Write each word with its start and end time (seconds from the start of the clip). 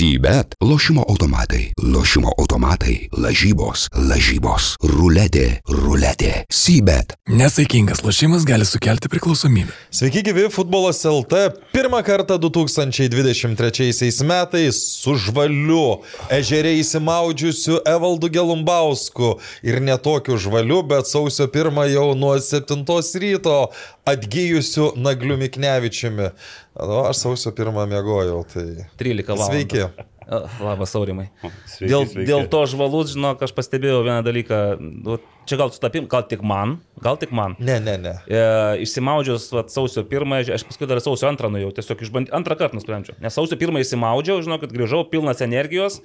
Sybet. 0.00 0.54
Lošimo 0.60 1.04
automatai. 1.08 1.72
Lošimo 1.94 2.30
automatai. 2.38 3.08
Lažybos. 3.12 3.82
Lažybos. 3.92 4.78
Ruletė. 4.80 5.60
Ruletė. 5.68 6.46
Sybet. 6.48 7.18
Nesaikingas 7.28 8.00
lošimas 8.00 8.46
gali 8.48 8.64
sukelti 8.64 9.10
priklausomybę. 9.12 9.74
Sveiki 9.92 10.22
gyvi, 10.24 10.46
futbolas 10.48 11.04
LT. 11.04 11.42
Pirmą 11.74 12.00
kartą 12.06 12.38
2023 12.40 14.24
metais 14.24 14.80
su 15.02 15.18
žvaliu, 15.20 16.00
ežeriai 16.32 16.80
įsimaudžiusiu 16.80 17.82
Evaldu 17.84 18.32
Gelumbausku 18.32 19.34
ir 19.60 19.84
netokiu 19.84 20.40
žvaliu, 20.40 20.80
bet 20.80 21.12
sausio 21.12 21.44
pirmą 21.52 21.84
jau 21.92 22.14
nuo 22.16 22.38
7 22.40 22.88
ryto 23.20 23.68
atgyjusiu 24.08 24.94
Nagliu 24.96 25.36
Miknevičiumi. 25.36 26.32
Nu, 26.78 27.02
aš 27.08 27.24
sausio 27.24 27.50
pirmą 27.56 27.84
mėgojau, 27.90 28.44
tai... 28.52 28.86
13 29.00 29.26
valandų. 29.32 29.50
Sveiki. 29.50 30.06
A, 30.30 30.38
Labas, 30.62 30.92
Aurimai. 30.94 31.26
Sveiki, 31.72 31.90
dėl, 31.90 32.04
sveiki. 32.06 32.26
dėl 32.28 32.44
to 32.52 32.60
žvalus, 32.70 33.10
žinok, 33.16 33.42
aš 33.42 33.52
pastebėjau 33.56 34.04
vieną 34.06 34.20
dalyką. 34.22 34.60
Nu, 34.78 35.18
čia 35.50 35.58
gal 35.58 35.72
sutapim, 35.74 36.06
gal 36.12 36.22
tik 36.30 36.44
man, 36.46 36.76
gal 37.02 37.18
tik 37.18 37.34
man. 37.34 37.56
Ne, 37.58 37.80
ne, 37.82 37.96
ne. 37.98 38.14
E, 38.30 38.44
išsimaudžiau 38.86 39.40
vat, 39.56 39.74
sausio 39.74 40.06
pirmą, 40.06 40.44
aš 40.46 40.62
paskui 40.68 40.86
dar 40.90 41.02
sausio 41.02 41.26
antrą 41.32 41.50
nuėjau, 41.50 41.74
tiesiog 41.80 42.06
išbandžiau, 42.06 42.36
antrą 42.38 42.56
kartą 42.62 42.78
nusprendžiau. 42.78 43.18
Nes 43.24 43.34
sausio 43.34 43.58
pirmą 43.58 43.82
išsimaudžiau, 43.82 44.38
žinau, 44.46 44.60
kad 44.62 44.70
grįžau 44.70 45.02
pilnas 45.10 45.42
energijos, 45.42 45.98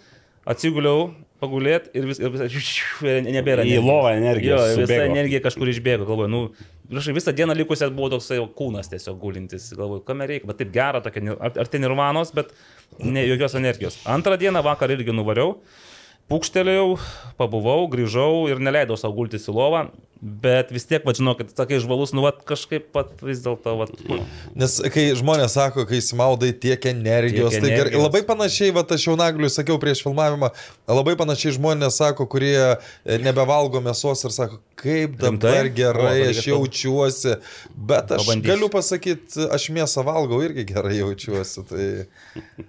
atsiguliau, 0.49 1.11
pagulėt 1.41 1.91
ir, 1.93 2.09
vis, 2.09 2.17
ir 2.21 2.33
vis, 2.33 2.71
ir 3.05 3.29
nebėra. 3.29 3.61
Į 3.61 3.77
energijos. 3.77 3.85
lovą 3.85 4.15
energijos 4.17 4.65
Jo, 4.65 4.73
visa 4.81 4.89
subėgo. 4.89 5.11
energija 5.13 5.45
kažkur 5.45 5.71
išbėgo, 5.73 6.09
galvoju, 6.09 6.31
nu, 6.33 6.41
žinai, 6.89 7.15
visą 7.17 7.33
dieną 7.35 7.55
likusią 7.57 7.89
buvo 7.95 8.11
toksai 8.15 8.39
kūnas 8.57 8.89
tiesiog 8.91 9.17
gulintis, 9.21 9.67
galvoju, 9.77 10.03
kam 10.07 10.23
reikia, 10.25 10.47
bet 10.49 10.61
taip 10.61 10.71
gera, 10.75 11.01
tokia, 11.03 11.35
ar, 11.35 11.55
ar 11.63 11.71
tai 11.71 11.81
nirvanos, 11.83 12.33
bet 12.35 12.53
ne 12.99 13.25
jokios 13.25 13.57
energijos. 13.57 13.99
Antrą 14.09 14.37
dieną 14.41 14.63
vakar 14.65 14.93
irgi 14.93 15.15
nuvariau, 15.15 15.57
pūkštelėjau, 16.31 16.95
pabuvau, 17.39 17.85
grįžau 17.91 18.45
ir 18.51 18.61
neleidau 18.63 18.97
savo 18.99 19.17
gultis 19.19 19.49
į 19.49 19.55
lovą, 19.57 19.85
bet 20.25 20.71
vis 20.73 20.87
tiek, 20.89 21.03
va, 21.05 21.13
žinokit, 21.13 21.51
sakai, 21.53 21.77
žvalus, 21.83 22.09
nu, 22.17 22.23
va, 22.25 22.31
kažkaip 22.33 22.87
pat 22.95 23.11
vis 23.21 23.43
dėlto, 23.45 23.75
va, 23.77 23.85
Nes 24.57 24.77
kai 24.93 25.03
žmonės 25.17 25.53
sako, 25.53 25.85
kai 25.85 25.99
įsimaudai 26.01 26.49
tiek 26.57 26.87
energijos, 26.89 27.53
Tiek 27.53 27.61
tai 27.61 27.69
gerai. 27.69 27.81
energijos. 27.83 28.05
Labai 28.07 28.21
panašiai, 28.25 28.73
va, 28.73 28.81
aš 28.97 29.05
jau 29.05 29.13
nagliui 29.19 29.51
sakiau 29.53 29.77
prieš 29.81 30.01
filmavimą, 30.05 30.49
labai 30.89 31.13
panašiai 31.19 31.53
žmonės 31.59 31.99
sako, 32.01 32.25
kurie 32.31 32.55
e, 32.57 33.19
nebevalgo 33.21 33.81
mėsos 33.85 34.25
ir 34.25 34.33
sako, 34.33 34.57
kaip 34.81 35.19
dabar 35.21 35.61
Rimtai? 35.67 35.75
gerai, 35.77 36.15
O, 36.25 36.31
aš 36.33 36.41
jaučiuosi. 36.49 37.35
Bet 37.75 38.15
aš 38.15 38.25
Pabandysiu. 38.25 38.49
galiu 38.49 38.71
pasakyti, 38.73 39.45
aš 39.53 39.69
mėsą 39.77 40.03
valgau 40.07 40.41
irgi 40.45 40.65
gerai 40.73 40.97
jaučiuosi. 41.03 41.65
Tai... 41.69 41.85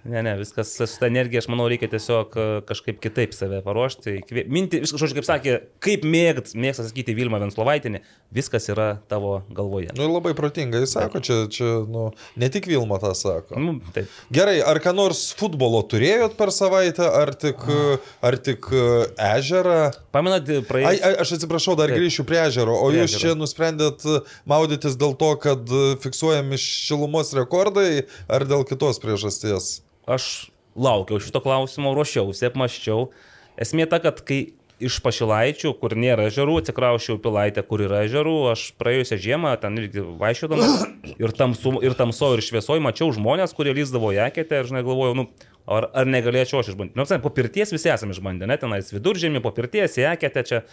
Ne, 0.05 0.21
ne, 0.21 0.35
viskas 0.39 0.75
su 0.77 0.87
ta 1.01 1.09
energija, 1.09 1.41
aš 1.41 1.49
manau, 1.51 1.65
reikia 1.71 1.89
tiesiog 1.91 2.37
e, 2.37 2.47
kažkaip 2.69 3.01
kitaip 3.03 3.33
save 3.35 3.63
paruošti. 3.65 4.19
Minti, 4.51 4.83
viskas, 4.85 5.01
žodžiu, 5.01 5.19
kaip 5.19 5.27
sakė, 5.27 5.57
kaip 5.83 6.05
mėgt, 6.07 6.53
mėgsta 6.57 6.85
sakyti 6.87 7.15
Vilma 7.17 7.41
Venslovaitinė, 7.47 8.01
viskas 8.35 8.67
yra 8.69 8.99
tavo 9.09 9.39
galvoje. 9.55 9.89
Nu, 9.97 10.09
labai 10.11 10.33
protingai 10.37 10.83
jis 10.83 10.93
sako, 10.97 11.21
čia, 11.23 11.37
čia 11.51 11.69
nu, 11.87 12.09
ne 12.35 12.49
tik 12.53 12.67
Vilma 12.67 12.99
tą 13.01 13.13
sako. 13.17 13.55
Nu, 13.63 13.77
taip. 13.95 14.11
Gerai, 14.35 14.57
ar 14.61 14.79
ką 14.83 14.93
nors 14.97 15.21
futbolo 15.39 15.79
turėjot 15.87 16.35
per 16.39 16.51
savaitę, 16.51 17.07
ar 17.07 17.31
tik, 17.39 17.63
ar 18.27 18.37
tik 18.43 18.67
e, 18.75 18.83
ežerą? 19.37 19.79
Pamenat, 20.15 20.49
Ai, 20.51 20.59
praėjus. 20.67 21.01
ai, 21.07 21.13
aš 21.23 21.35
atsiprašau, 21.39 21.77
dar 21.79 21.91
Taip. 21.93 22.01
grįšiu 22.01 22.27
prie 22.27 22.41
ežero. 22.49 22.75
O 22.75 22.91
Prie 22.91 23.01
jūs 23.05 23.15
ežero. 23.15 23.23
čia 23.23 23.39
nusprendėt 23.39 24.03
maudytis 24.49 24.99
dėl 24.99 25.15
to, 25.19 25.31
kad 25.41 25.63
e, 25.71 25.85
fiksuojami 26.03 26.59
šilumos 26.59 27.31
rekordai, 27.37 28.03
ar 28.27 28.43
dėl 28.49 28.67
kitos 28.67 28.99
priežasties? 29.03 29.77
Aš 30.07 30.49
laukiau 30.77 31.17
šito 31.23 31.39
klausimo, 31.43 31.95
ruošiausi, 31.97 32.49
apmaščiau. 32.51 33.07
Esmė 33.57 33.87
ta, 33.89 33.97
kad 34.03 34.19
kai 34.27 34.53
iš 34.83 34.99
pašilaičių, 35.01 35.71
kur 35.81 35.95
nėra 35.97 36.27
ežerų, 36.29 36.59
atsikraušiau 36.61 37.17
į 37.17 37.21
pilaitę, 37.23 37.63
kur 37.65 37.81
yra 37.87 38.03
ežerų, 38.05 38.35
aš 38.51 38.67
praėjusią 38.77 39.17
žiemą 39.23 39.55
ten 39.61 39.79
irgi 39.81 40.03
vaikščiodamas 40.19 40.85
ir, 41.23 41.33
tamsu, 41.37 41.73
ir 41.85 41.97
tamso, 41.97 42.31
ir 42.37 42.45
šviesoje 42.45 42.83
mačiau 42.83 43.09
žmonės, 43.15 43.55
kurie 43.57 43.73
lyzdavo 43.77 44.13
jaketę 44.15 44.61
ir, 44.61 44.69
žinai, 44.69 44.85
galvojau, 44.85 45.17
nu, 45.17 45.27
ar, 45.65 45.89
ar 45.97 46.09
negalėčiau 46.09 46.61
aš 46.61 46.73
išbandyti. 46.73 46.97
Nu, 46.97 47.07
apsai, 47.07 47.19
po 47.23 47.33
pirties 47.33 47.73
visi 47.73 47.91
esame 47.93 48.15
išbandę, 48.15 48.49
ne, 48.49 48.59
tenais 48.61 48.93
viduržėmį, 48.93 49.41
po 49.45 49.53
pirties, 49.57 49.99
jaketę 50.03 50.45
čia. 50.47 50.63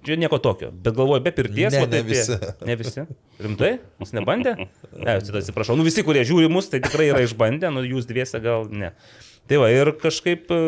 Čia 0.00 0.14
nieko 0.16 0.38
tokio, 0.40 0.70
bet 0.72 0.94
galvoju, 0.96 1.20
be 1.20 1.28
pirties. 1.36 1.74
Ne, 1.74 1.82
ne 1.84 1.88
taip, 1.92 2.06
visi. 2.08 2.36
Ne 2.64 2.76
visi. 2.80 3.02
Rimtai? 3.44 3.74
Jūs 4.00 4.14
nebandė? 4.16 4.54
Ne, 4.96 5.18
atsiprašau. 5.20 5.76
Nu 5.76 5.84
visi, 5.84 6.00
kurie 6.06 6.22
žiūri 6.24 6.48
mus, 6.48 6.70
tai 6.72 6.80
tikrai 6.80 7.10
yra 7.10 7.20
išbandę, 7.26 7.68
nu 7.74 7.82
jūs 7.84 8.08
dviese 8.08 8.40
gal 8.40 8.64
ne. 8.72 8.94
Tai 9.50 9.58
va, 9.58 9.70
ir 9.74 9.90
kažkaip 9.98 10.52
e, 10.54 10.58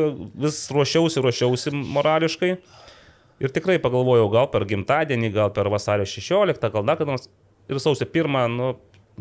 vis 0.43 0.65
ruošiausi, 0.75 1.23
ruošiausi 1.23 1.71
morališkai. 1.79 2.57
Ir 3.43 3.53
tikrai 3.55 3.77
pagalvojau, 3.83 4.27
gal 4.31 4.49
per 4.51 4.67
gimtadienį, 4.71 5.31
gal 5.35 5.53
per 5.55 5.71
vasario 5.71 6.07
16, 6.07 6.67
gal 6.75 6.89
dar 6.89 6.99
kada 6.99 7.15
nors. 7.15 7.29
Ir 7.71 7.79
sausio 7.83 8.09
1, 8.11 8.57
nu, 8.59 8.73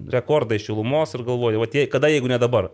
rekordai 0.10 0.58
šilumos 0.62 1.14
ir 1.14 1.26
galvoju, 1.28 1.62
va, 1.62 1.70
tie, 1.70 1.86
kada 1.90 2.10
jeigu 2.10 2.32
ne 2.32 2.42
dabar. 2.42 2.72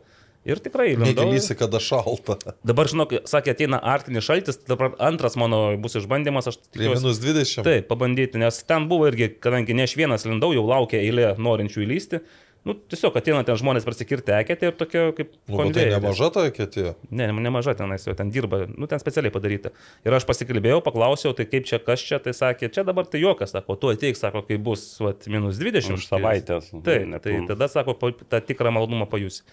Ir 0.48 0.62
tikrai 0.64 0.94
lindau. 0.94 1.26
Negelysi, 1.26 1.58
kada 1.60 1.80
šalta. 1.84 2.38
Dabar, 2.64 2.88
žinok, 2.88 3.18
sakė, 3.28 3.52
ateina 3.52 3.82
artinis 3.84 4.24
šaltis, 4.24 4.62
dabar 4.70 4.94
antras 5.04 5.36
mano 5.36 5.60
bus 5.84 5.98
išbandymas, 6.00 6.48
aš 6.48 6.62
tikiuosi. 6.62 7.04
minus 7.04 7.20
20. 7.20 7.68
Taip, 7.68 7.88
pabandyti, 7.90 8.40
nes 8.40 8.62
ten 8.64 8.88
buvo 8.88 9.10
irgi, 9.12 9.34
kadangi 9.44 9.76
ne 9.76 9.84
aš 9.84 9.98
vienas 10.00 10.24
lindau, 10.28 10.54
jau 10.56 10.64
laukia 10.70 11.02
eilė 11.04 11.34
norinčių 11.36 11.84
įlysti. 11.84 12.22
Nu, 12.68 12.76
tiesiog 12.92 13.16
ateina 13.16 13.40
ten 13.48 13.58
žmonės 13.60 13.86
prasikirti 13.88 14.34
eketę 14.36 14.70
ir 14.70 14.76
tokia 14.76 15.06
kaip... 15.16 15.32
Nu, 15.48 15.68
tai 15.76 15.86
nemaža 15.94 16.28
ta 16.36 16.44
ketė. 16.54 16.94
Ne, 17.08 17.30
ne- 17.32 17.46
nemaža 17.46 17.78
tenais, 17.80 18.04
jau 18.08 18.16
ten 18.18 18.32
dirba, 18.34 18.66
nu 18.68 18.90
ten 18.92 19.00
specialiai 19.00 19.32
padaryta. 19.34 19.72
Ir 20.04 20.18
aš 20.18 20.28
pasikalbėjau, 20.28 20.82
paklausiau, 20.86 21.32
tai 21.38 21.48
kaip 21.50 21.68
čia, 21.70 21.80
kas 21.84 22.04
čia, 22.04 22.20
tai 22.24 22.36
sakė, 22.36 22.70
čia 22.76 22.84
dabar 22.88 23.08
tai 23.08 23.24
juokas, 23.24 23.56
sako, 23.56 23.80
tu 23.80 23.92
ateik, 23.94 24.20
sako, 24.20 24.44
kai 24.48 24.60
bus, 24.62 24.86
vat, 25.04 25.26
minus 25.32 25.62
20. 25.64 25.96
Už 25.96 26.08
savaitės. 26.12 26.72
Tai 26.86 26.98
Nepilną. 27.16 27.48
tada, 27.54 27.72
sako, 27.72 27.96
tą 28.28 28.44
tikrą 28.52 28.76
malonumą 28.76 29.08
pajusi. 29.10 29.46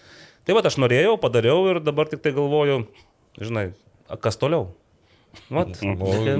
Tai 0.45 0.59
va, 0.59 0.65
aš 0.67 0.77
norėjau, 0.83 1.15
padariau 1.21 1.69
ir 1.71 1.81
dabar 1.83 2.11
tik 2.11 2.21
tai 2.25 2.35
galvoju, 2.35 2.83
žinai, 3.41 3.69
kas 4.21 4.37
toliau? 4.41 4.73
Vat, 5.53 5.75
Nu. 5.85 5.95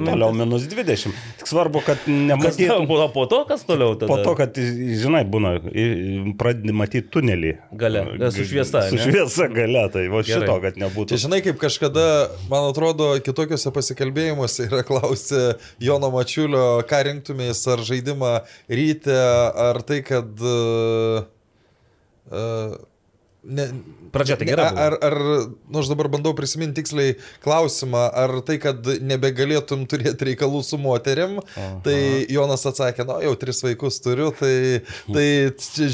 Toliau 0.06 0.32
minus 0.34 0.64
20. 0.70 1.12
Tik 1.40 1.46
svarbu, 1.50 1.80
kad 1.86 1.98
Kas 2.02 2.06
nematytum. 2.08 2.86
buvo 2.88 3.06
po 3.14 3.26
to, 3.30 3.42
kas 3.48 3.62
toliau 3.68 3.94
tada? 3.94 4.08
Po 4.10 4.16
to, 4.24 4.34
kad, 4.38 4.56
žinai, 4.56 5.22
būna, 5.28 5.54
pradedi 6.40 6.74
matyti 6.74 7.06
tunelį. 7.14 7.52
Gale, 7.78 8.02
su 8.34 8.46
šviesa, 8.48 8.82
Su 8.90 8.98
ne? 8.98 9.04
šviesa 9.06 9.46
gale, 9.54 9.84
tai 9.94 10.06
va 10.12 10.22
Gerai. 10.26 10.42
šito, 10.46 10.56
kad 10.64 10.80
nebūtų. 10.82 11.08
Čia 11.14 11.20
žinai, 11.26 11.40
kaip 11.46 11.60
kažkada, 11.62 12.06
man 12.50 12.70
atrodo, 12.72 13.12
kitokiuose 13.26 13.72
pasikalbėjimuose 13.76 14.66
yra 14.70 14.82
klausę 14.86 15.44
Jono 15.82 16.10
Mačiulio, 16.14 16.66
ką 16.90 17.02
rinktumės, 17.10 17.62
ar 17.72 17.84
žaidimą 17.86 18.34
ryte, 18.68 19.16
ar 19.70 19.80
tai, 19.86 20.02
kad... 20.06 20.34
Uh, 20.42 21.24
uh, 22.32 22.76
Ne, 23.46 23.66
Pradžia 24.10 24.36
tai 24.38 24.46
ne, 24.46 24.52
gera. 24.52 24.66
Ar, 24.74 24.96
ar, 25.02 25.16
nu 25.70 25.78
aš 25.78 25.90
dabar 25.90 26.08
bandau 26.10 26.32
prisiminti 26.34 26.80
tiksliai 26.80 27.14
klausimą, 27.44 28.06
ar 28.16 28.32
tai, 28.46 28.56
kad 28.62 28.88
nebegalėtum 29.04 29.84
turėti 29.90 30.30
reikalų 30.30 30.62
su 30.66 30.78
moterim, 30.80 31.38
Aha. 31.42 31.68
tai 31.84 31.98
Jonas 32.32 32.66
atsakė, 32.66 33.06
na, 33.06 33.20
jau 33.26 33.34
tris 33.38 33.62
vaikus 33.66 34.00
turiu, 34.02 34.32
tai, 34.38 34.82
tai 35.12 35.26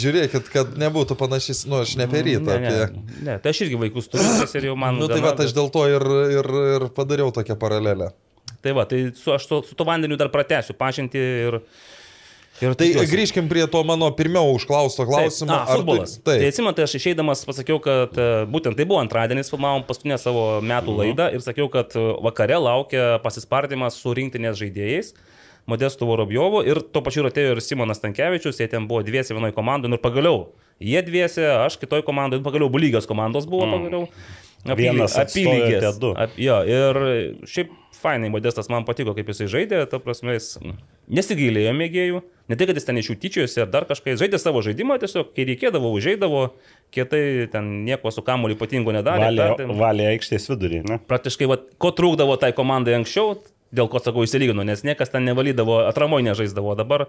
žiūrėkit, 0.05 0.49
kad 0.55 0.73
nebūtų 0.81 1.19
panašys, 1.21 1.65
nu, 1.69 1.83
aš 1.83 1.97
ne 2.01 2.09
apie 2.09 2.25
rytą. 2.31 2.57
Ne, 2.57 2.73
Apie... 2.73 2.83
ne, 2.97 3.23
ne, 3.29 3.39
tai 3.43 3.55
aš 3.55 3.65
irgi 3.67 3.81
vaikus 3.85 4.09
turiu 4.13 4.29
tas 4.41 4.59
ir 4.59 4.71
jau 4.71 4.77
man... 4.79 4.97
Nu, 5.03 5.09
tai 5.11 5.19
gana, 5.19 5.35
va, 5.35 5.47
aš 5.49 5.57
dėl 5.57 5.73
to 5.75 5.83
ir, 5.91 6.05
ir, 6.39 6.53
ir 6.77 6.85
padariau 6.95 7.33
tokią 7.35 7.57
paralelę. 7.59 8.13
Tai 8.63 8.77
va, 8.77 8.85
tai 8.87 9.09
su, 9.19 9.33
aš 9.35 9.49
su, 9.49 9.59
su 9.67 9.77
to 9.79 9.87
vandeniu 9.89 10.21
dar 10.21 10.31
pratęsiu 10.33 10.79
pažinti 10.79 11.27
ir... 11.49 11.59
ir 12.63 12.77
Tai 12.79 12.87
tikiuosi. 12.87 13.11
grįžkim 13.11 13.51
prie 13.51 13.67
to 13.71 13.83
mano 13.87 14.09
pirmiau 14.17 14.55
užklausto 14.55 15.07
klausimo. 15.09 15.51
Taip, 15.51 15.69
a, 15.69 15.77
futbolas. 15.77 16.17
Tai, 16.17 16.25
Tai 16.31 16.39
taip, 16.41 16.55
atsimenu, 16.55 16.75
tai 16.79 16.87
aš 16.87 16.97
išeidamas 17.01 17.45
pasakiau, 17.49 17.83
kad 17.83 18.17
e, 18.17 18.31
būtent 18.53 18.79
tai 18.79 18.87
buvo 18.89 19.03
antradienis, 19.03 19.51
filmavom 19.53 19.85
paskutinę 19.89 20.19
savo 20.23 20.47
metų 20.65 20.97
laidą 21.03 21.29
ir 21.35 21.45
sakiau, 21.45 21.69
kad 21.73 21.93
e, 21.99 22.07
vakare 22.25 22.59
laukia 22.63 23.21
pasispardymas 23.27 23.99
su 24.01 24.15
rinktinės 24.17 24.59
žaidėjais. 24.63 25.15
Modestu 25.71 26.09
Vorobjovu 26.09 26.65
ir 26.67 26.81
tuo 26.91 27.05
pačiu 27.07 27.23
atėjo 27.29 27.53
ir 27.55 27.61
Simonas 27.63 28.01
Tankievičius, 28.03 28.59
jie 28.59 28.67
ten 28.67 28.89
buvo 28.91 29.05
dviesi 29.07 29.31
vienoje 29.37 29.55
komandoje 29.55 29.93
nu 29.93 30.01
ir 30.01 30.03
pagaliau 30.03 30.41
jie 30.83 31.03
dviesi, 31.03 31.43
aš 31.67 31.77
kitoje 31.81 32.03
komandoje, 32.07 32.43
pagaliau 32.43 32.71
bulygios 32.73 33.07
komandos 33.07 33.47
buvo 33.47 33.69
pagaliau. 33.71 34.09
Vienas 34.79 35.17
du. 35.99 36.13
Ap, 36.15 36.37
jo, 36.39 36.59
ir 36.71 36.99
šiaip 37.51 37.73
fainai 38.03 38.31
Modestas 38.31 38.71
man 38.71 38.87
patiko, 38.87 39.15
kaip 39.17 39.31
jisai 39.33 39.49
žaidė, 39.51 39.83
ta 39.91 39.99
prasme, 40.03 40.37
jis 40.37 40.55
nesigailėjo 41.11 41.75
mėgėjų, 41.79 42.23
ne 42.51 42.59
tai, 42.59 42.67
kad 42.69 42.79
jis 42.79 42.87
ten 42.89 42.99
iš 43.01 43.13
jų 43.13 43.17
tyčiojosi 43.23 43.63
ar 43.65 43.71
dar 43.73 43.87
kažką, 43.89 44.17
žaidė 44.21 44.41
savo 44.43 44.63
žaidimą, 44.65 44.99
tiesiog 45.03 45.33
kai 45.37 45.47
reikėdavo, 45.49 45.93
užžaidavo, 45.99 46.45
kietai 46.95 47.23
ten 47.53 47.71
nieko 47.87 48.13
su 48.15 48.25
kamuoliu 48.27 48.59
ypatingo 48.59 48.95
nedarė. 48.95 49.29
Valė, 49.31 49.49
perdavė. 49.53 49.79
valė 49.81 50.09
aikštės 50.13 50.51
vidurį, 50.53 50.83
ne? 50.91 51.01
Praktiškai, 51.11 51.49
va, 51.51 51.59
ko 51.83 51.93
trūkdavo 51.97 52.39
tai 52.43 52.53
komandai 52.57 52.99
anksčiau, 52.99 53.37
dėl 53.73 53.89
ko 53.93 54.01
sakau 54.03 54.27
įsilygino, 54.27 54.65
nes 54.69 54.85
niekas 54.85 55.13
ten 55.13 55.25
nevalydavo, 55.29 55.83
atramoje 55.89 56.27
nežaisdavo, 56.29 56.75
dabar 56.79 57.09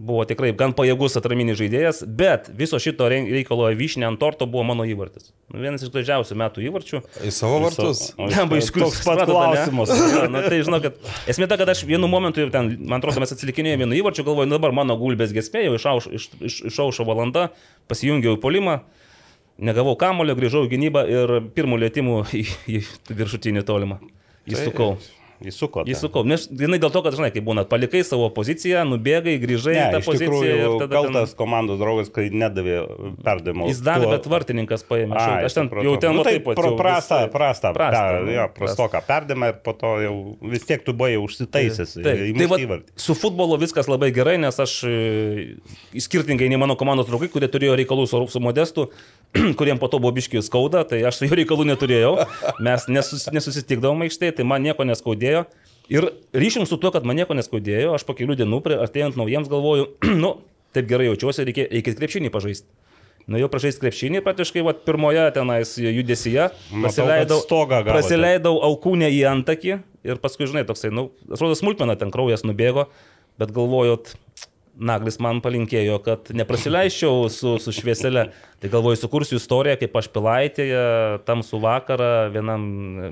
buvo 0.00 0.24
tikrai 0.26 0.50
gan 0.56 0.72
pajėgus 0.74 1.18
atraminis 1.20 1.58
žaidėjas, 1.60 2.00
bet 2.08 2.48
viso 2.56 2.78
šito 2.82 3.06
reikalo 3.12 3.68
vyšnė 3.76 4.08
ant 4.08 4.20
torto 4.20 4.48
buvo 4.50 4.64
mano 4.66 4.86
įvartis. 4.88 5.30
Nu, 5.52 5.60
Vienas 5.62 5.84
iš 5.84 5.92
gražiausių 5.94 6.38
metų 6.40 6.64
įvarčių. 6.68 7.02
Į 7.28 7.32
savo 7.34 7.60
vartus. 7.62 8.00
Iš 8.16 8.72
kur 8.74 8.86
Toks 8.86 9.02
pat 9.06 9.22
klausimas. 9.28 9.92
Na, 10.32 10.44
tai 10.48 10.62
žinau, 10.64 10.80
kad 10.84 10.98
esmė 11.30 11.48
ta, 11.50 11.60
kad 11.60 11.70
aš 11.74 11.84
vienu 11.88 12.10
momentu, 12.10 12.48
ten, 12.54 12.72
man 12.80 12.98
atrodo, 12.98 13.22
mes 13.22 13.36
atsilikinėjome 13.36 13.84
vienu 13.84 14.00
įvarčiu, 14.00 14.26
galvoju, 14.26 14.48
nu, 14.50 14.56
dabar 14.56 14.74
mano 14.82 14.96
gulbės 14.98 15.34
gesmėjau, 15.36 15.76
išaušo 15.78 16.16
iš, 16.18 16.28
iš, 16.40 16.60
išaušo 16.72 17.06
valanda, 17.08 17.50
pasijungiau 17.92 18.38
į 18.38 18.42
polimą, 18.42 18.80
negavau 19.62 19.94
kamulio, 20.00 20.34
grįžau 20.38 20.64
į 20.66 20.72
gynybą 20.72 21.06
ir 21.12 21.38
pirmų 21.54 21.84
lėtimų 21.84 22.22
į, 22.32 22.46
į 22.80 22.86
viršutinį 23.12 23.66
tolimą. 23.68 24.00
Įsukau. 24.48 24.96
Įsuko. 25.48 25.82
Įsukau. 25.88 26.22
Nes 26.28 26.46
jinai 26.50 26.78
dėl 26.82 26.92
to, 26.94 27.02
kad, 27.04 27.16
žinai, 27.18 27.30
kaip 27.34 27.44
būna, 27.46 27.64
palikai 27.68 28.02
savo 28.06 28.28
poziciją, 28.34 28.84
nubėgai, 28.88 29.36
grįžai 29.42 29.74
Ne, 29.76 29.84
į 29.84 29.96
tą 29.96 30.00
poziciją 30.06 30.28
tikrųjų, 30.30 30.52
ir 30.54 30.76
tada... 30.82 30.88
ten- 30.92 31.12
kaltas 31.12 31.34
komandos 31.38 31.80
draugas, 31.80 32.10
kai 32.14 32.28
nedavė 32.30 32.76
perdavimo. 33.24 33.68
Jis 33.70 33.82
davė, 33.84 34.10
bet 34.14 34.28
vartininkas 34.30 34.84
paėmė. 34.88 35.16
Ai, 35.18 35.46
aš 35.48 35.56
ten 35.58 35.70
supratau. 35.70 35.86
jau 35.88 35.96
ten 36.02 36.16
nu, 36.18 36.26
tai 36.26 36.36
taip 36.36 36.46
pat 36.50 36.60
jau 36.62 36.74
prastą, 36.78 37.20
visai- 37.24 37.32
prastą, 37.34 37.72
prastą, 37.76 38.04
nu, 38.20 38.32
prastą. 38.36 38.58
prastoką 38.60 39.02
perdimą 39.08 39.50
ir 39.52 39.58
po 39.66 39.74
to 39.78 39.94
jau 40.04 40.14
vis 40.52 40.66
tiek 40.68 40.84
tu 40.86 40.94
buvai 40.94 41.16
užsitaisęs. 41.22 41.96
Tai 42.02 42.16
tai 42.38 42.50
va, 42.50 42.80
su 42.96 43.16
futbolu 43.18 43.58
viskas 43.62 43.88
labai 43.90 44.12
gerai, 44.14 44.36
nes 44.42 44.60
aš 44.62 44.76
e, 44.88 45.56
skirtingai 46.06 46.48
nei 46.52 46.60
mano 46.60 46.76
komandos 46.78 47.08
draugai, 47.10 47.30
kurie 47.32 47.48
turėjo 47.50 47.74
reikalų 47.80 48.06
su, 48.10 48.20
su 48.32 48.42
modestu, 48.42 48.88
kuriem 49.58 49.80
po 49.80 49.88
to 49.88 49.98
buvo 50.02 50.12
biškiai 50.16 50.42
skauda, 50.44 50.84
tai 50.88 51.00
aš 51.08 51.22
su 51.22 51.28
juo 51.28 51.38
reikalų 51.38 51.64
neturėjau, 51.72 52.12
mes 52.62 52.84
nesus, 52.92 53.24
nesusitikdavom 53.32 54.04
aikštėje, 54.06 54.36
tai 54.38 54.44
man 54.48 54.62
nieko 54.66 54.84
neskaudėjo. 54.88 55.31
Ir 55.92 56.06
ryšim 56.36 56.64
su 56.68 56.78
tuo, 56.80 56.92
kad 56.94 57.04
man 57.08 57.18
nieko 57.18 57.34
neskaudėjo, 57.36 57.96
aš 57.96 58.04
po 58.08 58.14
kelių 58.16 58.36
dienų, 58.38 58.60
prie- 58.64 58.78
artėjant 58.80 59.18
naujiems, 59.18 59.50
galvoju, 59.52 59.90
nu, 60.24 60.36
taip 60.76 60.88
gerai 60.88 61.10
jaučiuosi, 61.10 61.44
reikia, 61.48 61.66
reikia 61.72 61.96
krepšinį 61.98 62.30
pažaisti. 62.32 62.68
Nu 63.30 63.38
jau 63.38 63.46
pražaisti 63.50 63.84
krepšinį, 63.84 64.22
praktiškai 64.24 64.64
vat, 64.66 64.80
pirmoje 64.86 65.22
tenais 65.36 65.76
judesyje 65.78 66.48
Matau, 66.50 66.80
prasileidau, 66.88 67.38
gavote. 67.70 67.92
prasileidau 67.92 68.56
alkūnę 68.66 69.10
į 69.14 69.20
antakį 69.30 69.76
ir 70.10 70.18
paskui, 70.22 70.48
žinai, 70.50 70.64
toksai, 70.66 70.90
nu, 70.94 71.10
atrodo 71.30 71.54
smulkmena, 71.58 71.94
ten 72.00 72.10
kraujas 72.14 72.42
nubėgo, 72.46 72.88
bet 73.38 73.54
galvojot, 73.54 74.16
Naglis 74.72 75.18
man 75.20 75.42
palinkėjo, 75.44 75.98
kad 76.00 76.30
neprasileiščiau 76.32 77.26
su, 77.28 77.58
su 77.60 77.74
švieselė. 77.76 78.22
Tai 78.62 78.70
galvoju, 78.72 78.96
sukursiu 79.02 79.36
istoriją, 79.36 79.76
kaip 79.82 79.98
aš 80.00 80.08
pilaitėje, 80.14 80.84
tamsų 81.28 81.60
vakarą, 81.60 82.08
vienam 82.32 82.64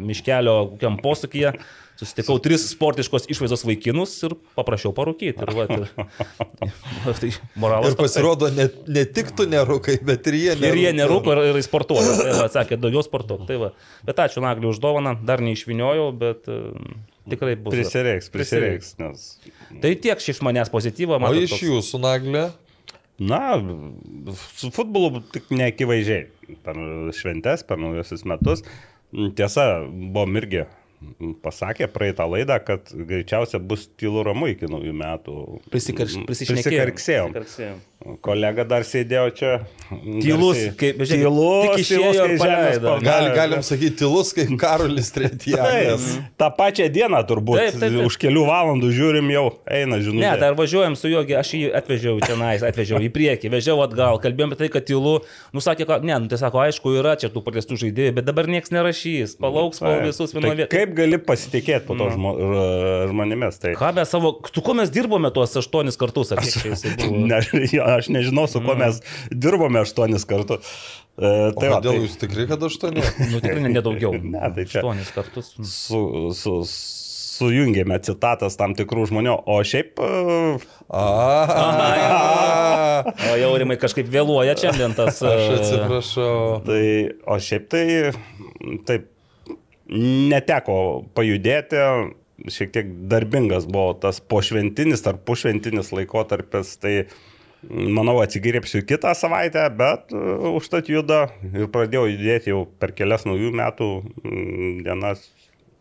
miškelio 0.08 0.54
kokiam 0.72 0.96
posakyje, 1.04 1.52
susitikau 2.00 2.38
tris 2.42 2.64
sportiškos 2.72 3.28
išvaizdos 3.30 3.64
vaikinus 3.68 4.14
ir 4.26 4.34
paprašiau 4.56 4.94
parūkyti. 4.96 5.44
Ir, 5.44 5.52
va, 5.56 5.66
ir, 5.68 5.84
tai 7.20 7.32
moralas. 7.60 7.92
Ir 7.92 7.98
pasirodo, 8.00 8.48
ne, 8.56 8.66
ne 8.88 9.04
tik 9.04 9.34
tu 9.36 9.46
nerūkai, 9.50 9.98
bet 10.06 10.30
ir 10.32 10.38
jie 10.38 10.56
nerūko. 10.56 10.72
Ir 10.72 10.80
jie 10.80 10.94
nerūko 10.96 11.36
ir, 11.36 11.42
ir 11.52 11.66
sportuoja. 11.66 12.16
Tai 12.22 12.32
va, 12.38 12.48
sakė, 12.56 12.80
daugiau 12.80 13.04
sportuok. 13.06 13.44
Tai 13.50 13.60
va. 13.66 13.70
Bet 14.08 14.24
ačiū 14.24 14.42
Nagliu 14.44 14.72
už 14.72 14.80
dovaną, 14.82 15.14
dar 15.28 15.44
neišviniojau, 15.44 16.08
bet 16.20 16.48
uh, 16.50 16.72
tikrai 17.28 17.58
bus. 17.60 17.76
Prisireiks, 17.76 18.32
prisireiks. 18.32 18.96
Nes, 19.02 19.28
Tai 19.84 19.94
tiek 20.02 20.26
iš 20.32 20.42
manęs 20.46 20.72
pozityvo, 20.72 21.20
O 21.20 21.22
man 21.22 21.38
iš 21.38 21.60
jūsų 21.60 22.02
naglė? 22.02 22.48
na, 23.20 23.60
su 24.56 24.70
futbolu 24.72 25.20
tik 25.32 25.50
neakivaizdžiai. 25.52 26.56
Per 26.64 26.78
šventes, 27.14 27.62
per 27.68 27.78
naujosius 27.78 28.24
metus. 28.26 28.64
Tiesa, 29.36 29.66
buvom 29.84 30.38
irgi 30.40 30.64
pasakė 31.44 31.88
praeitą 31.92 32.26
laidą, 32.30 32.58
kad 32.64 32.90
greičiausia 32.92 33.60
bus 33.62 33.86
tylu 34.00 34.24
ramu 34.26 34.50
iki 34.52 34.68
naujų 34.70 34.94
metų. 35.00 35.36
Prisikarksėjom. 35.72 36.26
Prisikarksėjom. 36.28 37.80
Kolega 38.24 38.64
dar 38.64 38.80
sėdėjo 38.88 39.26
čia. 39.36 39.48
Tylus, 39.90 40.56
garsiai- 40.56 40.74
kaip- 40.80 41.00
žiūrėkit, 41.02 41.20
tylus, 41.20 41.88
tylus, 41.90 42.16
ir 42.16 42.30
kai 42.30 42.36
žemės 42.40 42.78
pagalbė. 42.80 43.04
Gal, 43.04 43.26
galim 43.36 43.62
sakyti, 43.66 43.96
tylus 44.00 44.30
kaip 44.32 44.52
Karolis 44.62 45.10
Taip, 45.12 45.34
Tretjanas. 45.34 46.06
tą 46.40 46.48
pačią 46.56 46.86
dieną 46.94 47.20
turbūt. 47.28 47.58
Taip, 47.60 47.74
taip, 47.74 47.92
taip. 47.92 48.06
Už 48.08 48.16
kelių 48.22 48.44
valandų 48.48 48.88
žiūrim 48.96 49.28
jau, 49.34 49.42
eina 49.68 49.98
žinutė. 50.00 50.22
Ne, 50.24 50.30
dar 50.40 50.54
važiuojam 50.56 50.96
su 50.96 51.10
juo, 51.12 51.20
aš 51.42 51.50
jį 51.58 51.60
atvežiau 51.76 52.16
tenais, 52.24 52.62
atvežiau 52.64 53.02
į 53.04 53.10
priekį, 53.12 53.50
vežiau 53.52 53.82
atgal, 53.84 54.16
kalbėjom 54.22 54.54
apie 54.54 54.60
tai, 54.64 54.70
kad 54.78 54.86
tylu, 54.88 55.18
nusakė, 55.52 55.84
kad 55.90 56.06
ne, 56.06 56.16
nu, 56.24 56.30
tai 56.32 56.38
sako, 56.40 56.62
aišku, 56.64 56.94
yra 57.02 57.16
čia 57.20 57.28
tų 57.34 57.42
paliestų 57.44 57.76
žaidėjų, 57.84 58.14
bet 58.16 58.24
dabar 58.30 58.48
niekas 58.48 58.72
nerašys, 58.72 59.36
palauks, 59.42 59.82
kol 59.84 60.00
visus 60.06 60.32
Tai 60.32 60.40
vienoje 60.40 60.56
vietoje. 60.62 60.72
Kaip 60.72 60.94
gali 60.96 61.18
pasitikėti 61.18 61.84
po 61.90 61.98
to 62.00 62.08
žmo, 62.14 62.32
r- 62.38 63.10
žmonėmis? 63.12 63.60
Tai... 63.60 63.74
Ką 63.76 63.92
mes 64.00 64.08
savo, 64.08 64.38
su 64.54 64.62
kuo 64.64 64.72
mes 64.78 64.88
dirbome 64.94 65.28
tuos 65.34 65.52
aštuonis 65.60 65.98
kartus, 66.00 66.32
ar 66.32 66.40
kiek 66.40 66.56
čia 66.56 66.72
jisai 66.72 66.96
buvo? 66.96 67.26
Ne, 67.30 67.42
jo, 67.68 67.84
aš 67.98 68.08
nežinau, 68.14 68.46
su 68.50 68.62
kuo 68.64 68.74
mes 68.78 69.00
dirbome 69.32 69.82
aštuonis 69.82 70.24
kartus. 70.28 70.62
E, 71.20 71.50
Tai 71.52 71.68
Kodėl 71.74 71.90
tai 71.90 71.98
jūs 71.98 72.14
tikrai, 72.22 72.46
kad 72.48 72.62
aštuoni? 72.64 73.02
Nu, 73.32 73.40
tikrai 73.42 73.60
ne- 73.66 73.74
nedaugiau. 73.76 74.14
Ne, 74.34 74.40
tai 74.54 74.64
čia- 74.64 74.80
Aštuonis 74.80 75.10
kartus. 75.16 75.46
su, 75.68 76.00
su, 76.38 76.54
sujungėme 77.40 77.96
citatas 78.04 78.56
tam 78.60 78.74
tikrų 78.76 79.06
žmonių, 79.10 79.34
o 79.48 79.58
šiaip 79.64 80.00
e, 80.04 80.08
A, 80.90 81.02
O 83.32 83.36
jau 83.40 83.50
rimai 83.60 83.76
kažkaip 83.80 84.08
vėluoja 84.12 84.54
šiandien 84.60 84.92
tas. 84.98 85.20
aš 85.24 85.44
e, 85.46 85.54
atsiprašau. 85.58 86.34
Tai, 86.66 86.82
o 87.32 87.36
šiaip 87.40 87.68
tai, 87.72 87.84
taip, 88.88 89.06
neteko 89.90 90.76
pajudėti, 91.16 91.80
šiek 92.52 92.72
tiek 92.74 92.92
darbingas 93.10 93.66
buvo 93.68 93.94
tas 94.00 94.20
pošventinis 94.20 95.02
ar 95.10 95.18
pušventinis 95.28 95.92
laikotarpis, 95.96 96.74
tai 96.80 96.94
manau 97.68 98.18
atsigirėpsiu 98.22 98.84
kitą 98.88 99.12
savaitę, 99.18 99.66
bet 99.76 100.14
uh, 100.14 100.48
užtat 100.56 100.88
juda 100.92 101.26
ir 101.50 101.68
pradėjau 101.72 102.06
judėti 102.10 102.54
jau 102.54 102.64
per 102.80 102.94
kelias 102.96 103.26
naujų 103.28 103.52
metų 103.60 103.90
dienas, 104.86 105.26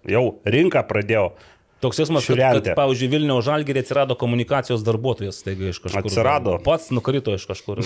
jau 0.07 0.25
rinką 0.43 0.83
pradėjau. 0.89 1.31
Toks 1.79 2.01
jausmas, 2.01 2.25
kad, 2.27 2.39
kad, 2.59 2.65
pavyzdžiui, 2.75 3.07
Vilniaus 3.13 3.45
žalgerį 3.47 3.85
atsirado 3.85 4.17
komunikacijos 4.19 4.81
darbuotojas, 4.83 5.39
taigi 5.45 5.69
iš 5.71 5.79
kažkur. 5.85 6.09
Atsirado. 6.09 6.57
Pats 6.65 6.89
nukrito 6.91 7.31
iš 7.37 7.45
kažkur. 7.47 7.79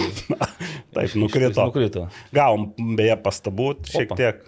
Taip, 0.95 1.13
nukrito. 1.13 1.61
nukrito. 1.61 2.07
Gavom 2.33 2.71
beje 2.97 3.19
pastabų 3.21 3.75
šiek 3.85 4.15
tiek. 4.17 4.41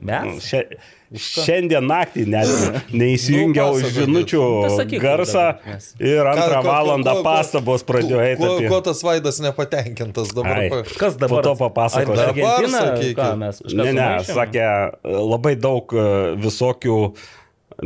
Mes? 0.00 0.42
Šia, 0.44 0.60
šiandien 1.16 1.86
naktį 1.88 2.24
net 2.28 2.50
neįsijungiau 3.00 3.78
Nu, 3.80 3.90
žinučių 3.94 4.40
Tai 4.66 4.70
sakyk 4.76 5.00
garsą 5.00 5.44
ir 6.02 6.28
antrą 6.28 6.58
ko- 6.60 6.66
valandą 6.68 7.14
ko- 7.14 7.22
ko- 7.22 7.24
pastabos 7.30 7.84
pradėjo 7.88 8.20
eiti. 8.26 8.40
Kuo, 8.42 8.50
apie- 8.58 8.68
kuo 8.72 8.80
tas 8.84 9.00
vaidas 9.06 9.40
nepatenkintas 9.40 10.34
dabar? 10.36 10.60
Ai. 10.66 10.68
Kas 11.00 11.16
dabar? 11.16 11.40
Po 11.40 11.42
to 11.46 11.54
Argentina? 12.26 12.82
Dabar 12.82 12.98
sakykit. 12.98 13.16
Ką 13.16 13.30
mes? 13.40 13.62
kažką 13.64 13.76
Ne, 13.82 13.92
ne, 13.96 14.08
sakė, 14.28 14.68
labai 15.32 15.54
daug 15.56 15.96
e, 15.96 16.06
visokių 16.44 16.98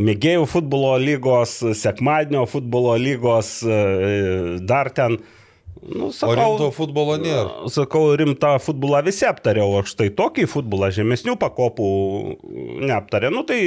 mėgėjų 0.00 0.47
futbolo 0.50 0.93
lygos, 1.02 1.59
sekmadienio 1.79 2.45
futbolo 2.50 2.97
lygos, 2.99 3.61
e, 3.62 4.59
dar 4.67 4.90
ten. 4.95 5.21
Nu, 5.81 6.11
O 6.13 6.35
rimto 6.37 6.67
futbolo 6.77 7.15
nėra. 7.17 7.69
Sakau, 7.73 8.11
rimtą 8.21 8.51
futbolą 8.61 9.01
visi 9.07 9.25
aptariau, 9.25 9.79
o 9.79 9.83
štai 9.89 10.11
tokį 10.13 10.45
futbolą 10.53 10.91
žemesnių 10.93 11.39
pakopų 11.41 11.87
neaptarė. 12.85 13.31
Nu, 13.33 13.43
tai 13.49 13.59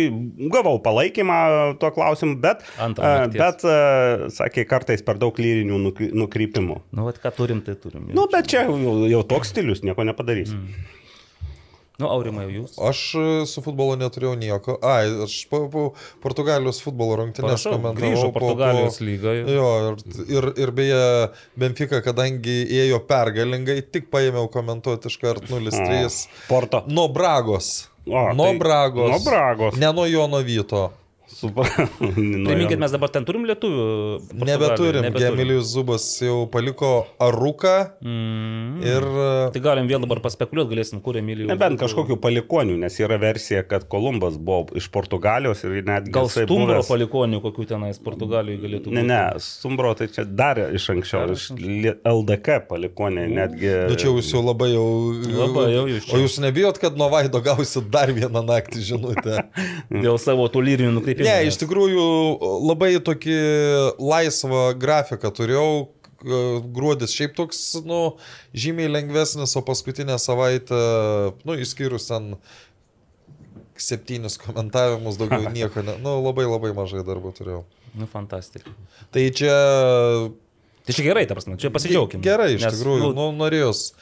gavau 0.53 0.77
palaikymą 0.85 1.39
tuo 1.81 1.89
klausimu, 1.95 2.37
bet, 2.43 2.61
bet 3.33 3.65
sakė, 4.37 4.67
kartais 4.69 5.01
per 5.05 5.17
daug 5.21 5.33
lyrinių 5.41 5.79
nukry- 5.87 6.11
nukrypimų. 6.13 6.79
Nu, 6.93 7.07
vat, 7.09 7.17
ką 7.23 7.33
turim, 7.35 7.61
tai 7.65 7.75
turim. 7.81 8.05
Nu, 8.13 8.27
bet 8.31 8.47
čia 8.53 8.67
jau, 8.67 8.77
jau 9.09 9.23
toks 9.33 9.49
stilius, 9.55 9.81
nieko 9.81 10.05
nepadarysi. 10.05 10.53
Mm. 10.53 10.91
Nu, 12.01 12.07
aurimai, 12.09 12.47
jūs. 12.49 12.73
Aš 12.81 12.99
e, 13.21 13.23
su 13.45 13.61
futbolu 13.61 13.93
neturėjau 14.01 14.33
nieko. 14.39 14.79
Ai, 14.81 15.05
aš 15.27 15.35
po, 15.51 15.59
po 15.69 15.83
Portugalijos 16.23 16.79
futbolo 16.81 17.19
rungtynės 17.21 17.67
komentavau. 17.69 17.99
grįžo 17.99 18.31
po- 18.33 18.39
Portugalijos 18.41 18.97
po- 18.97 19.05
lyga. 19.05 19.35
Jo, 19.45 19.67
ir, 19.93 20.17
ir, 20.39 20.47
ir 20.65 20.71
beje, 20.73 21.03
Benfica, 21.55 22.01
kadangi 22.01 22.57
ėjo 22.81 22.97
pergalingai, 23.05 23.77
tik 23.93 24.09
paėmiau 24.09 24.49
komentuoti 24.49 25.11
iš 25.13 25.19
karto 25.21 25.45
0-3. 25.53 26.27
Porto. 26.49 26.81
Nuo 26.87 27.07
Bragos. 27.13 27.89
O, 28.09 28.33
nuo 28.33 28.49
tai- 28.49 28.57
Bragos. 28.59 29.09
nuo 29.13 29.19
Bragos. 29.23 29.77
Ne 29.77 29.93
nuo 29.93 30.09
Jono 30.09 30.41
Vyto. 30.43 30.89
Super. 31.33 31.65
Nu, 32.13 32.45
Priminkit, 32.49 32.77
mes 32.81 32.91
dabar 32.93 33.09
ten 33.13 33.25
turim 33.25 33.45
lietuvių. 33.49 33.83
Nebeturim. 34.37 35.01
Nebeturim. 35.05 35.17
Gemilijus 35.33 35.71
Zubas 35.73 36.05
jau 36.21 36.43
paliko 36.51 36.91
Aruką 37.23 37.73
Mm. 38.03 38.81
ir 38.85 39.05
Tai 39.53 39.61
galim 39.63 39.87
vėl 39.89 40.01
dabar 40.03 40.19
paspekuliuoti, 40.23 40.71
galėsim, 40.73 41.01
kur 41.03 41.17
Emilijų. 41.19 41.47
Nebent 41.49 41.79
kažkokių 41.81 42.17
palikonių, 42.21 42.75
nes 42.83 42.97
yra 43.01 43.17
versija, 43.21 43.63
kad 43.67 43.85
Kolumbas 43.91 44.35
buvo 44.37 44.75
iš 44.77 44.87
Portugalijos 44.93 45.63
ir 45.65 45.79
netgi... 45.87 46.11
Gal 46.15 46.29
stumbro 46.31 46.77
buvęs- 46.79 46.89
palikonių, 46.91 47.39
kokių 47.43 47.65
tenais 47.73 47.99
Portugalijoje 48.03 48.61
galėtų 48.63 48.91
būti. 48.91 48.97
Ne, 48.99 49.03
ne, 49.09 49.21
Stumbro 49.43 49.93
tai 49.97 50.07
čia 50.13 50.25
dar 50.27 50.59
iš 50.75 50.89
anksčiau, 50.93 51.23
Dar 51.23 51.33
iš 51.35 51.49
LDK 52.03 52.59
palikoniai, 52.69 53.29
netgi... 53.33 53.71
Nu 53.89 53.97
čia 53.99 54.09
jūs 54.11 54.31
jau 54.35 54.43
labai 54.45 54.71
jau... 54.73 54.85
Labai 55.39 55.65
jau 55.73 55.85
jūs 55.91 56.07
čia. 56.09 56.15
O 56.17 56.21
jūs 56.23 56.37
nebijot, 56.43 56.79
kad 56.81 56.97
nuo 56.99 57.09
Vaido 57.13 57.41
gausit 57.45 57.89
dar 57.93 58.11
vieną 58.15 58.43
naktį 58.47 58.83
žinutę? 58.91 59.43
Dėl 60.05 60.19
savo 60.21 60.47
tų 60.51 60.63
lyrinių 60.67 60.93
nukreipimų. 60.99 61.22
Ne, 61.25 61.35
iš 61.49 61.59
tikrųjų 61.61 62.05
labai 62.69 62.93
tokį 63.03 63.37
laisvą 63.99 64.65
grafiką 64.79 65.33
turėjau. 65.35 65.69
Gruodis 66.23 67.11
šiaip 67.11 67.33
toks, 67.35 67.59
nu, 67.83 68.15
žymiai 68.55 68.87
lengvesnis, 68.87 69.57
o 69.59 69.63
paskutinę 69.67 70.15
savaitę, 70.23 70.77
nu, 71.43 71.57
išskyrus 71.59 72.07
ten 72.07 72.37
septynis 73.75 74.37
komentavimus, 74.39 75.19
daugiau 75.19 75.51
nieko, 75.57 75.83
ne, 75.83 75.97
nu, 75.99 76.15
labai 76.23 76.47
labai 76.47 76.71
mažai 76.77 77.03
darbų 77.03 77.33
turėjau. 77.35 77.65
Nu, 77.99 78.07
fantastika. 78.07 78.71
Tai 79.11 79.25
čia 79.35 79.57
Tai 80.83 80.91
čia 80.91 81.03
gerai, 81.05 81.23
ta 81.27 81.35
prasme, 81.37 81.55
čia 81.55 81.71
pasidžiaugim. 81.71 82.19
Gerai, 82.23 82.57
iš 82.57 82.65
Nes, 82.65 82.75
tikrųjų, 82.75 83.13
nu, 83.15 83.29
nu, 83.31 83.37
norėjus, 83.39 83.93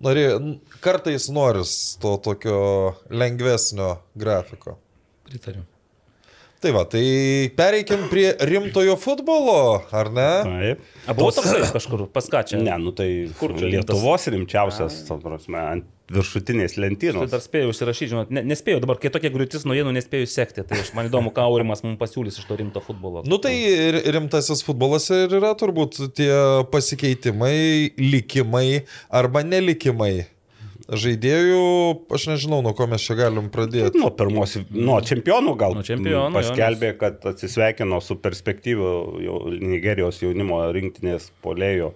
norėjus, 0.00 0.54
kartais 0.80 1.28
noris 1.28 1.74
to 2.00 2.14
tokio 2.24 2.60
lengvesnio 3.12 3.98
grafiko. 4.16 4.78
Pritariu. 5.28 5.66
Tai 6.60 6.74
va, 6.76 6.82
tai 6.84 7.48
pereikim 7.56 8.02
prie 8.10 8.34
rimtojo 8.44 8.92
futbolo, 9.00 9.54
ar 9.96 10.10
ne? 10.12 10.26
Taip. 10.44 10.82
A 11.08 11.14
buvo 11.16 11.30
toksai 11.32 11.62
kažkur, 11.72 12.02
pas 12.12 12.26
ką 12.28 12.42
čia? 12.50 12.58
Ne, 12.60 12.74
nu 12.82 12.92
tai 12.92 13.06
Kur 13.38 13.54
čia 13.56 13.70
Lietuvos 13.72 14.26
rimčiausias, 14.28 14.98
ta 15.08 15.16
prasme, 15.22 15.56
ant 15.56 15.86
viršutinės 16.12 16.74
Tai 16.76 16.82
lentynos. 16.84 17.30
dar 17.32 17.40
spėjau 17.40 17.70
užsirašyti, 17.72 18.10
žinot, 18.12 18.32
ne, 18.34 18.42
nespėjau 18.50 18.82
dabar, 18.84 18.98
kai 19.00 19.08
tokie 19.14 19.30
griūtis 19.32 19.64
naujienų 19.64 19.94
nespėjau 19.96 20.28
sekti, 20.28 20.64
tai 20.68 20.82
aš 20.82 20.90
man 20.98 21.08
įdomu, 21.08 21.32
ką 21.32 21.46
Aurimas 21.48 21.80
mums 21.86 21.96
pasiūlys 22.02 22.36
iš 22.42 22.48
to 22.50 22.58
rimto 22.60 22.82
futbolo. 22.84 23.22
Nu 23.24 23.38
tai 23.40 23.54
ir- 23.56 24.02
rimtasis 24.18 24.60
futbolas 24.66 25.08
ir 25.14 25.32
yra 25.40 25.54
turbūt 25.56 26.12
tie 26.18 26.28
pasikeitimai, 26.68 27.94
likimai 27.96 28.82
arba 29.08 29.42
nelikimai. 29.46 30.26
Žaidėjų, 30.90 31.64
aš 32.10 32.24
nežinau, 32.32 32.60
nuo 32.66 32.72
ko 32.74 32.88
mes 32.90 33.04
čia 33.06 33.14
galim 33.18 33.46
pradėti. 33.52 34.00
Nuo 34.00 34.10
pirmos, 34.14 34.56
nuo 34.74 34.96
čempionų 35.06 35.52
gal 35.60 35.76
Nuo 35.78 35.84
čempionų, 35.86 36.34
paskelbė, 36.34 36.94
kad 36.98 37.22
atsisveikino 37.30 38.00
su 38.02 38.16
perspektyviu 38.18 38.88
Nigerijos 39.62 40.18
jaunimo 40.24 40.58
rinktinės 40.74 41.28
polėjo 41.44 41.92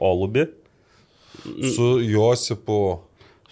Olubi. 0.00 0.46
Su 1.44 1.98
Josipu. 2.00 2.80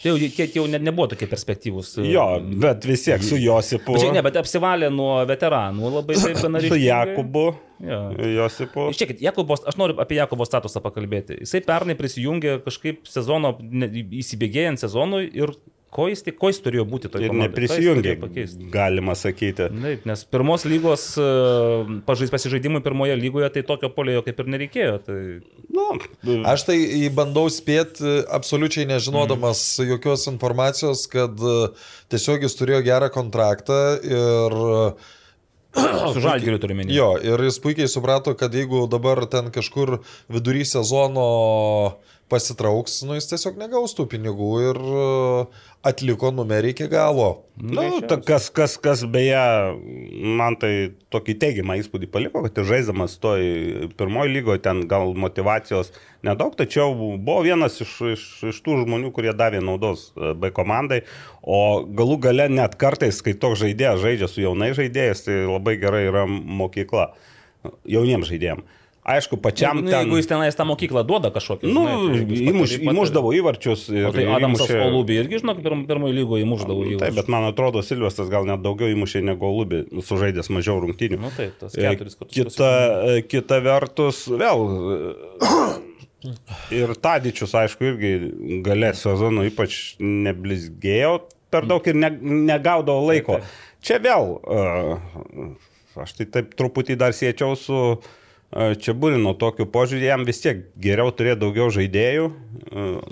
Tai 0.03 0.13
jau, 0.13 0.29
tie 0.37 0.47
jau 0.53 0.65
ne, 0.69 0.81
nebuvo 0.83 1.07
tokie 1.13 1.29
perspektyvūs. 1.31 1.95
Jo, 2.05 2.27
bet 2.61 2.85
vis 2.89 3.07
tiek 3.07 3.23
su 3.25 3.39
Josipu. 3.41 3.97
Čia, 3.97 4.11
ne, 4.13 4.23
bet 4.25 4.37
apsivalė 4.43 4.91
nuo 4.93 5.23
veteranų 5.29 5.93
labai 5.95 6.19
taip 6.21 6.43
gana 6.43 6.61
Su. 6.65 6.77
Jakubu. 6.81 7.47
Jo. 7.87 8.01
Josipu. 8.37 8.91
Žiūrėkit, 8.93 9.23
Jakubos, 9.25 9.65
aš 9.69 9.79
noriu 9.81 9.97
apie 10.03 10.19
Jakubo 10.21 10.45
statusą 10.49 10.83
pakalbėti. 10.85 11.41
Jisai 11.45 11.63
pernai 11.65 11.97
prisijungė 11.97 12.59
kažkaip 12.65 13.09
sezono, 13.09 13.55
įsibėgėjant 14.21 14.85
sezonui 14.85 15.27
ir 15.33 15.53
ko 15.95 16.07
jis, 16.11 16.23
ko 16.37 16.51
jis 16.51 16.59
turėjo 16.65 16.85
būti 16.89 17.11
toje 17.13 17.29
Ir 17.29 17.35
neprisijungė, 17.37 18.15
galima 18.73 19.15
sakyti. 19.19 19.69
Taip, 19.71 20.07
nes 20.09 20.25
pirmos 20.29 20.67
lygos 20.69 21.05
e, 21.21 21.27
pažais 22.09 22.33
pasižaidimui 22.33 22.83
pirmoje 22.85 23.17
lygoje 23.21 23.51
tai 23.55 23.65
tokio 23.67 23.91
polėjo 23.95 24.25
kaip 24.27 24.43
ir 24.43 24.51
nereikėjo. 24.57 24.97
Tai... 25.07 25.19
Nu, 25.77 25.89
Aš 26.53 26.67
tai 26.71 26.79
į- 26.83 27.13
bandau 27.17 27.47
spėti, 27.53 28.19
absoliučiai 28.39 28.89
nežinodamas 28.91 29.63
mm. 29.79 29.93
jokios 29.95 30.27
informacijos, 30.33 31.07
kad 31.13 31.39
e, 31.39 31.59
tiesiog 32.13 32.49
jis 32.49 32.59
turėjo 32.59 32.83
gerą 32.87 33.13
kontraktą 33.15 33.79
ir 34.03 34.59
Su 35.77 36.23
žalgiriu 36.25 36.57
turiu 36.61 36.77
menį. 36.79 36.95
Jo, 36.97 37.09
ir 37.21 37.43
jis 37.45 37.59
puikiai 37.61 37.89
suprato, 37.91 38.33
kad 38.39 38.55
jeigu 38.57 38.87
dabar 38.89 39.27
ten 39.29 39.51
kažkur 39.53 39.99
vidury 40.33 40.65
sezono 40.65 41.27
pasitrauks, 42.29 43.01
nu 43.07 43.15
jis 43.17 43.29
tiesiog 43.31 43.59
negaus 43.61 43.95
tų 43.95 44.09
pinigų 44.11 44.51
ir 44.65 44.79
e, 44.83 45.03
atliko 45.87 46.33
numerį 46.35 46.73
iki 46.75 46.89
galo. 46.91 47.29
Nu, 47.63 47.85
ta, 48.03 48.19
kas, 48.19 48.49
kas, 48.55 48.75
kas 48.83 49.05
beje, 49.11 49.43
man 50.41 50.59
tai 50.61 50.73
tokį 51.15 51.37
teigiamą 51.43 51.77
įspūdį 51.81 52.09
paliko, 52.11 52.43
kad 52.45 52.59
ir 52.59 52.67
žaidžiamas 52.69 53.15
toj 53.23 53.45
pirmoji 53.99 54.35
lygoje 54.35 54.65
ten 54.65 54.83
gal 54.91 55.15
motivacijos 55.15 55.93
nedaug, 56.27 56.57
tačiau 56.59 56.97
buvo 56.99 57.39
vienas 57.47 57.79
iš, 57.85 57.95
iš, 58.17 58.25
iš 58.51 58.59
tų 58.67 58.81
žmonių, 58.83 59.13
kurie 59.15 59.35
davė 59.37 59.63
naudos 59.63 60.09
e, 60.17 60.33
B 60.35 60.51
komandai, 60.57 61.05
o 61.47 61.85
galų 61.87 62.19
gale 62.27 62.49
net 62.51 62.75
kartais, 62.81 63.23
kai 63.23 63.37
toks 63.39 63.63
žaidėjas 63.63 64.03
žaidžia 64.03 64.31
su 64.33 64.43
jaunai 64.43 64.73
žaidėjais, 64.75 65.23
tai 65.29 65.45
labai 65.47 65.79
gerai 65.79 66.09
yra 66.11 66.27
mokykla 66.27 67.13
jauniems 67.87 68.27
žaidėjams. 68.33 68.83
Aišku, 69.07 69.37
pačiam 69.39 69.79
Nu, 69.79 69.87
ten... 69.87 70.01
jeigu 70.03 70.17
jis 70.19 70.27
tenais 70.27 70.57
tą 70.59 70.65
mokyklą 70.67 71.05
duoda 71.07 71.31
kažkokį. 71.31 71.69
Nu, 71.71 71.85
žinai, 72.11 72.25
tai 72.27 72.47
įmuš, 72.51 72.73
įmuždavo 72.91 73.31
įvarčius 73.39 73.85
ir 73.95 74.09
O 74.09 74.11
tai 74.17 74.25
Adamsas 74.35 74.67
įmušė- 74.67 74.81
Olubį 74.83 75.19
irgi, 75.21 75.39
žinok, 75.45 75.61
pirm, 75.63 75.85
pirmojo 75.87 76.17
lygoje 76.17 76.43
įmuždavo 76.43 76.87
į 76.91 76.97
Taip, 77.05 77.15
bet 77.21 77.31
man 77.31 77.47
atrodo, 77.47 77.85
Silvestras 77.87 78.33
gal 78.33 78.49
net 78.51 78.65
daugiau 78.67 78.91
įmušė 78.91 79.23
negu 79.29 79.47
Lubį, 79.61 79.85
sužaidęs 80.03 80.51
mažiau 80.51 80.81
rungtynių. 80.83 81.21
Nu 81.23 81.31
taip, 81.37 81.55
tas 81.63 81.79
E, 81.79 81.87
keturis 81.87 82.19
kartus. 82.19 82.35
Kita, 82.35 82.73
e, 83.15 83.23
kita 83.31 83.61
vertus, 83.63 84.25
vėl. 84.27 84.67
e, 84.67 85.87
Ir 86.75 86.91
Tadičius, 86.99 87.53
aišku, 87.55 87.87
irgi 87.93 88.13
galė 88.67 88.91
sezono 88.99 89.45
ypač 89.47 89.95
neblizgėjo 90.03 91.21
per 91.55 91.69
daug 91.71 91.87
ir 91.87 91.95
ne, 91.95 92.11
negaudavo 92.51 93.07
laiko. 93.07 93.39
Čia 93.87 94.01
vėl, 94.03 94.33
e, 94.43 95.47
aš 96.03 96.17
tai 96.19 96.27
taip 96.27 96.57
truputį 96.59 96.97
dar 96.99 97.15
siečiau 97.15 97.55
su 97.55 97.79
e, 97.95 98.26
čia 98.81 98.95
būrino 98.97 99.35
tokiu 99.39 99.67
požiūrį, 99.69 100.07
jam 100.09 100.25
vis 100.29 100.41
tiek 100.41 100.63
geriau 100.81 101.13
turėti 101.15 101.43
daugiau 101.43 101.69
žaidėjų, 101.75 102.31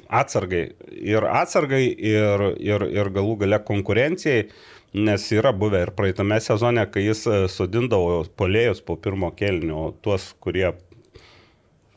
atsargai. 0.08 0.64
Ir 1.04 1.26
atsargai, 1.28 1.84
ir, 1.92 2.46
ir, 2.62 2.86
ir 2.94 3.12
galų 3.14 3.36
gale 3.44 3.60
konkurencijai. 3.66 4.48
Nes 4.94 5.24
yra 5.34 5.50
buvę 5.50 5.80
ir 5.82 5.90
praeitame 5.96 6.38
sezone, 6.38 6.84
kai 6.86 7.02
jis 7.08 7.24
sodindavo 7.50 8.20
polėjus 8.38 8.78
po 8.86 8.94
pirmo 8.94 9.32
kelnio, 9.34 9.88
tuos, 10.06 10.28
kurie, 10.38 10.68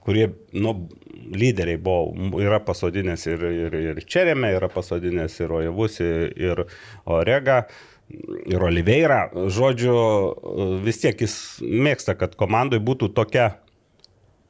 kurie 0.02 0.32
nu, 0.58 0.74
lyderiai 1.38 1.78
buvo, 1.78 2.40
yra 2.42 2.58
pasodinęs 2.66 3.28
ir, 3.30 3.46
ir, 3.68 3.78
ir 3.92 4.02
Čerėme, 4.02 4.50
yra 4.58 4.70
pasodinęs 4.74 5.38
ir 5.44 5.54
Ojevus, 5.60 6.00
ir, 6.02 6.34
ir 6.42 6.64
Orega, 7.06 7.68
ir 8.10 8.64
Oliveira. 8.64 9.28
Žodžiu, 9.34 9.96
vis 10.86 11.02
tiek 11.04 11.26
jis 11.26 11.38
mėgsta, 11.62 12.16
kad 12.20 12.38
komandai 12.40 12.80
būtų 12.84 13.12
tokia 13.16 13.52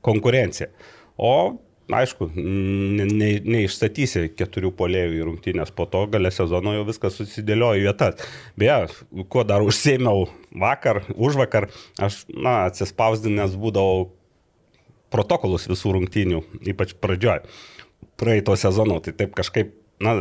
konkurencija. 0.06 0.70
O 1.18 1.58
Aišku, 1.88 2.26
ne, 2.36 3.06
ne, 3.08 3.30
neišstatysi 3.48 4.26
keturių 4.36 4.74
polėjų 4.76 5.14
į 5.16 5.22
rungtynės, 5.24 5.70
po 5.72 5.86
to 5.88 6.02
galę 6.12 6.34
sezono 6.36 6.74
jau 6.76 6.84
viskas 6.90 7.16
susidėliojo 7.16 7.86
vietas. 7.86 8.26
Beje, 8.60 8.90
kuo 9.32 9.46
dar 9.48 9.64
užsėmiau 9.64 10.26
vakar, 10.52 11.06
už 11.16 11.40
vakar, 11.40 11.70
aš, 11.96 12.26
na, 12.28 12.66
atsispausdinęs 12.68 13.56
būdavau 13.56 14.10
protokolus 15.16 15.70
visų 15.72 15.96
rungtynių, 15.96 16.44
ypač 16.74 16.92
pradžioj, 17.00 17.46
praeito 18.20 18.60
sezono, 18.60 19.00
tai 19.00 19.16
taip 19.16 19.32
kažkaip, 19.40 19.72
na, 20.04 20.20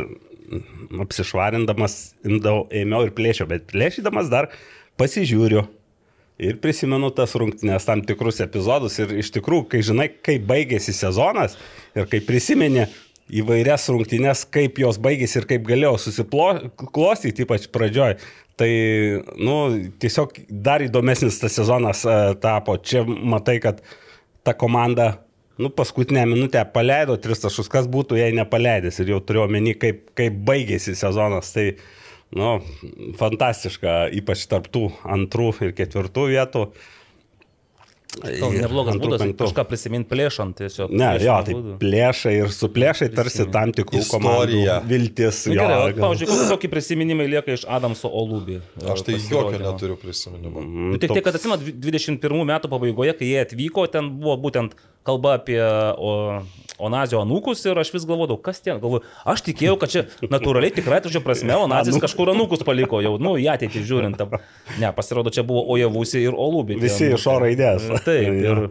apsišvarindamas, 1.03 1.97
imdavau, 2.27 2.67
ėmiau 2.73 3.07
ir 3.07 3.15
plėšiau, 3.17 3.47
bet 3.49 3.67
plėšydamas 3.71 4.31
dar 4.31 4.51
pasižiūriu. 4.99 5.65
Ir 6.37 6.59
prisimenu 6.61 7.09
tas 7.17 7.33
rungtynės 7.33 7.87
tam 7.87 8.03
tikrus 8.05 8.43
epizodus 8.45 8.99
ir 9.01 9.15
iš 9.23 9.31
tikrųjų, 9.33 9.65
kai 9.71 9.81
žinai, 9.85 10.07
kaip 10.21 10.43
baigėsi 10.45 10.93
sezonas 10.93 11.55
ir 11.97 12.05
kai 12.11 12.21
prisimeni 12.21 12.85
įvairias 13.41 13.87
rungtynės, 13.91 14.45
kaip 14.53 14.77
jos 14.79 14.99
baigėsi 15.01 15.41
ir 15.41 15.47
kaip 15.49 15.65
galėjo 15.67 15.95
susiklostyti, 16.05 17.43
ypač 17.43 17.65
pradžioj, 17.73 18.19
tai, 18.57 18.69
nu, 19.37 19.57
tiesiog 20.01 20.37
dar 20.49 20.85
įdomesnis 20.85 21.41
tas 21.41 21.57
sezonas 21.57 22.05
uh, 22.07 22.31
tapo. 22.41 22.77
Čia 22.77 23.03
matai, 23.05 23.57
kad 23.63 23.81
ta 24.45 24.53
komanda, 24.57 25.15
nu, 25.57 25.69
paskutinę 25.69 26.25
minutę 26.29 26.61
paleido 26.73 27.15
tris 27.21 27.39
taškus, 27.43 27.69
kas 27.73 27.87
būtų, 27.89 28.17
jei 28.19 28.33
nepaleidęs 28.37 28.99
ir 29.03 29.13
jau 29.15 29.21
turiu 29.25 29.45
omeny, 29.47 29.73
kaip, 29.79 30.09
kaip 30.17 30.33
baigėsi 30.47 30.95
sezonas. 30.95 31.53
Tai, 31.55 31.69
Nu, 32.35 32.57
fantastiška, 33.15 34.09
ypač 34.19 34.41
tarptų 34.51 34.81
antrų 35.07 35.45
ir 35.63 35.69
ketvirtų 35.77 36.25
vietų. 36.33 36.65
Gal 38.17 38.51
neblogas 38.55 38.95
Antrų, 38.95 39.03
būdas 39.11 39.21
penktų. 39.21 39.45
kažką 39.45 39.63
prisimint 39.69 40.07
plėšant 40.09 40.55
tiesiog. 40.57 40.91
Ne, 40.97 41.09
jo, 41.21 41.35
tai 41.45 41.53
būdu. 41.53 41.73
plėšai 41.79 42.31
ir 42.39 42.49
su 42.55 42.69
plėšai 42.73 43.07
tarsi 43.13 43.45
tam 43.53 43.71
tikrų 43.77 44.01
komandų 44.09 44.63
viltis. 44.89 45.43
Jo, 45.51 45.59
gerai, 45.59 45.75
o, 45.77 45.91
gal- 45.93 46.03
pavyzdžiui, 46.07 46.47
kokie- 46.51 46.71
prisiminimai 46.71 47.27
lieka 47.29 47.53
iš 47.53 47.63
Adamso 47.77 48.09
Olubį? 48.09 48.57
Aš 48.89 49.05
tai 49.05 49.19
jokio 49.21 49.59
neturiu 49.61 49.99
prisiminimo. 50.01 50.63
Mm, 50.65 50.91
Nu, 50.95 50.97
tik 51.03 51.13
tiek, 51.13 51.23
kad 51.27 51.35
atsimenu, 51.37 51.71
21 51.79 52.43
metų 52.47 52.71
pabaigoje, 52.73 53.13
kai 53.19 53.29
jie 53.31 53.39
atvyko, 53.45 53.85
ten 53.91 54.09
buvo 54.19 54.35
būtent 54.49 54.73
kalba 55.07 55.37
apie 55.39 55.61
o, 55.63 56.13
Onazio 56.77 57.17
anūkus 57.23 57.63
ir 57.65 57.79
aš 57.81 57.89
vis 57.95 58.03
galvodavau, 58.05 58.37
kas 58.43 58.59
ten, 58.61 58.77
galvoju, 58.81 59.01
aš 59.25 59.41
tikėjau, 59.47 59.77
kad 59.81 59.93
čia 59.93 60.03
natūraliai 60.29 60.75
tikrai 60.75 60.99
tu 61.01 61.09
čia 61.13 61.23
prasme, 61.25 61.55
Onazis 61.57 61.97
kažkur 62.03 62.29
anūkus 62.35 62.61
paliko 62.67 62.99
jau, 63.01 63.15
nu, 63.21 63.33
į 63.41 63.47
ateitį 63.55 63.81
žiūrint. 63.87 64.21
Ne, 64.77 64.91
pasirodo, 64.93 65.33
čia 65.33 65.41
buvo 65.47 65.63
Ojevusi 65.73 66.21
ir 66.21 66.37
Olubį. 66.37 66.77
tie 66.77 66.85
Visi 66.85 67.09
iš 67.09 67.25
anūkai. 67.25 67.33
O 67.33 67.41
raidės. 67.41 67.89
Taip, 68.05 68.29
ir, 68.29 68.61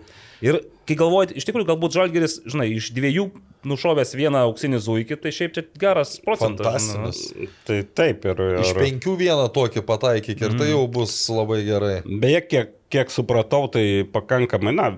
Ir 0.45 0.61
kai 0.87 0.97
galvojat, 0.99 1.35
iš 1.37 1.47
tikrųjų, 1.49 1.67
galbūt 1.71 1.97
Žalgeris, 1.97 2.39
žinai, 2.47 2.69
iš 2.77 2.91
dviejų 2.97 3.31
nušovęs 3.67 4.15
vieną 4.19 4.45
auksinį 4.47 4.79
zuikį, 4.85 5.19
tai 5.23 5.33
šiaip 5.35 5.55
čia 5.57 5.65
geras 5.81 6.17
procentas. 6.23 6.87
Fantastinis. 6.93 7.51
Tai 7.67 7.79
taip 7.99 8.27
ir... 8.31 8.43
Iš 8.61 8.73
ir 8.75 8.81
penkių 8.85 9.17
vieną 9.19 9.49
tokį 9.55 9.83
pataikyk 9.89 10.45
ir 10.47 10.57
tai 10.61 10.71
jau 10.71 10.85
bus 10.93 11.15
labai 11.33 11.63
gerai. 11.67 11.97
beje, 12.07 12.43
kiek, 12.47 12.75
kiek 12.93 13.11
supratau, 13.11 13.65
tai 13.73 14.07
pakankamai, 14.13 14.75
na, 14.77 14.89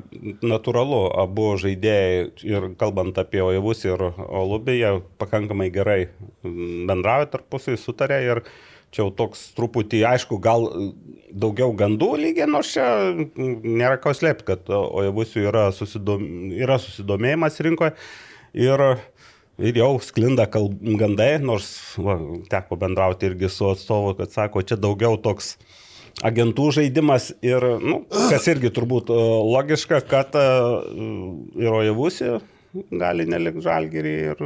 natūralu, 0.45 1.01
abu 1.23 1.55
žaidėjai 1.61 2.27
ir 2.45 2.71
kalbant 2.81 3.17
apie 3.21 3.41
Oivus 3.47 3.87
ir 3.89 4.11
Olubį, 4.11 4.77
jie 4.83 4.93
pakankamai 5.23 5.71
gerai 5.73 6.01
mm, 6.45 6.85
bendrauja 6.91 7.31
tarpusai, 7.33 7.79
sutarė 7.81 8.21
ir 8.27 8.43
čia 8.95 9.05
jau 9.05 9.11
toks 9.15 9.51
truputį, 9.57 10.03
aišku, 10.09 10.39
gal 10.43 10.67
daugiau 11.29 11.75
gandų 11.77 12.13
lygiai, 12.23 12.49
nors 12.49 12.73
čia 12.73 12.87
nėra 13.37 13.99
ko 14.03 14.15
slėpti, 14.17 14.47
kad 14.49 14.71
Oivusių 14.73 15.45
yra, 15.51 15.69
susidom, 15.77 16.25
yra 16.57 16.79
susidomėjimas 16.81 17.61
rinkoje 17.65 17.95
ir, 18.57 18.85
ir 19.61 19.81
jau 19.83 19.91
sklinda 20.05 20.49
kalb, 20.51 20.79
gandai, 21.01 21.35
nors 21.43 21.69
va, 22.01 22.17
teko 22.51 22.81
bendrauti 22.81 23.29
irgi 23.29 23.53
su 23.53 23.69
atstovu, 23.69 24.17
kad 24.19 24.33
sako, 24.35 24.65
čia 24.65 24.81
daugiau 24.81 25.21
toks 25.21 25.57
agentų 26.25 26.71
žaidimas 26.81 27.31
ir, 27.45 27.65
nu, 27.79 28.03
kas 28.11 28.49
irgi 28.51 28.73
turbūt 28.75 29.13
e, 29.13 29.19
logiška, 29.53 30.01
kad 30.09 30.35
e, 30.35 30.47
ir 31.61 31.77
Oivusi 31.83 32.39
gali 32.91 33.25
nelikti 33.29 33.63
žalgerį 33.65 34.13
ir... 34.33 34.43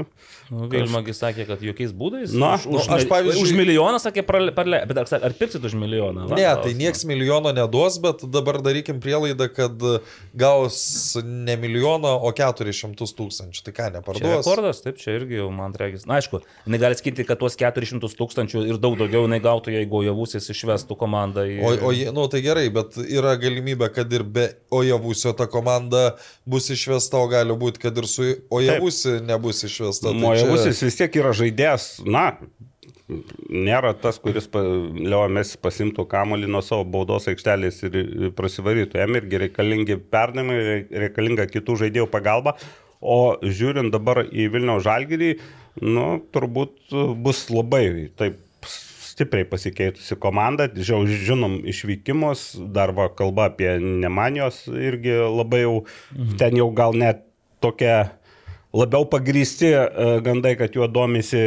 Nu, 0.53 0.67
Vilmagi 0.71 1.15
sakė, 1.17 1.47
kad 1.49 1.63
jokiais 1.65 1.93
būdais. 1.97 2.35
Na, 2.37 2.55
už, 2.59 2.67
nu, 2.69 2.77
už, 2.79 2.87
aš, 2.87 3.03
aš, 3.03 3.07
pavyzdžiui- 3.11 3.43
už 3.47 3.53
milijoną 3.57 4.01
sakė, 4.03 4.25
prale, 4.27 4.53
bet 4.89 5.01
ar, 5.01 5.09
ar 5.29 5.35
pirksit 5.39 5.65
už 5.65 5.75
milijoną? 5.81 6.27
Va, 6.31 6.37
Ne, 6.37 6.49
tai 6.63 6.75
nieks 6.77 7.07
milijono 7.09 7.53
neduos, 7.57 7.97
bet 8.03 8.25
dabar 8.29 8.61
darykim 8.65 9.01
prielaidą, 9.03 9.49
kad 9.53 9.81
gaus 10.37 11.17
ne 11.25 11.57
milijoną, 11.57 12.13
o 12.23 12.33
400 12.37 13.09
tūkstančių. 13.19 13.65
Tai 13.67 13.75
ką, 13.77 13.89
Čia 13.89 13.95
neparduos? 13.97 14.37
rekordas, 14.43 14.83
taip, 14.85 15.01
čia 15.01 15.17
irgi 15.19 15.41
jau 15.41 15.49
man 15.55 15.75
regis. 15.79 16.05
Na, 16.09 16.21
aišku, 16.21 16.43
jinai 16.67 16.81
gali 16.83 16.99
sakyti, 16.99 17.27
kad 17.29 17.41
tuos 17.43 17.57
400 17.61 18.13
tūkstančių 18.19 18.65
ir 18.69 18.81
daug 18.83 18.99
daugiau 19.01 19.25
jinai 19.27 19.41
gautų, 19.45 19.75
jeigu 19.77 20.05
Javusis 20.07 20.49
išvestų 20.53 20.97
komandą 21.01 21.47
į... 21.49 21.59
O, 21.65 21.73
o, 21.89 21.95
nu, 22.15 22.27
tai 22.33 22.43
gerai, 22.45 22.69
bet 22.75 22.99
yra 23.03 23.35
galimybė, 23.41 23.89
kad 23.95 24.13
ir 24.13 24.25
be 24.25 24.49
Ojavusio 24.73 25.33
ta 25.39 25.49
komanda 25.51 26.13
bus 26.49 26.69
išvesta, 26.73 27.21
o 27.23 27.29
gali 27.31 27.57
būti, 27.59 27.83
kad 27.83 27.97
ir 28.01 28.09
su 28.13 28.29
Ojavusi 28.53 29.19
nebus 29.27 29.63
išvesta. 29.69 30.11
Tai 30.11 30.19
Mojavusis 30.21 30.83
vis 30.87 30.99
tiek 30.99 31.17
yra 31.21 31.33
žaidėjas, 31.37 31.89
na, 32.05 32.27
nėra 33.51 33.93
tas, 33.99 34.19
kuris 34.23 34.47
pa, 34.51 34.63
Leomės 34.63 35.55
pasimtų 35.61 36.07
kamolį 36.11 36.51
nuo 36.53 36.63
savo 36.65 36.87
baudos 36.89 37.29
aikštelės 37.33 37.83
ir 37.89 37.99
prasivarytų. 38.39 39.01
Jam 39.03 39.19
irgi 39.19 39.43
reikalingi 39.47 39.99
perdavimai, 40.13 40.61
reikalinga 41.07 41.49
kitų 41.51 41.81
žaidėjų 41.85 42.09
pagalba. 42.13 42.57
O 43.03 43.35
žiūrint 43.43 43.91
dabar 43.91 44.23
į 44.31 44.47
Vilniaus 44.55 44.85
žalgyrį, 44.87 45.35
nu, 45.83 46.07
turbūt 46.35 46.95
bus 47.19 47.49
labai 47.51 48.13
taip 48.19 48.39
stipriai 49.13 49.45
pasikeitusi 49.49 50.17
komanda, 50.23 50.69
žinom 50.73 51.59
išvykimus, 51.69 52.53
dar 52.73 52.95
va 52.97 53.09
kalba 53.13 53.51
apie 53.51 53.75
Nemanijos 53.83 54.65
irgi 54.73 55.19
labai 55.21 55.65
jau, 55.65 55.75
ten 56.41 56.57
jau 56.57 56.71
gal 56.77 56.97
net 56.97 57.27
tokia 57.63 57.97
labiau 58.73 59.05
pagrysti 59.09 59.69
e, 59.69 59.85
gandai, 60.25 60.55
kad 60.57 60.75
juo 60.75 60.89
domisi. 60.89 61.41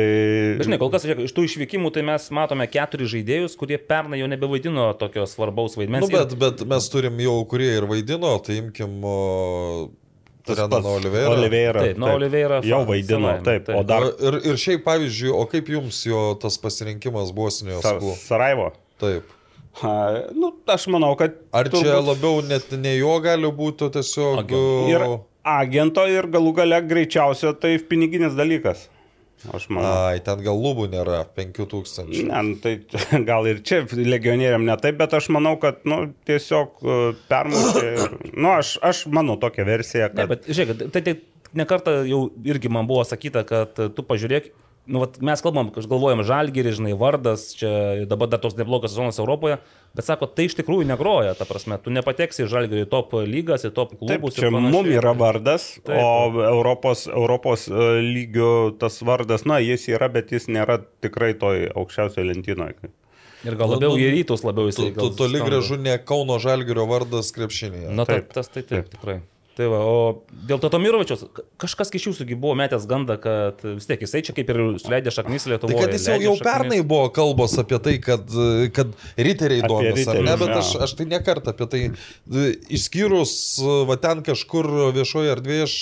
Žinai, 0.62 0.80
kol 0.82 0.92
kas 0.94 1.08
iš 1.10 1.34
tų 1.34 1.48
išvykimų 1.48 1.92
tai 1.96 2.06
mes 2.06 2.30
matome 2.38 2.68
keturis 2.70 3.10
žaidėjus, 3.16 3.58
kurie 3.60 3.80
pernai 3.82 4.22
jau 4.22 4.30
nebevaidino 4.30 4.92
tokio 5.00 5.26
svarbaus 5.30 5.78
vaidmens. 5.80 6.06
Nu, 6.06 6.14
bet, 6.14 6.38
bet 6.42 6.66
mes 6.70 6.90
turim 6.94 7.18
jau, 7.26 7.40
kurie 7.50 7.72
ir 7.80 7.90
vaidino, 7.90 8.36
tai 8.46 8.60
imkim 8.62 9.00
o, 9.02 9.20
Tas 10.46 10.60
Renaną 10.60 10.78
pats 10.78 10.86
Oliveirą. 10.86 11.26
Taip, 11.26 11.40
Oliveira. 11.40 11.84
nu, 11.98 12.10
Oliveira 12.14 12.60
Jau 12.62 12.84
vaidino, 12.86 13.20
savaime, 13.20 13.44
taip. 13.44 13.64
taip. 13.66 13.78
O 13.80 13.84
dar 13.84 14.04
Ir, 14.06 14.36
ir 14.52 14.60
šiaip, 14.62 14.84
pavyzdžiui, 14.86 15.32
o 15.34 15.46
kaip 15.50 15.72
jums 15.74 16.04
jo 16.06 16.20
tas 16.42 16.60
pasirinkimas 16.62 17.32
Bosnijos 17.34 17.82
Sa 17.82 17.96
klubų? 17.98 18.14
Saraivo. 18.22 18.68
Taip. 19.02 19.32
Ha, 19.82 19.94
nu, 20.38 20.52
aš 20.70 20.86
manau, 20.94 21.16
kad... 21.20 21.34
Ar 21.50 21.66
čia 21.72 21.82
turbūt 21.82 22.12
labiau 22.12 22.44
net 22.46 22.70
ne 22.78 22.94
jo 23.00 23.16
gali 23.26 23.50
būti, 23.58 23.90
tiesiog... 23.98 24.44
Agento. 24.46 24.92
Ir 24.94 25.08
agento 25.46 26.04
ir 26.10 26.28
galų 26.34 26.52
gale 26.58 26.82
greičiausia 26.90 27.54
tai 27.62 27.76
piniginis 27.80 28.34
dalykas. 28.38 28.88
Aš 29.54 29.68
manau. 29.70 29.90
Ai, 30.10 30.20
ten 30.26 30.40
gal 30.42 30.58
lubų 30.58 30.88
nėra, 30.90 31.20
5000. 31.38 32.08
Ne, 32.26 32.40
nu, 32.48 32.56
tai 32.64 32.80
gal 33.30 33.46
ir 33.52 33.60
čia 33.68 33.84
legionieriam 33.94 34.64
ne 34.66 34.74
taip, 34.82 34.98
bet 34.98 35.14
aš 35.14 35.28
manau, 35.36 35.54
kad 35.62 35.84
nu, 35.86 36.00
tiesiog 36.26 36.80
e, 36.82 36.96
permušė. 37.30 37.84
ir- 37.92 38.16
Nu, 38.34 38.56
aš, 38.56 38.78
aš 38.82 39.04
manau 39.14 39.36
tokią 39.42 39.68
versiją, 39.68 40.08
Ne, 40.16 40.24
kad... 40.24 40.32
bet 40.34 40.50
žiūrėk, 40.50 40.88
tai, 40.96 41.04
tai 41.06 41.16
nekartą 41.62 42.00
jau 42.10 42.24
irgi 42.48 42.72
man 42.74 42.88
buvo 42.90 43.04
sakyta, 43.06 43.46
kad 43.46 43.76
tu 43.78 44.08
pažiūrėk, 44.08 44.50
nu, 44.86 45.00
vat, 45.02 45.18
mes 45.26 45.42
kalbam, 45.42 45.72
kad 45.74 45.88
galvojam 45.90 46.22
žalgerį, 46.26 46.72
žinai, 46.78 46.94
vardas, 47.00 47.48
čia 47.58 48.06
dabar 48.10 48.30
dar 48.32 48.42
toks 48.44 48.58
neblogas 48.60 48.94
sezonas 48.94 49.18
Europoje, 49.22 49.58
bet 49.98 50.06
sako, 50.08 50.28
tai 50.30 50.46
iš 50.50 50.58
tikrųjų 50.60 50.86
negroja, 50.90 51.34
ta 51.40 51.48
prasme, 51.50 51.78
tu 51.82 51.94
nepateksi 51.94 52.44
į 52.46 52.50
žalgerį 52.52 52.84
į 52.86 52.90
top 52.92 53.16
lygas, 53.26 53.66
į 53.66 53.72
top 53.78 53.96
Taip, 53.96 54.02
klubus. 54.04 54.38
ir 54.38 54.46
čia 54.46 54.52
mum 54.54 54.90
yra 54.92 55.16
vardas, 55.18 55.70
Taip. 55.80 55.90
taip. 55.94 56.02
o 56.04 56.44
Europos, 56.50 57.06
Europos 57.10 57.68
e, 57.70 57.88
lygių 58.06 58.52
tas 58.82 59.02
vardas, 59.06 59.46
na, 59.50 59.58
jis 59.64 59.88
yra, 59.94 60.12
bet 60.14 60.32
jis 60.36 60.46
nėra 60.52 60.82
tikrai 61.02 61.34
toj 61.42 61.70
aukščiausioje 61.74 62.30
lentynoje. 62.34 62.94
Ir 63.46 63.54
gal 63.60 63.70
labiau 63.76 63.94
į 64.02 64.08
rytus 64.10 64.42
labiau 64.42 64.72
Tu, 64.72 64.74
jisai. 64.74 64.92
tu 64.96 65.02
gal 65.04 65.12
toli 65.20 65.42
gražu 65.46 65.76
ne 65.78 66.00
Kauno 66.02 66.40
Žalgirio 66.42 66.88
vardas 66.90 67.30
krepšinėje. 67.36 67.92
Na 67.94 68.06
taip, 68.10 68.26
Taip, 68.26 68.34
tas 68.40 68.50
tai 68.50 68.64
taip, 68.66 68.88
tikrai. 68.90 69.20
Tai 69.56 69.70
va, 69.72 69.78
o 69.88 70.00
dėl 70.50 70.60
to 70.60 70.68
Tomirovičiaus, 70.68 71.22
ka- 71.32 71.44
kažkas 71.64 71.94
iš 71.96 72.10
jūsųgi 72.10 72.36
buvo 72.36 72.58
metęs 72.60 72.84
gandą, 72.92 73.16
kad 73.24 73.62
vis 73.64 73.86
tiek 73.88 74.02
jisai 74.04 74.20
čia 74.28 74.34
kaip 74.36 74.50
ir 74.52 74.58
suleidė 74.84 75.14
šaknis 75.16 75.46
Tai 75.48 75.54
Lietuvoje. 75.54 75.80
kad 75.86 75.94
jis 75.96 76.08
jau, 76.12 76.18
jau 76.26 76.34
pernai 76.44 76.82
buvo 76.84 77.08
kalbos 77.16 77.56
apie 77.62 77.80
tai, 77.80 77.94
kad, 78.04 78.28
kad 78.76 78.92
riteriai 79.16 79.64
domisi, 79.64 80.10
ar 80.12 80.20
ne, 80.28 80.36
bet 80.42 80.52
aš, 80.60 80.74
aš 80.84 80.96
tai 81.00 81.06
nekart 81.08 81.48
apie 81.54 81.68
tai, 81.72 81.82
išskyrus, 82.76 83.34
va 83.88 83.96
ten 84.02 84.22
kažkur 84.26 84.68
viešoje 84.96 85.32
erdvėje, 85.36 85.66
aš, 85.70 85.76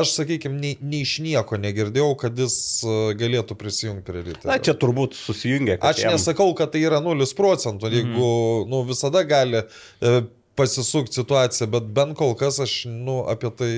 aš 0.00 0.14
sakykime, 0.18 0.58
nei, 0.58 0.74
nei 0.82 1.02
iš 1.06 1.16
nieko 1.24 1.58
negirdėjau, 1.62 2.10
kad 2.20 2.38
jis 2.38 2.56
e, 2.84 2.96
galėtų 3.22 3.56
prisijungti 3.60 4.06
prie 4.08 4.22
riterių. 4.26 4.50
Na, 4.50 4.58
čia 4.58 4.74
turbūt 4.78 5.14
susijungia. 5.18 5.78
kad 5.78 5.94
Aš 5.94 6.04
jam- 6.04 6.16
nesakau, 6.16 6.50
kad 6.58 6.72
tai 6.74 6.82
yra 6.86 7.00
0 7.04 7.26
procentų, 7.38 7.90
jeigu 7.92 8.10
Mhm. 8.12 8.70
nu, 8.70 8.82
visada 8.88 9.22
gali 9.24 9.62
e, 9.62 10.22
pasisukti 10.58 11.20
situacija, 11.20 11.68
bet 11.72 11.90
bent 11.96 12.16
kol 12.18 12.36
kas 12.38 12.60
aš 12.62 12.84
nu, 12.90 13.22
apie 13.30 13.50
tai... 13.56 13.74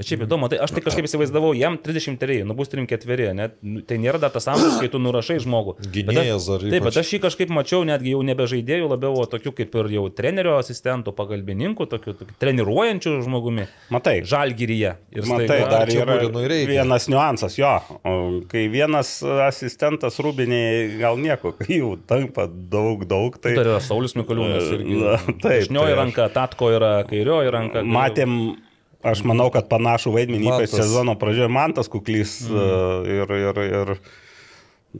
Bet 0.00 0.08
šiaip 0.08 0.22
įdomu, 0.24 0.48
tai 0.48 0.56
aš 0.64 0.72
tai 0.72 0.80
kažkaip 0.80 1.04
įsivaizdavau, 1.04 1.50
jam 1.58 1.74
33, 1.76 2.38
nu 2.48 2.54
bus 2.56 2.70
34, 2.72 3.34
net, 3.36 3.58
nu, 3.60 3.82
tai 3.84 3.98
nėra 4.00 4.16
dar 4.22 4.30
tas 4.32 4.46
amžius, 4.48 4.78
kai 4.80 4.88
tu 4.88 4.96
nurašai 5.02 5.36
žmogų. 5.44 5.74
Gynėjas 5.92 6.46
dar 6.48 6.64
Taip, 6.64 6.86
bet 6.86 6.96
aš 7.02 7.10
jį 7.12 7.20
kažkaip 7.26 7.52
mačiau 7.52 7.82
netgi 7.84 8.14
jau 8.14 8.22
nebe 8.24 8.46
žaidėjų, 8.48 8.86
labiau 8.94 9.26
tokių 9.28 9.52
kaip 9.58 9.76
ir 9.82 9.90
jau 9.98 10.06
trenerio 10.16 10.54
asistentų, 10.56 11.12
pagalbininkų, 11.18 11.84
tokių, 11.92 12.14
tokių 12.22 12.36
treniruojančių 12.40 13.12
žmogumi. 13.26 13.66
Matai, 13.92 14.16
Žalgyryje. 14.24 14.94
Ir 15.12 15.28
Matai, 15.28 15.46
staiga- 15.50 15.68
dar 15.74 15.92
yra 15.92 16.16
vienas 16.70 17.08
niuansas, 17.12 17.58
jo. 17.60 17.74
O 18.00 18.16
Kai 18.48 18.64
vienas 18.72 19.18
asistentas 19.50 20.16
rūbiniai 20.22 20.96
gal 21.00 21.20
nieko, 21.20 21.52
kai 21.58 21.76
jų 21.82 21.92
tampa 22.08 22.46
daug, 22.48 23.04
daug, 23.10 23.36
tai 23.42 23.52
Dar 23.58 23.68
yra 23.74 23.80
Saulis 23.84 24.16
Mikoliūnas 24.16 24.72
irgi. 24.78 24.96
Taip, 25.44 25.68
Dešinioji 25.68 25.92
tai 25.92 25.92
aš- 25.92 26.00
ranka, 26.00 26.28
Tatko 26.32 26.72
yra 26.72 26.92
kairioji 27.04 27.52
ranka. 27.52 27.82
matėm, 27.84 28.36
aš 29.06 29.22
manau, 29.28 29.48
kad 29.54 29.68
panašų 29.70 30.14
vaidmenį, 30.16 30.50
ypač 30.50 30.74
sezono 30.74 31.16
pradžioje, 31.20 31.50
Mantas 31.52 31.90
kuklys 31.92 32.40
mm. 32.48 33.12
ir, 33.16 33.34
ir, 33.40 33.62
ir 33.66 33.94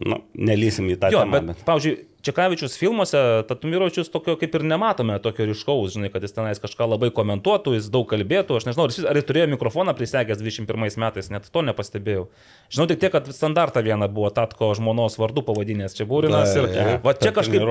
nu, 0.07 0.23
nelysim 0.39 0.89
į 0.93 0.99
tą 1.03 1.13
Jo, 1.15 1.25
temą. 1.27 1.43
bet, 1.51 1.65
pavyzdžiui, 1.67 1.97
Čekavičius 2.23 2.75
filmuose, 2.77 3.17
Tatumirovičius 3.49 4.11
tokio 4.13 4.35
kaip 4.37 4.55
ir 4.59 4.65
nematome, 4.69 5.15
tokio 5.25 5.47
ryškaus, 5.49 5.95
žinai, 5.95 6.11
kad 6.13 6.25
jis 6.27 6.35
tenais 6.37 6.61
kažką 6.61 6.89
labai 6.93 7.09
komentuotų, 7.17 7.73
jis 7.79 7.89
daug 7.93 8.05
kalbėtų, 8.11 8.59
aš 8.59 8.67
nežinau, 8.69 8.85
ar 8.89 8.93
jis, 8.93 9.07
ar 9.09 9.17
jis 9.17 9.27
turėjo 9.29 9.47
mikrofoną 9.55 9.95
prisegęs 9.97 10.43
21 10.43 11.01
metais, 11.01 11.31
net 11.33 11.49
to 11.49 11.63
nepastebėjau. 11.65 12.27
Žinau 12.71 12.87
tik 12.91 13.01
tiek, 13.01 13.13
kad 13.15 13.31
standartą 13.33 13.81
vieną 13.87 14.11
buvo 14.13 14.29
Tatko 14.37 14.69
žmonos 14.77 15.17
vardu 15.21 15.41
pavadinęs, 15.47 15.97
čia 15.97 16.05
Būrinas 16.11 16.53
ir 16.59 16.69
Taip, 16.71 17.07
va 17.09 17.15
čia 17.17 17.33
kažkaip, 17.35 17.65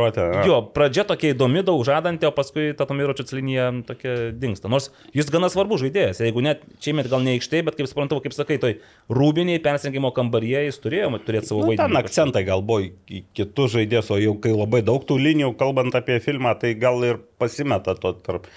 jo. 0.49 0.57
pradžia 0.73 1.05
tokia 1.07 1.35
įdomi, 1.35 1.61
daug 1.67 1.85
žadanti, 1.85 2.25
o 2.25 2.33
paskui 2.35 2.71
Tatumirovičius 2.79 3.35
linija 3.37 3.69
tokia 3.87 4.31
dinksta. 4.33 4.71
Nors 4.71 4.89
jis 5.15 5.29
gana 5.29 5.51
svarbus 5.53 5.83
žaidėjas, 5.85 6.23
jeigu 6.25 6.41
net 6.43 6.65
čia 6.81 6.95
met 6.97 7.07
gal 7.11 7.21
ne 7.23 7.37
aikštėje, 7.37 7.67
bet 7.69 7.77
kaip 7.77 7.91
suprantu, 7.91 8.19
kaip 8.25 8.33
sakai, 8.35 8.57
toj 8.61 8.75
rūbiniai 9.13 9.61
persirinkimo 9.63 10.11
kambaryje 10.15 10.65
jis 10.67 10.81
turėjo 10.81 11.13
turėti 11.21 11.51
savo 11.51 11.63
Nu, 11.63 11.71
ten 11.75 11.85
vaidmenį. 11.85 12.01
akcentai 12.03 12.43
gal 12.47 12.65
buvo 12.65 12.87
į 12.87 13.23
kitus 13.37 13.75
žaidėjus, 13.77 14.11
o 14.15 14.19
jau 14.19 14.35
kai 14.43 14.51
labai 14.55 14.81
daug 14.85 15.03
tų 15.07 15.17
linijų, 15.21 15.53
kalbant 15.59 15.95
apie 15.95 16.19
filmą, 16.23 16.55
tai 16.59 16.73
gal 16.79 17.03
ir 17.07 17.19
pasimeta 17.41 17.95
to 17.99 18.13
tarp. 18.25 18.47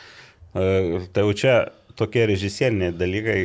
E, 0.55 1.01
Tai 1.12 1.25
jau 1.27 1.33
čia 1.35 1.55
tokie 1.97 2.25
režisieriniai 2.31 2.92
dalykai, 2.97 3.38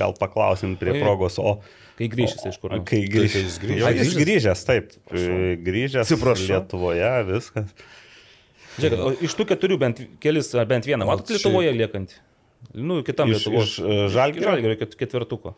gal 0.00 0.14
paklausim 0.18 0.76
prie 0.80 0.94
Oi. 0.96 1.02
progos, 1.04 1.38
o 1.38 1.58
Kai 1.98 2.06
grįžęs 2.12 2.44
iš 2.52 2.58
kur. 2.62 2.70
Kai 2.70 2.82
kai 2.86 3.00
grįžęs. 3.10 3.58
jis 3.98 4.14
grįžęs, 4.14 4.60
taip. 4.68 4.92
E, 5.10 5.56
Grįžęs 5.66 6.04
Atsiprašau. 6.06 6.46
Lietuvoje, 6.52 7.08
viskas. 7.26 7.72
Žiūrėk, 8.78 9.00
o 9.02 9.08
iš 9.26 9.34
tų 9.34 9.46
keturių 9.50 9.78
bent 9.82 10.02
kelis 10.22 10.52
ar 10.54 10.68
bent 10.70 10.86
vieną, 10.86 11.08
matot 11.08 11.32
Lietuvoje 11.34 11.72
liekant. 11.74 12.12
Nu, 12.74 13.00
kitam 13.06 13.30
Iš, 13.32 13.40
Lietuvos. 13.48 13.72
iš 13.72 13.80
e, 13.82 13.96
Žalgirio. 14.14 14.46
Žalgirio 14.52 14.76
ket- 14.78 14.94
ketvirtuko. 15.00 15.56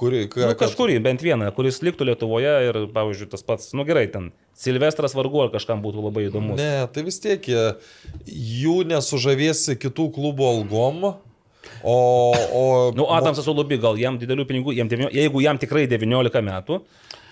Kuri, 0.00 0.24
ką, 0.32 0.40
Nu, 0.48 0.54
kažkurį, 0.58 0.96
bent 1.04 1.20
vieną, 1.22 1.52
kuris 1.54 1.82
liktų 1.86 2.08
Lietuvoje 2.08 2.54
ir, 2.70 2.78
pavyzdžiui, 2.96 3.28
tas 3.30 3.44
pats, 3.46 3.68
nu 3.78 3.84
gerai, 3.86 4.08
ten 4.10 4.32
Silvestras 4.58 5.14
vargu 5.14 5.44
ar 5.44 5.52
kažkam 5.52 5.82
būtų 5.84 6.02
labai 6.02 6.26
įdomus. 6.26 6.58
Ne, 6.58 6.88
tai 6.90 7.04
vis 7.06 7.20
tiek 7.22 7.44
jų 7.46 8.80
nesužavėsi 8.90 9.78
kitų 9.78 10.08
klubų 10.16 10.48
algom. 10.48 11.04
O, 11.86 11.98
o 12.34 12.64
Nu, 12.98 13.06
Adamsas 13.14 13.46
Olubi, 13.50 13.78
gal 13.78 13.98
jam 14.00 14.18
didelių 14.18 14.48
pinigų, 14.48 14.74
jam, 14.74 14.90
jeigu 14.90 15.44
jam 15.44 15.60
tikrai 15.62 15.86
19 15.90 16.42
metų, 16.48 16.80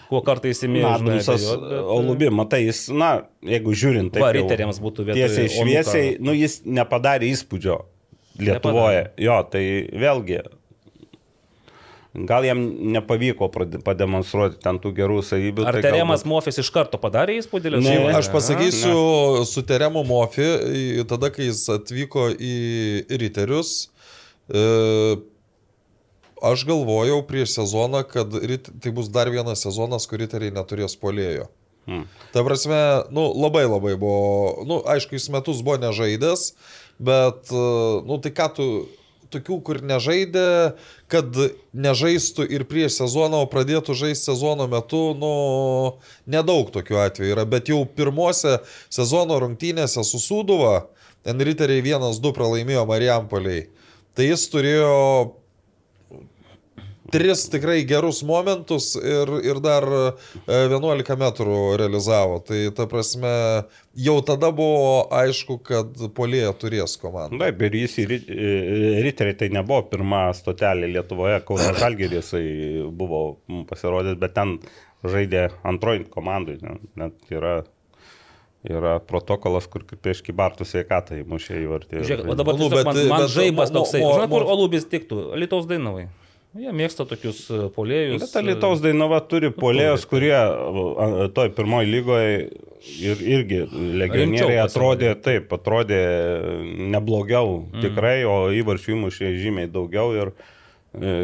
kuo 0.06 0.20
kartais 0.26 0.62
įmė, 0.68 0.84
Adamsas 0.92 1.48
Olubi, 1.50 2.30
matai, 2.30 2.62
jis, 2.68 2.86
na, 2.94 3.10
jeigu 3.42 3.74
žiūrint, 3.74 4.14
tai 4.14 4.30
riteriams 4.38 4.78
būtų 4.82 5.08
vietoj 5.08 5.22
Tiesiai 5.24 5.50
šviesiai, 5.56 6.14
nu, 6.22 6.36
jis 6.36 6.60
nepadarė 6.62 7.32
įspūdžio 7.34 7.80
Lietuvoje. 8.36 9.08
Jo, 9.18 9.40
tai 9.50 9.64
vėlgi, 9.96 10.42
gal 12.24 12.44
jam 12.44 12.60
nepavyko 12.96 13.50
pademonstruoti 13.84 14.56
ten 14.62 14.78
tų 14.80 14.92
gerų 14.96 15.18
savybių. 15.26 15.66
Ar 15.68 15.76
tai 15.76 15.82
Teremas 15.82 16.22
galbūt- 16.22 16.30
Mofis 16.32 16.58
iš 16.62 16.70
karto 16.72 16.96
padarė 16.98 17.36
įspūdį 17.42 17.72
Ne, 17.74 17.80
Lietuvoje? 17.82 18.14
Aš 18.16 18.28
pasakysiu 18.32 19.44
su 19.44 19.62
Teremu 19.62 20.04
Mofi, 20.04 20.46
tada, 21.08 21.28
kai 21.30 21.50
jis 21.50 21.66
atvyko 21.68 22.30
į 22.38 22.54
Riterius, 23.20 23.88
e, 24.48 25.16
aš 26.42 26.64
galvojau 26.68 27.22
prieš 27.26 27.56
sezoną, 27.58 28.02
kad 28.08 28.32
rit- 28.32 28.70
tai 28.80 28.90
bus 28.92 29.08
dar 29.08 29.28
vienas 29.30 29.62
sezonas, 29.66 30.06
kur 30.06 30.18
Riteriai 30.18 30.52
neturės 30.52 30.96
polėjo. 30.96 31.48
Hmm. 31.86 32.04
Ta 32.32 32.42
prasme, 32.42 33.04
nu, 33.14 33.28
labai 33.38 33.62
labai 33.68 33.94
buvo, 33.96 34.64
nu, 34.66 34.80
aišku, 34.82 35.12
jis 35.14 35.28
metus 35.30 35.60
buvo 35.62 35.76
nežaidęs, 35.78 36.52
bet, 36.98 37.46
e, 37.52 38.02
nu, 38.06 38.18
tai 38.18 38.30
ką 38.34 38.48
tu, 38.56 38.88
tokių, 39.32 39.58
kur 39.66 39.80
nežaidė, 39.84 40.74
kad 41.12 41.38
nežaistų 41.76 42.46
ir 42.52 42.66
prieš 42.68 43.00
sezoną, 43.00 43.44
o 43.44 43.50
pradėtų 43.50 43.96
žaisti 43.98 44.30
sezono 44.32 44.68
metu, 44.70 45.10
nu, 45.18 45.32
nedaug 46.30 46.70
tokių 46.74 47.00
atvejų 47.06 47.34
yra, 47.36 47.46
bet 47.48 47.70
jau 47.72 47.82
pirmose 47.86 48.58
sezono 48.92 49.38
rungtynėse 49.42 50.04
su 50.06 50.20
Sūduva, 50.22 50.86
ten 51.26 51.42
riteriai 51.42 51.84
1-2 51.84 52.32
pralaimėjo 52.36 52.86
Marijampoliai, 52.88 53.66
tai 54.16 54.30
jis 54.30 54.46
turėjo 54.52 54.94
tris 57.12 57.44
tikrai 57.52 57.84
gerus 57.86 58.22
momentus 58.26 58.94
ir, 58.98 59.30
ir 59.46 59.60
dar 59.62 59.84
e, 59.84 60.06
11 60.66 61.16
metrų 61.20 61.58
realizavo. 61.80 62.40
Tai 62.46 62.58
ta 62.76 62.86
prasme, 62.90 63.32
jau 63.94 64.16
tada 64.26 64.50
buvo 64.54 65.06
aišku, 65.14 65.58
kad 65.66 65.92
polėje 66.16 66.50
turės 66.62 66.96
komandą. 67.02 67.38
Taip, 67.44 67.62
ir 67.68 67.78
jis 67.82 67.94
į 68.02 68.08
Rit- 68.10 68.32
į 68.32 69.04
Riteriai 69.06 69.38
tai 69.38 69.48
nebuvo 69.54 69.82
pirma 69.92 70.26
stotelė 70.36 70.90
Lietuvoje, 70.96 71.38
Kauno 71.46 71.70
Žalgiris 71.78 72.32
jisai 72.32 72.44
buvo 72.90 73.22
pasirodęs, 73.70 74.18
bet 74.18 74.34
ten 74.34 74.58
žaidė 75.06 75.50
antroji 75.64 76.08
komandai. 76.10 76.58
ne- 76.62 76.78
Net 76.96 77.30
yra, 77.30 77.60
yra 78.66 78.96
protokolas, 78.98 79.66
kur 79.70 79.84
prieš 80.02 80.22
Kibartų 80.26 80.66
sveikatą 80.66 81.20
įmušė 81.22 81.60
įvartį. 81.62 82.00
Žiūrėk, 82.02 82.30
o 82.32 82.34
dabar 82.34 82.56
Nu, 82.58 82.66
tiesiog 82.66 82.78
bet- 82.80 82.86
man, 82.88 82.96
man 83.08 83.26
bet 83.28 83.54
mo- 83.54 83.66
toksai. 83.80 84.00
Žinai, 84.02 84.28
kur 84.32 84.42
Olubis 84.56 84.86
tiktų? 84.90 85.20
Lietuvos 85.38 85.68
Dainavai. 85.70 86.08
Jie 86.56 86.72
mėgsta 86.72 87.04
tokius 87.08 87.42
e, 87.50 87.66
polėjus. 87.74 88.22
Bet 88.22 88.46
Lietuvos 88.46 88.82
Dainava 88.84 89.18
turi 89.28 89.50
polėjus, 89.54 90.06
kurie 90.08 90.34
a, 90.36 91.26
toj 91.36 91.50
pirmoji 91.56 91.90
lygoje 91.90 92.30
ir, 93.02 93.24
irgi 93.36 93.62
legionieriai 94.00 94.60
atrodė, 94.62 95.12
taip, 95.20 95.52
atrodė 95.52 96.00
neblogiau 96.94 97.58
mm. 97.60 97.82
tikrai, 97.84 98.18
o 98.28 98.36
įvarčių 98.56 98.94
įmušė 98.96 99.32
žymiai 99.42 99.70
daugiau 99.72 100.14
ir 100.16 100.32
e, 100.96 101.16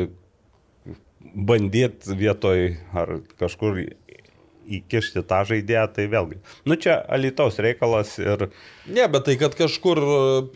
bandyti 1.33 2.19
vietoj 2.19 2.65
ar 2.99 3.17
kažkur 3.41 3.85
įkišti 4.79 5.25
tą 5.29 5.43
žaidėją, 5.49 5.87
tai 5.97 6.07
vėlgi. 6.13 6.41
Nu 6.69 6.79
čia 6.81 7.01
Alitaus 7.09 7.61
reikalas 7.63 8.19
ir 8.23 8.51
Ne, 8.87 9.05
bet 9.07 9.29
tai, 9.29 9.37
kad 9.39 9.55
kažkur, 9.55 9.99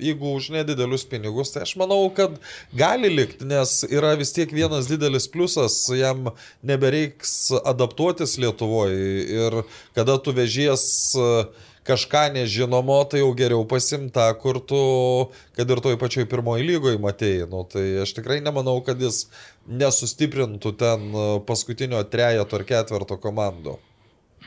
jeigu 0.03 0.33
už 0.35 0.49
nedidelius 0.51 1.05
pinigus, 1.07 1.53
tai 1.55 1.63
aš 1.63 1.77
manau, 1.79 2.01
kad 2.11 2.35
gali 2.75 3.07
likti, 3.13 3.47
nes 3.47 3.85
yra 3.87 4.17
vis 4.19 4.35
tiek 4.35 4.51
vienas 4.51 4.89
didelis 4.91 5.29
pliusas, 5.31 5.77
jam 5.95 6.33
nebereiks 6.67 7.53
adaptuotis 7.63 8.35
Lietuvoje 8.43 9.23
ir 9.31 9.61
kada 9.95 10.19
tu 10.19 10.35
vežies 10.35 10.83
e, 11.15 11.31
kažką 11.87 12.27
nežinomo, 12.35 12.99
tai 13.07 13.23
jau 13.23 13.31
geriau 13.39 13.63
pasimta, 13.63 14.27
kur 14.43 14.59
tu, 14.59 14.83
kad 15.55 15.71
ir 15.71 15.85
toj 15.85 15.95
pačioj 16.03 16.27
pirmoji 16.27 16.67
lygoje 16.67 16.99
matėjai. 16.99 17.47
Nu, 17.53 17.63
tai 17.63 17.87
aš 18.03 18.19
tikrai 18.19 18.43
nemanau, 18.43 18.81
kad 18.83 18.99
jis 18.99 19.29
nesustiprintų 19.71 20.75
ten 20.83 21.13
e, 21.13 21.29
paskutinio 21.47 22.03
trejato 22.11 22.59
ar 22.59 22.67
ketverto 22.67 23.23
komandų. 23.23 23.79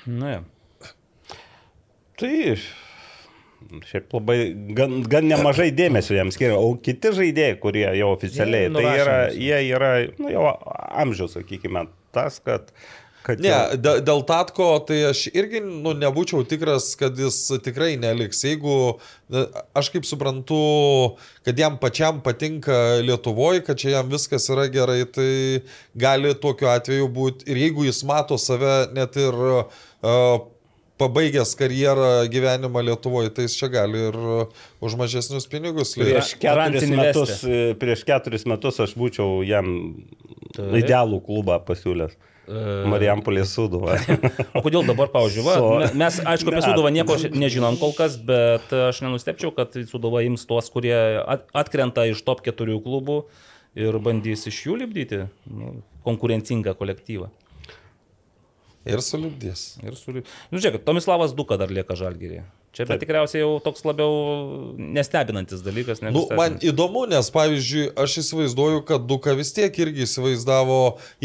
Na, 0.10 0.38
ja. 0.38 0.44
Tai 2.20 2.34
šiaip 3.86 4.14
labai, 4.16 4.38
gan, 4.76 5.02
gan 5.08 5.28
nemažai 5.30 5.70
dėmesio 5.76 6.16
jam 6.18 6.32
skiria, 6.34 6.56
o 6.58 6.72
kiti 6.84 7.12
žaidėjai, 7.16 7.58
kurie 7.62 7.86
jau 8.00 8.14
oficialiai, 8.16 8.70
Jie 8.70 8.74
tai 8.80 8.96
yra, 9.04 9.20
jie 9.36 9.60
yra, 9.76 9.92
nu, 10.18 10.32
jau 10.34 10.48
amžiaus, 11.04 11.36
sakykime, 11.38 11.86
tas, 12.16 12.40
kad... 12.44 12.72
kad 13.28 13.44
Ne, 13.44 13.52
jau- 13.52 14.00
dėl, 14.08 14.24
Tatko, 14.26 14.70
tai 14.88 15.02
aš 15.12 15.26
irgi 15.34 15.60
nu, 15.66 15.92
nebūčiau 16.02 16.48
tikras, 16.50 16.94
kad 16.98 17.20
jis 17.20 17.38
tikrai 17.66 17.92
neliks. 18.02 18.40
Jeigu, 18.48 18.78
aš 19.78 19.92
kaip 19.94 20.08
suprantu, 20.08 20.62
kad 21.46 21.60
jam 21.60 21.78
pačiam 21.84 22.24
patinka 22.26 22.80
Lietuvoje, 23.06 23.62
kad 23.68 23.78
čia 23.78 24.00
jam 24.00 24.10
viskas 24.10 24.48
yra 24.50 24.66
gerai, 24.72 25.04
tai 25.14 25.30
gali 26.00 26.32
tokiu 26.42 26.72
atveju 26.74 27.12
būti. 27.20 27.52
Ir 27.52 27.62
jeigu 27.68 27.86
jis 27.92 28.02
mato 28.08 28.40
save 28.42 28.88
net 28.98 29.20
ir 29.20 29.36
uh, 29.36 29.86
pabaigęs 31.00 31.56
karjerą 31.56 32.28
gyvenimą 32.32 32.82
Lietuvoje, 32.84 33.30
tai 33.32 33.48
jis 33.48 33.56
čia 33.60 33.70
gali 33.72 34.02
ir 34.10 34.18
už 34.84 34.98
mažesnius 35.00 35.48
pinigus 35.48 35.96
liekti. 35.98 36.16
Prieš 36.16 36.34
keturis, 36.42 36.90
metus, 36.92 37.36
e, 37.44 37.60
prieš 37.80 38.04
keturis 38.08 38.44
metus 38.50 38.82
aš 38.84 38.96
būčiau 39.00 39.40
jam 39.48 39.70
Taip. 40.56 40.76
idealų 40.82 41.22
klubą 41.24 41.62
pasiūlęs. 41.68 42.18
Marijampolės 42.90 43.52
Sūduva. 43.54 44.00
O 44.58 44.64
kodėl 44.66 44.82
dabar, 44.88 45.12
pavyzdžiui, 45.14 45.44
va, 45.46 45.90
mes, 45.94 46.18
aišku, 46.18 46.50
apie. 46.50 46.64
Sudovą 46.68 46.90
nieko 46.94 47.18
nežinom 47.30 47.78
kol 47.78 47.94
kas, 47.98 48.18
bet 48.18 48.74
aš 48.74 49.04
nenustepčiau, 49.06 49.54
kad 49.56 49.78
Sudova 49.90 50.24
ims 50.26 50.48
tuos, 50.50 50.72
kurie 50.74 50.98
at- 51.22 51.46
atkrenta 51.54 52.08
iš 52.10 52.24
top 52.26 52.42
keturių 52.46 52.80
klubų 52.86 53.20
ir 53.78 54.00
bandys 54.02 54.48
iš 54.50 54.64
jų 54.66 54.80
lipdyti 54.82 55.28
nu, 55.46 55.76
konkurencingą 56.08 56.74
kolektyvą. 56.80 57.30
Ir 58.88 59.04
sulibdys. 59.04 59.74
Ir 59.84 59.98
su... 60.00 60.14
Nu, 60.16 60.60
žiūrėk, 60.62 60.84
Tomislavas 60.86 61.36
Duka 61.36 61.60
dar 61.60 61.72
lieka 61.74 61.98
žalgyrį. 62.00 62.44
Čia 62.70 62.86
bet 62.86 63.00
tikriausiai 63.02 63.42
jau 63.42 63.56
toks 63.66 63.82
labiau 63.82 64.12
nestebinantis 64.78 65.64
dalykas. 65.66 66.04
Nu, 66.06 66.28
man 66.38 66.60
įdomu, 66.62 67.08
nes 67.10 67.32
pavyzdžiui, 67.34 67.88
aš 67.98 68.20
įsivaizduoju, 68.22 68.84
kad 68.86 69.08
Duka 69.10 69.34
vis 69.38 69.50
tiek 69.58 69.74
irgi 69.82 70.06
įsivaizdavo, 70.06 70.78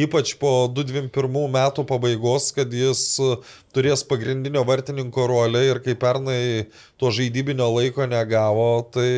ypač 0.07 0.33
po 0.41 0.55
2021 0.73 1.53
metų 1.59 1.85
pabaigos, 1.91 2.49
kad 2.57 2.73
jis 2.73 3.05
e, 3.21 3.31
turės 3.77 4.07
pagrindinio 4.09 4.65
vartininko 4.65 5.29
rolę 5.29 5.67
ir 5.69 5.85
kai 5.85 5.99
pernai 6.01 6.41
to 6.97 7.13
žaidybinio 7.13 7.69
laiko 7.77 8.09
negavo, 8.09 8.71
tai 8.97 9.09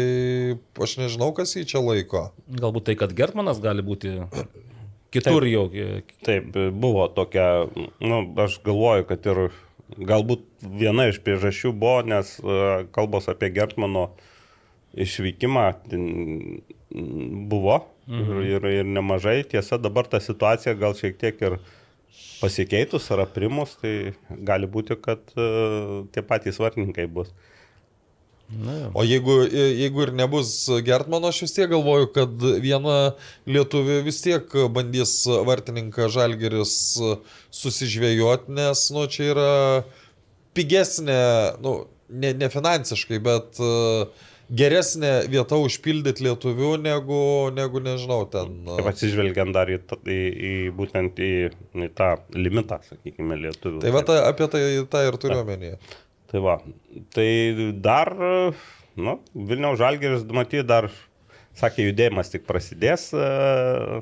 aš 0.83 0.99
nežinau, 1.05 1.31
kas 1.37 1.55
jį 1.55 1.63
čia 1.77 1.85
laiko. 1.85 2.29
Galbūt 2.51 2.91
tai, 2.91 2.99
kad 2.99 3.15
Gertmanas 3.15 3.63
gali 3.63 3.87
būti 3.87 4.19
kitur 5.17 5.45
Taip. 5.45 5.53
jau. 5.53 5.67
Taip, 6.27 6.61
buvo 6.77 7.09
tokia, 7.17 7.67
nu, 8.01 8.21
aš 8.45 8.61
galvoju, 8.67 9.09
kad 9.11 9.27
ir 9.33 9.43
galbūt 9.97 10.47
viena 10.81 11.09
iš 11.11 11.21
priežasčių 11.25 11.73
buvo, 11.77 12.01
nes 12.07 12.37
e, 12.41 12.87
kalbos 12.95 13.29
apie 13.33 13.53
Gertmano 13.55 14.09
išvykimą 14.97 15.67
buvo 17.51 17.81
mhm. 18.09 18.39
ir, 18.47 18.69
ir 18.81 18.87
nemažai. 18.89 19.43
Tiesa, 19.49 19.79
dabar 19.79 20.09
ta 20.11 20.21
situacija 20.23 20.77
gal 20.79 20.97
šiek 20.99 21.19
tiek 21.21 21.43
ir 21.45 21.59
pasikeitus 22.41 23.11
ar 23.13 23.25
aprimus, 23.27 23.77
tai 23.81 24.15
gali 24.29 24.69
būti, 24.69 24.97
kad 25.01 25.23
uh, 25.37 26.05
tie 26.13 26.25
patys 26.25 26.61
vartininkai 26.61 27.07
bus. 27.13 27.33
O 28.95 29.03
jeigu, 29.03 29.41
jeigu 29.51 30.05
ir 30.07 30.13
nebus 30.15 30.53
Gertmano, 30.87 31.33
aš 31.33 31.41
vis 31.43 31.55
tiek 31.57 31.67
galvoju, 31.73 32.13
kad 32.15 32.31
vieną 32.63 32.95
lietuvį 33.51 33.97
vis 34.07 34.21
tiek 34.23 34.55
bandys 34.71 35.17
vartininką 35.49 36.07
Žalgeris 36.15 36.77
susižvėjoti, 37.51 38.55
nes, 38.55 38.85
nu, 38.95 39.03
čia 39.11 39.33
yra 39.33 39.51
pigesnė, 40.57 41.19
nu, 41.65 41.75
ne, 42.09 42.31
ne 42.39 42.49
finansiškai, 42.53 43.19
bet 43.25 43.59
e, 43.61 43.73
geresnė 44.57 45.11
vieta 45.33 45.59
užpildyti 45.61 46.25
lietuvių 46.29 46.71
negu, 46.87 47.21
negu 47.57 47.83
nežinau, 47.85 48.23
ten. 48.33 48.63
e, 48.65 48.79
Taip 48.79 48.91
atsižvelgiant 48.93 49.53
dar 49.57 49.75
į, 49.75 49.81
ta- 49.91 49.99
į, 50.07 50.21
į 50.51 50.55
būtent 50.79 51.19
į, 51.19 51.33
į 51.83 51.91
tą 51.99 52.13
limitą, 52.39 52.79
sakykime, 52.89 53.37
lietuvių. 53.43 53.83
Tai 53.85 53.95
va, 53.99 54.05
ta, 54.07 54.23
apie 54.31 54.49
tai 54.55 54.65
tą 54.95 55.05
ir 55.11 55.19
turiu 55.23 55.43
omenyje. 55.43 55.77
Tai 56.31 56.41
va, 56.43 56.57
tai 57.15 57.29
dar, 57.79 58.11
nu, 58.99 59.19
Vilniaus 59.35 59.79
Žalgeris, 59.79 60.25
matyt, 60.35 60.67
dar 60.67 60.89
sakė, 61.57 61.87
judėjimas 61.91 62.29
tik 62.33 62.43
prasidės 62.49 63.09
e, 63.17 64.01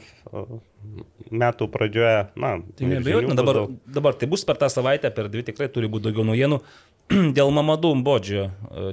metų 1.34 1.68
pradžioje. 1.72 2.24
Na, 2.40 2.56
Tai 2.78 2.88
nebejotina, 2.90 3.36
dabar, 3.38 3.60
daug. 3.62 3.76
dabar 3.86 4.16
tai 4.18 4.28
bus 4.32 4.42
per 4.48 4.58
tą 4.60 4.70
savaitę, 4.72 5.10
per 5.14 5.28
dvi 5.32 5.44
tikrai 5.50 5.68
turi 5.72 5.90
būti 5.92 6.08
daugiau 6.08 6.26
naujienų. 6.30 6.58
Dėl 7.36 7.50
Mamadų 7.52 7.90
Mbodžio. 8.00 8.46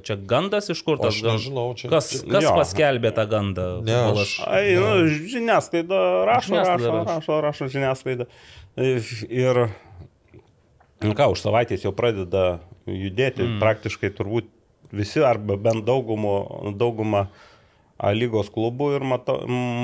Čia 0.03 0.17
gandas 0.27 0.67
iš 0.73 0.81
kur 0.83 0.99
tas 0.99 1.13
Aš 1.15 1.21
gandas? 1.23 1.45
nežinau, 1.45 1.65
čia- 1.79 1.89
Kas, 1.93 2.09
kas 2.27 2.43
Jo. 2.43 2.51
paskelbė 2.59 3.13
tą 3.15 3.23
gandą? 3.31 3.67
Ne, 3.87 3.95
aš-? 4.11 4.41
Ai, 4.51 4.75
nu, 4.75 4.89
žiniasklaida 5.31 6.01
rašo, 6.27 6.51
Žiniasklaida 6.51 6.91
rašo, 6.91 7.05
rašo. 7.07 7.15
rašo, 7.15 7.39
rašo 7.47 7.69
žiniasklaida. 7.71 8.27
Ir, 9.31 9.61
nu 11.07 11.15
ką, 11.17 11.31
už 11.33 11.41
savaitės 11.47 11.87
jau 11.87 11.95
pradeda 11.95 12.59
judėti 12.87 13.45
mm. 13.45 13.61
praktiškai 13.61 14.11
turbūt 14.17 14.49
visi 14.91 15.23
arba 15.23 15.57
bent 15.57 15.85
daugumo, 15.87 16.35
dauguma 16.75 17.29
A 18.01 18.15
lygos 18.17 18.47
klubų 18.49 18.95
ir 18.95 19.03
mato, 19.05 19.35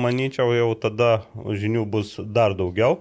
manyčiau 0.02 0.50
jau 0.50 0.72
tada 0.74 1.20
žinių 1.38 1.84
bus 1.86 2.16
dar 2.18 2.56
daugiau. 2.58 2.96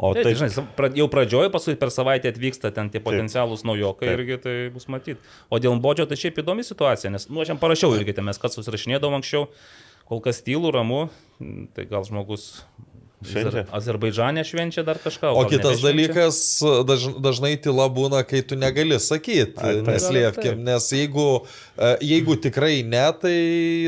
O 0.00 0.14
Tai, 0.14 0.22
tai, 0.22 0.30
tai, 0.32 0.48
žinai, 0.48 0.92
jau 0.96 1.06
pradžioje, 1.12 1.50
paskui 1.52 1.74
per 1.76 1.90
savaitę 1.92 2.30
atvyksta 2.32 2.70
ten 2.72 2.88
tie 2.88 3.02
potencialūs 3.04 3.66
naujokai 3.68 4.08
Taip. 4.08 4.14
irgi 4.16 4.38
tai 4.40 4.54
bus 4.72 4.88
matyti. 4.88 5.20
O 5.52 5.60
dėl 5.60 5.76
Bodžio 5.84 6.06
tai 6.08 6.16
šiaip 6.16 6.40
įdomi 6.40 6.64
situacija, 6.64 7.12
nes, 7.12 7.28
nu, 7.28 7.42
aš 7.44 7.52
jam 7.52 7.60
parašiau 7.60 7.92
irgi, 7.98 8.14
ten 8.16 8.24
mes 8.24 8.40
kas 8.40 8.56
susirašinėdavom 8.56 9.18
anksčiau, 9.18 9.50
kol 10.08 10.24
kas 10.24 10.40
tylų, 10.46 10.72
ramu, 10.78 11.02
tai 11.76 11.84
gal 11.90 12.08
žmogus 12.08 12.62
Švenčia. 13.20 13.66
Azerbaidžanė 13.76 14.44
švenčia 14.48 14.84
dar 14.86 14.96
kažką. 14.96 15.34
O 15.36 15.42
gal 15.44 15.50
kitas 15.52 15.82
dalykas, 15.84 16.38
daž, 16.88 17.02
dažnai 17.20 17.52
tyla 17.60 17.84
būna, 17.92 18.22
kai 18.24 18.40
tu 18.40 18.56
negali 18.56 18.96
sakyti, 18.96 19.58
Ai, 19.60 19.74
taip. 19.76 19.90
neslėpkim, 19.92 20.54
Taip. 20.56 20.62
nes 20.64 20.88
jeigu, 20.96 21.26
e, 21.76 21.90
jeigu 22.00 22.36
tikrai 22.40 22.80
ne, 22.82 23.04
tai 23.20 23.36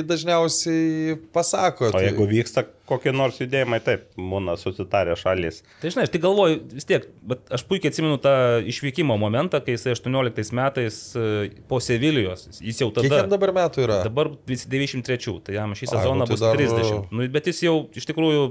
dažniausiai 0.04 1.16
pasako. 1.32 1.88
o 1.88 1.92
tai- 1.96 2.04
jeigu 2.10 2.26
vyksta 2.28 2.66
kokie 2.88 3.12
nors 3.14 3.38
judėjimai, 3.40 3.78
taip, 3.84 4.08
būna 4.18 4.56
susitarę 4.60 5.14
šalis. 5.18 5.60
Tai 5.82 5.92
žinai, 5.94 6.06
aš 6.08 6.12
tik 6.14 6.24
galvoju, 6.24 6.58
vis 6.74 6.86
tiek, 6.88 7.06
bet 7.30 7.44
aš 7.54 7.64
puikiai 7.68 7.92
atsimenu 7.92 8.18
tą 8.22 8.34
išvykimo 8.72 9.16
momentą, 9.20 9.60
kai 9.64 9.76
jisai 9.76 9.94
18 9.94 10.52
metais 10.58 10.98
e, 11.16 11.26
po 11.70 11.80
Sevilijos, 11.84 12.48
jis 12.58 12.82
jau 12.82 12.90
Kiek 12.90 13.06
tada... 13.06 13.22
jam 13.22 13.32
dabar 13.32 13.54
metų 13.56 13.86
yra? 13.86 14.00
Dabar 14.08 14.32
vis 14.50 14.66
93, 14.66 15.38
tai 15.46 15.56
jam 15.58 15.74
šį 15.78 15.88
Ai, 15.88 15.92
sezoną 15.94 16.24
nu 16.24 16.28
tai 16.28 16.34
bus 16.36 16.44
dar- 16.44 16.58
30. 16.60 17.10
Nu, 17.14 17.26
bet 17.38 17.50
jis 17.52 17.62
jau 17.68 17.76
iš 18.02 18.08
tikrųjų, 18.10 18.44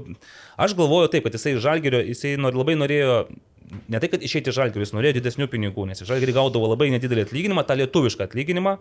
aš 0.66 0.76
galvoju 0.80 1.12
taip, 1.12 1.26
kad 1.28 1.36
jisai 1.38 1.56
iš 1.56 1.64
žalgerio, 1.66 2.02
jisai 2.12 2.34
labai 2.42 2.78
norėjo, 2.80 3.18
ne 3.92 4.00
tai, 4.00 4.10
kad 4.12 4.24
išeiti 4.24 4.52
iš 4.52 4.58
žalgerio, 4.58 4.86
jis 4.86 4.94
norėjo 4.96 5.18
didesnių 5.20 5.48
pinigų, 5.52 5.86
nes 5.90 6.00
iš 6.00 6.08
žalgerio 6.08 6.38
gaudavo 6.40 6.72
labai 6.72 6.90
nedidelį 6.96 7.28
atlyginimą, 7.28 7.66
tą 7.68 7.76
lietuvišką 7.82 8.30
atlyginimą. 8.30 8.78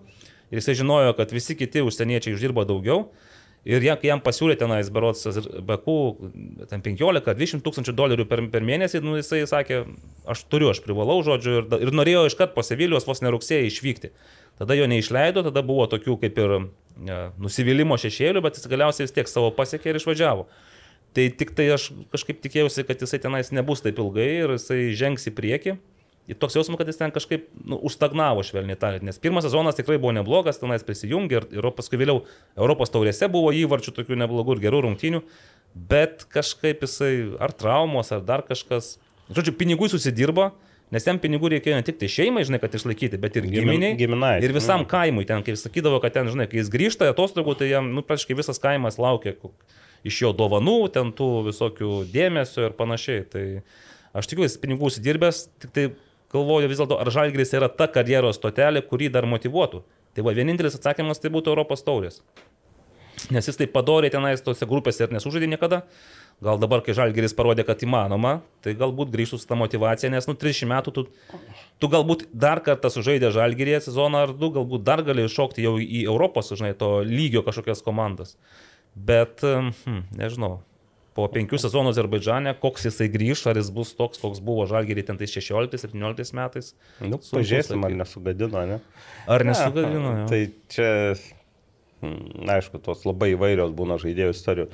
Ir 0.52 0.60
jisai 0.60 0.76
žinojo, 0.76 1.14
kad 1.16 1.32
visi 1.32 1.56
kiti 1.56 1.80
užsieniečiai 1.80 2.36
uždirba 2.36 2.66
daugiau. 2.68 3.06
Ir 3.62 3.84
jam, 3.86 3.98
jam 4.02 4.22
pasiūlė 4.26 4.56
tenais 4.58 4.88
berots 4.90 5.28
Beku, 5.68 5.96
ten 6.72 6.82
15-20 6.82 7.62
tūkstančių 7.62 7.94
dolerių 7.94 8.26
per, 8.30 8.42
per 8.50 8.66
mėnesį, 8.66 9.04
nu, 9.06 9.14
jisai 9.20 9.44
sakė, 9.50 9.84
aš 10.34 10.42
turiu, 10.50 10.72
aš 10.72 10.82
privalau, 10.82 11.20
žodžiu, 11.26 11.60
ir, 11.60 11.68
ir 11.86 11.92
norėjo 11.94 12.24
iškart 12.32 12.56
po 12.56 12.66
Sevilijos 12.66 13.06
vos 13.06 13.22
nerugsėjai 13.22 13.70
išvykti. 13.70 14.10
Tada 14.58 14.78
jo 14.78 14.90
neišleido, 14.90 15.46
tada 15.46 15.62
buvo 15.66 15.86
tokių 15.92 16.18
kaip 16.24 16.42
ir 16.42 16.56
ne, 16.98 17.20
nusivylimų 17.42 18.00
šešėlių, 18.02 18.42
bet 18.42 18.58
jis 18.58 18.70
galiausiai 18.72 19.06
vis 19.06 19.14
tiek 19.14 19.30
savo 19.30 19.54
pasiekė 19.54 19.94
ir 19.94 20.02
išvažiavo. 20.02 20.50
Tai 21.14 21.28
tik 21.38 21.54
tai 21.54 21.70
aš 21.76 21.92
kažkaip 22.10 22.42
tikėjausi, 22.42 22.88
kad 22.88 23.02
jisai 23.04 23.22
tenais 23.22 23.54
nebus 23.54 23.86
taip 23.86 24.00
ilgai 24.02 24.30
ir 24.42 24.56
jisai 24.56 24.84
žengs 24.98 25.30
į 25.30 25.36
priekį. 25.38 25.78
Ir 26.32 26.38
toks 26.40 26.56
jausmas, 26.56 26.78
kad 26.80 26.88
jis 26.88 26.96
ten 27.02 27.12
kažkaip 27.12 27.50
nu, 27.68 27.76
užstagnavo 27.90 28.44
švelniai 28.48 28.78
tariant, 28.80 29.04
nes 29.04 29.20
pirmas 29.20 29.44
sezonas 29.44 29.76
tikrai 29.76 29.98
buvo 30.00 30.14
neblogas, 30.16 30.62
tenais 30.62 30.86
prisijungė 30.88 31.42
ir, 31.42 31.48
ir 31.60 31.68
paskui 31.76 32.00
vėliau 32.00 32.22
Europos 32.56 32.94
taurėse 32.94 33.28
buvo 33.34 33.52
įvarčių 33.52 33.92
tokių 33.98 34.16
neblogų 34.22 34.56
ir 34.56 34.62
gerų 34.70 34.80
rungtynių, 34.88 35.20
bet 35.92 36.24
kažkaip 36.32 36.86
jisai 36.88 37.14
ar 37.44 37.52
traumos, 37.52 38.14
ar 38.16 38.24
dar 38.24 38.46
kažkas. 38.48 38.94
Žodžiu, 39.32 39.54
pinigų 39.60 39.88
susidirbo, 39.92 40.50
nes 40.92 41.04
ten 41.08 41.20
pinigų 41.24 41.52
reikėjo 41.58 41.78
ne 41.80 41.86
tik 41.88 42.00
tai 42.02 42.08
šeimai, 42.12 42.46
žinai, 42.48 42.60
kad 42.64 42.74
išlaikyti, 42.80 43.20
bet 43.20 43.38
ir 43.40 43.46
Gimin- 43.48 43.76
giminiai. 43.76 43.98
giminaičiai, 44.00 44.48
Ir 44.48 44.56
visam 44.56 44.84
kaimui, 44.88 45.24
ten, 45.28 45.44
kai 45.44 45.54
jis 45.56 45.64
sakydavo, 45.68 46.00
kad 46.04 46.16
ten, 46.16 46.28
žinai, 46.32 46.48
kai 46.52 46.60
jis 46.60 46.72
grįžta 46.74 47.08
atostogų, 47.12 47.58
tai 47.60 47.70
jam, 47.72 47.92
nu, 47.96 48.04
praškai 48.04 48.36
visas 48.40 48.60
kaimas 48.60 49.00
laukia 49.00 49.36
iš 50.04 50.22
jo 50.24 50.32
dovanų, 50.36 50.92
ten 50.92 51.12
tų 51.16 51.30
visokių 51.48 51.92
dėmesio 52.12 52.68
ir 52.68 52.76
panašiai. 52.76 53.24
Tai 53.32 53.44
aš 54.18 54.28
tikiuosi, 54.32 54.60
pinigų 54.64 54.90
užsidirbęs, 54.90 55.44
tik 55.62 55.72
tai 55.76 55.86
galvoju 56.32 56.70
vis 56.72 56.80
dėlto, 56.82 56.98
ar 57.02 57.12
Žalgris 57.14 57.54
yra 57.58 57.70
ta 57.70 57.90
karjeros 57.92 58.40
stotelė, 58.40 58.84
kurį 58.88 59.12
dar 59.14 59.28
motivuotų. 59.30 59.84
Tai 60.16 60.26
va, 60.28 60.34
vienintelis 60.36 60.76
atsakymas 60.76 61.22
tai 61.24 61.32
būtų 61.32 61.54
Europos 61.54 61.86
taurės. 61.88 62.20
Nes 63.32 63.46
jis 63.48 63.60
tai 63.60 63.68
padarė 63.70 64.10
tenais 64.12 64.42
tose 64.42 64.66
grupėse 64.68 65.06
ir 65.06 65.14
nesužaidė 65.14 65.52
niekada. 65.52 65.84
Gal 66.42 66.58
dabar, 66.58 66.82
kai 66.82 66.96
Žalgeris 66.98 67.36
parodė, 67.38 67.62
kad 67.68 67.84
įmanoma, 67.86 68.40
tai 68.66 68.74
galbūt 68.78 69.12
grįžtų 69.14 69.38
su 69.38 69.46
tą 69.46 69.58
motivaciją, 69.60 70.10
nes 70.10 70.26
nu 70.26 70.34
30 70.42 70.72
metų 70.72 70.94
tu, 70.96 71.04
tu 71.78 71.90
galbūt 71.92 72.26
dar 72.34 72.64
kartą 72.66 72.90
sužaidė 72.90 73.30
Žalgerėje 73.36 73.84
sezoną 73.92 74.24
ar 74.26 74.34
du, 74.34 74.50
galbūt 74.56 74.82
dar 74.88 75.04
gali 75.06 75.28
iššokti 75.28 75.68
jau 75.68 75.76
į 75.78 76.02
Europos, 76.08 76.50
žinai, 76.58 76.74
to 76.80 77.04
lygio 77.06 77.46
kažkokias 77.46 77.86
komandas. 77.86 78.34
Bet, 78.96 79.46
hm, 79.46 80.02
nežinau, 80.18 80.64
po 81.18 81.28
penkių 81.32 81.60
sezonų 81.60 81.92
Azerbaidžane, 81.92 82.54
koks 82.62 82.88
jisai 82.88 83.10
grįž, 83.12 83.44
ar 83.52 83.60
jis 83.60 83.70
bus 83.76 83.92
toks, 83.98 84.22
koks 84.22 84.40
buvo 84.44 84.66
Žalgerį 84.70 85.04
ten 85.10 85.20
tais 85.20 85.34
16-17 85.36 86.36
metais. 86.38 86.72
Nu, 87.04 87.20
pažiūrėsim, 87.20 87.84
ar 87.88 87.96
nesugadino, 88.00 88.64
ne? 88.70 88.80
Ar 89.28 89.46
nesugadino? 89.48 90.14
jo? 90.22 90.26
Tai 90.32 90.42
čia, 90.72 90.90
mm, 92.00 92.48
aišku, 92.56 92.80
tos 92.86 93.04
labai 93.08 93.34
įvairios 93.36 93.74
būna 93.76 94.00
žaidėjų 94.02 94.36
istorijų. 94.38 94.68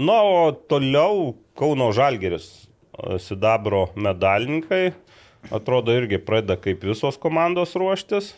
Na, 0.00 0.22
o 0.24 0.52
toliau 0.72 1.34
Kauno 1.58 1.90
Žalgeris, 1.92 2.48
e, 2.96 3.18
Sidabro 3.20 3.90
medalininkai, 3.92 4.94
atrodo 5.52 5.92
irgi 5.98 6.22
pradeda 6.22 6.56
kaip 6.56 6.86
visos 6.88 7.20
komandos 7.20 7.76
ruoštis. 7.76 8.32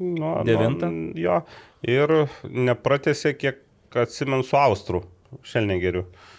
Nu, 0.00 0.34
Devintą? 0.44 0.92
Nu, 0.92 1.16
jo, 1.16 1.40
ir 1.88 2.12
nepratėsi, 2.44 3.32
kiek 3.40 3.64
atsimenu 3.96 4.44
su 4.44 4.60
Austrų, 4.60 5.00
Šelnegeriu, 5.46 6.04
e, 6.04 6.29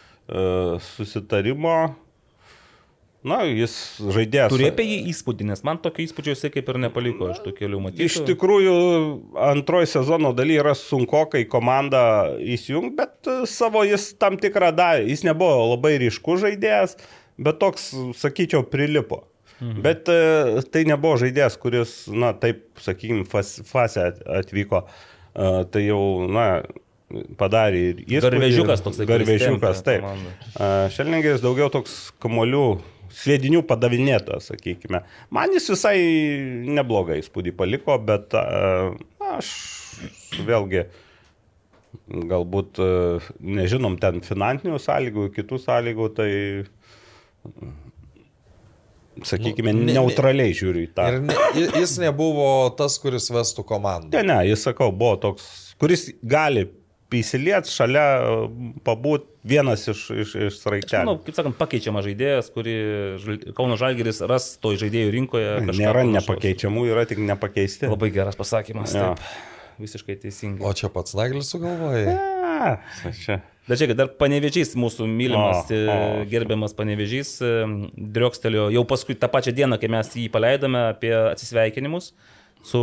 susitarimo. 0.86 1.76
Na, 3.22 3.44
jis 3.46 3.74
žaidėjas. 4.02 4.50
Turi 4.50 4.66
apie 4.72 4.82
jį 4.88 4.96
įspūdį, 5.12 5.46
nes 5.52 5.60
man 5.68 5.78
tokio 5.84 6.02
įspūdžio 6.08 6.34
jisai 6.34 6.50
kaip 6.56 6.70
ir 6.74 6.80
nepaliko 6.82 7.28
iš 7.30 7.44
tų 7.46 7.52
kelių 7.60 7.82
matyti. 7.84 8.08
Iš 8.08 8.16
tikrųjų, 8.26 8.74
antroji 9.52 9.92
sezono 9.92 10.32
daly 10.34 10.56
yra 10.58 10.74
sunku, 10.78 11.22
kai 11.30 11.44
komanda 11.46 12.02
įsijung, 12.42 12.96
bet 12.98 13.30
e, 13.30 13.36
savo 13.46 13.84
jis 13.86 14.08
tam 14.18 14.40
tikrą 14.42 14.72
davė. 14.74 15.06
Jis 15.12 15.22
nebuvo 15.28 15.68
labai 15.76 16.00
ryškus 16.02 16.42
žaidėjas, 16.48 16.98
bet 17.38 17.62
toks, 17.62 17.92
sakyčiau, 18.24 18.66
prilipo. 18.74 19.22
Mhm. 19.62 19.84
Bet 19.86 20.10
e, 20.10 20.66
tai 20.74 20.88
nebuvo 20.90 21.20
žaidėjas, 21.22 21.60
kuris, 21.62 21.94
na, 22.10 22.34
taip, 22.34 22.66
sakykime, 22.82 23.28
fas, 23.30 23.60
fase 23.70 24.08
at- 24.10 24.24
atvyko. 24.42 24.88
E, 25.38 25.52
Tai 25.72 25.86
jau, 25.86 26.02
na, 26.26 26.64
padarė 27.40 27.82
ir 27.92 28.02
jis. 28.08 28.24
Garvežiukas 28.26 28.82
toksai, 28.86 29.06
kuris 29.10 29.28
Garvežiukas, 29.28 29.84
taip. 29.86 30.06
Šelningeris 30.96 31.44
daugiau 31.44 31.70
toks 31.74 32.12
kamolių 32.24 32.64
sviedinių 33.12 33.62
padavinėtojas, 33.68 34.52
sakykime. 34.54 35.02
Man 35.36 35.52
jis 35.56 35.68
visai 35.74 35.98
neblogą 36.72 37.18
įspūdį 37.20 37.52
paliko, 37.60 37.98
bet 38.08 38.32
a, 38.40 38.46
aš 39.36 39.50
vėlgi 40.48 40.86
galbūt 42.32 42.80
a, 42.80 42.90
nežinom 43.44 43.98
ten 44.00 44.22
finansinių 44.24 44.80
sąlygų, 44.80 45.28
kitų 45.36 45.60
sąlygų, 45.66 46.08
tai 46.16 46.30
sakykime, 49.28 49.74
Nu, 49.74 49.80
ne- 49.84 49.92
ne- 49.92 49.98
neutraliai 50.00 50.54
žiūriu 50.56 50.86
į 50.88 50.92
tą. 50.96 51.08
Ir 51.12 51.20
ne, 51.28 51.36
ji- 51.58 51.70
jis 51.82 51.98
nebuvo 52.02 52.48
tas, 52.80 52.96
kuris 53.04 53.28
vestų 53.30 53.66
komandą. 53.68 54.16
Ne, 54.18 54.24
ne, 54.24 54.40
jis 54.48 54.64
sakau, 54.66 54.92
buvo 54.96 55.18
toks, 55.20 55.76
kuris 55.80 56.08
gali 56.24 56.64
įsiliet 57.20 57.68
šalia, 57.68 58.04
pabūt 58.88 59.26
vienas 59.44 59.84
iš, 59.92 60.06
iš, 60.14 60.30
iš 60.32 60.36
Manau, 60.38 60.58
sraigtelių. 60.62 61.16
kaip 61.28 61.36
sakant, 61.36 61.58
pakeičiamas 61.60 62.06
žaidėjas, 62.08 62.50
kurį 62.56 62.76
Kauno 63.58 63.76
Žalgeris 63.82 64.22
ras 64.32 64.52
toj 64.64 64.80
žaidėjų 64.86 65.12
rinkoje. 65.18 65.50
Nėra 65.68 66.02
panašaus. 66.04 66.14
nepakeičiamų, 66.20 66.86
yra 66.94 67.06
tik 67.10 67.20
nepakeisti. 67.26 67.90
Labai 67.92 68.12
geras 68.16 68.40
pasakymas. 68.40 68.96
Jo. 68.96 69.14
Taip. 69.16 69.50
Visiškai 69.82 70.16
teisingai. 70.22 70.62
O 70.68 70.72
čia 70.78 70.92
pats 70.94 71.16
Naglis 71.18 71.48
sugalvojai. 71.50 72.12
A, 72.14 72.76
čia. 73.18 73.40
Bet 73.70 73.80
žiūrėkit, 73.80 73.98
dar 73.98 74.10
panevežys 74.20 74.76
mūsų 74.78 75.06
mylimas, 75.10 75.70
O, 75.72 75.78
o, 75.78 75.96
o. 76.22 76.26
gerbiamas 76.30 76.74
panevežys, 76.78 77.36
driokstelio 77.96 78.68
jau 78.74 78.84
paskui 78.90 79.16
tą 79.18 79.30
pačią 79.32 79.54
dieną, 79.58 79.78
kai 79.82 79.90
mes 79.90 80.10
jį 80.18 80.28
paleidome 80.34 80.82
apie 80.92 81.14
atsisveikinimus 81.14 82.12
su, 82.66 82.82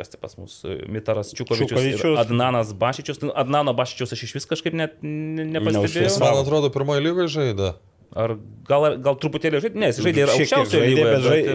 kas 0.00 0.10
tai 0.14 0.20
pas 0.22 0.34
mus, 0.40 0.56
Mitaras 0.88 1.34
Čiukovičius, 1.36 2.16
Adnanas 2.24 2.72
Bašičius. 2.80 3.20
Nu, 3.26 3.34
Adnano 3.44 3.76
Bašičius 3.76 4.16
aš 4.16 4.24
iš 4.26 4.34
vis 4.40 4.48
kažkaip 4.50 4.74
net 4.80 4.98
ne- 5.04 5.46
nepastebėjau. 5.52 6.16
Man 6.24 6.42
atrodo, 6.42 6.72
pirmoji 6.74 7.04
lygoje 7.06 7.32
žaidė. 7.36 7.72
Ar 8.10 8.32
gal, 8.66 8.96
gal 8.98 9.14
truputėlį 9.22 9.60
žaidė? 9.62 9.78
Ne, 9.78 9.88
jis 9.92 10.00
žaidė 10.02 10.24
ir 10.24 10.30
aukščiausioje 10.32 10.86
lygoje. 10.90 11.10
bet 11.14 11.50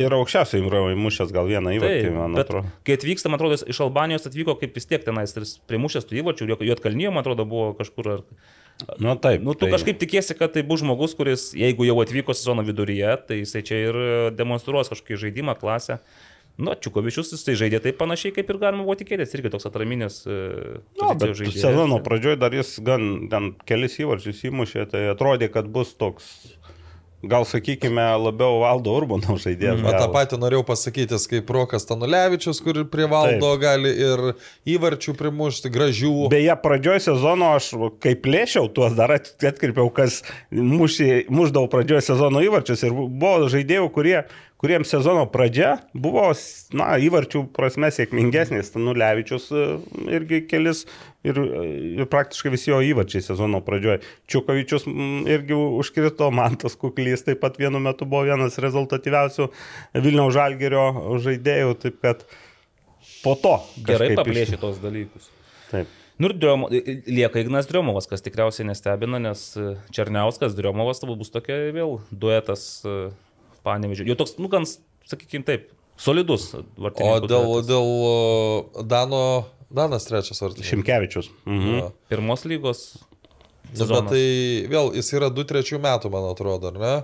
ir- 0.00 0.16
aukščiausiai 0.16 0.64
yra 0.66 0.80
įmušęs 0.96 1.30
gal 1.36 1.46
vieną 1.46 1.76
įvartį, 1.76 2.00
Taip, 2.08 2.16
man 2.16 2.34
bet 2.34 2.48
atrodo. 2.48 2.72
kai 2.82 2.96
atvyksta, 2.98 3.30
man 3.30 3.38
atrodo, 3.38 3.60
iš 3.70 3.78
Albanijos 3.86 4.26
atvyko 4.26 4.56
kaip 4.58 4.74
vis 4.74 4.90
tiek 4.90 5.04
tenais, 5.06 5.36
ir 5.38 5.46
primušęs 5.70 6.08
tų 6.10 6.18
įvarčių, 6.24 6.50
Juotkalnyje, 6.66 7.12
man 7.14 7.22
atrodo, 7.22 7.46
buvo 7.46 7.76
kažkur. 7.78 8.10
Ar... 8.16 8.24
Nu, 8.98 9.14
taip. 9.22 9.44
Nu, 9.44 9.54
tu 9.54 9.68
tai... 9.68 9.74
kažkaip 9.76 10.00
tikėsi, 10.02 10.34
kad 10.34 10.54
tai 10.56 10.64
bus 10.66 10.82
žmogus, 10.82 11.14
kuris, 11.14 11.50
jeigu 11.54 11.86
jau 11.86 11.98
atvyko 12.02 12.34
sezono 12.34 12.64
viduryje, 12.66 13.14
tai 13.28 13.42
jisai 13.44 13.62
čia 13.62 13.80
ir 13.90 13.98
demonstruos 14.34 14.90
kažkokį 14.90 15.20
žaidimą, 15.28 15.54
klasę. 15.60 16.00
Nu, 16.60 16.74
Čiukovičius 16.76 17.32
jisai 17.32 17.54
žaidė 17.56 17.78
taip 17.84 17.96
panašiai, 18.00 18.34
kaip 18.36 18.50
ir 18.52 18.58
galima 18.60 18.84
buvo 18.84 18.96
tikėtis, 19.00 19.32
irgi 19.38 19.52
toks 19.54 19.68
atraminis 19.70 20.22
No, 20.28 21.12
no, 21.12 21.14
bet 21.16 21.36
sezono 21.54 22.00
pradžioje 22.04 22.40
dar 22.40 22.54
jis 22.54 22.76
gan 22.84 23.28
ten 23.32 23.52
kelis 23.68 23.96
įvarčius 24.02 24.42
įmušė, 24.50 24.88
tai 24.92 25.06
atrodė, 25.14 25.48
kad 25.52 25.70
bus 25.72 25.94
toks, 25.96 26.26
gal 27.22 27.44
sakykime, 27.48 28.02
labiau 28.20 28.60
valdo 28.62 28.92
Urbano 28.96 29.36
žaidėjas. 29.40 29.80
Bet 29.84 29.96
tą 30.00 30.08
patį 30.12 30.38
norėjau 30.40 30.64
pasakyti, 30.68 31.18
kaip 31.32 31.50
Rokas 31.52 31.84
Tanulevičius, 31.88 32.60
kur 32.64 32.82
prie 32.92 33.08
valdo 33.10 33.52
Taip. 33.54 33.60
gali 33.64 33.92
ir 33.92 34.22
įvarčių 34.76 35.16
primušti, 35.18 35.72
gražių. 35.72 36.14
Beje, 36.32 36.56
pradžioje 36.64 37.04
sezono 37.10 37.54
aš 37.58 37.72
kaip 38.04 38.22
plėšiau 38.24 38.68
tuos 38.72 38.96
dar 38.96 39.16
at- 39.16 39.32
atkreipiau, 39.52 39.88
kas 39.92 40.22
mušė, 40.52 41.26
muždavo 41.32 41.68
pradžioje 41.72 42.06
sezono 42.08 42.44
įvarčius 42.44 42.84
ir 42.88 42.96
buvo 42.96 43.48
žaidėjų, 43.52 43.90
kurie 43.92 44.20
kuriems 44.60 44.90
sezono 44.92 45.24
pradžia 45.32 45.78
buvo, 45.96 46.26
na, 46.76 46.90
įvarčių 47.00 47.46
prasme 47.56 47.88
sėkmingesnis. 47.94 48.74
Nulevičius 48.76 49.48
e, 49.52 49.64
irgi 50.18 50.42
kelis 50.50 50.84
ir, 51.24 51.40
ir 51.96 52.08
praktiškai 52.10 52.52
visi 52.52 52.72
jo 52.72 52.80
įvarčiai 52.84 53.24
sezono 53.24 53.62
pradžioje. 53.64 54.02
Čiukovičius 54.30 54.84
irgi 55.30 55.56
užkrito, 55.56 56.28
Mantas 56.34 56.76
Kuklys 56.80 57.24
taip 57.26 57.40
pat 57.44 57.56
vienu 57.60 57.80
metu 57.82 58.08
buvo 58.08 58.26
vienas 58.28 58.60
rezultatyviausių 58.60 59.48
Vilniaus 59.96 60.36
Žalgerio 60.36 60.84
žaidėjų, 61.24 61.78
taip 61.86 62.02
kad 62.04 62.26
po 63.24 63.36
to. 63.40 63.56
Gerai 63.88 64.12
paplėšė 64.18 64.60
tos 64.60 64.82
dalykus. 64.82 65.32
Taip. 65.70 65.96
Nu 66.20 66.28
ir 66.28 66.34
Driomo, 66.36 66.68
lieka 66.68 67.40
Ignas 67.40 67.64
Driomovas, 67.64 68.04
kas 68.10 68.20
tikriausiai 68.20 68.66
nestebina, 68.68 69.16
nes 69.24 69.54
e, 69.56 69.70
Černiauskas, 69.96 70.52
Driomovas 70.52 71.00
tavo 71.00 71.14
bus 71.16 71.32
tokia 71.32 71.56
vėl 71.72 71.96
duetas 72.12 72.82
e, 72.84 72.96
panevežiu. 73.66 74.06
Jau 74.08 74.16
toks, 74.20 74.36
nu, 74.40 74.50
gan, 74.52 74.66
sakykime 75.10 75.46
taip, 75.46 75.70
solidus. 76.00 76.50
O 76.56 77.14
dėl, 77.26 77.54
dėl 77.68 77.88
Dano, 78.88 79.22
Danas 79.70 80.08
trečias 80.08 80.42
vartininkas. 80.42 80.72
Šimkevičius. 80.72 81.30
Mhm. 81.46 81.78
Jo. 81.78 81.92
Pirmos 82.10 82.44
lygos. 82.48 82.82
Nu, 83.70 83.76
bet 83.76 83.84
sezonas. 83.84 84.10
tai 84.10 84.22
vėl, 84.66 84.90
jis 84.98 85.12
yra 85.14 85.28
2-3 85.30 85.78
metų, 85.78 86.10
man 86.10 86.24
atrodo, 86.32 86.72
ar 86.72 86.80
ne? 86.80 86.94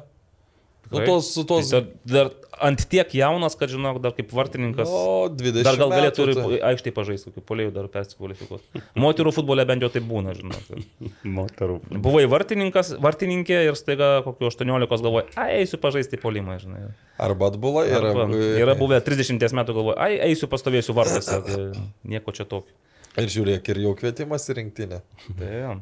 Nu, 0.93 1.01
tos, 1.07 1.29
tos, 1.49 1.71
Tai 1.73 1.81
dar, 2.07 2.29
ant 2.63 2.83
tiek 2.89 3.11
jaunas, 3.19 3.57
kad 3.59 3.69
žinok, 3.73 3.99
dar 4.05 4.13
kaip 4.15 4.31
vartininkas. 4.33 4.87
o, 4.89 5.27
20 5.29 5.65
Dar 5.67 5.77
gal 5.81 5.91
galėtų 5.91 6.27
metų, 6.29 6.45
tai- 6.53 6.61
aikštai 6.71 6.93
pažaisti, 6.95 7.33
kokiu 7.33 7.43
polėjų 7.49 7.73
dar 7.75 7.89
persikvalifikuoti. 7.93 8.83
Moterų 9.03 9.33
futbole 9.35 9.65
bent 9.67 9.83
jau 9.83 9.91
tai 9.93 10.01
būna, 10.07 10.35
žinok. 10.39 10.79
Moterų. 11.39 11.81
Buvai 12.07 12.25
vartininkas, 12.31 12.95
vartininkė 13.03 13.59
ir 13.67 13.79
staiga 13.79 14.23
kokiu 14.27 14.47
18 14.51 15.03
galvoji, 15.03 15.27
ai, 15.37 15.49
eisiu 15.63 15.81
pažaisti 15.83 16.21
polimą, 16.23 16.59
žinai. 16.63 16.85
Arba 17.19 17.51
atbula 17.51 17.83
yra. 17.89 18.13
Arba, 18.15 18.29
yra 18.63 18.77
buvę 18.79 19.01
30 19.05 19.43
metų 19.59 19.75
galvoju, 19.81 19.97
ai, 19.99 20.15
eisiu 20.31 20.47
pastovėsiu 20.53 20.95
vartuose, 20.97 21.41
tai 21.47 21.67
nieko 22.07 22.33
čia 22.37 22.47
tokio. 22.47 22.73
Ir 23.17 23.31
žiūrėk, 23.33 23.69
ir 23.73 23.79
jau 23.87 23.95
kvietimas 23.97 24.45
į 24.53 24.57
rinktinę. 24.61 24.99
Tai, 25.39 25.51
jo. 25.63 25.75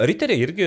Riteriai 0.00 0.40
irgi 0.46 0.66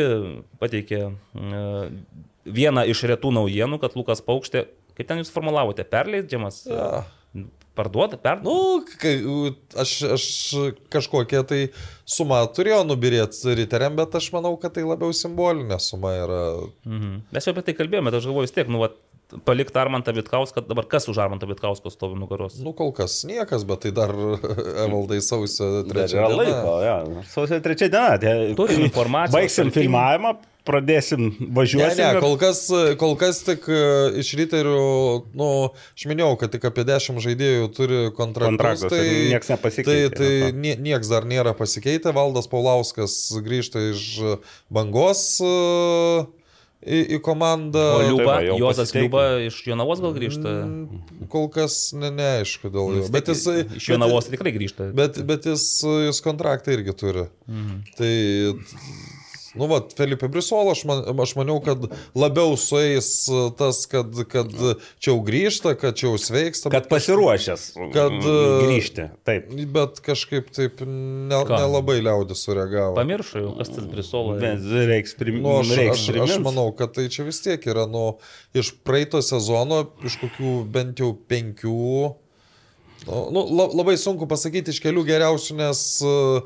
pateikė 0.62 1.00
mm, 1.10 2.02
vieną 2.46 2.86
iš 2.92 3.04
retų 3.14 3.32
naujienų, 3.36 3.80
kad 3.82 3.96
Lukas 4.00 4.22
Paukštė, 4.26 4.66
kaip 4.98 5.10
ten 5.10 5.22
jūs 5.24 5.32
formulavote, 5.34 5.86
perleidžiamas, 5.88 6.64
Ja. 6.70 7.04
parduoda, 7.74 8.18
per... 8.22 8.44
Nu, 8.46 8.84
kai, 9.02 9.16
aš, 9.82 9.94
aš 10.14 10.26
kažkokią 10.94 11.42
tai 11.50 11.62
sumą 12.06 12.44
turėjau 12.54 12.84
nubirėti 12.86 13.56
riteriam, 13.58 13.96
bet 13.98 14.14
aš 14.20 14.28
manau, 14.36 14.54
kad 14.62 14.76
tai 14.76 14.84
labiau 14.86 15.10
simbolinė 15.16 15.80
suma 15.82 16.12
yra. 16.20 16.44
Mhm. 16.86 17.16
Mes 17.34 17.48
jau 17.48 17.56
apie 17.56 17.66
tai 17.72 17.74
kalbėjome, 17.80 18.12
bet 18.12 18.20
aš 18.20 18.30
galvoju 18.30 18.46
vis 18.46 18.54
tiek, 18.54 18.70
nu, 18.70 18.84
vat, 18.84 19.00
palikti 19.46 19.80
Armantą 19.80 20.13
Vitkauską, 20.15 20.63
dabar 20.69 20.86
kas 20.91 21.08
už 21.12 21.17
Armantą 21.24 21.48
Vitkauską 21.50 21.89
stovi 21.93 22.19
nugaros? 22.19 22.60
Nu, 22.63 22.74
kol 22.78 22.91
kas 22.96 23.22
niekas, 23.30 23.65
bet 23.67 23.86
tai 23.88 23.91
dar 23.91 24.13
evaldai 24.86 25.22
sausio 25.26 25.84
trečią 25.89 26.24
dieną. 26.24 26.39
laiko, 26.39 26.74
ja. 26.86 26.98
Sausio 27.34 27.60
trečią 27.63 27.89
dieną. 27.93 28.17
Tai- 28.24 28.56
Turim 28.60 28.82
informacijos, 28.88 29.36
Baigsim 29.38 29.69
šaltinių. 29.69 29.84
filmavimą, 29.88 30.34
pradėsim 30.63 31.24
Ne, 31.28 31.48
važiuoti. 31.58 31.98
ne, 32.00 32.19
kol 32.24 32.38
kas, 32.39 32.60
kol 33.02 33.17
kas 33.19 33.41
tik 33.43 33.65
e, 33.67 33.80
iš 34.22 34.30
ryterių, 34.39 34.76
nu, 35.36 35.48
aš 35.98 36.06
minėjau, 36.08 36.38
kad 36.39 36.54
tik 36.56 36.63
apie 36.69 36.86
10 36.88 37.19
žaidėjų 37.26 37.65
turi 37.76 37.98
kontraktus. 38.15 38.86
Kontraktus 38.88 38.96
ir 39.04 39.34
nieks 39.34 39.52
nepasikeitė, 39.52 40.13
Tai, 40.15 40.22
tai 40.22 40.54
nie, 40.56 40.78
nieks 40.80 41.12
dar 41.12 41.28
nėra 41.28 41.52
pasikeitę. 41.60 42.13
Valdas 42.15 42.48
Paulauskas 42.48 43.17
grįžta 43.43 43.84
iš 43.91 44.06
bangos 44.72 45.26
e, 45.43 46.24
į, 46.84 47.00
į 47.15 47.19
komandą. 47.26 47.84
O 47.98 48.04
Liuba, 48.04 48.28
va, 48.28 48.38
jau 48.46 48.58
Juozas. 48.62 48.93
Liuba 48.96 49.24
iš 49.48 49.60
Jonavos 49.67 50.04
gal 50.04 50.13
grįžta? 50.15 50.54
Mm, 50.67 51.28
Kol 51.32 51.50
kas 51.54 51.78
ne, 51.98 52.12
neaišku 52.13 52.72
dėl 52.74 53.00
jo. 53.00 53.08
Bet 53.13 53.32
jisai. 53.32 53.63
Iš 53.80 53.89
Jonavos 53.93 54.30
tikrai 54.32 54.54
grįžta. 54.56 54.91
Bet, 54.96 55.19
bet 55.28 55.48
jis, 55.50 55.65
jis 56.08 56.24
kontraktą 56.26 56.76
irgi 56.76 56.96
turi. 57.00 57.28
Mhm. 57.50 57.82
Tai, 57.98 58.13
nu, 59.60 59.68
va, 59.70 59.80
Felipe 59.98 60.28
Brisola, 60.32 60.74
aš, 60.74 60.84
man, 60.89 61.04
aš 61.24 61.36
maniau, 61.39 61.60
kad 61.63 61.86
labiau 62.18 62.56
sueis 62.60 63.10
tas, 63.60 63.84
kad, 63.89 64.16
kad 64.32 64.52
čia 64.98 65.12
jau 65.12 65.20
grįžta, 65.26 65.76
kad 65.80 65.98
čia 66.00 66.10
jau 66.10 66.18
sveiksta. 66.22 66.72
Kad 66.74 66.89
pasiruošęs 66.92 67.66
Kad, 67.94 68.18
e, 68.18 68.38
grįžti. 68.63 69.08
Taip. 69.28 69.52
Bet 69.74 70.00
kažkaip 70.06 70.50
taip 70.56 70.82
ne, 70.86 71.39
nelabai 71.50 72.00
liaudis 72.04 72.44
sureagavo. 72.46 72.98
Pamiršau, 72.98 73.44
jau, 73.46 73.54
kas 73.60 73.74
tas 73.74 73.88
Brisola. 73.89 74.38
Bet 74.42 74.63
Reiks 74.89 75.16
prim... 75.20 75.42
Nu, 75.44 75.60
aš, 75.62 75.74
reiks 75.78 76.08
aš, 76.10 76.20
aš 76.26 76.42
manau, 76.46 76.68
kad 76.78 76.96
tai 76.96 77.08
čia 77.13 77.26
vis 77.28 77.42
tiek 77.44 77.63
yra 77.70 77.86
nu, 77.89 78.18
iš 78.58 78.74
praeito 78.86 79.22
sezono, 79.26 79.84
iš 80.06 80.20
kokių 80.22 80.58
bent 80.74 81.04
jau 81.04 81.13
penkių. 81.30 82.13
Nu, 83.08 83.44
la- 83.52 83.68
labai 83.76 83.96
sunku 84.00 84.28
pasakyti 84.32 84.72
iš 84.72 84.80
kelių 84.84 85.04
geriausių, 85.08 85.56
nes 85.60 85.80
uh, 86.08 86.46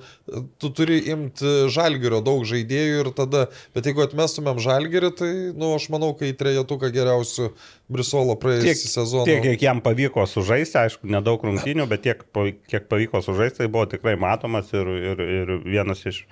tu 0.58 0.72
turi 0.74 0.98
imti 1.14 1.52
žalgerio 1.74 2.24
daug 2.26 2.46
žaidėjų 2.50 3.04
ir 3.04 3.10
tada, 3.18 3.44
bet 3.78 3.90
jeigu 3.90 4.02
atmestumėm 4.06 4.62
žalgerį, 4.64 5.12
tai, 5.20 5.30
nu, 5.54 5.76
aš 5.78 5.86
manau, 5.94 6.14
kai 6.18 6.32
trejetuką 6.38 6.90
geriausių 6.96 7.52
Brisolo 7.94 8.34
praėjusį 8.42 8.90
sezoną. 8.90 9.28
tiek, 9.30 9.44
kiek 9.46 9.68
jam 9.68 9.84
pavyko 9.86 10.26
sužaisti, 10.30 10.80
aišku, 10.82 11.12
nedaug 11.14 11.46
rungtynių, 11.46 11.86
bet 11.92 12.08
tiek, 12.08 12.26
kiek 12.72 12.90
pavyko 12.90 13.22
sužaisti, 13.26 13.62
tai 13.62 13.70
buvo 13.72 13.86
tikrai 13.94 14.18
matomas 14.20 14.74
ir, 14.74 14.90
ir, 15.14 15.24
ir 15.42 15.54
vienas 15.68 16.02
iš 16.10 16.24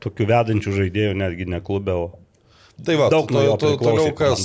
tokių 0.00 0.30
vedančių 0.32 0.76
žaidėjų, 0.80 1.14
netgi 1.20 1.46
ne 1.52 1.60
klube, 1.60 1.92
o 1.92 2.08
Tai 2.86 2.96
va, 2.96 3.08
Daug 3.12 3.30
nuo 3.34 3.42
jo 3.44 3.56
priklausė 3.60 3.82
toliau 3.82 4.14
kas, 4.16 4.44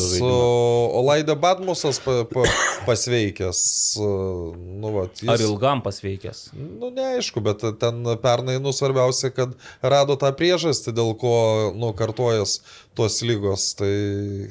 Olaida 1.00 1.36
Badmusas 1.39 2.00
pa, 2.04 2.17
pa, 2.28 2.43
pasveikęs, 2.88 3.62
nu, 4.02 4.91
va, 4.95 5.06
jis, 5.13 5.30
Ar 5.32 5.43
ilgam 5.45 5.84
pasveikęs? 5.86 6.41
Nu, 6.56 6.91
neaišku, 6.95 7.43
bet 7.45 7.63
ten 7.82 8.02
pernai, 8.24 8.58
nu, 8.63 8.74
svarbiausia, 8.76 9.32
kad 9.36 9.56
rado 9.84 10.17
tą 10.19 10.34
priežastį, 10.36 10.95
dėl 10.98 11.13
ko, 11.21 11.36
nu, 11.78 11.93
kartojas 11.98 12.60
tos 12.98 13.21
lygos, 13.26 13.71
tai 13.80 13.93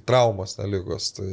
traumas, 0.08 0.58
ne 0.60 0.70
lygos, 0.76 1.12
tai... 1.18 1.32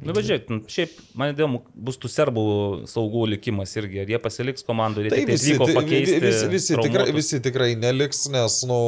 Na, 0.00 0.14
bet 0.16 0.24
žiūrėk, 0.24 0.46
nu, 0.48 0.58
šiaip 0.70 0.94
man 1.18 1.34
įdomu, 1.34 1.58
bus 1.76 1.98
tų 2.00 2.08
serbų 2.08 2.42
saugų 2.88 3.26
likimas 3.34 3.74
irgi, 3.76 3.98
ar 4.00 4.08
jie 4.08 4.20
pasiliks 4.22 4.64
komandų, 4.64 5.04
ir 5.04 5.12
Tai 5.12 5.18
jie 5.20 5.26
visi, 5.28 5.56
pakeisti. 5.60 6.20
visi, 6.24 6.46
visi, 6.54 6.76
tikrai, 6.80 7.06
visi 7.12 7.40
tikrai 7.44 7.74
neliks, 7.76 8.22
nes, 8.32 8.56
nu, 8.68 8.78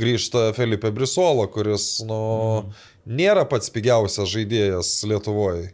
grįžta 0.00 0.48
Felipe 0.56 0.90
Brisola, 0.94 1.46
kuris, 1.54 1.86
nu, 2.08 2.18
nėra 3.06 3.44
pats 3.46 3.70
pigiausias 3.70 4.32
žaidėjas 4.32 4.90
Lietuvoje. 5.06 5.68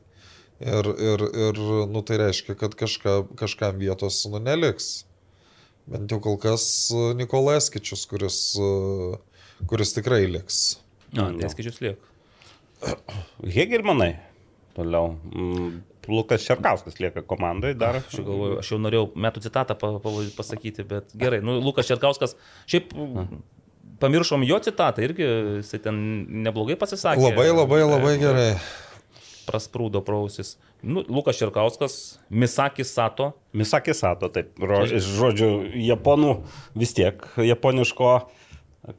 Ir, 0.62 0.90
ir, 0.92 1.24
ir, 1.48 1.62
nu, 1.90 2.02
tai 2.06 2.20
reiškia, 2.20 2.54
kad 2.60 2.76
kažka, 2.78 3.22
kažkam 3.40 3.80
vietos, 3.80 4.20
nu, 4.30 4.38
neliks. 4.42 5.06
Bent 5.90 6.12
jau 6.12 6.20
kol 6.22 6.36
kas 6.38 6.64
Nikolai 7.18 7.56
Eskičius, 7.58 8.04
kuris, 8.10 8.42
uh, 8.60 9.16
kuris 9.72 9.96
tikrai 9.96 10.26
liks. 10.30 10.60
Na, 11.16 11.32
tai 11.32 11.50
skaičius 11.50 11.80
lieka. 11.82 12.12
Toliau. 14.76 15.16
Mm, 15.28 15.80
Lukas 16.08 16.44
Čerkauskas 16.46 16.98
lieka 16.98 17.22
komandai 17.22 17.74
dar. 17.78 18.00
Aš 18.00 18.22
galvoju, 18.24 18.58
aš 18.62 18.72
jau 18.72 18.78
norėjau 18.82 19.08
metų 19.14 19.42
citatą 19.44 19.76
pa, 19.78 19.92
pa, 20.02 20.12
pasakyti, 20.36 20.86
bet 20.88 21.12
gerai. 21.18 21.42
Nu, 21.44 21.58
Lukas 21.62 21.90
Čerkauskas, 21.90 22.34
šiaip 22.70 22.94
pamiršom 24.02 24.46
jo 24.48 24.58
citatą 24.64 25.04
irgi, 25.04 25.28
jisai 25.60 25.82
ten 25.84 26.00
neblogai 26.46 26.78
pasisakė. 26.80 27.22
Labai, 27.28 27.50
labai, 27.54 27.82
labai 27.86 28.16
gerai. 28.22 28.48
Prasprūdo 29.46 30.02
prausis. 30.06 30.56
Nu, 30.82 31.04
Lukas 31.06 31.38
Čerkauskas, 31.38 31.98
Misakis 32.30 32.90
Sato. 32.94 33.32
Misakė 33.54 33.94
Sato, 33.94 34.30
taip. 34.32 34.54
Žodžiu, 34.58 35.50
japonų 35.86 36.36
vis 36.78 36.94
tiek, 36.98 37.22
japoniško 37.38 38.14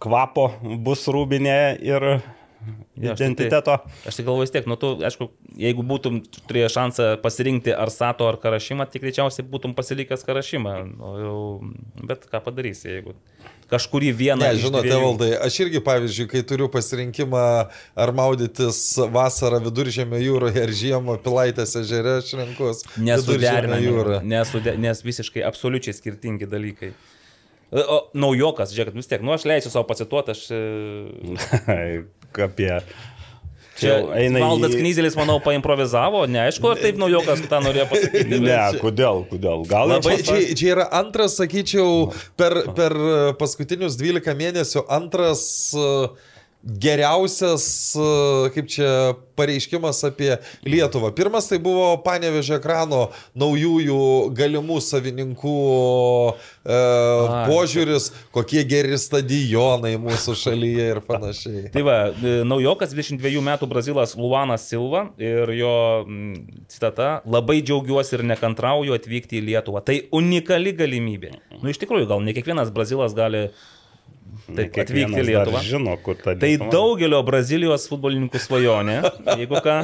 kvapo 0.04 0.48
bus 0.84 1.04
rūbinė 1.12 1.60
ir 1.84 2.08
Ja, 2.96 3.14
aš 3.14 3.18
tik 3.18 3.18
tai- 3.18 3.30
identiteto. 3.32 3.78
Aš 4.08 4.16
tik 4.20 4.26
galvoju 4.28 4.46
vis 4.46 4.52
tiek, 4.54 4.68
nu 4.70 4.76
tu, 4.80 4.94
aišku, 5.04 5.30
jeigu 5.58 5.84
būtum 5.90 6.22
turėję 6.48 6.70
šansą 6.76 7.08
pasirinkti 7.24 7.74
ar 7.76 7.90
Sato 7.94 8.28
ar 8.30 8.38
Karašymą, 8.42 8.86
tai 8.92 9.02
greičiausiai 9.04 9.46
būtum 9.50 9.74
pasilikęs 9.78 10.24
Karašymą. 10.28 10.76
O 11.02 11.14
jau, 11.22 11.38
bet 12.08 12.28
ką 12.32 12.44
padarysi, 12.46 12.88
jeigu 13.00 13.16
kažkurį 13.74 14.12
vieną... 14.14 14.44
Ne, 14.44 14.52
žinote, 14.62 14.86
dviejų- 14.86 15.02
valdai, 15.08 15.30
aš 15.48 15.56
irgi, 15.64 15.80
pavyzdžiui, 15.82 16.28
kai 16.30 16.42
turiu 16.46 16.68
pasirinkimą 16.70 17.44
ar 17.96 18.12
maudytis 18.14 18.82
vasarą 19.16 19.58
viduržėmio 19.66 20.20
jūroje 20.22 20.62
ar 20.62 20.70
žiemą 20.70 21.16
pilaitės 21.26 21.74
ežere, 21.82 22.20
aš 22.22 22.36
renkuos 22.38 22.84
Nesuderinami, 23.02 23.88
jūrą. 23.88 24.20
nesude, 24.22 24.76
nes 24.78 25.02
visiškai 25.02 25.42
absoliučiai 25.48 25.96
skirtingi 25.98 26.46
dalykai. 26.46 26.92
O 27.74 28.04
naujokas, 28.14 28.70
žiūrėk, 28.76 28.94
vis 28.94 29.08
tiek, 29.10 29.24
nu 29.26 29.34
aš 29.34 29.48
leisiu 29.50 29.72
savo 29.74 29.88
pacituoti, 29.90 30.36
aš... 30.36 30.44
e, 32.40 32.48
Apie. 32.48 32.78
Čia 33.80 33.96
eina 34.20 34.38
į- 34.38 34.44
Valdas 34.46 34.76
Knyzelis, 34.78 35.16
manau, 35.18 35.40
paimprovizavo, 35.42 36.28
neaišku, 36.30 36.70
ar 36.70 36.78
taip 36.82 37.00
naujokas 37.02 37.42
tą 37.50 37.60
norėjo 37.66 37.88
pasakyti. 37.90 38.38
Ne, 38.44 38.60
kodėl, 38.82 39.24
kodėl? 39.32 39.64
Gal 39.70 39.90
Labai, 39.90 40.20
jau 40.20 40.28
čia, 40.30 40.54
čia 40.60 40.68
yra 40.76 40.86
antras, 41.00 41.40
sakyčiau, 41.42 42.12
per, 42.38 42.60
per 42.78 42.94
paskutinius 43.42 43.98
12 43.98 44.38
mėnesių 44.38 44.86
antras 44.94 45.42
e, 45.74 45.88
geriausias, 46.64 47.96
e, 47.96 48.50
kaip 48.56 48.70
čia, 48.72 48.90
pareiškimas 49.36 50.04
apie 50.08 50.38
Lietuvą. 50.66 51.12
Pirmas 51.16 51.50
tai 51.50 51.58
buvo 51.64 51.90
Panevežė 52.06 52.60
ekrano 52.60 53.08
naujųjų 53.40 54.00
galimų 54.38 54.78
savininkų 54.84 55.56
e, 56.32 56.78
požiūris, 57.50 58.12
kokie 58.36 58.64
geri 58.70 59.00
stadionai 59.02 59.96
mūsų 60.02 60.38
šalyje 60.40 60.88
ir 60.96 61.02
panašiai. 61.08 61.66
Tai 61.74 61.86
va, 61.88 61.98
e, 62.14 62.36
naujokas 62.48 62.96
22 62.96 63.44
metų 63.44 63.70
Brazilas 63.72 64.16
Luanas 64.20 64.70
Silva 64.70 65.08
ir 65.22 65.52
jo 65.58 65.76
citata, 66.72 67.18
labai 67.26 67.60
džiaugiuosi 67.66 68.20
ir 68.20 68.28
nekantrauju 68.34 68.96
atvykti 68.96 69.42
į 69.42 69.48
Lietuvą. 69.50 69.84
Tai 69.84 70.00
unikali 70.16 70.76
galimybė. 70.78 71.36
Nu 71.60 71.74
iš 71.74 71.82
tikrųjų, 71.82 72.08
gal 72.14 72.24
ne 72.24 72.36
kiekvienas 72.38 72.72
Brazilas 72.74 73.18
gali 73.18 73.50
taip 74.48 74.78
atvykti 74.84 75.22
į 75.22 75.26
Lietuvą. 75.30 75.62
Žino, 75.64 75.96
kur 76.04 76.16
ta 76.20 76.34
Tai 76.36 76.50
dykuma. 76.56 76.72
daugelio 76.74 77.22
Brazilijos 77.28 77.88
futbolininkų 77.92 78.42
svajonė, 78.44 78.98
jeigu 79.40 79.62
ką. 79.64 79.78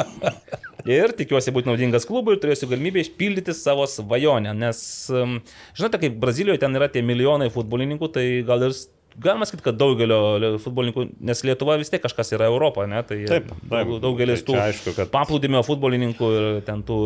Ir 0.89 1.11
tikiuosi 1.15 1.51
būti 1.55 1.67
naudingas 1.69 2.05
klubui 2.07 2.35
ir 2.37 2.41
turėsiu 2.43 2.69
galimybę 2.71 3.01
išpildyti 3.03 3.53
savo 3.55 3.83
svajonę, 3.89 4.53
nes, 4.57 4.79
um, 5.11 5.37
žinote, 5.77 5.99
kaip 6.05 6.15
Brazilijoje 6.21 6.61
ten 6.63 6.75
yra 6.79 6.87
tie 6.91 7.03
milijonai 7.05 7.49
futbolininkų, 7.53 8.09
tai 8.15 8.23
gal 8.47 8.63
ir 8.69 8.75
galima 9.19 9.43
sakyti, 9.49 9.65
kad 9.65 9.75
daugelio 9.79 10.19
li- 10.39 10.53
futbolininkų, 10.63 11.07
nes 11.27 11.43
Lietuva 11.43 11.75
vis 11.81 11.91
tiek 11.91 12.01
kažkas 12.05 12.31
yra 12.37 12.47
Europa, 12.47 12.85
ne? 12.87 13.01
Tai 13.03 13.17
Taip, 13.27 13.51
taip. 13.51 13.67
daug, 13.73 13.97
daugelis 14.05 14.45
Tai 14.45 14.53
tų 14.53 14.59
aišku, 14.69 14.95
kad- 14.95 15.11
paplūdimio 15.11 15.63
futbolininkų 15.67 16.31
ir 16.39 16.47
ten 16.67 16.83
tų 16.87 16.99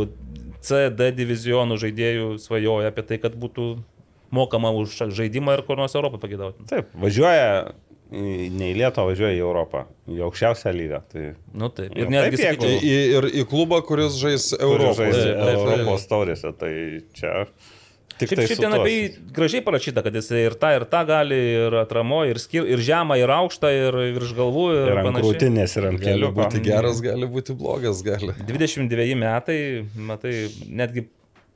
C, 0.64 0.86
D 0.96 1.10
divizionų 1.18 1.76
žaidėjų 1.82 2.28
svajoja 2.40 2.94
apie 2.94 3.04
tai, 3.10 3.18
kad 3.26 3.34
būtų 3.36 3.72
mokama 4.34 4.72
už 4.76 4.98
žaidimą 5.14 5.58
ir 5.60 5.64
kur 5.68 5.78
nors 5.80 5.96
Europą 5.96 6.20
pagėdauti. 6.24 6.66
Taip, 6.70 6.90
važiuoja 7.04 7.50
ne 8.14 8.68
į 8.70 8.74
Lietuvą, 8.78 9.08
važiuoja 9.10 9.34
į 9.34 9.40
Europą, 9.42 9.86
į 10.10 10.20
aukščiausią 10.28 10.74
lygą. 10.78 11.00
Tai 11.14 11.22
Nu 11.58 11.70
taip. 11.74 11.96
Ir 11.98 12.12
netgi, 12.14 12.38
taip, 12.42 12.60
sakyčiau, 12.60 12.82
į, 12.86 12.98
ir 13.18 13.30
į 13.42 13.46
klubą, 13.50 13.80
kuris 13.88 14.20
žais 14.22 14.52
Europos, 14.60 15.00
Europoje. 15.02 15.24
Taip, 15.24 15.48
taip, 15.48 15.64
Europos 15.80 16.06
taurėse, 16.12 16.52
tai 16.62 16.74
čia 17.18 17.32
tik 18.14 18.30
Šiaip, 18.30 18.52
tai 18.54 18.56
tuo- 18.70 18.78
apie 18.78 18.92
jį 18.94 19.08
gražiai 19.34 19.64
parašyta, 19.66 20.04
kad 20.06 20.14
jis 20.20 20.28
ir 20.38 20.54
tą, 20.62 20.70
ir 20.78 20.84
tą 20.92 21.00
gali, 21.10 21.40
ir 21.66 21.74
atramo, 21.82 22.20
ir, 22.30 22.38
skir, 22.40 22.68
ir 22.70 22.78
žemą, 22.86 23.18
ir 23.18 23.34
aukštą, 23.34 23.72
ir 23.74 23.98
virš 24.20 24.36
galvų, 24.38 24.66
ir, 24.76 24.84
Ir 24.92 25.00
ant 25.02 25.08
panašiai. 25.10 25.26
krūtinės, 25.32 25.74
ir 25.82 25.88
ant 25.90 26.00
Gali 26.04 26.12
kelių. 26.22 26.30
būti 26.38 26.62
geras, 26.70 27.02
gali 27.02 27.26
būti 27.34 27.56
blogas, 27.58 28.04
gali. 28.06 28.36
22 28.46 29.16
metai, 29.18 29.58
matai, 29.98 30.36
netgi 30.70 31.08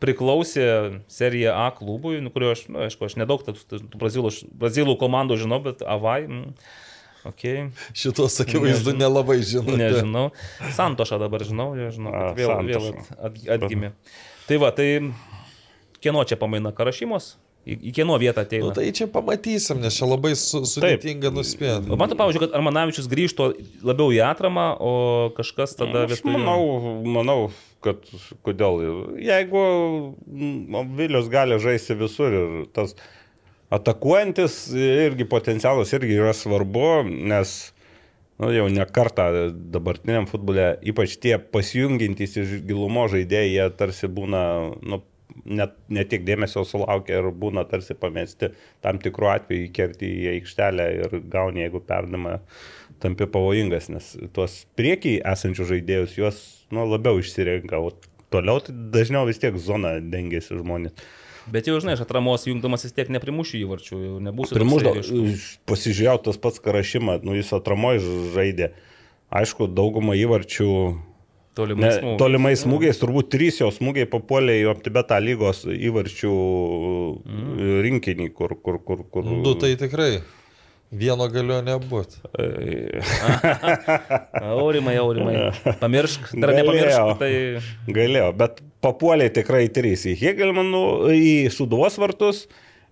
priklausė 0.03 0.67
serija 1.11 1.55
A 1.65 1.69
klubui, 1.75 2.19
nu, 2.23 2.31
kurio 2.33 2.51
aš, 2.53 2.67
nu, 2.71 2.81
aišku, 2.85 3.07
aš 3.07 3.17
nedaug 3.19 3.45
tų, 3.45 3.55
tų 3.71 3.81
brazilų, 3.97 4.33
brazilų 4.61 4.97
komandų 5.01 5.39
žinau, 5.43 5.61
bet 5.63 5.85
Avai, 5.85 6.21
mm, 6.27 6.51
Okay. 7.27 7.71
Šitos 7.97 8.37
akivaizdu 8.39 8.93
nelabai 8.95 9.41
žinau. 9.43 9.75
Nežinau. 9.75 10.27
Santošą 10.77 11.17
dabar 11.19 11.43
žinau, 11.43 11.73
jau 11.75 11.89
žinau, 11.91 12.13
A, 12.13 12.29
vėl, 12.37 12.53
vėl 12.69 12.85
at, 13.17 13.41
atgimė. 13.57 13.89
Tai 14.47 14.59
va, 14.63 14.69
tai 14.71 14.87
kieno 15.99 16.23
čia 16.29 16.37
pamaina 16.39 16.71
Karašymos? 16.71 17.33
Į, 17.67 17.75
į 17.89 17.91
kieno 17.97 18.15
vietą 18.21 18.45
ateina? 18.45 18.69
Nu, 18.69 18.73
tai 18.75 18.87
čia 18.95 19.09
pamatysim, 19.11 19.81
nes 19.83 19.95
čia 19.97 20.07
labai 20.07 20.31
su, 20.39 20.61
sudėtinga 20.69 21.33
nuspėti. 21.35 21.91
Man, 21.91 22.13
pavyzdžiui, 22.15 22.45
kad 22.45 22.55
Armanavičius 22.55 23.09
grįžtų 23.11 23.47
labiau 23.87 24.13
į 24.15 24.21
atramą, 24.23 24.69
o 24.79 24.93
kažkas 25.35 25.75
tada 25.79 26.05
Aš 26.05 26.13
vietoj 26.13 26.31
jo. 26.31 26.39
manau, 26.39 26.61
manau, 27.17 27.37
kad 27.83 28.07
kodėl. 28.47 28.79
Jeigu 29.19 29.63
mm, 30.23 30.93
Vilius 30.95 31.27
gali 31.33 31.59
žaisti 31.59 31.97
visur 31.99 32.37
ir 32.39 32.55
tas 32.75 32.95
atakuojantis 33.73 34.61
irgi 34.79 35.27
potencialas 35.27 35.91
irgi 35.97 36.15
yra 36.15 36.31
svarbu, 36.35 37.03
nes 37.03 37.57
nu, 38.39 38.51
jau 38.53 38.69
ne 38.71 38.85
kartą 38.95 39.27
dabartiniam 39.75 40.27
futbole, 40.29 40.71
ypač 40.87 41.17
tie 41.19 41.35
pasijungintys 41.41 42.39
iš 42.43 42.57
gilumo 42.67 43.07
žaidėjai, 43.11 43.53
jie 43.57 43.69
tarsi 43.79 44.07
būna 44.07 44.43
nu, 44.79 45.01
net, 45.45 45.75
net 45.89 46.09
tiek 46.11 46.25
dėmesio 46.27 46.63
sulaukia 46.67 47.19
ir 47.19 47.29
būna 47.31 47.65
tarsi 47.69 47.95
pamesti 47.97 48.51
tam 48.85 49.01
tikrų 49.03 49.31
atvejų 49.35 49.67
įkerti 49.67 50.09
į 50.23 50.27
aikštelę 50.37 50.87
ir 51.01 51.17
gauni, 51.31 51.65
jeigu 51.65 51.81
perdama 51.85 52.39
tampi 53.03 53.27
pavojingas, 53.29 53.91
nes 53.93 54.11
tuos 54.33 54.63
priekiai 54.79 55.21
esančius 55.33 55.69
žaidėjus 55.69 56.17
juos 56.17 56.41
nu, 56.73 56.87
labiau 56.89 57.21
išsirenka, 57.21 57.79
o 57.79 57.93
toliau 58.33 58.61
tai 58.63 58.75
dažniau 58.95 59.27
vis 59.29 59.39
tiek 59.41 59.55
zona 59.61 59.97
dengiasi 60.01 60.57
žmonės. 60.57 60.95
Bet 61.47 61.69
jau, 61.69 61.77
žinai, 61.79 61.95
iš 61.95 62.03
atramos 62.03 62.43
jungdamas 62.43 62.83
vis 62.83 62.95
tiek 62.95 63.07
neprimušiu 63.13 63.61
įvarčių, 63.61 63.97
jau 64.03 64.17
nebūsiu. 64.25 64.57
Toksai 64.57 64.91
ryškus. 64.97 65.45
pasižiūrėjau 65.69 66.17
tas 66.25 66.39
pats 66.43 66.59
karašymą, 66.63 67.21
nu 67.23 67.37
jis 67.37 67.53
atramoje 67.55 68.01
žaidė. 68.33 68.73
Aišku, 69.31 69.69
daugumą 69.71 70.15
įvarčių 70.19 70.67
Tolimai 71.57 71.87
Ne, 71.87 71.91
smūgiai. 71.97 72.17
tolimais 72.21 72.61
smūgiais, 72.63 72.99
turbūt 73.01 73.29
trys 73.33 73.57
jo 73.63 73.71
smūgiai 73.73 74.05
papuolė 74.11 74.59
į 74.61 74.67
Optibetą 74.75 75.17
lygos 75.23 75.63
įvarčių 75.73 76.33
Mhm. 77.27 77.69
rinkinį, 77.87 78.27
kur... 78.37 78.53
kur, 78.61 78.77
kur, 78.85 79.01
kur... 79.11 79.23
Du 79.43 79.55
tai 79.59 79.73
tikrai. 79.79 80.19
Vieno 80.87 81.25
galio 81.27 81.57
nebūtų. 81.67 82.21
Aurimai, 84.41 84.95
aurimai. 85.01 85.35
Pamiršk, 85.81 86.29
dar 86.39 86.53
Galėjo. 86.53 86.63
nepamiršk. 86.63 87.19
Tai 87.19 87.93
Galėjo, 87.97 88.29
bet 88.39 88.61
papuolė 88.85 89.27
tikrai 89.35 89.65
trys 89.73 90.05
į 90.07 90.15
Hegelmanų, 90.21 90.83
į 91.17 91.33
Suduvos 91.53 91.97
vartus, 91.99 92.45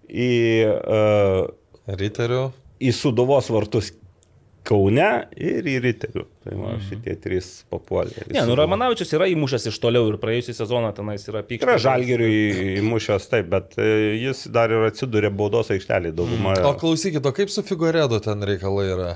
į, 0.09 0.29
uh, 0.75 1.47
Riterių. 1.87 2.41
į 2.83 2.91
Suduvos 2.97 3.47
vartus 3.53 3.93
Kaune 4.65 5.09
ir 5.37 5.67
į 5.69 5.75
Riterių. 5.83 6.23
Tai 6.45 6.55
man 6.57 6.81
šitie 6.85 7.13
trys 7.21 7.49
papuolė. 7.69 8.25
Ne, 8.33 8.41
nu. 8.49 8.55
Ramanavičius 8.57 9.13
yra 9.17 9.27
įmušęs 9.29 9.69
iš 9.69 9.77
toliau 9.81 10.09
ir 10.09 10.17
praėjusią 10.21 10.55
sezoną 10.57 10.89
tenais 10.97 11.25
yra 11.29 11.43
pykčio. 11.45 11.67
Yra 11.67 11.77
žalgeriui 11.81 12.79
įmušęs 12.81 13.29
taip, 13.31 13.51
bet 13.53 13.77
e, 13.81 13.91
jis 14.23 14.45
dar 14.53 14.73
ir 14.73 14.87
atsidūrė 14.89 15.29
baudos 15.37 15.69
aikštelį 15.75 16.15
daugumą. 16.17 16.57
O 16.65 16.73
klausykit, 16.81 17.25
o 17.25 17.33
kaip 17.35 17.53
su 17.53 17.65
Figuredo 17.65 18.21
ten 18.25 18.45
reikalai 18.45 18.89
yra? 18.95 19.13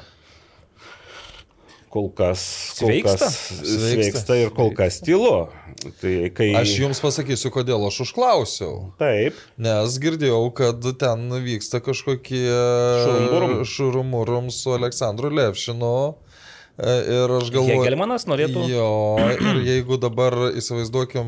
Kol 1.90 2.12
kas 2.14 2.42
kol 2.78 2.92
Sveiksta? 2.92 3.26
Kas 3.26 3.38
Sveiksta. 3.50 3.80
sveiksta 3.90 4.38
ir 4.38 4.52
kol 4.54 4.70
kas 4.78 5.00
tylu. 5.02 5.50
Tai 6.02 6.14
kai... 6.36 6.50
Aš 6.60 6.74
jums 6.84 7.00
pasakysiu, 7.02 7.50
kodėl 7.56 7.86
aš 7.88 8.02
užklausiau. 8.06 8.92
Taip. 9.00 9.38
Nes 9.58 9.96
girdėjau, 10.02 10.42
kad 10.56 10.86
ten 11.02 11.30
vyksta 11.46 11.82
kažkokie 11.82 12.46
Šurumburum. 12.46 13.54
šurumurum 13.66 14.52
su 14.54 14.76
Aleksandru 14.76 15.32
Levšinu. 15.34 15.94
E, 16.80 16.92
Ir 17.12 17.32
aš 17.36 17.50
galvoju. 17.52 17.82
Hegelmanas 17.84 18.24
norėtų. 18.30 18.62
Jo, 18.72 18.86
ir 19.34 19.58
jeigu 19.68 19.98
dabar 20.00 20.36
įsivaizduokim, 20.56 21.28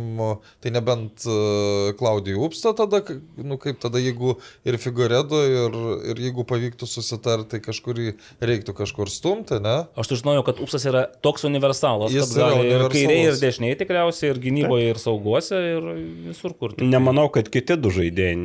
tai 0.63 0.71
nebent 0.71 1.25
uh, 1.27 1.91
Klaudijų 1.99 2.39
Upsta 2.47 2.71
tada, 2.77 3.01
nu 3.35 3.57
kaip 3.59 3.81
tada, 3.83 3.99
jeigu 3.99 4.37
ir 4.67 4.77
Figuredo, 4.79 5.41
ir, 5.43 5.75
ir 6.13 6.21
jeigu 6.29 6.45
pavyktų 6.47 6.87
susitarti, 6.87 7.49
tai 7.55 7.59
kažkurį 7.65 8.13
reiktų 8.47 8.75
kažkur 8.77 9.11
stumti, 9.11 9.59
ne? 9.63 9.75
Aš 9.99 10.13
sužinojau, 10.13 10.45
kad 10.47 10.61
Upsas 10.63 10.85
yra 10.87 11.03
toks 11.25 11.43
universalas. 11.49 12.13
Jis 12.15 12.29
Jis 12.29 12.37
yra 12.37 12.47
gali 12.53 12.61
ir 12.69 12.77
universalus. 12.77 12.95
kairiai, 12.95 13.27
ir 13.27 13.39
dešiniai 13.41 13.79
tikriausiai, 13.81 14.31
ir 14.31 14.39
gynyboje, 14.47 14.87
ir 14.93 15.01
sauguose, 15.03 15.59
ir 15.75 15.89
visur 16.29 16.55
kur. 16.55 16.77
tik. 16.77 16.87
Nemanau, 16.87 17.27
kad 17.33 17.51
kiti 17.51 17.75
du 17.81 17.91
žaidėjai 17.91 18.37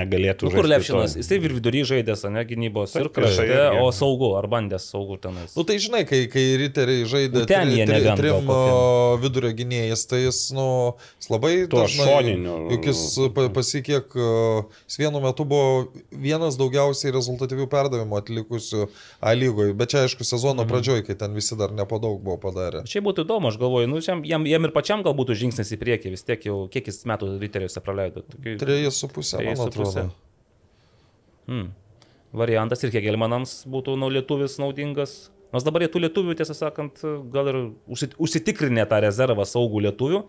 negalėtų 0.00 0.48
Nu, 0.48 0.54
kur 0.54 0.64
žaisti 0.64 0.74
Lepšinas? 0.78 1.12
to. 1.18 1.22
Jisai 1.24 1.38
ir 1.42 1.56
vidury 1.58 1.84
žaidęs, 1.92 2.24
ne 2.32 2.44
gynybos, 2.48 2.94
ir 2.96 3.08
Taip, 3.10 3.14
priešai 3.20 3.46
krašte, 3.50 3.84
o 3.84 3.90
saugu, 3.92 4.32
ar 4.38 4.48
bandęs 4.48 4.88
saugu 4.94 5.18
tenais. 5.20 5.52
Nu 5.58 5.64
tai 5.68 5.76
žinai, 5.82 6.04
kai, 6.08 6.24
kai 6.32 6.44
riteriai 6.60 7.04
žaidė 7.08 7.44
ten 7.46 7.68
tri- 7.68 7.76
jie 7.78 7.86
tri- 7.88 8.00
vien 8.04 8.16
trim 8.20 8.48
vidurio 9.22 9.50
gynėjais, 9.56 10.02
tai 10.08 10.20
jis, 10.24 10.38
nu, 10.56 10.94
jis 11.20 11.30
labai 11.30 11.52
dažnai-. 11.70 12.34
Juk 12.74 12.88
jis 12.90 13.02
pa- 13.34 13.48
pasikiek, 13.54 14.16
jis 14.88 14.96
vienu 15.00 15.20
metu 15.24 15.44
buvo 15.44 15.88
vienas 16.10 16.56
daugiausiai 16.60 17.12
rezultatyvių 17.14 17.66
perdavimų 17.72 18.18
atlikusių 18.22 18.88
A 19.20 19.32
lygoje, 19.34 19.72
bet 19.74 19.90
čia 19.94 20.04
aišku 20.04 20.24
sezono 20.24 20.64
pradžioj, 20.68 21.04
kai 21.06 21.14
ten 21.14 21.34
visi 21.34 21.56
dar 21.56 21.70
ne 21.72 21.84
po 21.86 21.98
daug 21.98 22.20
buvo 22.22 22.36
padarę. 22.38 22.84
Šiaip 22.84 23.04
būtų 23.04 23.24
įdomu, 23.24 23.48
aš 23.48 23.56
galvoju, 23.58 23.88
nu, 23.88 24.00
jam, 24.04 24.22
jam, 24.24 24.44
jam 24.46 24.64
ir 24.64 24.70
pačiam 24.74 25.02
gal 25.02 25.14
būtų 25.14 25.34
žingsnis 25.44 25.72
į 25.74 25.78
priekį, 25.80 26.10
vis 26.16 26.22
tiek 26.22 26.44
jau 26.44 26.68
kiek 26.68 26.86
jis 26.86 27.02
metų 27.08 27.38
riteriuose 27.40 27.80
praleido. 27.84 28.22
Tokių- 28.34 28.58
Trejas 28.60 28.96
su 29.00 29.08
pusė, 29.08 29.40
man 29.44 29.56
atrodo. 29.68 30.10
Hmm. 31.46 31.72
Variantas 32.34 32.82
ir 32.84 32.90
Hegelmanams 32.90 33.64
būtų 33.70 33.94
nu, 34.00 34.08
lietuvis 34.10 34.56
naudingas. 34.58 35.30
Nors 35.54 35.64
dabar 35.66 35.84
jie 35.86 35.90
tų 35.94 36.02
lietuvių, 36.08 36.34
tiesą 36.40 36.56
sakant, 36.58 36.98
gal 37.32 37.52
ir 37.52 37.60
užsit- 37.94 38.18
užsitikrinę 38.18 38.84
tą 38.90 38.98
rezervą 39.06 39.46
saugų 39.46 39.86
lietuvių, 39.88 40.24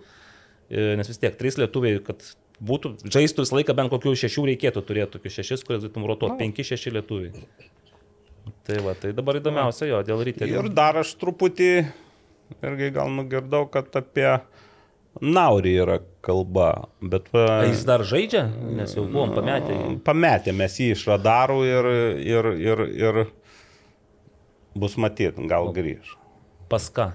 E, 0.66 0.96
nes 0.98 1.06
vis 1.06 1.20
tiek 1.22 1.36
trys 1.38 1.60
lietuviai, 1.62 2.00
kad 2.02 2.24
būtų, 2.58 2.96
žaistų 3.14 3.44
visą 3.44 3.54
laiką 3.60 3.74
bent 3.78 3.92
kokių 3.94 4.16
šešių 4.18 4.46
reikėtų 4.50 4.82
turėti, 4.88 5.12
tokius 5.14 5.36
šešis, 5.38 5.62
kurias 5.68 5.84
galėtum 5.84 6.08
rotuoti, 6.10 6.40
penki, 6.40 6.66
šeši 6.66 6.94
lietuviai. 6.96 7.44
Tai 8.66 8.80
va, 8.82 8.96
tai 8.98 9.12
dabar 9.14 9.38
įdomiausia 9.38 9.92
jo, 9.92 10.00
dėl 10.08 10.24
ryterių. 10.26 10.56
Ir 10.64 10.70
dar 10.74 10.98
aš 11.04 11.12
truputį 11.22 11.70
irgi 12.66 12.90
gal 12.98 13.14
nugirdau, 13.14 13.68
kad 13.70 13.94
apie 14.02 14.40
Naurį 15.22 15.76
yra 15.86 16.00
kalba, 16.26 16.72
bet 17.00 17.30
va, 17.32 17.46
A 17.62 17.70
jis 17.70 17.86
dar 17.88 18.02
žaidžia, 18.04 18.48
nes 18.76 18.98
jau 18.98 19.06
buvom 19.06 19.32
pametę. 19.38 19.78
pametė 20.04 20.52
mes 20.58 20.74
jį 20.82 20.90
iš 20.98 21.06
radarų 21.14 21.60
ir, 21.70 21.88
ir, 22.26 22.50
ir, 22.58 22.84
ir 23.06 23.22
bus 24.76 24.98
matyti, 25.02 25.48
gal 25.50 25.72
grįž. 25.76 26.16
Pas 26.70 26.90
ką? 26.92 27.12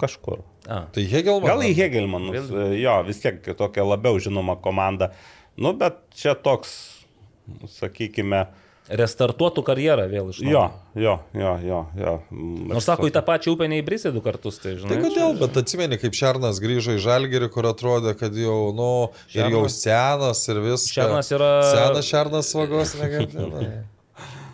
Kažkur. 0.00 0.42
A, 0.68 0.82
Tai 0.92 1.02
Hegelman. 1.08 1.48
Gal 1.48 1.62
į 1.66 1.72
Hegelmanus, 1.78 2.50
jo, 2.78 2.96
vis 3.08 3.22
tiek 3.22 3.40
tokia 3.58 3.84
labiau 3.86 4.18
žinoma 4.22 4.58
komanda. 4.62 5.12
Nu, 5.56 5.72
bet 5.76 5.96
čia 6.16 6.34
toks, 6.38 6.74
sakykime, 7.78 8.44
restartuotų 8.92 9.62
karjerą 9.64 10.04
vėl 10.10 10.30
iš 10.32 10.40
naujo. 10.42 10.62
jo, 10.98 11.02
jo, 11.02 11.14
jo, 11.38 11.52
jo. 11.64 11.80
jo. 12.02 12.14
Nors 12.72 12.84
sako, 12.88 13.06
į 13.08 13.14
tą 13.14 13.22
pačią 13.24 13.54
upę 13.54 13.68
neįbrisė 13.70 14.12
du 14.12 14.20
kartus, 14.24 14.58
tai 14.62 14.74
žinai. 14.76 14.90
Tai 14.92 14.98
kodėl, 15.04 15.36
bet 15.40 15.56
atsimeni, 15.62 15.98
kaip 16.02 16.16
Šernas 16.18 16.60
grįžo 16.62 16.96
į 16.98 17.02
Žalgerį, 17.04 17.48
kur 17.54 17.68
atrodė, 17.70 18.12
kad 18.18 18.34
jau, 18.36 18.58
nu, 18.76 18.90
ir 19.32 19.46
jau 19.46 19.62
Šernas- 19.64 19.78
senas 19.86 20.44
ir 20.52 20.60
viskas. 20.66 20.92
Šernas 20.98 21.32
yra- 21.32 21.52
Senas 21.70 22.10
Šernas 22.10 22.52
svagos 22.52 22.94
negadina. 23.00 23.64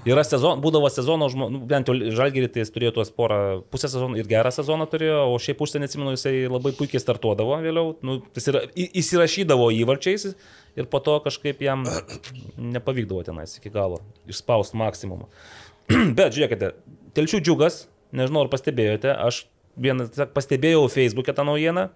Yra 0.07 0.23
sezon, 0.23 0.61
būdavo 0.63 0.87
sezono, 0.93 1.27
žmo- 1.33 1.49
nu, 1.51 1.59
bent 1.67 1.89
jau 1.91 1.95
Žalgirį 1.97 2.49
tai 2.53 2.63
jis 2.63 2.71
turėjo 2.71 2.93
tuos 2.99 3.11
porą, 3.11 3.63
pusę 3.73 3.91
sezono 3.91 4.17
ir 4.17 4.29
gerą 4.31 4.53
sezoną 4.55 4.87
turėjo, 4.87 5.25
o 5.33 5.39
šiaip 5.43 5.59
užsienį 5.65 5.89
atsimenu, 5.89 6.15
jisai 6.15 6.47
labai 6.47 6.73
puikiai 6.79 7.03
startuodavo 7.03 7.59
vėliau, 7.65 7.97
nu, 8.07 8.21
jis 8.39 8.49
yra, 8.53 8.63
įsirašydavo 8.79 9.69
įvarčiais 9.81 10.31
ir 10.79 10.87
po 10.87 11.03
to 11.03 11.19
kažkaip 11.27 11.61
jam 11.67 11.85
nepavykdavo 12.77 13.27
tenais 13.27 13.59
iki 13.59 13.75
galo 13.75 14.01
išspausti 14.31 14.79
maksimumą. 14.79 15.27
Bet 16.19 16.37
žiūrėkite, 16.37 16.73
telšių 17.19 17.43
džiugas, 17.43 17.89
nežinau 18.15 18.47
ar 18.47 18.53
pastebėjote, 18.55 19.11
aš 19.13 19.47
vieną 19.79 20.09
pastebėjau 20.35 20.87
Facebook'e 20.93 21.35
tą 21.35 21.45
naujieną, 21.47 21.89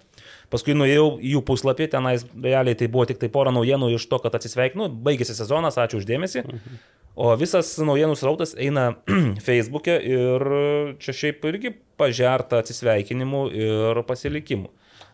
paskui 0.52 0.76
nuėjau 0.76 1.06
į 1.18 1.34
jų 1.36 1.42
puslapį, 1.48 1.88
tenais 1.94 2.24
realiai 2.32 2.76
tai 2.78 2.88
buvo 2.92 3.06
tik 3.08 3.20
tai 3.22 3.30
pora 3.32 3.52
naujienų 3.54 3.90
iš 3.96 4.06
to, 4.10 4.20
kad 4.22 4.36
atsisveikinu, 4.38 4.90
baigėsi 5.06 5.36
sezonas, 5.38 5.78
ačiū 5.80 6.02
uždėmesį. 6.02 6.44
O 7.12 7.32
visas 7.36 7.74
naujienų 7.80 8.16
srautas 8.16 8.54
eina 8.56 8.90
Facebook'e 9.46 9.98
ir 10.08 10.44
čia 11.02 11.16
šiaip 11.16 11.48
irgi 11.50 11.74
pažerta 12.00 12.62
atsisveikinimų 12.62 13.42
ir 13.52 14.02
pasilikimų. 14.08 14.70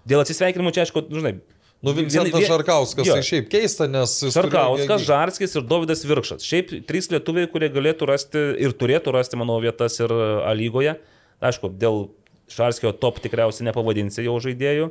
Dėl 0.09 0.23
atsisveikinimų 0.23 0.75
čia, 0.77 0.85
aišku, 0.87 1.09
žinai. 1.11 1.39
Nu, 1.83 1.93
Vincentas 1.95 2.35
vien- 2.35 2.49
Šarkauskas, 2.51 3.07
jo. 3.07 3.15
tai 3.15 3.23
šiaip 3.23 3.51
keista, 3.53 3.87
nes... 3.91 4.17
jis 4.27 4.35
turėjo 4.35 4.97
Žarskis 5.07 5.53
ir 5.61 5.67
Davidas 5.71 6.03
Virkšas. 6.07 6.43
Šiaip 6.43 6.73
trys 6.89 7.07
lietuviai, 7.13 7.47
kurie 7.51 7.69
galėtų 7.71 8.09
rasti 8.11 8.43
ir 8.59 8.75
turėtų 8.75 9.15
rasti, 9.15 9.39
manau, 9.39 9.61
vietas 9.63 10.01
ir 10.03 10.11
A 10.11 10.55
lygoje. 10.59 10.97
Aišku, 11.39 11.71
dėl 11.79 12.09
Šarskio 12.51 12.91
top 12.99 13.21
tikriausiai 13.23 13.69
nepavadinsi 13.69 14.25
jau 14.27 14.35
žaidėjų, 14.43 14.89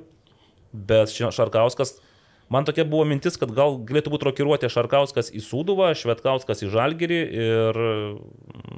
bet 0.71 1.13
Šarkauskas, 1.13 1.97
man 2.53 2.65
tokia 2.67 2.85
buvo 2.87 3.03
mintis, 3.09 3.35
kad 3.39 3.51
gal 3.55 3.75
galėtų 3.87 4.11
būti 4.13 4.27
rokiruoti 4.29 4.69
Šarkauskas 4.71 5.31
į 5.35 5.41
Sūduvą, 5.43 5.89
Švetkauskas 5.99 6.63
į 6.63 6.69
Žalgirį 6.73 7.19
ir, 7.43 7.79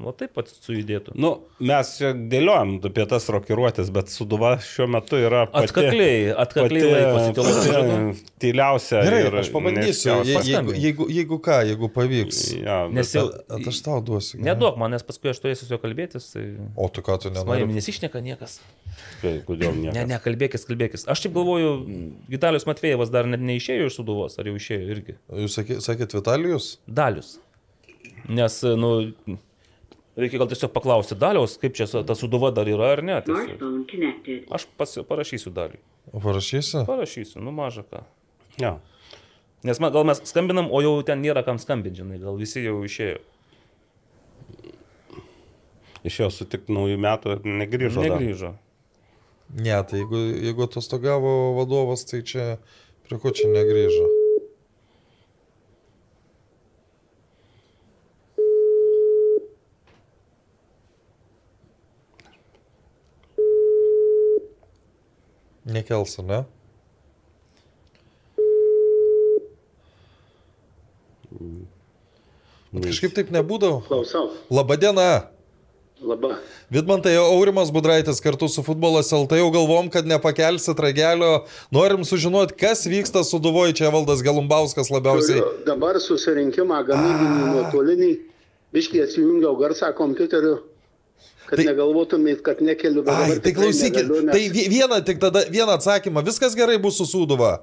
na 0.03 0.13
taip 0.17 0.33
pat 0.37 0.49
sujudėtų. 0.51 1.13
Nu, 1.19 1.31
mes 1.59 1.91
čia 1.99 2.11
dėliojam 2.15 2.77
apie 2.89 3.05
tas 3.11 3.27
rokiruotės, 3.33 3.91
bet 3.95 4.09
Suduva 4.13 4.55
šiuo 4.63 4.87
metu 4.91 5.19
yra 5.19 5.45
pati, 5.51 5.69
Atkakliai, 5.69 6.31
atkakliai 6.45 6.91
laikosi 6.95 7.35
pati 7.37 8.25
tyliausia. 8.43 9.03
Gerai, 9.05 9.21
ir 9.27 9.37
aš 9.43 9.51
pabandysiu, 9.53 10.11
jeigu, 10.23 10.39
Paskambink. 10.39 10.79
jeigu, 10.83 11.09
jeigu 11.19 11.39
ką, 11.45 11.59
jeigu 11.69 11.89
pavyks. 11.95 12.41
Ja, 12.63 12.79
Nes 12.93 13.11
jau... 13.15 13.27
At 13.49 13.67
aš 13.69 13.81
tau 13.85 13.99
duosiu. 14.05 14.37
gerai? 14.39 14.49
Neduok 14.53 14.79
man, 14.81 14.93
nes 14.95 15.03
paskui 15.05 15.31
aš 15.33 15.41
turėsiu 15.43 15.67
su 15.67 15.73
juo 15.75 15.81
kalbėtis. 15.83 16.31
Tai... 16.33 16.45
O 16.79 16.87
tu 16.93 17.03
ką, 17.05 17.19
tu 17.23 17.31
nenori? 17.33 17.67
nesišneka 17.75 18.21
niekas. 18.25 18.59
Kai- 19.21 19.37
Kodėl 19.47 19.75
ne? 19.77 19.91
Ne, 19.95 20.05
ne, 20.09 20.17
kalbėkis, 20.23 20.65
kalbėkis. 20.67 21.05
Aš 21.11 21.25
taip 21.25 21.35
galvoju, 21.35 21.69
Vitalijus 22.31 22.65
Matvėjevas 22.69 23.11
dar 23.13 23.27
net 23.29 23.43
neišėjo 23.59 23.89
iš 23.91 23.99
Suduvos, 23.99 24.39
ar 24.39 24.47
jau 24.47 24.55
išėjo 24.55 24.89
irgi. 24.95 25.15
Jūs 25.43 25.59
sakė, 25.59 25.79
sakėt 25.83 26.15
Vitalijus? 26.15 26.79
Dalius. 26.87 27.37
Nes, 28.29 28.59
nu, 28.79 28.91
reikia 30.19 30.39
gal 30.39 30.49
tiesiog 30.51 30.71
paklausti 30.75 31.17
Daliaus, 31.19 31.57
kaip 31.59 31.75
čia 31.75 31.87
ta 31.87 32.15
Suduva 32.15 32.51
dar 32.55 32.69
yra 32.69 32.93
ar 32.95 33.03
ne. 33.03 33.19
Tiesiog. 33.25 34.45
Aš 34.55 34.67
pasi, 34.79 35.03
parašysiu 35.07 35.51
Daliui. 35.51 35.81
Parašysi? 36.13 36.85
Parašysiu, 36.87 37.41
nu 37.43 37.53
mažą 37.55 37.83
ką. 37.89 38.05
Ja. 38.59 38.77
Nes 39.67 39.79
man, 39.83 39.91
gal 39.91 40.07
mes 40.07 40.21
skambinam, 40.29 40.71
o 40.71 40.79
jau 40.81 40.95
ten 41.05 41.19
nėra 41.21 41.43
kam 41.43 41.59
skambinti, 41.59 41.99
žinai, 41.99 42.21
gal 42.21 42.39
visi 42.39 42.63
jau 42.63 42.79
išėjo. 42.87 43.19
Išėjo 46.07 46.29
sutikti 46.31 46.71
naujų 46.71 46.95
metų 47.03 47.35
ir 47.35 47.47
negrįžo. 47.59 47.99
dar. 47.99 48.15
Negrįžo. 48.15 48.53
Ne, 49.49 49.75
tai 49.89 50.03
jeigu, 50.03 50.19
jeigu 50.45 50.63
atostogavo 50.63 51.31
vadovas, 51.57 52.05
tai 52.07 52.21
čia 52.21 52.45
prie 53.09 53.17
ko 53.17 53.33
čia 53.33 53.49
negrįžo? 53.49 54.05
Nekels, 65.69 66.17
ne? 66.25 66.45
Kažkaip 72.69 73.13
taip 73.17 73.33
nebūdavo. 73.33 73.81
Klausau. 73.89 74.29
Labadiena. 74.53 75.33
Labą. 76.01 76.29
Vidmantai 76.71 77.15
Aurimas 77.19 77.71
Budraitis 77.71 78.21
kartu 78.23 78.47
su 78.47 78.63
futbolas 78.63 79.11
LT 79.11 79.35
jau 79.41 79.49
galvom, 79.51 79.89
kad 79.91 80.07
nepakelsit 80.07 80.79
ragelio. 80.79 81.43
Norim 81.75 82.05
sužinoti, 82.07 82.55
kas 82.55 82.85
vyksta 82.87 83.23
su 83.27 83.39
Duvoju, 83.39 83.73
čia 83.75 83.89
Valdas 83.91 84.21
Galumbauskas 84.23 84.89
labiausiai. 84.93 85.41
Turiu 85.41 85.65
dabar 85.67 85.99
susirinkimą 85.99 86.79
gamybinį 86.87 87.49
nuotolinį. 87.53 88.11
Biškiai 88.73 89.03
atsijungiau 89.07 89.55
garsą 89.59 89.89
kompiuteriu, 89.97 90.59
kad 91.49 91.57
Tai- 91.59 91.65
negalvotumėt, 91.67 92.43
kad 92.45 92.61
nekeliu. 92.61 93.03
bet 93.03 93.13
Ai, 93.15 93.27
dabar 93.33 93.43
tai 93.43 93.53
klausykit, 93.57 94.05
negaliu, 94.05 94.21
nes- 94.23 94.31
tai 94.35 94.49
vi- 94.55 94.69
vieną 94.69 95.01
tik 95.05 95.19
tada, 95.19 95.43
vieną 95.49 95.73
atsakymą, 95.75 96.23
viskas 96.23 96.55
gerai 96.55 96.77
bus 96.77 96.95
su 96.97 97.03
Sūduva. 97.09 97.59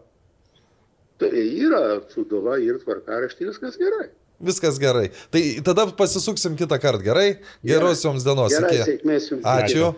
Tai 1.18 1.30
yra 1.32 2.02
suduva 2.12 2.58
ir 2.60 2.76
tvarkaraštį, 2.84 3.46
viskas 3.48 3.78
gerai. 3.80 4.10
Viskas 4.40 4.76
gerai. 4.82 5.08
Tai 5.32 5.40
tada 5.64 5.86
pasisuksim 5.96 6.56
kitą 6.58 6.76
kartą, 6.82 7.02
gerai? 7.06 7.28
Geros 7.64 8.02
jums 8.04 8.24
dienos. 8.26 8.52
Gerai, 8.52 8.72
iki. 8.74 8.88
sėkmės 8.90 9.28
jums. 9.32 9.46
Ačiū. 9.48 9.92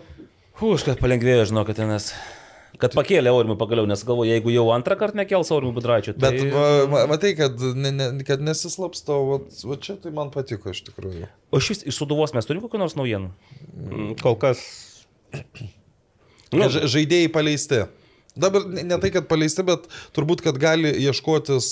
Už 0.63 0.83
kad 0.87 0.99
palengvėjo, 0.99 1.49
žinokit, 1.51 1.79
nes. 1.87 2.11
Kad 2.79 2.93
pakėlė 2.95 3.31
Aurimui 3.33 3.57
pagaliau, 3.59 3.87
nes 3.89 3.99
galvoju, 4.07 4.29
jeigu 4.31 4.53
jau 4.53 4.69
antrą 4.71 4.95
kartą 4.99 5.19
nekels 5.19 5.49
Aurimui 5.51 5.75
Budraičiu, 5.75 6.13
tai... 6.15 6.29
Bet 6.31 6.53
ma- 6.91 7.01
matai, 7.11 7.33
kad, 7.35 7.59
ne, 7.75 7.91
ne, 7.91 8.07
kad 8.27 8.39
nesislapstau, 8.43 9.25
va, 9.27 9.39
va 9.71 9.77
čia 9.83 9.97
tai 9.99 10.13
man 10.15 10.31
patiko 10.31 10.71
iš 10.71 10.85
tikrųjų. 10.87 11.27
O 11.51 11.59
iš 11.59 11.71
vis 11.73 11.83
iš 11.91 11.99
Suduvos 11.99 12.31
mes 12.37 12.47
turime 12.47 12.63
kokių 12.63 12.79
nors 12.79 12.95
naujienų? 12.95 13.33
Mm, 13.75 14.13
Kol 14.23 14.39
kas. 14.39 14.63
Nu, 16.49 16.65
žaidėjai 16.65 17.27
paleisti. 17.29 17.83
Dabar 18.39 18.63
ne, 18.65 18.81
ne 18.87 18.97
tai, 18.97 19.11
kad 19.13 19.27
paleisti, 19.29 19.61
bet 19.67 19.83
turbūt, 20.17 20.41
kad 20.41 20.57
gali 20.57 20.89
ieškotis 21.03 21.67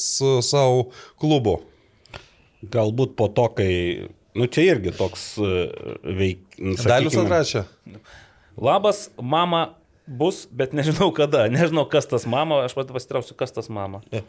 savo 0.46 0.84
klubo. 1.18 1.56
Galbūt 2.66 3.14
po 3.18 3.28
to, 3.30 3.48
kai. 3.58 3.72
Nu, 4.38 4.46
čia 4.50 4.68
irgi 4.74 4.94
toks 4.98 5.36
e, 5.42 5.52
veik. 6.18 6.42
nu, 6.58 6.76
Dalius 6.78 7.14
sakykime, 7.14 7.26
atrašė. 7.26 7.64
Labas, 8.58 9.08
mama 9.22 9.62
bus, 10.08 10.46
bet 10.50 10.74
nežinau 10.78 11.12
kada. 11.16 11.46
Nežinau, 11.54 11.86
kas 11.90 12.10
tas 12.10 12.26
mama. 12.30 12.64
Aš 12.66 12.78
pat 12.78 12.94
pasitrauksiu, 12.94 13.38
kas 13.38 13.54
tas 13.54 13.70
mama. 13.70 14.02
E, 14.10 14.24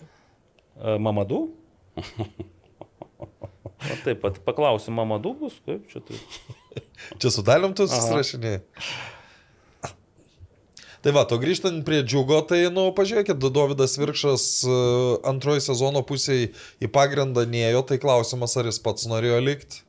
Mamadu? 1.00 1.46
O 3.78 3.96
taip 4.04 4.20
pat 4.24 4.40
paklausiu, 4.44 4.92
Mamadu 4.96 5.34
bus? 5.38 5.56
Kaip 5.66 5.86
čia 5.92 6.02
tai? 6.04 6.20
Čia 7.20 7.30
su 7.32 7.44
Dalium 7.46 7.76
tu 7.76 7.86
susirašinėjai. 7.88 8.60
Tai 11.04 11.12
va, 11.14 11.22
to 11.30 11.38
grįžtant 11.38 11.84
prie 11.86 12.00
džiugo, 12.02 12.40
tai, 12.50 12.64
nu, 12.74 12.88
pažiūrėkit, 12.96 13.38
Dovydas 13.38 13.94
Virkšas 14.00 14.46
e, 14.66 14.78
antroji 15.30 15.62
sezono 15.62 16.02
pusėje 16.06 16.48
į 16.82 16.90
pagrindą 16.94 17.44
nėjo, 17.46 17.84
tai 17.86 18.00
klausimas, 18.02 18.56
ar 18.58 18.66
jis 18.66 18.80
pats 18.82 19.06
norėjo 19.10 19.38
likti. 19.44 19.84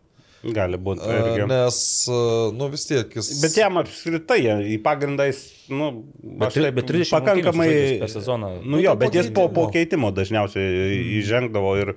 Gali 0.56 0.78
būti. 0.80 1.04
E, 1.04 1.18
irgi. 1.18 1.48
Nes, 1.50 1.80
e, 2.08 2.20
nu, 2.56 2.70
vis 2.72 2.86
tiek 2.88 3.18
jis... 3.18 3.32
Bet 3.42 3.58
jam 3.58 3.82
apskritai 3.82 4.40
į 4.70 4.78
pagrindą 4.86 5.26
jis, 5.32 5.42
nu, 5.74 5.90
Bet, 6.22 6.54
taip 6.56 6.78
bet 6.78 6.88
30 6.94 7.16
pakankamai 7.18 7.70
per 8.06 8.14
sezoną. 8.14 8.54
Nu 8.64 8.80
jo, 8.80 8.94
tai 8.94 9.08
bet 9.08 9.20
jis 9.20 9.34
po, 9.36 9.50
po 9.54 9.66
keitimo. 9.74 10.14
dažniausiai 10.16 11.02
įžengdavo 11.20 11.74
ir, 11.82 11.96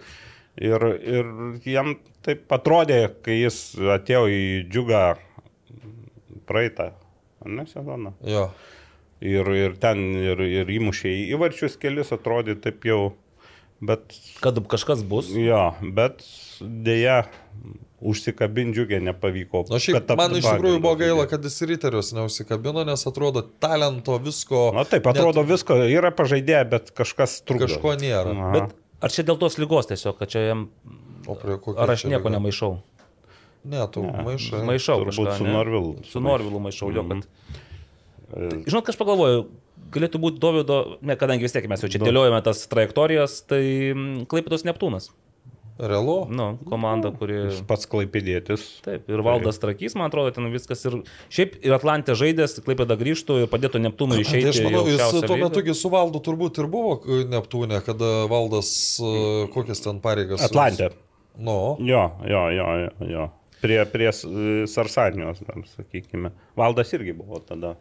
ir, 0.57 0.89
ir 1.05 1.33
jam 1.69 1.95
taip 2.25 2.51
atrodė, 2.57 3.05
kai 3.23 3.43
jis 3.45 3.63
atėjo 4.01 4.25
į 4.33 4.43
džiugą 4.73 5.07
praeitą, 6.49 6.95
ne 7.47 7.69
sezoną. 7.71 8.17
Jo. 8.27 8.49
Ir, 9.23 9.47
ir 9.55 9.77
ten 9.79 10.01
ir, 10.19 10.41
ir 10.43 10.71
įmušė 10.81 11.11
į 11.15 11.21
įvarčius 11.37 11.77
kelis, 11.79 12.11
atrodė 12.15 12.57
taip 12.59 12.83
jau, 12.89 13.13
bet 13.79 14.17
Kad 14.43 14.59
kažkas 14.67 15.05
bus. 15.07 15.29
jo, 15.31 15.61
bet 15.95 16.25
dėja 16.61 17.21
užsikabindžiugė 18.03 18.99
nepavyko. 19.07 19.63
Na, 19.71 19.79
šiaip, 19.83 20.01
kad 20.01 20.09
taptų 20.11 20.19
man 20.19 20.37
iš 20.41 20.47
tikrųjų 20.49 20.81
buvo 20.83 20.95
gaila, 20.99 21.27
kad 21.31 21.45
jis 21.47 21.61
ryterius 21.71 22.11
neusikabino, 22.17 22.83
nes 22.89 23.05
atrodo 23.07 23.45
talento 23.63 24.17
visko. 24.23 24.71
Na 24.75 24.83
taip, 24.89 25.07
atrodo 25.11 25.45
net 25.45 25.53
visko, 25.55 25.79
yra 25.87 26.11
pažaidėja, 26.15 26.65
bet 26.73 26.91
kažkas 26.99 27.41
trukdo. 27.47 27.69
Kažko 27.71 27.95
nėra. 28.03 28.35
Aha. 28.35 28.53
Bet 28.57 29.07
ar 29.07 29.15
čia 29.15 29.27
dėl 29.29 29.39
tos 29.39 29.59
lygos 29.63 29.91
tiesiog, 29.91 30.19
kad 30.19 30.35
čia 30.35 30.49
jam... 30.51 30.67
O 31.31 31.37
prie 31.39 31.55
kokio 31.55 31.79
Ar 31.79 31.93
aš 31.95 32.09
nieko 32.11 32.27
lyga? 32.27 32.35
nemaišau? 32.35 32.73
Ne, 33.71 33.85
tu 33.95 34.03
maišai. 34.03 34.65
Maišau 34.67 35.05
Turbūt 35.05 35.29
kažką. 35.29 35.37
su 35.39 35.45
ne? 35.47 35.53
Norvilu. 35.55 35.93
Su 36.11 36.23
Norvilu 36.25 36.59
maišau, 36.65 36.89
jo, 36.91 37.05
kad... 37.07 37.61
E, 38.33 38.53
Žinot, 38.67 38.89
aš 38.93 38.99
pagalvoju, 39.01 39.47
galėtų 39.93 40.21
būti 40.23 40.41
Dovido, 40.43 40.79
ne, 41.05 41.17
kadangi 41.21 41.47
vis 41.47 41.55
tiek 41.57 41.69
mes 41.71 41.83
jau 41.85 41.91
čia 41.93 42.01
dėliojame 42.03 42.41
tas 42.45 42.65
trajektorijas, 42.71 43.43
tai 43.51 43.63
mm, 43.93 44.25
Klaipėdos 44.31 44.65
Neptūnas. 44.69 45.11
Realu? 45.83 46.27
Nu, 46.31 46.59
komanda, 46.69 47.11
kuri... 47.17 47.39
Jis 47.49 47.63
pats 47.67 47.89
klaipėdėtis. 47.91 48.65
Taip, 48.85 49.07
ir 49.11 49.23
Valdas 49.25 49.57
Trakys, 49.59 49.97
man 49.99 50.11
atrodo, 50.11 50.31
ten 50.37 50.47
viskas 50.53 50.85
ir 50.87 50.99
šiaip 51.33 51.57
ir 51.65 51.75
Atlantė 51.75 52.15
žaidęs, 52.19 52.59
Klaipėda 52.67 52.95
grįžtų 53.01 53.39
ir 53.43 53.51
padėtų 53.51 53.81
Neptūnui 53.87 54.21
Tai 54.21 54.27
išeiti. 54.27 54.51
aš 54.53 54.61
manau, 54.67 54.83
jis 54.87 55.25
tuo 55.25 55.39
metu 55.41 55.65
su 55.75 55.91
valdu 55.93 56.21
turbūt 56.23 56.61
ir 56.63 56.69
buvo 56.71 56.99
Neptūne, 57.33 57.81
kada 57.87 58.13
valdas 58.31 58.73
e, 59.01 59.15
kokias 59.55 59.81
ten 59.83 60.03
pareigas. 60.05 60.45
Atlantė. 60.47 60.93
Nu, 61.41 61.79
Jo, 61.81 62.05
jo, 62.29 62.43
jo, 62.53 62.69
jo. 62.85 63.09
jo. 63.09 63.31
Prie, 63.63 63.79
prie 63.89 64.11
Sarsanijos, 64.69 65.41
sakykime. 65.73 66.35
Valdas 66.59 66.93
irgi 66.93 67.17
buvo 67.17 67.41
tada 67.47 67.77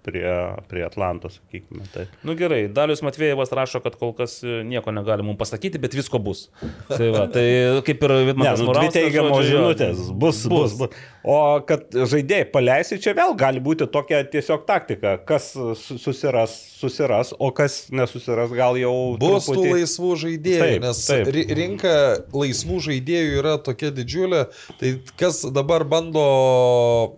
prie, 0.00 0.24
prie 0.68 0.80
Atlantos, 0.86 1.34
sakykime. 1.42 1.84
Tai. 1.92 2.06
Nu 2.24 2.32
gerai, 2.38 2.62
Dalius 2.72 3.02
Matvėjevas 3.04 3.50
rašo, 3.52 3.82
kad 3.84 3.98
kol 4.00 4.14
kas 4.16 4.38
e, 4.40 4.62
nieko 4.64 4.88
negali 4.96 5.20
mums 5.26 5.36
pasakyti, 5.42 5.76
bet 5.82 5.92
visko 5.92 6.16
bus. 6.24 6.46
Tai, 6.88 7.08
va, 7.12 7.26
tai 7.28 7.44
kaip 7.84 8.06
ir 8.06 8.14
Ne, 8.14 8.22
Vidmantas 8.30 8.62
nu, 8.64 8.72
dvi 8.78 8.88
teigiamos 8.94 9.44
žinutės. 9.44 10.00
Bus, 10.22 10.40
bus, 10.48 10.76
bus. 10.80 10.94
O 11.20 11.36
kad 11.68 11.92
žaidėjai 11.92 12.46
paleisi, 12.48 12.96
čia 13.04 13.12
vėl 13.18 13.34
gali 13.38 13.60
būti 13.60 13.84
tokia 13.92 14.22
tiesiog 14.32 14.64
taktika. 14.68 15.18
Kas 15.28 15.50
su- 15.52 15.98
susiras, 16.00 16.54
susiras, 16.80 17.34
o 17.36 17.50
kas 17.52 17.82
nesusiras, 17.92 18.54
gal 18.56 18.80
jau... 18.80 18.94
bus 19.20 19.50
tų 19.50 19.58
truputį- 19.58 19.74
laisvų 19.82 20.14
žaidėjų, 20.24 20.62
Taip, 20.64 20.86
nes 20.88 21.02
taip. 21.12 21.28
ri- 21.36 21.44
rinka 21.60 21.92
laisvų 22.32 22.80
žaidėjų 22.88 23.36
yra 23.44 23.58
tokia 23.68 23.92
didžiulė. 24.00 24.46
Tai 24.80 24.94
kas 25.20 25.42
dabar 25.52 25.84
bando, 25.92 26.24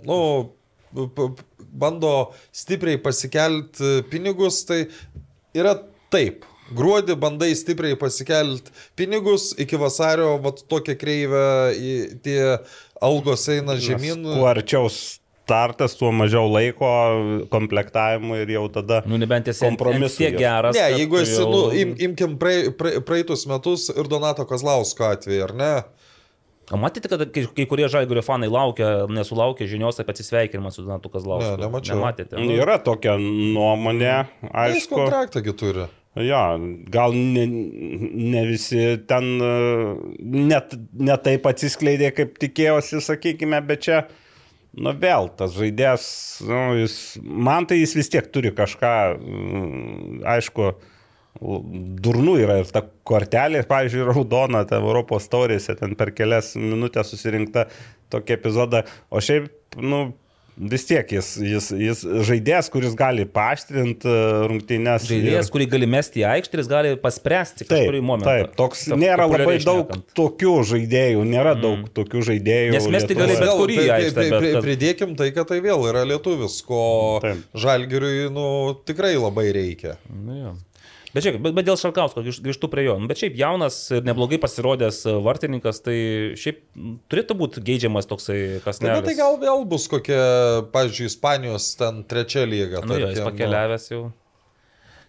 nu, 0.03 0.19
bando 1.73 2.12
stipriai 2.53 3.01
pasikelti 3.03 4.03
pinigus, 4.12 4.62
tai 4.68 4.85
yra 5.57 5.77
taip. 6.12 6.45
Gruodį 6.73 7.16
bandai 7.20 7.51
stipriai 7.59 7.97
pasikelti 8.01 8.73
pinigus, 8.97 9.51
iki 9.61 9.77
vasario 9.81 10.39
vat, 10.45 10.62
tokia 10.73 10.95
kreivė, 10.97 11.43
tie 12.25 12.39
algos 13.03 13.45
eina 13.53 13.75
žemyn. 13.77 14.23
Kuo 14.25 14.47
arčiau 14.49 14.87
startas, 14.93 15.99
tuo 15.99 16.12
mažiau 16.16 16.47
laiko 16.49 16.89
komplektavimui 17.53 18.39
ir 18.45 18.55
jau 18.55 18.62
tada... 18.73 19.03
Nu, 19.05 19.18
Kompromisų 19.20 20.23
tiek 20.23 20.39
geras. 20.39 20.79
Ne, 20.79 20.87
jeigu 21.03 21.18
esi, 21.20 21.35
jau- 21.43 21.51
nu, 21.51 21.62
im, 21.77 21.93
imkim 22.09 22.39
praei- 22.41 22.70
praei- 22.79 23.03
praeitus 23.05 23.45
metus 23.51 23.91
ir 23.93 24.09
Donato 24.09 24.47
Kazlausko 24.49 25.11
atveju, 25.12 25.43
ar 25.51 25.55
ne? 25.59 25.73
O 26.71 26.79
matėte, 26.79 27.11
kad 27.11 27.25
kai, 27.35 27.43
kai 27.57 27.65
kurie 27.69 27.89
žalgirio 27.91 28.23
fanai 28.23 28.47
laukia, 28.53 29.09
nesulaukė 29.11 29.67
žinios 29.69 29.99
apie 30.01 30.15
atsisveikinimą 30.15 30.71
su 30.73 30.85
Donatu 30.87 31.11
Kazlausku? 31.13 31.57
Ne, 31.59 31.67
nemačiau. 31.67 31.99
Nematėte? 31.99 32.39
Nu, 32.39 32.55
Yra 32.55 32.79
tokia 32.81 33.17
nuomonė, 33.19 34.13
Jis 34.47 34.55
aišku. 34.87 34.95
kontraktągi 35.01 35.57
turi. 35.59 35.89
Jo, 36.23 36.39
gal 36.93 37.15
ne, 37.17 37.47
ne 37.49 38.43
visi 38.45 38.83
ten 39.09 39.29
e, 39.41 39.53
net, 40.21 40.75
net 40.93 41.23
taip 41.25 41.47
atsiskleidė, 41.49 42.11
kaip 42.13 42.35
tikėjosi, 42.43 43.01
sakykime, 43.01 43.63
bet 43.65 43.87
čia, 43.89 44.01
nu 44.77 44.93
vėl, 45.01 45.31
tas 45.41 45.57
žaidėjas, 45.57 46.05
nu, 46.45 46.61
jis, 46.83 46.99
man 47.25 47.65
tai 47.69 47.81
jis 47.81 47.97
vis 47.97 48.13
tiek 48.13 48.29
turi 48.33 48.53
kažką, 48.53 48.93
mm, 49.17 50.21
aišku, 50.37 50.69
durnų 51.41 52.35
yra 52.45 52.59
ir 52.62 52.68
ta 52.72 52.83
kortelė, 53.09 53.62
pavyzdžiui, 53.68 54.05
raudona, 54.12 54.64
ta 54.68 54.80
Europos 54.83 55.28
taurėse, 55.33 55.74
ten 55.78 55.95
per 55.99 56.12
kelias 56.16 56.53
minutės 56.59 57.12
susirinkta 57.14 57.66
tokia 58.12 58.37
epizoda, 58.37 58.85
o 59.11 59.20
šiaip, 59.24 59.49
nu, 59.80 60.12
vis 60.53 60.85
tiek 60.85 61.09
jis, 61.16 61.30
jis, 61.41 61.70
jis 61.80 62.03
žaidėjas, 62.28 62.68
kuris 62.70 62.93
gali 63.01 63.24
paaštrinti 63.24 64.12
rungtynės. 64.51 65.07
Žaidėjas, 65.09 65.49
ir- 65.49 65.53
kurį 65.55 65.66
gali 65.72 65.87
mesti 65.89 66.20
į 66.20 66.26
aikštę, 66.28 66.59
jis 66.61 66.68
gali 66.68 66.91
paspręsti 67.01 67.64
kažkurį 67.70 68.03
momentą. 68.05 68.35
taip, 68.45 68.53
toks 68.61 68.85
Taip, 68.91 68.99
nėra 69.01 69.24
labai 69.33 69.57
daug 69.64 69.87
šnekant. 69.89 70.12
tokių 70.20 70.53
žaidėjų, 70.74 71.22
nėra 71.33 71.55
daug 71.59 71.89
tokių 71.97 72.20
žaidėjų. 72.28 72.74
Nes 72.76 72.89
mesti 72.93 73.16
gali 73.16 73.39
bet 73.41 73.55
kurį 73.62 73.78
į 73.80 73.89
aikštę, 73.97 74.26
bet 74.28 74.45
kad- 74.53 74.66
Pridėkim 74.68 75.16
tai, 75.16 75.30
kad 75.33 75.49
tai 75.49 75.61
vėl 75.64 75.89
yra 75.89 76.05
lietuvis, 76.05 76.61
ko 76.68 76.85
žalgiriui, 77.57 78.28
nu, 78.30 78.76
tikrai 78.85 79.14
labai 79.16 79.49
reikia. 79.57 79.97
Nu, 80.12 80.37
jo. 80.37 80.53
Bet, 81.13 81.23
žiūrėk, 81.25 81.39
bet, 81.45 81.55
bet 81.59 81.67
dėl 81.69 81.77
Šarkausko 81.81 82.23
grįž- 82.25 82.41
grįžtu 82.45 82.69
prie 82.73 82.85
jo. 82.87 82.97
Nu, 83.01 83.09
Bet 83.11 83.21
šiaip 83.21 83.37
jaunas 83.37 83.77
ir 83.93 84.03
neblogai 84.09 84.39
pasirodęs 84.43 85.03
e, 85.07 85.15
vartininkas, 85.25 85.83
tai 85.85 85.97
šiaip 86.41 86.63
turėtų 87.13 87.37
būti 87.43 87.63
geidžiamas 87.69 88.09
toksai 88.11 88.39
kas 88.65 88.79
Tai, 88.83 88.89
ne. 88.89 88.97
bet 89.01 89.11
tai 89.11 89.15
gal 89.21 89.39
vėl 89.43 89.65
bus 89.69 89.89
kokia, 89.93 90.23
pavyzdžiui, 90.73 91.11
Ispanijos 91.13 91.71
ten 91.81 92.03
trečia 92.09 92.45
lyga. 92.49 92.81
Nu, 92.87 92.97
jo, 92.99 93.09
jis 93.13 93.21
tarkim, 93.21 93.31
pakeliavęs 93.39 93.89
jau. 93.93 94.03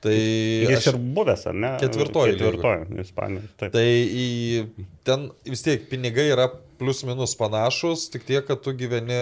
Tai 0.03 0.11
Jis 0.19 0.81
aš- 0.81 0.87
ir 0.91 0.97
buvęs, 1.15 1.45
ar 1.47 1.53
ne? 1.55 1.69
Ketvirtoji. 1.79 2.33
Ketvirtoji, 2.35 2.99
Ispanija. 3.05 3.41
Taip. 3.61 3.71
Tai 3.71 3.85
į, 3.87 4.67
ten 5.07 5.29
vis 5.47 5.63
tiek 5.63 5.85
pinigai 5.87 6.25
yra 6.33 6.49
plius 6.79 7.03
minus 7.07 7.33
panašus, 7.39 8.07
tik 8.13 8.23
tiek, 8.27 8.43
kad 8.47 8.61
tu 8.65 8.73
gyveni 8.77 9.17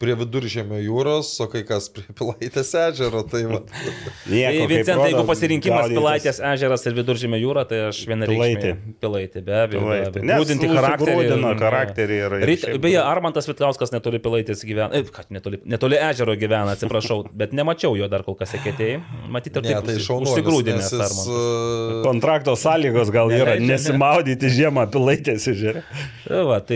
prie 0.00 0.14
viduržėmio 0.18 0.78
jūros, 0.84 1.30
o 1.44 1.46
kai 1.52 1.62
kas 1.68 1.88
prie 1.94 2.04
Pilaitės 2.16 2.72
ežero. 2.78 3.22
Tai. 3.30 3.42
Nieko, 4.30 4.64
kaip 4.64 4.70
Vincentai, 4.72 5.08
jeigu 5.12 5.24
pasirinkimas 5.28 5.84
gaudytis. 5.86 5.98
Pilaitės 5.98 6.40
ežeras 6.54 6.86
ir 6.90 6.96
viduržėmė 6.98 7.40
jūra, 7.42 7.64
tai 7.70 7.80
aš 7.90 8.02
vienareikšmiai. 8.10 8.56
Pilaitė. 8.58 8.96
Pilaitė, 9.04 9.42
be 9.46 9.56
abejo. 9.62 9.82
nu, 9.84 10.38
charakterį. 10.74 11.14
sugrūdino 11.14 11.52
ir- 11.54 11.62
charakterį 11.64 12.18
ir- 12.26 12.36
ir 12.40 12.46
Ryt, 12.50 12.64
šiaip- 12.66 12.80
beje, 12.84 13.00
Armantas 13.04 13.48
Vitkauskas 13.50 13.94
netoli 13.94 14.20
Pilaitės 14.24 14.64
gyvena. 14.66 14.90
E, 14.94 15.04
kad 15.14 15.30
netoli, 15.34 15.60
netoli 15.64 15.98
ežero 16.00 16.34
gyvena, 16.40 16.74
atsiprašau, 16.76 17.22
bet 17.44 17.52
nemačiau 17.56 17.96
jo 17.98 18.08
dar 18.12 18.24
kol 18.26 18.36
kas 18.38 18.54
eketėjai. 18.58 19.00
Matyti, 19.32 19.60
ir 19.60 19.64
Ne, 19.64 19.74
taip 19.80 19.86
tai 19.88 20.18
užsigrūdinęs 20.20 20.90
jis, 20.90 21.00
Armantas. 21.00 22.02
Kontrakto 22.04 22.54
sąlygos 22.58 23.10
gal 23.14 23.32
yra 23.34 23.54
nesimaudyti 23.62 24.50
žiemą 24.52 24.86
pilaitės 24.92 25.46
ežere. 25.52 25.84
Va, 26.48 26.58
tai, 26.64 26.73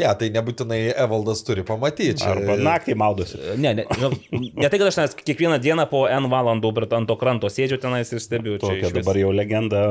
Ne, 0.00 0.06
tai 0.18 0.28
nebūtinai 0.30 0.78
Evaldas 0.94 1.42
turi 1.46 1.64
pamatyti. 1.66 2.22
Arba 2.26 2.54
naktį 2.60 2.94
maudosi. 3.00 3.40
ne, 3.58 3.72
ne, 3.80 3.84
nu, 3.98 4.10
ne 4.30 4.68
tai, 4.70 4.78
kad 4.78 4.86
aš 4.86 4.98
tenais 5.00 5.16
kiekvieną 5.18 5.58
dieną 5.62 5.86
po 5.90 6.04
N 6.10 6.28
valandų 6.30 6.70
ant 6.96 7.10
to 7.10 7.16
kranto 7.18 7.50
sėdžiu 7.50 7.80
tenais 7.82 8.12
ir 8.14 8.22
stebiu. 8.22 8.56
čia 8.60 8.76
Tokia 8.76 8.92
dabar 9.00 9.18
jau 9.18 9.32
legenda 9.34 9.82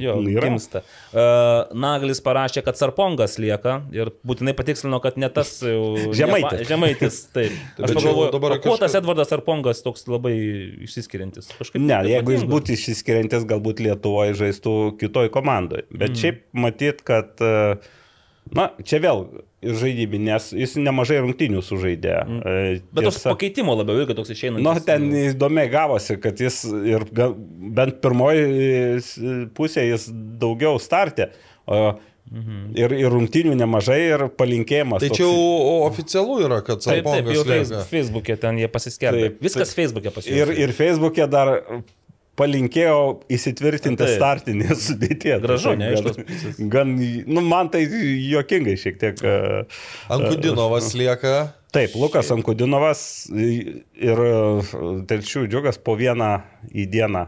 Jo, 0.00 0.16
mm, 0.20 0.40
gimsta. 0.44 0.82
Uh, 1.10 1.66
Naglis 1.74 2.22
parašė, 2.24 2.62
kad 2.66 2.78
Sarpongas 2.78 3.38
lieka 3.42 3.80
ir 3.94 4.12
būtinai 4.26 4.54
patikslino, 4.56 5.00
kad 5.02 5.18
ne 5.20 5.28
tas 5.32 5.52
Žemaitis. 6.20 6.62
ne 6.62 6.68
Žemaitis, 6.70 7.20
taip. 7.34 7.56
Aš 7.80 7.94
pagalvoju, 7.98 8.32
dabar 8.36 8.56
kuo 8.60 8.76
tas 8.76 8.86
kažkas- 8.90 8.98
Edvardas 9.02 9.32
Sarpongas 9.32 9.82
toks 9.84 10.06
labai 10.10 10.34
išsiskiriantis? 10.86 11.50
Kažkaip 11.58 11.82
Ne, 11.82 11.98
jeigu 12.14 12.36
jis 12.36 12.46
būtų 12.48 12.76
išsiskiriantis, 12.76 13.46
galbūt 13.50 13.82
Lietuvoje 13.84 14.36
žaistų 14.40 14.76
kitoj 15.00 15.30
komandai. 15.34 15.84
Bet 15.90 16.14
mm. 16.14 16.20
šiaip 16.22 16.42
matyt, 16.66 17.02
kad, 17.06 17.34
e, 17.40 17.78
na, 18.56 18.70
čia 18.86 19.00
vėl 19.02 19.24
ir 19.60 19.76
žaidybinės, 19.76 20.50
jis 20.56 20.76
nemažai 20.80 21.20
rungtinių 21.22 21.62
sužaidė. 21.64 22.14
Mm. 22.24 22.84
Bet 22.96 23.08
toks 23.10 23.22
pakeitimo 23.28 23.76
labiau 23.76 24.00
irgi 24.02 24.16
toks 24.18 24.32
išeina. 24.34 24.62
Nu, 24.64 24.74
ten 24.84 25.08
įdomiai 25.30 25.70
gavosi, 25.72 26.16
kad 26.22 26.40
jis 26.40 26.62
ir 26.68 27.04
bent 27.14 28.00
pirmoji 28.04 29.50
pusė 29.56 29.86
jis 29.90 30.08
daugiau 30.40 30.80
startė. 30.82 31.32
O 31.70 31.98
Ir, 32.78 32.92
ir 32.94 33.10
rungtinių 33.10 33.56
nemažai, 33.58 33.98
ir 34.12 34.22
palinkėjimas. 34.38 35.02
Tai 35.02 35.08
toks- 35.10 35.88
oficialu 35.88 36.36
yra, 36.46 36.60
kad 36.62 36.78
Taip, 36.84 37.02
taip, 37.02 37.26
jau 37.34 37.42
Salpongas. 37.42 37.88
Facebook'e 37.90 38.36
ten 38.38 38.60
jie 38.60 38.68
pasiskelbė. 38.70 39.24
Taip, 39.32 39.40
Viskas 39.42 39.72
taip. 39.72 39.80
Facebook'e 39.80 40.12
pasiskelbė. 40.14 40.54
Ir, 40.54 40.68
ir 40.68 40.74
Facebook'e 40.76 41.26
dar 41.26 41.50
palinkėjau 42.40 43.00
įsitvirtinti 43.36 44.00
Taip. 44.02 44.16
startinį 44.16 44.76
sudėtį. 44.86 45.34
Gražu, 45.44 45.76
ne, 45.78 45.92
iš 45.94 46.02
gan, 46.06 46.16
tos 46.16 46.60
gan, 46.74 46.94
nu, 47.28 47.44
man 47.46 47.68
tai 47.72 47.84
juokingai 47.86 48.76
šiek 48.80 48.96
tiek. 49.02 49.20
e, 49.22 49.64
Ankudinovas 50.16 50.94
lieka. 50.98 51.34
Taip, 51.70 51.92
Lukas 51.94 52.32
Ankudinovas 52.34 53.02
ir 53.30 54.24
e, 54.26 54.32
Telšių 55.12 55.44
džiugas 55.52 55.78
po 55.78 55.94
vieną 56.00 56.32
į 56.74 56.88
dieną 56.96 57.26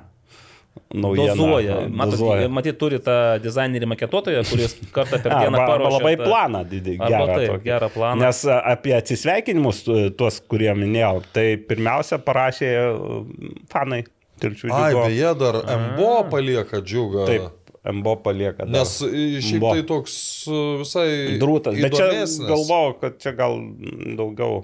naujieną. 0.92 1.34
Dozuoja. 1.36 1.74
Matot, 1.88 2.14
dozuoja. 2.16 2.48
matyt, 2.52 2.76
turi 2.80 2.98
tą 3.04 3.14
dizainerį 3.44 3.86
maketotoją, 3.92 4.42
kuris 4.48 4.74
kartą 4.92 5.18
per 5.24 5.34
dieną 5.42 5.60
Arba, 5.60 5.66
paruošia. 5.68 5.98
labai 5.98 6.14
tą- 6.16 6.26
planą. 6.26 6.62
Arba 6.64 7.08
Gerą, 7.12 7.36
tokį. 7.52 7.62
gerą 7.68 7.90
planą. 7.94 8.24
Nes 8.24 8.40
apie 8.56 8.96
atsisveikinimus, 8.96 9.82
tu- 9.86 9.98
tuos, 10.16 10.40
kurie 10.48 10.72
minėjau, 10.76 11.22
tai 11.36 11.46
pirmiausia 11.70 12.18
parašė 12.24 12.72
e, 12.72 12.88
fanai. 14.43 14.59
Telšių 14.59 14.72
Ai, 14.76 14.93
beje, 14.99 15.32
dar 15.40 15.59
MBO 15.86 16.14
palieka 16.32 16.82
džiugą. 16.82 17.26
Taip, 17.30 17.72
MBO 17.84 18.16
palieka. 18.24 18.64
dar. 18.64 18.74
Nes 18.74 18.95
e, 19.07 19.40
šiaip 19.43 19.62
Mbo. 19.62 19.72
tai 19.74 19.86
toks 19.88 20.14
e, 20.47 20.61
visai... 20.82 21.09
Drūtas. 21.43 21.80
Bet 21.82 21.97
čia 21.99 22.11
galvojau, 22.51 22.95
kad 23.01 23.18
čia 23.22 23.34
gal 23.38 23.59
daugiau 24.18 24.62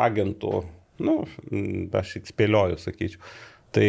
agentų, 0.00 0.64
nu, 1.06 1.16
aš 1.96 2.16
tik 2.18 2.28
spėlioju, 2.30 2.80
sakyčiau. 2.82 3.22
Tai 3.74 3.86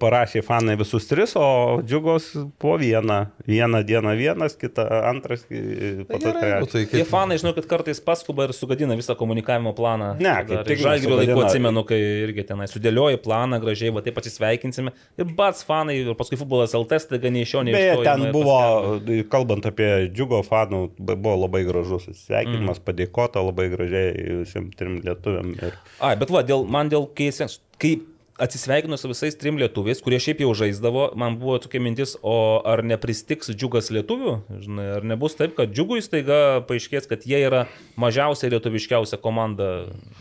parašė 0.00 0.42
fanai 0.44 0.74
visus 0.78 1.06
tris, 1.08 1.34
o 1.38 1.78
džiugos 1.82 2.32
po 2.58 2.76
vieną. 2.80 3.26
Vieną 3.46 3.82
dieną 3.86 4.16
vienas, 4.18 4.56
kitą 4.58 4.82
antras, 5.06 5.44
po 5.46 6.18
to 6.18 6.32
Gerai, 6.32 6.60
nu, 6.60 6.66
trečias. 6.66 6.72
tai 6.72 6.82
Tie 6.86 7.02
kaip... 7.04 7.10
fanai, 7.10 7.38
žinau, 7.38 7.52
kad 7.54 7.68
kartais 7.70 8.00
paskuba 8.02 8.48
ir 8.48 8.54
sugadina 8.56 8.96
visą 8.98 9.14
komunikavimo 9.18 9.72
planą. 9.76 10.16
Ne, 10.18 10.34
kaip 10.48 10.66
tik 10.66 10.82
Žalgirio 10.82 11.20
laiku 11.20 11.44
atsimenu, 11.44 11.84
kai 11.86 12.00
irgi 12.24 12.46
tenai 12.48 12.66
sudėlioji 12.70 13.20
planą 13.22 13.60
gražiai, 13.62 13.92
va 13.94 14.02
taip 14.04 14.18
atsisveikinsime. 14.20 14.92
Ir 15.20 15.30
bats 15.38 15.62
fanai, 15.68 16.00
ir 16.02 16.18
paskui 16.18 16.40
futbolas 16.40 16.74
LT, 16.76 17.00
staiga 17.06 17.30
nei 17.30 17.46
iš 17.46 17.54
jo, 17.54 17.62
nei 17.66 17.76
iš 17.76 17.78
Beje, 17.78 17.94
to. 18.00 18.06
ten 18.08 18.26
buvo, 18.34 18.58
paskelbia. 18.58 19.28
kalbant 19.36 19.70
apie 19.70 19.92
džiugo 20.10 20.42
fanų, 20.46 20.82
buvo 21.14 21.36
labai 21.44 21.62
gražus 21.68 22.10
sveikinimas, 22.24 22.82
mm. 22.82 22.86
padėkota 22.90 23.46
labai 23.46 23.70
gražiai 23.72 24.42
visiems 24.42 24.74
trim 24.76 24.98
lietuviam. 25.06 25.54
Ir... 25.62 25.78
Ai, 26.02 26.16
bet 26.18 26.34
va, 26.34 26.42
dėl, 26.46 26.66
man 26.66 26.90
dėl 26.92 27.06
kai, 27.14 27.30
kai 27.78 27.94
atsisveikinu 28.38 28.96
su 28.96 29.08
visais 29.10 29.36
trim 29.38 29.58
lietuviais, 29.60 30.00
kurie 30.04 30.18
šiaip 30.22 30.42
jau 30.44 30.52
žaisdavo, 30.56 31.08
man 31.18 31.38
buvo 31.40 31.56
tokia 31.62 31.80
mintis, 31.82 32.16
o 32.22 32.60
ar 32.68 32.82
nepristiks 32.86 33.52
džiugas 33.52 33.90
lietuvių? 33.94 34.34
Žinai, 34.64 34.86
ar 34.98 35.06
nebus 35.08 35.38
taip, 35.38 35.54
kad 35.58 35.72
džiugui 35.72 36.02
staiga 36.04 36.60
paaiškės, 36.68 37.08
kad 37.10 37.24
jie 37.28 37.40
yra 37.46 37.64
mažiausiai 38.00 38.52
lietuviškiausia 38.54 39.20
komanda. 39.22 39.70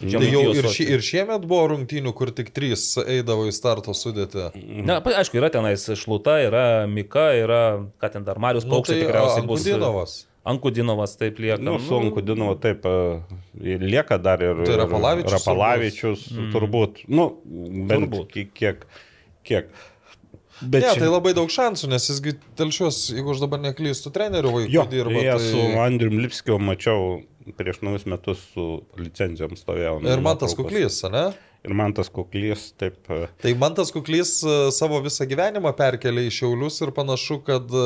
Tai 0.01 0.29
jau 0.29 0.45
ir, 0.53 0.69
ši, 0.71 0.87
ir 0.95 1.03
šiemet 1.05 1.47
buvo 1.47 1.71
rungtynių, 1.73 2.15
kur 2.15 2.31
tik 2.35 2.53
trys 2.55 2.93
eidavo 3.03 3.49
į 3.49 3.55
starto 3.55 3.95
sudėtį. 3.95 4.49
Na, 4.87 5.01
aišku, 5.01 5.39
yra 5.41 5.51
tenais 5.53 5.87
Šluta, 5.99 6.37
yra 6.43 6.65
Mika, 6.91 7.31
yra, 7.37 7.63
ką 8.01 8.13
ten 8.15 8.27
dar, 8.27 8.39
Marius 8.41 8.65
Nu, 8.65 8.77
Paukštis 8.77 8.97
tai 8.97 9.03
tikriausiai 9.03 9.45
bus. 9.45 9.65
Ankudinovas. 9.65 10.15
Ankudinovas 10.45 11.15
taip 11.17 11.39
lieka. 11.41 11.57
Nu, 11.65 11.79
sunku, 11.81 12.21
Dinu, 12.21 12.51
taip, 12.61 12.85
e, 12.85 13.77
lieka 13.81 14.19
dar 14.21 14.43
ir, 14.45 14.59
Tai 14.67 14.75
Rapalavičius 14.83 15.33
Rapalavičius 15.39 16.25
turbūt. 16.53 17.03
Nu, 17.09 17.31
bent 17.89 18.11
Turbūt. 18.11 18.27
ki- 18.31 18.49
kiek. 18.53 18.85
kiek. 19.43 19.69
Bet 20.61 20.83
Ne, 20.85 20.91
čia- 20.93 20.99
tai 21.01 21.09
labai 21.11 21.33
daug 21.35 21.49
šansų, 21.51 21.89
nes 21.91 22.05
jisgi 22.09 22.35
telšios, 22.55 23.09
jeigu 23.11 23.33
aš 23.33 23.41
dabar 23.43 23.59
neklystu, 23.59 24.11
trenerių 24.13 24.51
vaikų 24.53 24.85
dirba. 24.93 25.17
jie 25.19 25.33
Tai... 25.33 25.49
su 25.49 25.79
Andriu 25.83 26.09
Lipskiu 26.13 26.59
mačiau 26.61 27.23
prieš 27.57 27.81
naujus 27.83 28.05
metus 28.05 28.39
su 28.53 28.83
licencijom 28.97 29.57
stovėjau. 29.59 29.97
Ir 30.05 30.21
man 30.21 30.37
tas 30.37 30.55
nuotraukos. 30.55 30.55
kuklys, 30.61 31.01
ne? 31.11 31.25
Ir 31.65 31.73
man 31.73 31.93
tas 31.97 32.11
kuklys, 32.13 32.67
taip. 32.77 32.97
e, 33.09 33.25
Tai 33.41 33.53
man 33.57 33.73
tas 33.77 33.89
kuklys 33.93 34.37
e, 34.45 34.55
savo 34.75 34.99
visą 35.01 35.25
gyvenimą 35.29 35.71
perkelė 35.77 36.27
į 36.27 36.33
Šiaulius 36.37 36.77
ir 36.85 36.91
panašu, 36.93 37.39
kad 37.47 37.71
e, 37.73 37.85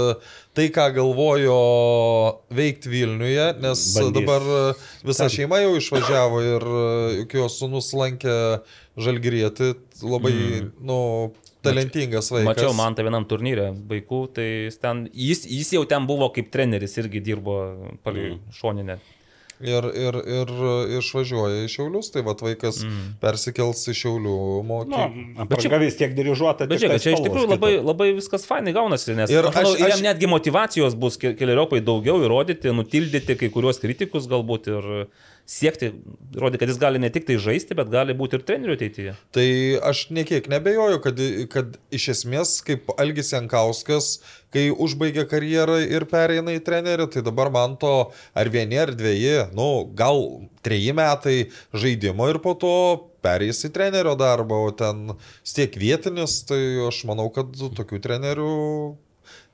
tai, 0.58 0.68
ką 0.76 0.90
galvojo 0.98 1.60
veikti 2.56 2.92
Vilniuje, 2.92 3.46
nes 3.64 3.86
Bandys. 3.96 4.16
dabar 4.18 4.48
visa 5.08 5.30
šeima 5.32 5.62
jau 5.64 5.78
išvažiavo 5.80 6.42
ir 6.44 6.66
juk 7.22 7.38
jo 7.40 7.52
sunus 7.54 7.94
lankė 7.96 8.34
Žalgirietį, 9.00 9.70
labai, 10.04 10.34
mm. 10.34 10.74
nu, 10.84 11.00
talentingas 11.64 12.34
vaikas. 12.34 12.50
Mačiau 12.50 12.74
man 12.76 12.98
tą 12.98 13.06
vienam 13.08 13.28
turnyrė 13.30 13.70
vaikų, 13.88 14.20
tai 14.36 14.50
jis, 14.68 14.80
ten, 14.84 15.06
jis, 15.16 15.46
jis 15.48 15.72
jau 15.78 15.86
ten 15.88 16.08
buvo 16.10 16.28
kaip 16.36 16.52
treneris, 16.52 16.98
irgi 17.00 17.24
dirbo 17.24 17.62
palei 18.04 18.34
mm. 18.34 18.44
šoninę. 18.60 19.00
Ir, 19.60 19.84
ir, 19.92 20.16
ir 20.24 20.52
išvažiuoja 21.02 21.66
į 21.66 21.72
Šiaulius, 21.74 22.08
tai 22.14 22.22
va 22.24 22.32
vaikas 22.40 22.78
mm. 22.86 23.18
persikels 23.20 23.82
į 23.92 23.96
Šiaulių 24.00 24.36
mokyklą. 24.70 25.08
apranga 25.44 25.80
vis 25.82 25.98
tiek 26.00 26.14
dirižuota. 26.16 26.68
Bet 26.70 26.80
žiūrėk, 26.80 26.96
tai 26.96 27.04
čia 27.04 27.16
iš 27.18 27.24
tikrųjų 27.26 27.50
labai, 27.52 27.72
labai 27.84 28.08
viskas 28.16 28.48
fainai 28.48 28.72
gaunasi, 28.78 29.18
nes 29.20 29.34
Ir 29.34 29.50
aš, 29.50 29.58
manau, 29.58 29.74
aš- 29.76 29.92
jam 29.92 30.06
netgi 30.08 30.30
motivacijos 30.32 30.96
bus 30.96 31.20
ke- 31.20 31.34
keleriopai 31.36 31.82
daugiau 31.84 32.24
įrodyti, 32.24 32.72
nutildyti 32.72 33.36
kai 33.36 33.52
kuriuos 33.52 33.84
kritikus 33.84 34.32
galbūt 34.32 34.72
ir 34.72 34.90
siekti, 35.50 35.90
rodyti, 36.38 36.60
kad 36.62 36.70
jis 36.70 36.78
gali 36.82 37.00
ne 37.02 37.10
tik 37.14 37.26
tai 37.26 37.40
žaisti, 37.42 37.74
bet 37.78 37.90
gali 37.90 38.14
būti 38.18 38.38
ir 38.38 38.44
treneriu 38.46 38.76
ateityje. 38.78 39.16
Tai 39.34 39.48
aš 39.90 40.04
niekiek 40.14 40.46
nebejoju, 40.52 41.00
kad, 41.02 41.22
kad 41.50 41.80
iš 41.96 42.06
esmės, 42.14 42.60
kaip 42.66 42.92
Algis 43.02 43.34
Jankauskas, 43.34 44.12
kai 44.54 44.68
užbaigė 44.70 45.26
karjerą 45.30 45.80
ir 45.88 46.06
pereina 46.12 46.54
į 46.54 46.62
trenerį, 46.66 47.10
tai 47.16 47.26
dabar 47.26 47.50
man 47.54 47.76
to 47.82 47.94
ar 48.38 48.54
vieni, 48.54 48.78
ar 48.78 48.94
dviejį, 48.94 49.50
nu, 49.58 49.70
gal 49.98 50.22
treji 50.66 50.94
metai 50.94 51.38
žaidimo 51.74 52.30
ir 52.30 52.42
po 52.46 52.54
to 52.60 52.76
pereis 53.26 53.66
į 53.66 53.74
trenerio 53.74 54.14
darbą, 54.20 54.64
o 54.70 54.72
ten 54.72 55.16
vis 55.18 55.58
tiek 55.58 55.74
vietinis, 55.82 56.44
tai 56.50 56.62
aš 56.88 57.04
manau, 57.10 57.32
kad 57.34 57.58
tokių 57.58 58.06
trenerių 58.06 58.54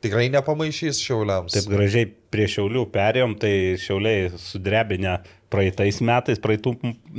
tikrai 0.05 0.29
nepamaišys 0.33 1.01
šiauliams. 1.03 1.55
Taip 1.55 1.69
gražiai 1.71 2.07
prie 2.33 2.47
Šiaulių 2.51 2.85
perėjom, 2.93 3.35
tai 3.41 3.53
Šiauliai 3.81 4.31
sudrebinę 4.39 5.19
praeitais 5.53 6.01
metais, 6.05 6.41
praeitų 6.41 6.75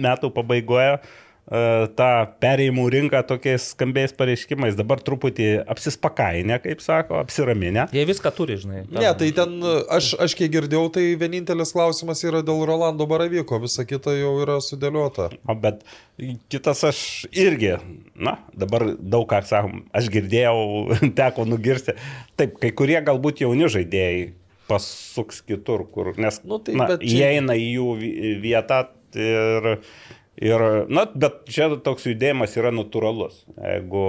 metų 0.07 0.33
pabaigoje 0.37 0.99
tą 1.47 2.07
perėjimų 2.43 2.85
rinką 2.91 3.21
tokiais 3.29 3.69
skambiais 3.75 4.11
pareiškimais. 4.19 4.75
Dabar 4.79 4.99
truputį 5.07 5.47
apsispakainę, 5.71 6.57
kaip 6.65 6.81
sako, 6.83 7.21
apsiraminę. 7.23 7.85
Jie 7.95 8.03
viską 8.09 8.33
turi, 8.35 8.57
žinai. 8.59 8.81
Ne, 8.91 9.07
tai 9.21 9.29
ten, 9.37 9.55
aš, 9.95 10.09
aš 10.27 10.35
kiek 10.41 10.51
girdėjau, 10.57 10.89
tai 10.97 11.05
vienintelis 11.21 11.71
klausimas 11.77 12.25
yra 12.27 12.41
dėl 12.47 12.65
Rolando 12.67 13.07
Baravyko, 13.07 13.61
visa 13.63 13.85
kita 13.87 14.17
jau 14.19 14.33
yra 14.43 14.59
sudėliota. 14.65 15.29
O 15.47 15.55
bet 15.55 15.85
kitas 16.51 16.83
aš 16.91 17.01
irgi, 17.31 17.77
na, 18.19 18.39
dabar 18.59 18.89
daug 18.99 19.29
ką 19.31 19.43
sakom, 19.47 19.85
aš 19.95 20.11
girdėjau, 20.17 20.59
teko 21.21 21.47
nugirsti. 21.47 21.95
Taip, 22.41 22.59
kai 22.63 22.75
kurie 22.75 22.99
galbūt 23.07 23.45
jauni 23.47 23.71
žaidėjai 23.71 24.27
pasuks 24.67 25.45
kitur, 25.47 25.85
kur, 25.95 26.11
nes 26.19 26.41
Nu, 26.43 26.59
tai 26.59 26.75
na, 26.75 26.89
bet 26.91 27.05
įeina 27.07 27.55
į 27.55 27.67
jų 27.77 27.91
vi- 28.01 28.15
vietą 28.43 28.81
ir, 29.15 29.77
ir, 30.43 30.65
na, 30.89 31.07
bet 31.15 31.45
čia 31.51 31.69
toks 31.83 32.09
judėjimas 32.09 32.57
yra 32.61 32.73
natūralus. 32.75 33.45
Jeigu 33.57 34.07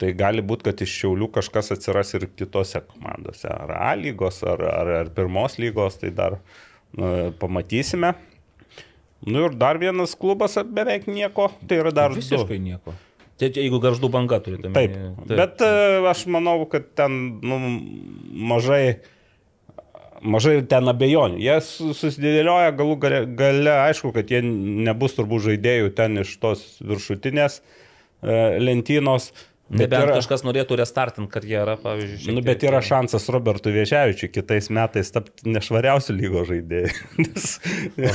Tai 0.00 0.10
gali 0.16 0.42
būti, 0.44 0.66
kad 0.68 0.80
iš 0.84 0.92
Šiaulių 0.92 1.30
kažkas 1.32 1.72
atsiras 1.72 2.12
ir 2.18 2.26
kitose 2.36 2.82
komandose, 2.84 3.48
ar 3.48 3.70
A 3.78 3.94
lygos, 3.96 4.42
ar, 4.44 4.60
ar, 4.60 4.90
ar 4.98 5.12
pirmos 5.16 5.56
lygos, 5.60 5.96
tai 6.02 6.10
dar 6.12 6.36
nu, 6.92 7.30
pamatysime. 7.40 8.12
Nu 9.24 9.46
ir 9.46 9.56
dar 9.60 9.80
vienas 9.80 10.12
klubas 10.16 10.58
beveik 10.64 11.08
nieko, 11.08 11.48
tai 11.68 11.80
yra 11.80 11.94
dar 11.96 12.12
du. 12.12 12.20
Visiškai 12.20 12.60
nieko. 12.60 12.92
Tai 13.40 13.48
jeigu 13.56 13.80
garždų 13.80 14.10
banga 14.12 14.36
turite. 14.44 14.68
Taip, 14.76 14.96
bet 15.28 15.64
e, 15.64 15.72
aš 16.10 16.26
manau, 16.28 16.58
kad 16.68 16.90
ten 16.96 17.16
nu, 17.40 17.56
mažai, 18.52 19.00
mažai 20.22 20.60
ten 20.68 20.88
abejonių. 20.90 21.38
Jie 21.40 21.56
su- 21.64 21.94
susidėlioja 21.96 22.72
galų 22.76 22.96
gale, 23.02 23.20
gale, 23.38 23.74
aišku, 23.88 24.12
kad 24.16 24.30
jie 24.30 24.42
nebus 24.44 25.16
turbūt 25.18 25.46
žaidėjų 25.48 25.94
ten 25.96 26.20
iš 26.22 26.34
tos 26.42 26.64
viršutinės 26.84 27.60
e, 27.60 28.58
lentynos. 28.60 29.30
Nebent 29.70 30.02
yra- 30.02 30.16
kažkas 30.18 30.42
norėtų 30.42 30.76
restartinti 30.80 31.30
karjerą, 31.30 31.76
pavyzdžiui. 31.80 32.34
Nu, 32.34 32.42
bet 32.44 32.64
yra 32.66 32.80
šansas 32.84 33.28
Robertui 33.32 33.72
Viešiavičiui 33.76 34.28
kitais 34.34 34.66
metais 34.74 35.12
tapti 35.14 35.46
nešvariausių 35.54 36.16
lygo 36.18 36.42
žaidėjų. 36.48 36.90
Nes 37.22 37.46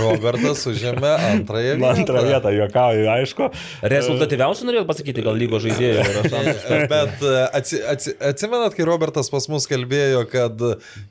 Robertas 0.01 0.65
užėmė 0.69 1.13
antrąją 1.31 1.77
vietą. 1.79 1.93
antrą 1.95 2.23
vietą 2.27 2.51
juokauju, 2.53 3.07
aišku. 3.15 3.49
Rezultatyviausiai 3.95 4.69
norėjot 4.69 4.89
pasakyti, 4.91 5.23
gal 5.25 5.39
lygo 5.39 5.61
žaidėjų 5.63 6.03
yra 6.03 6.25
šansas. 6.27 6.67
Bet 6.93 7.25
e, 7.25 7.33
atsi, 7.61 7.81
atsi, 7.95 8.15
atsimenat, 8.33 8.77
kai 8.77 8.85
Robertas 8.91 9.31
pas 9.33 9.49
mus 9.49 9.65
kalbėjo, 9.71 10.25
kad 10.29 10.59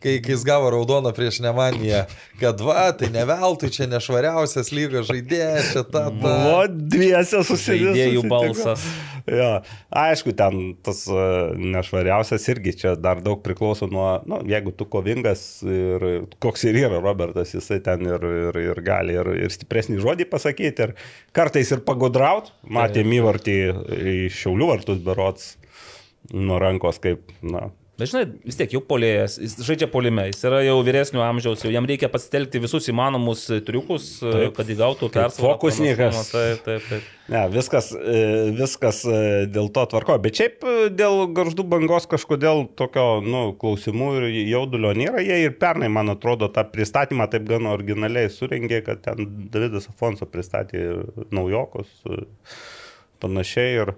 kai, 0.05 0.19
kai 0.23 0.37
jis 0.37 0.47
gavo 0.47 0.71
raudoną 0.77 1.15
prieš 1.17 1.41
Nemaniją, 1.45 2.05
kad 2.45 2.61
va, 2.63 2.87
tai 2.95 3.11
ne 3.15 3.25
veltui 3.29 3.73
čia 3.75 3.89
nešvariausias 3.91 4.71
lygos 4.77 5.09
žaidėjas, 5.11 5.73
čia 5.73 5.83
ta 5.89 6.05
ta. 6.05 6.11
Buvo 6.13 6.65
dviese 6.69 7.43
susidėjęs. 7.47 7.97
Žaidėjų 7.97 8.23
balsas. 8.31 8.85
Jo. 9.25 9.51
Aišku, 9.95 10.34
ten 10.39 10.75
tas 10.85 11.05
e, 11.11 11.27
nešvariausias 11.75 12.47
irgi 12.53 12.75
čia 12.83 12.95
dar 13.01 13.23
daug 13.25 13.43
priklauso 13.45 13.89
nuo, 13.91 14.09
nu, 14.31 14.41
jeigu 14.49 14.75
tu 14.77 14.87
kovingas 14.91 15.45
ir 15.67 16.27
koks 16.43 16.67
ir 16.69 16.81
yra 16.85 17.01
Robertas, 17.03 17.55
jisai 17.57 17.81
ten 17.85 18.07
ir, 18.09 18.27
ir, 18.49 18.61
ir 18.71 18.83
gali 18.87 19.17
ir, 19.19 19.33
ir 19.47 19.55
stipresnį 19.55 20.01
žodį 20.05 20.29
pasakyti, 20.33 20.89
ir 20.89 20.97
kartais 21.37 21.73
ir 21.75 21.85
pagudraut, 21.87 22.53
matėm 22.65 23.13
įvartį 23.21 23.59
į 24.15 24.19
Šiaulių 24.35 24.71
vartus 24.75 25.01
berots 25.05 25.55
nuo 26.33 26.59
rankos 26.63 27.01
kaip, 27.05 27.33
na, 27.45 27.69
Bet 27.95 28.11
žinai, 28.11 28.25
vis 28.43 28.57
tiek 28.59 28.73
jau 28.75 28.81
polėjas, 28.83 29.37
jis 29.39 29.53
žaidžia 29.63 29.87
polime, 29.87 30.25
jis 30.27 30.41
yra 30.49 30.65
jau 30.67 30.81
vyresnio 30.83 31.21
amžiaus, 31.23 31.61
jau 31.63 31.71
jam 31.71 31.87
reikia 31.87 32.09
pasitelkti 32.11 32.59
visus 32.65 32.89
įmanomus 32.91 33.45
triukus, 33.63 34.09
taip. 34.19 34.57
kad 34.57 34.73
įgautų 34.75 35.11
persvarą. 35.15 35.53
Fokusnikas. 35.53 36.33
Taip, 36.33 36.65
taip, 36.67 36.89
taip. 36.89 37.13
Ne, 37.31 37.45
viskas, 37.55 37.93
e, 37.95 38.23
viskas 38.59 38.99
e, 39.07 39.21
dėl 39.49 39.71
to 39.73 39.85
tvarko, 39.93 40.17
bet 40.25 40.41
šiaip 40.41 40.67
e, 40.67 40.75
dėl 40.91 41.23
garždų 41.37 41.65
bangos 41.71 42.09
kažkodėl 42.11 42.65
tokio, 42.77 43.07
nu, 43.23 43.45
klausimų 43.63 44.11
ir 44.19 44.27
jaudulio 44.51 44.91
nėra. 44.99 45.23
Jie 45.23 45.39
ir 45.47 45.55
pernai, 45.63 45.87
man 45.93 46.11
atrodo, 46.13 46.51
tą 46.53 46.67
pristatymą 46.75 47.31
taip 47.31 47.47
gan 47.47 47.71
originaliai 47.71 48.27
surengė, 48.27 48.83
kad 48.91 49.07
ten 49.07 49.31
Davidas 49.55 49.87
Afonso 49.93 50.27
pristatė 50.27 50.83
naujokus, 51.31 51.95
panašiai. 53.23 53.79
Ir, 53.85 53.95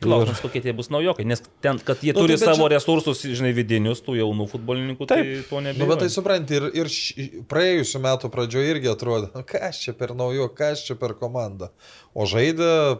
Klausimas, 0.00 0.40
kokie 0.44 0.60
tie 0.60 0.72
bus 0.76 0.90
naujokai, 0.92 1.24
nes 1.24 1.40
ten, 1.64 1.78
kad 1.78 2.02
jie 2.04 2.12
Nu, 2.12 2.20
turi 2.20 2.36
tai 2.36 2.50
savo 2.52 2.66
čia- 2.68 2.74
resursus, 2.76 3.22
žinai, 3.24 3.54
vidinius, 3.56 4.02
tų 4.04 4.18
jaunų 4.20 4.44
futbolininkų, 4.50 5.06
tai 5.08 5.22
to 5.48 5.60
Nu, 5.60 5.70
nebejoju. 5.70 5.88
bet 5.88 5.98
tai 6.04 6.08
supranti, 6.12 6.54
ir, 6.58 6.66
ir 6.74 6.84
š- 6.90 7.44
praėjusiu 7.48 8.00
metu 8.04 8.28
pradžioje 8.28 8.74
irgi 8.74 8.90
atrodė, 8.92 9.30
"Nu, 9.34 9.42
kas 9.42 9.80
čia 9.80 9.92
per 9.96 10.08
naujo, 10.14 10.48
kas 10.54 10.84
čia 10.84 10.94
per 11.00 11.14
komandą. 11.14 11.70
O 12.14 12.26
žaidė 12.26 12.98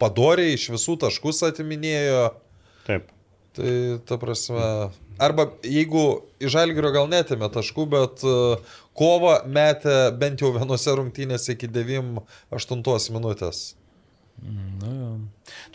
padoriai 0.00 0.54
iš 0.54 0.70
visų 0.70 0.96
taškus 0.98 1.42
atiminėjo. 1.52 2.32
taip. 2.86 3.08
Tai 3.52 3.98
ta 4.06 4.16
prasme. 4.16 4.90
Arba 5.18 5.50
jeigu 5.62 6.22
iš 6.40 6.52
Žalgirio 6.52 6.92
gal 6.92 7.08
netėmė 7.08 7.50
taškų, 7.50 7.88
bet 7.90 8.22
uh, 8.22 8.56
kovą 8.96 9.44
metė 9.50 10.16
bent 10.16 10.38
jau 10.40 10.52
vienose 10.54 10.86
rungtynėse 10.94 11.50
iki 11.56 11.66
9-8 11.66 13.10
minutės. 13.10 13.74
Nu, 14.42 14.92
jo. 14.94 15.10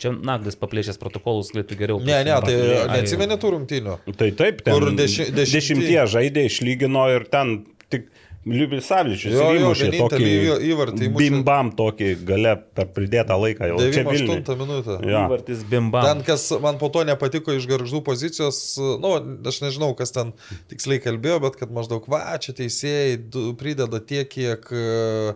Čia 0.00 0.12
Naglis 0.16 0.56
paplėšęs 0.56 0.98
protokolus 1.00 1.52
galėtų 1.54 1.76
geriau. 1.78 2.00
Ne, 2.00 2.22
ne, 2.24 2.34
tai 2.44 2.54
neatsimeni 2.94 3.36
tų 3.42 3.50
rungtynių. 3.58 3.98
Tai 4.16 4.30
taip, 4.40 4.62
ten 4.64 4.74
Kur 4.78 4.88
deši- 4.96 5.30
dešimti- 5.34 5.58
dešimtie 5.58 6.02
žaidė, 6.16 6.46
išlygino 6.48 7.04
ir 7.14 7.26
ten 7.30 7.64
tik 7.92 8.08
Liubis 8.44 8.84
Savličius 8.90 9.32
įmušė 9.40 9.86
įv- 9.88 10.64
įvartį. 10.68 11.06
Bimbam 11.16 11.70
tokį 11.72 12.08
gale 12.28 12.50
per 12.76 12.90
pridėtą 12.92 13.38
laiką 13.40 13.70
jau. 13.70 13.78
Čia 13.80 14.04
Vilniuje. 14.04 14.42
9-8 14.44 14.58
minutę. 14.60 14.96
Jo. 15.00 15.22
Įvartis 15.24 15.62
bimba. 15.64 16.02
Ten, 16.04 16.20
kas 16.26 16.50
man 16.60 16.76
po 16.78 16.90
to 16.92 17.04
nepatiko 17.08 17.54
iš 17.56 17.64
garždų 17.70 18.02
pozicijos, 18.04 18.76
nu, 19.00 19.14
aš 19.48 19.60
nežinau, 19.64 19.94
kas 19.96 20.12
ten 20.12 20.34
tiksliai 20.68 21.00
kalbėjo, 21.00 21.40
bet 21.40 21.56
kad 21.56 21.72
maždaug, 21.72 22.04
va, 22.06 22.36
čia 22.36 22.52
teisėjai 22.52 23.56
prideda 23.56 24.00
tiek, 24.04 24.28
kiek, 24.28 24.60
e, 24.76 25.34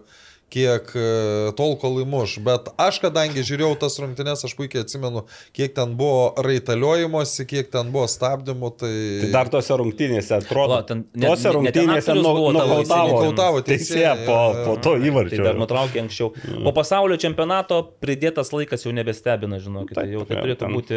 kiek 0.48 0.88
e, 0.96 1.52
tol, 1.58 1.74
kol 1.76 1.98
įmuš. 2.02 2.38
Bet 2.44 2.70
aš, 2.80 2.98
kadangi 3.02 3.42
žiūrėjau 3.44 3.74
tas 3.82 3.98
rungtynes, 4.00 4.44
aš 4.48 4.54
puikiai 4.56 4.80
atsimenu, 4.84 5.24
kiek 5.52 5.74
ten 5.76 5.92
buvo 5.98 6.30
raitaliojimosi, 6.40 7.44
kiek 7.50 7.68
ten 7.72 7.90
buvo 7.92 8.06
stabdymų. 8.08 8.70
Tai, 8.80 8.92
Tai 9.24 9.30
dar 9.34 9.50
tose 9.52 9.76
rungtynėse 9.76 10.38
atrodo. 10.38 10.72
Va, 10.78 10.82
ten 10.88 11.04
net- 11.14 11.28
tose 11.34 11.52
rungtynėse 11.56 12.14
nu- 12.16 12.22
nukautavo 12.56 13.60
teisėją 13.66 14.14
po, 14.24 14.38
po 14.64 14.76
to 14.80 14.94
Tai 14.94 14.98
dar 14.98 15.08
įvarčio. 15.10 15.52
nutraukė 15.60 16.02
anksčiau. 16.06 16.32
Po 16.64 16.72
pasaulio 16.72 17.16
čempionato 17.20 17.82
pridėtas 18.00 18.52
laikas 18.56 18.86
jau 18.86 18.92
nebestebina, 18.96 19.60
žinokit. 19.60 19.94
Taip, 20.00 20.10
jau 20.16 20.24
tai 20.28 20.40
turėtų 20.40 20.64
ten- 20.64 20.74
būti 20.78 20.96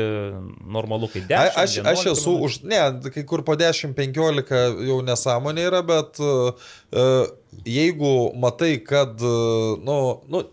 normalu, 0.72 1.12
kai 1.12 1.22
A, 1.22 1.28
10. 1.28 1.58
aš, 1.58 1.78
aš 1.84 2.06
11 2.06 2.12
esu 2.16 2.38
už, 2.48 2.62
ne, 2.64 2.80
kai 3.12 3.24
kur 3.28 3.44
po 3.44 3.56
10-15 3.60 4.88
jau 4.88 5.02
nesąmonė 5.06 5.68
yra, 5.68 5.82
bet 5.86 6.20
uh, 6.24 7.28
jeigu 7.66 8.34
matai, 8.36 8.78
kad, 8.84 9.22
uh, 9.22 9.78
nu, 9.84 10.24
nu, 10.28 10.44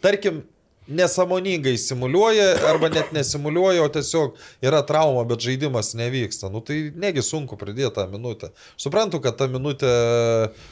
tarkim, 0.00 0.42
nesąmoningai 0.88 1.76
simuliuoja 1.78 2.44
arba 2.70 2.88
net 2.92 3.12
nesimuliuoja, 3.12 3.82
o 3.82 3.88
tiesiog 3.92 4.36
yra 4.62 4.82
trauma, 4.86 5.24
bet 5.28 5.40
žaidimas 5.42 5.94
nevyksta. 5.98 6.50
Nu 6.52 6.60
tai 6.64 6.92
negi 6.94 7.22
sunku 7.26 7.56
pridėti 7.58 7.90
tą 7.96 8.06
minutę. 8.12 8.50
Suprantu, 8.80 9.20
kad 9.24 9.36
ta 9.40 9.48
minutė, 9.50 9.90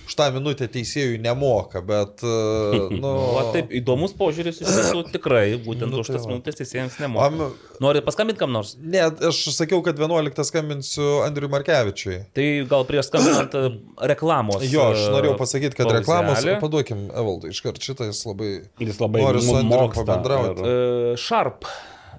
už 0.08 0.14
tą 0.18 0.28
minutę 0.34 0.68
teisėjų 0.70 1.18
nemoka, 1.24 1.82
bet... 1.84 2.22
uh, 2.26 2.90
Nu, 3.04 3.10
O 3.34 3.42
taip, 3.54 3.72
įdomus 3.74 4.14
požiūris 4.16 4.60
iš 4.62 4.68
tiesų 4.70 5.02
tikrai, 5.16 5.56
būtent 5.64 5.90
Nu, 5.92 6.02
už 6.04 6.08
tai 6.12 6.16
tas 6.18 6.26
va. 6.28 6.34
minutės 6.34 6.58
teisėjams 6.60 6.98
nemoka. 7.02 7.26
Am- 7.26 7.80
Nori 7.82 8.00
paskambinti 8.06 8.38
kam 8.38 8.52
nors? 8.54 8.76
Ne, 8.78 9.02
aš 9.28 9.40
sakiau, 9.56 9.80
kad 9.84 9.98
11 9.98 10.46
skambinsiu 10.46 11.08
Andriui 11.26 11.50
Markevičiui. 11.52 12.20
Tai 12.36 12.46
gal 12.70 12.86
prieš 12.88 13.08
skambinant 13.10 13.56
e, 13.58 13.64
reklamos. 14.12 14.62
Jo, 14.70 14.86
aš 14.94 15.08
e, 15.08 15.10
norėjau 15.16 15.34
pasakyti, 15.40 15.78
kad 15.80 15.90
reklamos, 15.98 16.38
pauzelę. 16.38 16.56
paduokim 16.62 17.02
Evaldai, 17.10 17.50
iškart 17.54 17.82
šitą 17.82 18.06
jis 18.12 18.22
labai... 18.28 18.52
Jis 18.84 19.00
labai 19.02 19.24
nori 19.26 19.42
su 19.42 19.56
moksta 19.66 20.03
pabendrauti. 20.04 20.60
ir- 20.60 21.14
E, 21.14 21.16
Sharp. 21.20 21.64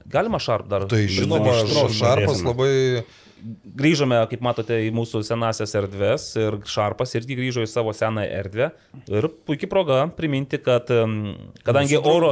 Galima 0.05 0.38
Sharp 0.39 0.67
dar? 0.69 0.86
Tai 0.89 1.03
žinoma, 1.09 1.53
Šarpas 1.89 2.43
labai... 2.45 3.03
Grįžome, 3.77 4.17
kaip 4.31 4.41
matote, 4.41 4.73
į 4.88 4.91
mūsų 4.95 5.19
senasias 5.27 5.75
erdves 5.77 6.23
ir 6.39 6.55
Šarpas 6.65 7.11
irgi 7.19 7.36
grįžo 7.38 7.61
į 7.61 7.67
savo 7.69 7.91
senąją 7.93 8.31
erdvę. 8.39 8.69
Ir 9.11 9.27
puikia 9.45 9.67
proga 9.69 9.99
priminti, 10.17 10.57
kad 10.57 10.89
kadangi 11.67 11.99
oro, 11.99 12.31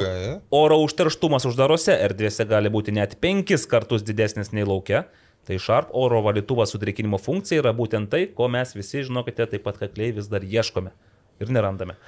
oro 0.50 0.80
užterštumas 0.82 1.46
uždarose 1.46 1.94
erdvėse 2.08 2.48
gali 2.50 2.72
būti 2.74 2.96
net 2.96 3.20
penkis 3.22 3.68
kartus 3.70 4.02
didesnis 4.08 4.50
nei 4.58 4.66
laukia, 4.66 5.04
tai 5.46 5.60
Sharp 5.62 5.92
oro 5.94 6.24
valytuvo 6.26 6.66
sudrėkinimo 6.66 7.20
funkcija 7.22 7.62
yra 7.62 7.76
būtent 7.78 8.10
tai, 8.10 8.24
ko 8.34 8.48
mes 8.50 8.74
visi, 8.74 9.04
žinokite, 9.06 9.46
taip 9.54 9.68
pat 9.68 9.78
kakliai 9.84 10.16
vis 10.18 10.32
dar 10.32 10.42
ieškome 10.42 10.96
ir 11.44 11.52
nerandame. 11.54 12.00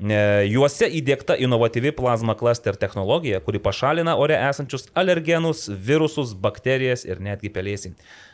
Juose 0.00 0.88
įdėkta 0.98 1.36
inovatyvi 1.38 1.92
plazma 1.94 2.34
cluster 2.38 2.74
technologija, 2.74 3.38
kuri 3.44 3.60
pašalina 3.62 4.16
ore 4.18 4.34
esančius 4.34 4.88
alergenus, 4.98 5.68
virusus, 5.68 6.32
bakterijas 6.34 7.04
ir 7.06 7.22
netgi 7.22 7.52
pelėsį. 7.52 7.92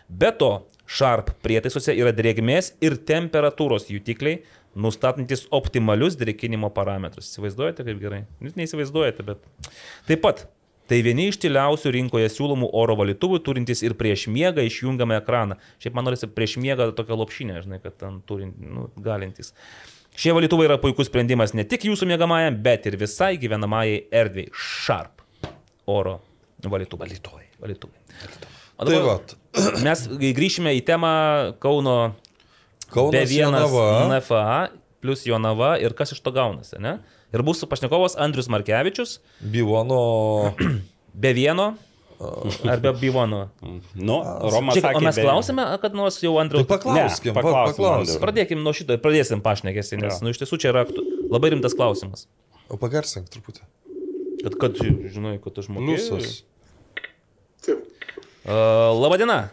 Be 0.08 0.32
to, 0.32 0.52
Sharp 0.88 1.34
prietaisuose 1.44 1.92
yra 1.92 2.14
drėgmės 2.16 2.72
ir 2.80 2.96
temperatūros 3.10 3.90
jutikliai, 3.92 4.38
nustatantis 4.78 5.44
optimalius 5.52 6.16
drėkinimo 6.16 6.70
parametrus. 6.72 7.28
Įsivaizduojate, 7.28 7.84
kaip 7.84 8.00
gerai? 8.00 8.22
Jūs 8.40 8.56
neįsivaizduojate, 8.56 9.26
bet. 9.26 9.72
Taip 10.08 10.24
pat 10.24 10.46
Tai 10.88 11.02
vieni 11.04 11.26
iš 11.28 11.36
tyliausių 11.42 11.90
rinkoje 11.92 12.30
siūlomų 12.32 12.70
oro 12.80 12.94
valytuvų, 12.96 13.42
turintys 13.44 13.82
ir 13.84 13.92
prieš 13.98 14.24
miegą 14.32 14.64
išjungiamą 14.64 15.18
ekraną. 15.20 15.58
Šiaip 15.82 15.98
man 15.98 16.08
norisi 16.08 16.30
prieš 16.32 16.54
miegą 16.62 16.86
tokią 16.96 17.18
lopšinę, 17.20 17.58
žinai, 17.66 17.80
kad 17.82 17.98
ten 18.00 18.22
turint, 18.24 18.56
nu, 18.56 18.86
galintys. 19.04 19.52
Šie 20.18 20.32
valytuvai 20.34 20.66
yra 20.66 20.80
puikus 20.82 21.06
sprendimas 21.06 21.52
ne 21.54 21.62
tik 21.68 21.84
jūsų 21.86 22.08
mėgamajam, 22.10 22.56
bet 22.62 22.88
ir 22.90 22.96
visai 22.98 23.36
gyvenamajai 23.38 24.00
erdvėjai. 24.18 24.50
Sharp 24.50 25.22
oro 25.86 26.16
valytuvai. 26.64 27.06
Valytuvai. 27.06 27.44
Valytuvai. 27.62 28.00
O 28.78 28.86
Tai 28.86 28.96
dabar 28.96 29.06
va, 29.06 29.36
mes 29.86 30.02
grįšime 30.18 30.74
į 30.74 30.82
temą 30.88 31.12
Kauno 31.62 31.94
Kaunas 32.90 33.30
B1 33.30 33.44
Jonava. 33.44 33.86
NFA 34.10 34.44
plus 34.98 35.22
Jonava 35.28 35.76
ir 35.78 35.94
kas 35.94 36.16
iš 36.16 36.22
to 36.24 36.34
gaunasi, 36.34 36.80
ne? 36.82 36.96
Ir 37.30 37.44
mūsų 37.46 37.68
pašnekovas 37.70 38.18
Andrius 38.18 38.50
Markevičius, 38.50 39.20
Bivono... 39.38 40.02
be 41.22 41.34
vieno 41.36 41.76
ar 42.72 42.80
be 42.82 42.92
bivono. 42.98 43.40
Nu, 43.94 44.16
Romas 44.50 44.74
Čia, 44.74 44.82
o 44.82 44.86
sakė, 44.88 45.02
mes 45.06 45.16
be- 45.20 45.24
klausime, 45.26 45.64
kad 45.82 45.94
nors 45.94 46.18
jau 46.22 46.32
Tai 46.34 46.42
Andrius. 46.44 46.66
paklauskim, 46.70 47.30
Ne, 47.30 47.34
pa- 47.36 47.42
paklausim, 47.46 47.76
paklausim. 47.78 48.20
Pradėkim 48.24 48.62
nuo 48.64 48.72
šito 48.74 48.96
pradėsim 49.02 49.42
pašnekėsi, 49.44 50.00
nes 50.02 50.18
Jo. 50.18 50.24
nu, 50.26 50.32
iš 50.34 50.40
tiesų 50.42 50.58
čia 50.58 50.72
yra 50.72 50.82
aktu, 50.86 51.04
labai 51.30 51.52
rimtas 51.54 51.76
klausimas. 51.78 52.26
O 52.68 52.76
pagarsink 52.80 53.30
truputį. 53.32 53.62
Kad, 54.42 54.54
kad 54.60 54.76
žinai, 55.14 55.36
kad 55.42 55.58
aš. 55.62 55.70
Liusas. 55.70 56.42
Taip. 57.64 57.86
Uh, 58.48 58.94
labadiena. 58.98 59.50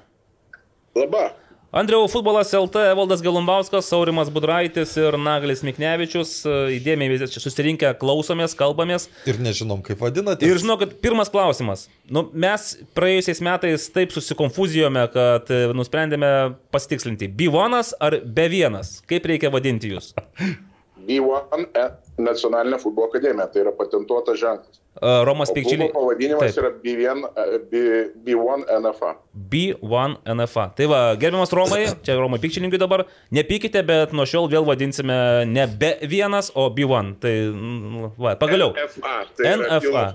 Labą. 0.95 1.30
Andriau, 1.76 2.07
futbolas 2.07 2.53
LT, 2.55 2.76
Valdas 2.95 3.19
Galumbauskas, 3.19 3.89
Saurimas 3.91 4.30
Budraitis 4.32 4.93
ir 4.95 5.17
Naglis 5.19 5.59
Miknevičius. 5.67 6.30
Uh, 6.47 6.69
Įdėmiai 6.71 7.11
visi 7.11 7.28
čia 7.34 7.41
susirinkę, 7.43 7.89
klausomės, 7.99 8.53
kalbamės. 8.55 9.09
Ir 9.28 9.41
nežinom, 9.43 9.82
kaip 9.84 9.99
vadinate. 9.99 10.47
Ir 10.47 10.61
žinau, 10.63 10.78
kad 10.80 10.93
pirmas 11.03 11.28
klausimas. 11.34 11.89
Nu, 12.07 12.30
mes 12.32 12.69
praėjusiais 12.95 13.43
metais 13.43 13.89
taip 13.91 14.15
susikonfuzijome, 14.15 15.03
kad 15.11 15.51
e, 15.51 15.59
nusprendėme 15.76 16.30
pasitikslinti. 16.71 17.28
Bivonas 17.41 17.91
ar 17.99 18.21
be 18.23 18.47
vienas? 18.55 19.01
Kaip 19.11 19.28
reikia 19.28 19.51
vadinti 19.51 19.91
jūs? 19.91 20.13
B1 21.08 21.68
E- 21.76 21.91
nacionalinė 22.18 22.78
futbolo 22.80 23.10
akademija, 23.10 23.47
tai 23.51 23.62
yra 23.66 23.72
patentuotas 23.76 24.38
ženklas. 24.39 24.80
E, 24.95 25.10
Romas 25.28 25.49
Pikčilį. 25.51 25.89
pavadinimas 25.91 26.56
yra 26.58 26.70
B1, 26.84 27.26
e, 27.36 27.58
B- 27.72 28.06
B1 28.24 28.64
NFA. 28.80 29.10
B1 29.51 30.16
NFA. 30.36 30.70
Tai 30.78 30.86
va, 30.88 30.99
gerbiamas 31.20 31.51
Romai, 31.51 31.82
čia 32.08 32.16
Romai 32.16 32.39
Pikčininkai 32.39 32.80
dabar, 32.80 33.03
nepykite, 33.36 33.84
bet 33.86 34.14
nuo 34.16 34.24
šiol 34.24 34.47
vėl 34.49 34.64
vadinsime 34.66 35.45
ne 35.45 35.68
B1, 35.68 36.51
o 36.56 36.70
B1. 36.72 37.14
Tai, 37.20 37.36
mm, 37.51 38.12
va, 38.18 38.36
pagaliau. 38.39 38.72
NFA. 38.72 39.18
Tai 39.36 39.51
NFA. 39.58 40.06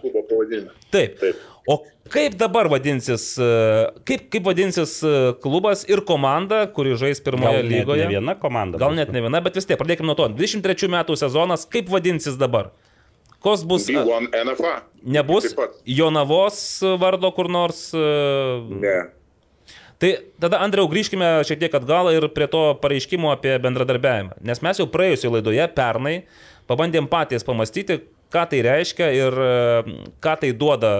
Taip. 0.91 1.21
Taip. 1.21 1.37
O 1.69 1.83
kaip 2.13 2.35
dabar 2.41 2.69
vadinsis, 2.73 3.25
e, 3.41 3.49
kaip, 4.09 4.27
kaip 4.33 4.47
vadinsis 4.47 4.97
e, 5.07 5.13
klubas 5.43 5.85
ir 5.89 6.03
komanda, 6.07 6.65
kuri 6.75 6.97
žais 7.01 7.21
Gal 7.21 7.27
pirmoje 7.31 7.63
net 7.63 7.71
lygoje? 7.73 8.05
ne 8.05 8.15
viena 8.15 8.35
komanda. 8.39 8.81
Gal 8.83 8.95
net 8.99 9.13
ne 9.15 9.23
viena, 9.25 9.41
bet 9.45 9.57
vis 9.59 9.69
tiek, 9.69 9.79
pradėkime 9.81 10.11
nuo 10.11 10.19
to. 10.19 10.29
23 10.39 10.91
metų 10.97 11.17
sezonas, 11.21 11.67
kaip 11.71 11.91
vadinsis 11.93 12.37
dabar? 12.41 12.73
Kos 13.41 13.63
bus? 13.65 13.87
a, 13.89 14.03
B1 14.05 14.29
NFA. 14.45 14.75
Nebus. 15.03 15.49
Jonavos 15.89 16.61
vardo 17.01 17.31
kur 17.33 17.49
nors? 17.49 17.87
e, 17.97 18.05
Ne. 18.85 18.99
Tai 20.01 20.15
tada, 20.41 20.63
Andriau, 20.65 20.89
grįžkime 20.89 21.43
šiek 21.45 21.59
tiek 21.61 21.75
atgal 21.77 22.09
ir 22.15 22.25
prie 22.33 22.47
to 22.49 22.63
pareiškimo 22.81 23.35
apie 23.35 23.59
bendradarbiavimą. 23.61 24.39
Nes 24.49 24.63
mes 24.65 24.79
jau 24.81 24.87
praėjusioje 24.89 25.35
laidoje 25.35 25.67
pernai 25.77 26.15
pabandėm 26.71 27.05
patys 27.13 27.45
pamastyti, 27.45 27.99
ką 28.31 28.45
tai 28.51 28.61
reiškia 28.67 29.09
ir 29.17 29.39
e, 29.45 29.95
ką 30.23 30.35
tai 30.43 30.53
duoda 30.57 30.93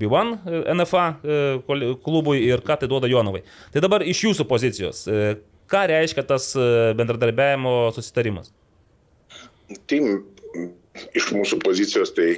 B1 0.00 0.34
NFA 0.76 1.06
e, 1.08 1.38
klubui 2.04 2.42
ir 2.44 2.64
ką 2.64 2.78
tai 2.80 2.90
duoda 2.90 3.10
Jonovai. 3.10 3.44
Tai 3.72 3.84
dabar 3.84 4.04
iš 4.04 4.24
jūsų 4.26 4.48
pozicijos, 4.50 5.06
e, 5.08 5.38
ką 5.70 5.84
reiškia 5.92 6.26
tas 6.28 6.50
e, 6.56 6.68
bendradarbiavimo 6.98 7.92
susitarimas? 7.96 8.52
Tai 9.88 10.02
iš 11.16 11.32
mūsų 11.36 11.60
pozicijos 11.64 12.12
tai 12.16 12.30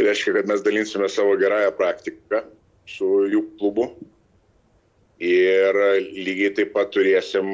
reiškia, 0.00 0.36
kad 0.38 0.48
mes 0.50 0.62
dalinsime 0.64 1.08
savo 1.12 1.36
gerąją 1.40 1.72
praktiką 1.78 2.44
su 2.88 3.08
jų 3.32 3.42
klubu. 3.58 3.90
Ir 5.18 5.76
lygiai 6.14 6.52
taip 6.54 6.70
pat 6.76 6.92
turėsim, 6.94 7.48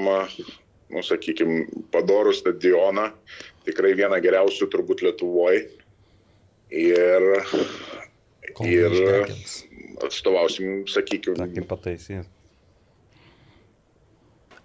nu, 0.92 1.02
sakykime, 1.02 1.62
padorų 1.94 2.34
stadioną, 2.36 3.06
tikrai 3.66 3.94
vieną 3.98 4.20
geriausių 4.24 4.68
turbūt 4.72 5.04
Lietuvoje. 5.06 5.64
Ir, 6.74 7.26
Kol 8.56 8.66
ir 8.70 8.94
atstovausim, 10.02 10.84
sakykime, 10.90 11.48
Kaip 11.54 11.68
pataisys. 11.70 12.26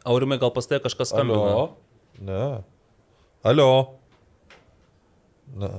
Aurimai, 0.10 0.40
gal 0.42 0.52
pas 0.56 0.66
tai 0.66 0.80
kažkas 0.82 1.12
skambina? 1.12 1.44
Alio? 1.44 1.66
Ne. 2.26 2.44
Alio? 3.46 3.72
Ne. 5.60 5.70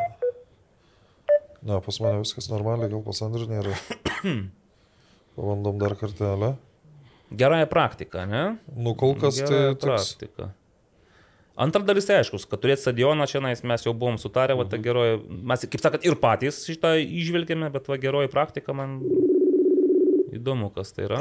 Ne, 1.60 1.76
pas 1.84 2.00
mane 2.00 2.22
viskas 2.22 2.48
normaliai, 2.52 2.90
gal 2.92 3.02
pas 3.04 3.20
Andrių 3.26 3.48
nėra. 3.50 3.76
Pabandom 5.36 5.80
dar 5.80 5.96
kartelę. 5.98 6.54
Gerąją 7.30 7.66
praktiką, 7.70 8.24
ne? 8.26 8.44
Nu, 8.76 8.94
kol 8.98 9.14
kas 9.20 9.38
tai 9.38 9.48
Gerąją 9.48 9.76
toks. 9.82 10.14
Antra 11.60 11.82
dalis 11.84 12.06
tai 12.08 12.20
aiškus, 12.22 12.46
kad 12.48 12.62
turėti 12.62 12.80
stadioną 12.86 13.26
čia 13.28 13.42
mes 13.44 13.84
jau 13.84 13.92
buvom 13.92 14.16
sutarę, 14.20 14.56
va 14.56 14.64
ta 14.64 14.78
Mhm. 14.78 14.84
geroji, 14.86 15.18
mes 15.52 15.66
kaip 15.68 15.82
sakant 15.84 16.06
ir 16.08 16.16
patys 16.16 16.62
šitą 16.64 16.94
išvelgėme, 17.04 17.68
bet 17.74 17.86
va 17.90 17.98
geroji 18.00 18.30
praktika 18.32 18.72
man 18.74 19.00
įdomu, 20.32 20.70
kas 20.74 20.92
tai 20.96 21.04
yra. 21.08 21.20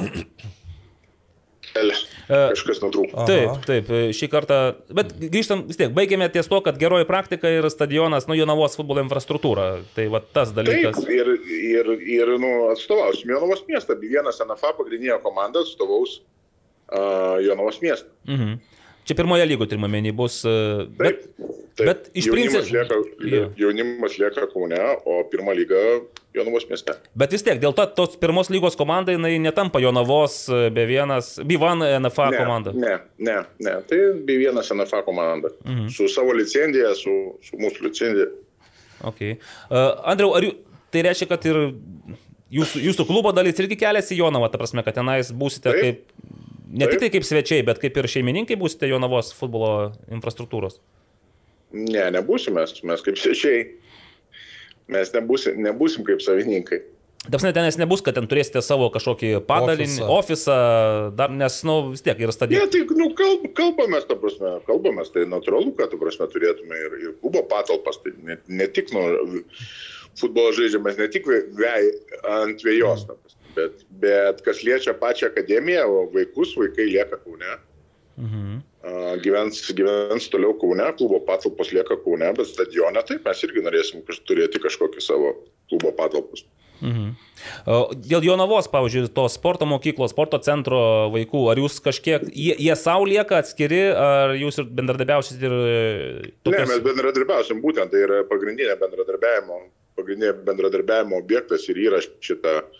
L. 1.77 1.91
E, 2.29 2.37
Kažkas 2.55 2.79
nutrūko. 2.81 3.25
Taip, 3.29 3.59
taip, 3.67 3.89
šį 4.15 4.29
kartą, 4.31 4.57
bet 4.95 5.11
grįžtam 5.19 5.65
vis 5.69 5.77
tiek, 5.77 5.91
baigėme 5.93 6.25
ties 6.33 6.47
to, 6.49 6.61
kad 6.65 6.79
geroji 6.81 7.05
praktika 7.09 7.51
ir 7.51 7.67
stadionas, 7.69 8.25
nu, 8.29 8.37
Jonavos 8.37 8.77
futbolo 8.79 9.03
infrastruktūra. 9.03 9.67
Tai 9.95 10.07
va 10.13 10.21
tas 10.23 10.49
Taip, 10.53 10.63
dalykas. 10.63 11.03
ir, 11.13 11.29
ir, 11.45 11.91
ir 12.15 12.33
nu, 12.41 12.69
atstovausim 12.71 13.29
Jonavos 13.35 13.61
miestą. 13.69 13.99
Vienas 14.01 14.41
NFA 14.41 14.73
pagrindinė 14.79 15.19
komanda 15.21 15.61
atstovaus 15.65 16.19
uh, 16.89 17.37
Jonavos 17.45 17.81
miestą. 17.83 18.09
Mhm. 18.25 18.57
Čia 19.07 19.15
pirmoje 19.17 19.45
lygoje 19.49 19.69
turime 19.73 19.87
menį 19.89 20.11
bus. 20.15 20.43
e, 20.45 20.85
Bet, 20.99 21.23
Taip, 21.23 21.55
taip. 21.75 21.85
bet 21.87 22.09
iš 22.13 22.27
principo- 22.29 22.65
jaunimas 23.57 24.17
lieka 24.19 24.47
Kaune, 24.53 24.79
o 25.05 25.23
pirmą 25.31 25.55
lygą 25.57 25.79
Jonavos 26.35 26.67
mieste. 26.69 26.93
Bet 27.17 27.31
vis 27.33 27.41
tiek, 27.43 27.57
dėl 27.59 27.73
to 27.73 27.85
tos 27.97 28.15
pirmos 28.21 28.51
lygos 28.53 28.75
komanda 28.77 29.11
jinai 29.15 29.39
netampa 29.41 29.79
Jonavos 29.81 30.47
e, 30.49 30.69
be 30.69 30.85
vienas, 30.85 31.39
B1 31.41 31.99
NFA 32.03 32.29
ne, 32.31 32.37
komanda. 32.37 32.73
Ne, 32.73 32.99
ne, 33.17 33.37
ne. 33.59 33.73
Tai 33.89 33.97
bei 34.27 34.37
vienas 34.37 34.69
NFA 34.69 35.01
komanda. 35.07 35.49
Mhm. 35.65 35.87
Su 35.89 36.07
savo 36.07 36.33
licenzija, 36.37 36.93
su, 36.95 37.15
su 37.41 37.57
mūsų 37.57 37.87
licenzija. 37.89 38.29
Okay. 39.01 39.37
Uh, 39.71 39.95
Andriau, 40.11 40.33
ar 40.35 40.43
jų, 40.43 40.53
tai 40.91 41.01
reiškia, 41.07 41.29
kad 41.31 41.45
ir 41.47 41.55
jūsų, 42.51 42.81
jūsų 42.83 43.05
klubo 43.07 43.31
dalis 43.31 43.57
irgi 43.61 43.77
keliasi 43.79 44.17
į 44.17 44.21
Jonavą, 44.25 44.49
ta 44.51 44.59
prasme, 44.59 44.83
kad 44.83 44.97
tenais 44.97 45.29
būsite 45.31 45.71
Taip. 45.71 45.81
kaip, 45.81 46.08
ne 46.69 46.85
Taip. 46.85 46.93
tik 46.95 46.99
tai 47.05 47.09
kaip 47.17 47.25
svečiai, 47.27 47.65
bet 47.65 47.81
kaip 47.81 47.97
ir 47.97 48.07
šeimininkai 48.11 48.57
būsite 48.59 48.89
Jonavos 48.89 49.33
futbolo 49.37 49.91
infrastruktūros. 50.13 50.79
Ne, 51.73 52.07
nebūsim 52.15 52.55
mes, 52.57 52.71
mes 52.83 53.03
kaip 53.05 53.17
svečiai. 53.21 53.65
Mes 54.89 55.11
nebūsim, 55.13 55.59
nebūsim 55.61 56.05
kaip 56.07 56.21
savininkai. 56.25 56.79
Dabar 57.29 57.51
tenais 57.53 57.75
nebus, 57.77 57.99
kad 58.01 58.15
ten 58.15 58.25
turėsite 58.31 58.61
savo 58.63 58.87
kažkokį 58.89 59.33
padalinį, 59.45 59.99
Ofisą. 60.07 60.55
dar, 61.19 61.29
nes, 61.29 61.57
na, 61.67 61.69
nu, 61.69 61.91
vis 61.91 62.01
tiek 62.01 62.15
yra 62.17 62.31
Ne, 62.31 62.33
stadionas. 62.33 62.71
tai, 62.73 62.81
nu, 62.97 63.09
kalb, 63.13 63.43
kalbamės, 63.57 64.07
ta 64.07 64.15
prasme, 64.17 64.53
kalbamės, 64.65 65.11
tai 65.13 65.25
natūralu, 65.29 65.75
kad, 65.77 65.91
ta 65.91 65.99
prasme, 65.99 66.25
turėtume 66.31 66.79
ir, 66.79 66.95
ir 67.03 67.13
klubo 67.21 67.43
patalpas, 67.51 67.99
tai 68.01 68.15
ne, 68.23 68.39
ne 68.47 68.67
tik, 68.71 68.93
nu, 68.95 69.03
futbolo 70.17 70.55
žaidžiamas 70.57 70.97
ne 70.97 71.09
tik 71.11 71.27
vė- 71.29 71.43
vej, 71.59 71.91
ant 72.39 72.63
vėjos, 72.65 73.03
ta 73.11 73.19
prasme, 73.19 73.38
bet, 73.55 73.83
bet 74.01 74.41
kas 74.45 74.61
liečia 74.65 74.93
pačią 74.97 75.29
akademiją, 75.31 75.85
o 75.87 76.05
vaikus, 76.13 76.55
vaikai 76.59 76.85
lieka 76.91 77.19
Kaune. 77.23 77.57
Mhm. 78.19 78.59
A, 78.83 79.15
Gyvens, 79.23 79.61
gyvens 79.75 80.27
toliau 80.31 80.53
Kaune, 80.59 80.87
klubo 80.97 81.19
patalpos 81.27 81.71
lieka 81.75 81.97
Kaune, 82.03 82.31
bet 82.37 82.47
stadione 82.51 83.03
taip 83.07 83.25
mes 83.27 83.43
irgi 83.47 83.63
norėsim 83.65 84.03
turėti 84.27 84.59
kažkokį 84.63 85.03
savo 85.03 85.33
klubo 85.69 85.91
patalpus. 85.95 86.45
Mhm. 86.79 87.09
Dėl 88.07 88.23
Jonavos, 88.23 88.69
pavyzdžiui, 88.71 89.09
to 89.15 89.25
sporto 89.31 89.65
mokyklos, 89.67 90.13
sporto 90.13 90.39
centro 90.43 90.79
vaikų, 91.11 91.41
ar 91.51 91.59
jūs 91.59 91.75
kažkiek, 91.83 92.23
jie, 92.31 92.53
jie 92.55 92.75
savo 92.79 93.03
lieka 93.07 93.41
atskiri, 93.43 93.81
ar 93.91 94.31
jūs 94.39 94.61
ir 94.63 94.69
bendradabiausit 94.79 95.43
ir... 95.43 95.51
e, 95.51 95.81
Ne, 96.23 96.31
tokios- 96.47 96.71
mes 96.71 96.83
bendradarbiausim, 96.87 97.59
būtent 97.63 97.91
tai 97.91 98.05
yra 98.05 98.21
pagrindinė 98.31 98.77
bendradarbiavimo, 98.79 99.59
pagrindinė 99.99 100.31
bendradarbiavimo 100.47 101.19
objektas 101.19 101.67
ir 101.67 101.81
yra 101.83 101.99
šita, 101.99 102.55
a, 102.63 102.78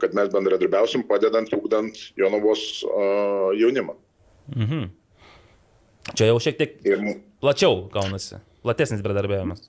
kad 0.00 0.14
mes 0.16 0.28
bendradarbiausim 0.32 1.04
padedant, 1.08 1.50
ugdant 1.56 1.98
Jonavos 2.18 2.64
a, 2.88 3.08
jaunimą. 3.60 3.94
Mhm. 4.56 4.88
Čia 6.14 6.26
jau 6.32 6.40
šiek 6.42 6.58
tiek 6.60 6.74
Ir 6.84 7.00
plačiau 7.40 7.86
gaunasi, 7.92 8.36
platesnis 8.64 9.00
bendradarbiavimas. 9.04 9.62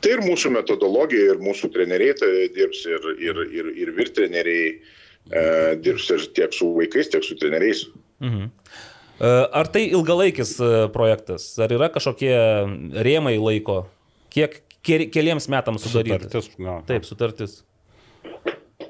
tai 0.00 0.12
ir 0.16 0.20
mūsų 0.24 0.52
metodologija, 0.54 1.32
ir 1.34 1.40
mūsų 1.42 1.70
treneriai 1.74 2.14
tai 2.16 2.30
dirbs, 2.54 2.84
ir, 2.86 3.08
ir, 3.20 3.40
ir, 3.58 3.66
ir 3.84 3.90
vir 3.96 4.08
treneriai 4.16 4.68
e, 4.70 5.42
dirbs 5.82 6.06
ir 6.14 6.24
tiek 6.36 6.54
su 6.56 6.70
vaikais, 6.78 7.10
tiek 7.12 7.24
su 7.26 7.34
treneriais. 7.40 7.82
Mhm. 8.22 8.46
E, 9.20 9.32
Ar 9.52 9.68
tai 9.68 9.82
ilgalaikis 9.90 10.54
e, 10.62 10.70
projektas, 10.94 11.50
ar 11.60 11.74
yra 11.76 11.90
kažkokie 11.92 12.32
rėmai 13.04 13.34
laiko, 13.42 13.82
kiek 14.32 14.60
ke- 14.86 15.10
keliems 15.12 15.48
metams 15.52 15.82
sudarytas? 15.84 16.30
Sutartis, 16.30 16.54
gal. 16.56 16.80
Taip, 16.88 17.04
sutartis. 17.04 17.58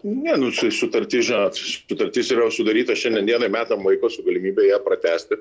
Ne, 0.04 0.36
nu, 0.40 0.50
su- 0.54 0.70
sutartis, 0.72 1.26
žinot, 1.28 1.58
sutartis 1.88 2.30
yra 2.32 2.48
sudaryta 2.52 2.96
šiandienai 2.96 3.50
metam 3.52 3.84
laiko 3.84 4.08
su 4.12 4.24
galimybė 4.26 4.70
ją 4.70 4.80
pratesti. 4.84 5.40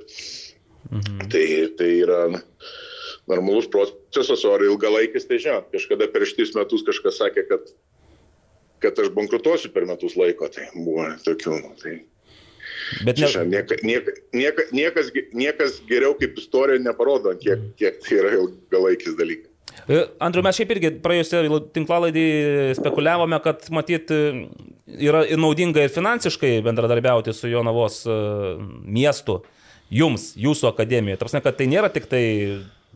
Mhm. 0.89 1.29
Tai, 1.31 1.45
tai 1.79 1.89
yra 2.03 2.19
normalus 3.29 3.67
procesas, 3.69 4.43
o 4.43 4.53
ar 4.55 4.63
ilgalaikis, 4.65 5.27
tai 5.29 5.37
žinot, 5.39 5.69
kažkada 5.73 6.09
prieš 6.11 6.35
tris 6.37 6.53
metus 6.57 6.83
kažkas 6.87 7.19
sakė, 7.21 7.45
kad, 7.51 7.73
kad 8.83 8.99
aš 9.03 9.11
bankrutuosiu 9.15 9.71
per 9.75 9.85
metus 9.89 10.17
laiko, 10.19 10.49
tai 10.51 10.69
buvo 10.75 11.05
tokių. 11.27 11.59
Nu, 11.61 11.75
tai 11.83 11.99
Bet 13.05 13.19
ne, 13.21 13.27
šiandien 13.29 13.67
nieka, 13.67 13.75
nieka, 13.85 14.13
nieka, 14.33 14.63
niekas, 14.73 15.11
niekas 15.37 15.77
geriau 15.89 16.15
kaip 16.17 16.37
istorija 16.41 16.81
neparodo, 16.81 17.35
kiek, 17.41 17.61
kiek 17.77 17.99
tai 18.01 18.17
yra 18.21 18.31
ilgalaikis 18.39 19.17
dalykas. 19.19 19.48
E, 19.89 20.01
Andriu, 20.21 20.43
mes 20.45 20.57
šiaip 20.57 20.73
irgi 20.75 20.91
praėjusią 21.03 21.43
tinklalaidį 21.75 22.25
spekuliavome, 22.77 23.39
kad 23.45 23.65
matyt 23.73 24.11
e, 24.13 24.19
yra 25.09 25.23
naudinga 25.39 25.85
ir 25.85 25.93
finansiškai 25.93 26.59
bendradarbiauti 26.65 27.33
su 27.33 27.49
Jonavos 27.49 28.01
e, 28.05 28.17
miestu, 28.85 29.39
jums, 29.93 30.31
jūsų 30.39 30.69
akademijoje. 30.73 31.21
Tarsi, 31.23 31.41
kad 31.45 31.57
tai 31.57 31.69
nėra 31.71 31.89
tik 31.93 32.09
tai 32.11 32.23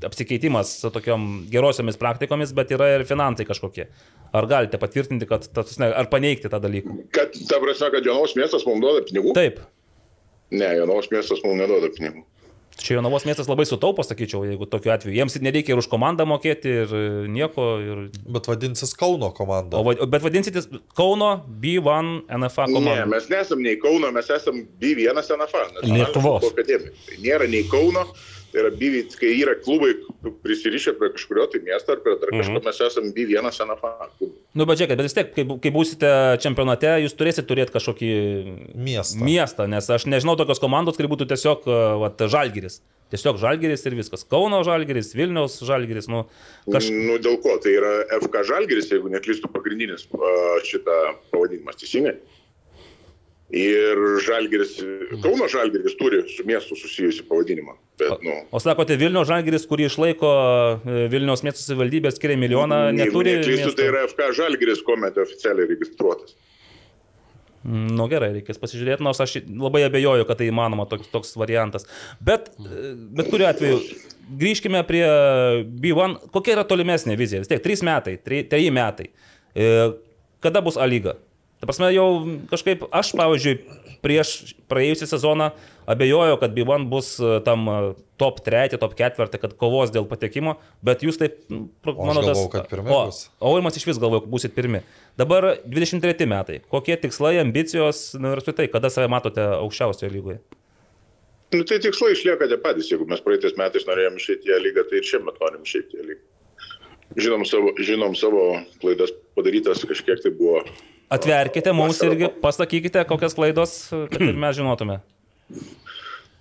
apsikeitimas 0.04 0.72
su 0.82 0.90
tokiom 0.94 1.46
gerosiomis 1.52 1.98
praktikomis, 2.02 2.54
bet 2.58 2.74
yra 2.76 2.90
ir 2.98 3.06
finansai 3.10 3.46
kažkokie. 3.48 3.88
Ar 4.34 4.50
galite 4.50 4.80
patvirtinti, 4.82 5.30
kad, 5.30 5.46
ar 5.86 6.10
paneigti 6.12 6.52
tą 6.52 6.60
dalyką? 6.62 6.98
Kad, 7.14 7.38
ta 7.50 7.62
prasme, 7.64 7.92
kad 7.94 8.06
Jonavos 8.10 8.36
miestas 8.38 8.66
mums 8.70 8.84
duoda 8.84 9.06
pinigų? 9.08 9.34
Taip. 9.38 9.62
Ne, 10.54 10.76
Jonavos 10.78 11.10
miestas 11.14 11.42
mums 11.46 11.62
neduoda 11.62 11.90
pinigų. 11.94 12.26
Čia 12.80 12.98
Jonavos 12.98 13.24
miestas 13.28 13.48
labai 13.48 13.66
sutaupo, 13.70 14.02
sakyčiau, 14.04 14.42
jeigu 14.48 14.66
tokiu 14.68 14.92
atveju. 14.96 15.14
Jiems 15.16 15.36
nereikia 15.46 15.76
ir 15.76 15.82
už 15.82 15.88
komandą 15.92 16.26
mokėti, 16.28 16.72
ir 16.84 16.94
nieko. 17.32 17.66
Ir... 17.84 18.02
Bet 18.34 18.50
vadinsis 18.50 18.96
Kauno 18.98 19.30
komanda. 19.36 19.78
O, 19.80 19.86
va- 19.88 20.08
bet 20.10 20.26
vadinsitės 20.26 20.68
Kauno 20.98 21.30
B1 21.64 22.14
NFA 22.42 22.66
Ne, 22.68 22.74
komanda. 22.80 23.06
mes 23.14 23.30
nesam 23.32 23.62
nei 23.64 23.78
Kauno, 23.82 24.10
mes 24.16 24.30
esam 24.34 24.64
B1 24.82 25.22
NFA. 25.38 25.64
Lietuvos. 25.86 26.50
Tai 26.58 26.80
nėra 27.24 27.48
nei 27.50 27.64
Kauno, 27.70 28.08
tai 28.54 28.62
yra 28.62 28.70
B1, 28.78 29.18
kai 29.20 29.32
yra 29.42 29.56
klubai 29.60 29.92
prisirišę 30.46 30.94
prie 31.00 31.10
kažkurio 31.16 31.48
tai 31.52 31.60
miesto 31.66 31.96
ar 31.96 32.00
prie 32.06 32.14
dar 32.22 32.30
kažko, 32.32 32.60
Mhm. 32.62 32.66
mes 32.70 32.82
esam 32.88 33.12
B1 33.16 33.50
NFA. 33.66 33.92
klubas. 34.20 34.38
Nu, 34.54 34.66
bet 34.70 34.78
žiūrėkit, 34.78 34.98
bet 35.02 35.08
vis 35.10 35.16
tiek, 35.18 35.34
kai, 35.34 35.44
kai 35.64 35.72
būsite 35.74 36.10
čempionate, 36.46 36.92
jūs 37.04 37.16
turėsite 37.18 37.48
turėti 37.50 37.74
kažkokį 37.74 38.12
Miestą. 38.78 39.24
miestą, 39.26 39.68
nes 39.68 39.90
aš 39.90 40.06
nežinau 40.06 40.38
tokios 40.38 40.60
komandos, 40.62 40.96
kuri 40.98 41.10
būtų 41.10 41.26
tiesiog 41.34 41.66
e, 41.66 41.80
vat, 42.04 42.18
žalgeris. 42.30 42.82
Tiesiog 43.14 43.38
žalgeris 43.38 43.84
ir 43.86 43.94
viskas. 43.98 44.24
Kauno 44.26 44.64
žalgeris, 44.66 45.12
Vilniaus 45.14 45.60
žalgeris, 45.62 46.08
nu, 46.10 46.24
kaž... 46.72 46.88
Nu, 46.90 47.18
dėl 47.22 47.38
ko? 47.44 47.58
Tai 47.62 47.70
yra 47.74 47.92
FK 48.22 48.42
Žalgeris, 48.50 48.90
jeigu 48.90 49.10
neklystu, 49.14 49.50
pagrindinis 49.54 50.08
a, 50.14 50.32
šitą 50.66 50.96
pavadinimas 51.34 51.78
teisingai. 51.78 52.16
Ir 53.54 54.00
Žalgeris, 54.26 54.72
Kauno 55.22 55.46
Žalgeris 55.52 55.94
turi 56.00 56.24
su 56.32 56.42
miestu 56.50 56.74
susijusi 56.80 57.22
pavadinimą. 57.30 57.76
Bet, 58.02 58.16
nu, 58.26 58.34
O 58.50 58.58
sakote, 58.64 58.96
Vilniaus 58.98 59.28
žalgeris, 59.30 59.68
kurį 59.70 59.86
išlaiko 59.92 60.30
e, 60.90 61.04
Vilniaus 61.14 61.44
miesto 61.46 61.62
savivaldybė, 61.62 62.10
skiria 62.16 62.38
milijoną, 62.42 62.80
neturi. 62.98 63.36
neklystu, 63.38 63.76
tai 63.78 63.92
yra 63.92 64.08
FK 64.10 64.32
Žalgeris, 64.40 64.82
kuomet 64.88 65.20
oficialiai 65.22 65.70
registruotas. 65.70 66.34
Mm, 67.64 67.92
Nu 67.96 68.08
gerai, 68.12 68.32
reikės 68.40 68.58
pasižiūrėti, 68.60 69.06
nors 69.06 69.22
aš 69.24 69.36
labai 69.46 69.84
abejoju, 69.86 70.26
kad 70.28 70.42
tai 70.42 70.48
įmanoma 70.50 70.88
toks, 70.90 71.12
toks 71.14 71.36
variantas. 71.40 71.86
Bet, 72.20 72.50
e, 72.58 72.96
bet 73.20 73.30
kuriu 73.32 73.46
atveju, 73.52 73.78
grįžkime 74.42 74.82
prie 74.90 75.04
B1. 75.84 76.18
Kokia 76.34 76.58
yra 76.58 76.66
tolimesnė 76.68 77.20
vizija? 77.22 77.44
Vis 77.46 77.54
tiek 77.54 77.62
3 77.64 77.86
metai, 77.86 78.18
3 78.26 78.74
metai. 78.74 79.12
E, 79.54 79.70
Kada 80.44 80.60
bus 80.60 80.76
A 80.76 80.84
lyga? 80.90 81.14
Ta 81.64 81.68
prasme, 81.70 81.94
jau 81.96 82.08
kažkaip 82.52 82.82
aš, 82.92 83.14
pavyzdžiui, 83.16 83.54
prieš 84.04 84.32
praėjusią 84.68 85.08
sezoną 85.14 85.54
abejoju, 85.88 86.36
kad 86.42 86.52
B1 86.52 86.90
bus 86.92 87.14
e, 87.24 87.38
tam 87.46 87.64
e, 87.72 87.76
top 88.20 88.42
3, 88.44 88.76
top 88.82 88.98
4, 89.00 89.40
kad 89.40 89.56
kovos 89.62 89.94
dėl 89.96 90.04
patekimo, 90.10 90.58
bet 90.84 91.06
jūs 91.08 91.22
taip, 91.22 91.40
O 91.48 91.96
aš 92.12 92.20
galvojau, 92.20 92.50
kad 92.52 92.68
pirmi 92.68 92.92
o, 92.92 93.00
Oimas 93.54 93.80
iš 93.80 93.88
vis 93.88 94.02
galvoju, 94.04 94.26
kad 94.26 94.36
busit 94.36 94.58
pirmi. 94.60 94.84
Dabar 95.16 95.54
23 95.64 96.28
metai. 96.28 96.60
Kokie 96.68 97.00
tikslai, 97.00 97.38
ambicijos, 97.40 98.10
nu, 98.20 98.36
ir 98.36 98.44
apskritai, 98.44 98.68
kada 98.76 98.92
save 98.92 99.08
matote 99.16 99.48
aukščiausioje 99.62 100.12
lygoje? 100.12 100.44
Nu, 101.56 101.64
tai 101.64 101.80
tikslai 101.80 102.12
išlieka 102.18 102.52
tie 102.52 102.60
patys. 102.60 102.92
Jeigu 102.92 103.08
mes 103.08 103.24
praeitais 103.24 103.56
metais 103.56 103.88
norėjome 103.88 104.20
išeiti 104.20 104.52
į 104.52 104.64
lygą, 104.68 104.90
tai 104.92 105.00
ir 105.00 105.08
šiemet 105.08 105.40
norim 105.40 105.64
išeiti 105.64 106.02
į 106.02 106.08
lygą. 106.12 106.24
Žinom 107.24 107.44
savo, 107.48 107.76
žinom 107.80 108.16
savo 108.20 108.48
klaidas 108.82 109.16
padarytas, 109.38 109.88
kažkiek 109.88 110.20
tai 110.24 110.36
buvo. 110.36 110.66
Atverkite 111.14 111.74
mums 111.76 112.02
irgi, 112.06 112.28
pa- 112.30 112.48
pasakykite, 112.50 113.04
kokias 113.10 113.36
klaidos, 113.38 113.78
kad 113.92 114.22
ir 114.22 114.38
mes 114.40 114.58
žinotume. 114.58 115.00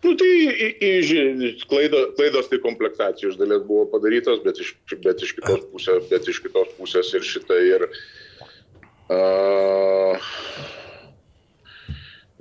Nu, 0.02 0.16
tai 0.18 0.28
į, 0.50 0.68
į, 0.82 1.50
klaido, 1.70 2.00
klaidos 2.18 2.48
tai 2.50 2.58
komplektacijų 2.64 3.30
iš 3.30 3.38
dalies 3.38 3.62
buvo 3.68 3.84
padarytos, 3.92 4.40
bet 4.42 4.58
iš, 4.64 4.72
bet 5.04 5.22
iš, 5.22 5.36
kitos, 5.38 5.62
pusės, 5.70 6.08
bet 6.10 6.26
iš 6.32 6.42
kitos 6.42 6.76
pusės 6.80 7.12
ir 7.14 7.26
šitą 7.26 7.58
ir... 7.70 7.88
Uh, 9.12 10.18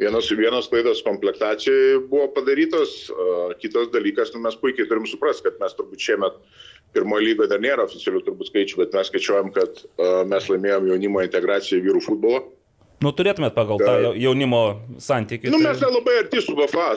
Vienos, 0.01 0.25
vienos 0.33 0.65
klaidos 0.65 1.03
komplektacijai 1.05 1.99
buvo 2.09 2.31
padarytos, 2.33 2.93
uh, 3.13 3.51
kitas 3.61 3.91
dalykas, 3.93 4.31
nu, 4.33 4.39
mes 4.41 4.55
puikiai 4.57 4.87
turim 4.89 5.05
suprasti, 5.05 5.45
kad 5.45 5.59
mes 5.61 5.75
turbūt 5.77 6.01
šiemet 6.01 6.39
pirmojo 6.95 7.25
lygoje 7.25 7.51
dar 7.51 7.61
nėra 7.63 7.85
oficialių 7.87 8.23
turbūt 8.25 8.51
skaičių, 8.51 8.79
bet 8.83 8.95
mes 8.97 9.11
skaičiuojam, 9.11 9.51
kad 9.55 9.83
uh, 9.83 10.23
mes 10.27 10.49
laimėjom 10.51 10.89
jaunimo 10.91 11.23
integraciją 11.25 11.79
į 11.81 11.85
vyrų 11.87 12.03
futbolą. 12.07 12.41
Nu, 13.01 13.09
turėtumėt 13.17 13.55
pagal 13.57 13.79
tą 13.81 13.87
Gal- 13.89 14.03
jau- 14.05 14.15
jaunimo 14.27 14.61
santykį. 15.01 15.49
Nu, 15.49 15.57
tai- 15.57 15.71
mes 15.71 15.81
labai 15.81 16.17
arti 16.21 16.41
su 16.45 16.53
BFA 16.57 16.89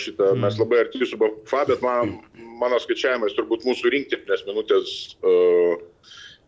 šitą, 0.00 0.30
mm. 0.32 0.46
mes 0.46 0.56
labai 0.62 0.78
arti 0.86 1.08
su 1.08 1.18
BFA, 1.20 1.66
bet 1.68 1.82
man, 1.84 2.14
mano 2.62 2.78
skaičiavimais 2.80 3.36
turbūt 3.36 3.66
mūsų 3.68 3.92
rinktinės 3.92 4.46
minutės, 4.48 4.94
uh, 5.20 5.76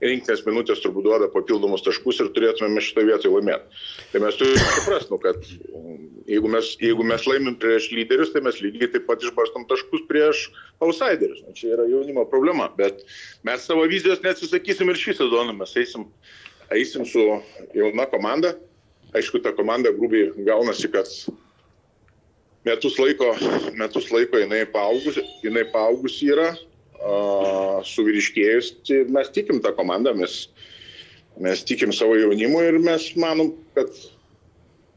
rinktinės 0.04 0.42
minutės 0.46 0.82
turbūt 0.84 1.06
duoda 1.06 1.28
papildomus 1.32 1.84
taškus 1.84 2.20
ir 2.22 2.30
turėtume 2.36 2.82
šitą 2.84 3.04
vietą 3.08 3.30
laimėti. 3.32 3.82
Tai 4.12 4.22
mes 4.24 4.38
turime 4.40 4.66
suprasti, 4.76 5.10
nu, 5.12 5.18
kad 5.22 5.48
um, 5.70 6.02
jeigu 6.30 6.50
mes, 6.52 6.72
jeigu 6.82 7.06
mes 7.08 7.26
laimim 7.30 7.56
prieš 7.60 7.90
lyderius, 7.94 8.32
tai 8.34 8.44
mes 8.44 8.60
lygiai 8.64 8.90
taip 8.94 9.06
pat 9.08 9.24
išbarstom 9.24 9.66
taškus 9.70 10.04
prieš 10.10 10.44
outsiderius. 10.84 11.44
Nu, 11.46 11.54
čia 11.56 11.72
yra 11.76 11.88
jaunimo 11.90 12.26
problema, 12.30 12.68
bet 12.78 13.04
mes 13.46 13.64
savo 13.64 13.86
vizijos 13.90 14.22
neatsisakysim 14.24 14.92
ir 14.92 15.00
šį 15.00 15.16
sezoną, 15.22 15.56
mes 15.60 15.74
eisim, 15.80 16.08
eisim 16.74 17.08
su 17.08 17.24
jauna 17.76 18.08
komanda. 18.12 18.54
Aišku, 19.14 19.38
ta 19.44 19.52
komanda 19.54 19.92
grubiai 19.94 20.32
gaunasi, 20.42 20.88
kad 20.90 21.06
metus 22.66 22.96
laiko, 22.98 23.30
metus 23.78 24.08
laiko 24.10 24.40
jinai 24.40 24.64
paaugus, 24.72 25.20
jinai 25.44 25.62
paaugus 25.70 26.16
yra, 26.26 26.48
suvyriškėjus. 27.88 28.74
Ir 28.92 29.10
mes 29.14 29.30
tikim 29.34 29.60
tą 29.64 29.74
komandą, 29.76 30.14
mes, 30.18 30.48
mes 31.40 31.64
tikim 31.66 31.92
savo 31.92 32.16
jaunimu 32.18 32.62
ir 32.62 32.78
mes 32.82 33.10
manom, 33.16 33.54
kad 33.74 33.90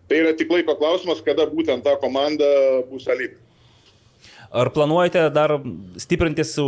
tai 0.08 0.22
yra 0.24 0.36
tik 0.38 0.52
laiko 0.54 0.78
klausimas, 0.80 1.24
kada 1.26 1.48
būtent 1.52 1.84
ta 1.84 1.98
komanda 2.02 2.48
bus 2.92 3.08
alyg. 3.12 3.36
Ar 4.52 4.70
planuojate 4.72 5.26
dar 5.36 5.52
stiprinti 6.00 6.44
su 6.48 6.64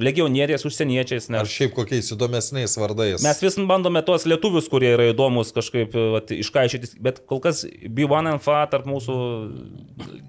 legionieriais, 0.00 0.64
užsieniečiais? 0.64 1.28
Ar 1.28 1.42
Nes 1.44 1.52
šiaip 1.52 1.74
kokiais 1.76 2.08
įdomesniais 2.14 2.76
vardais? 2.80 3.22
mes 3.24 3.42
vis 3.44 3.58
bandome 3.68 4.00
tuos 4.06 4.24
lietuvius, 4.28 4.68
kurie 4.72 4.94
yra 4.94 5.08
įdomus 5.10 5.52
kažkaip 5.56 5.92
vat, 6.14 6.32
iškaišyti, 6.32 6.94
bet 7.04 7.20
kol 7.28 7.42
kas 7.44 7.64
B1NFA 7.68 8.62
tarp 8.72 8.88
mūsų, 8.88 9.16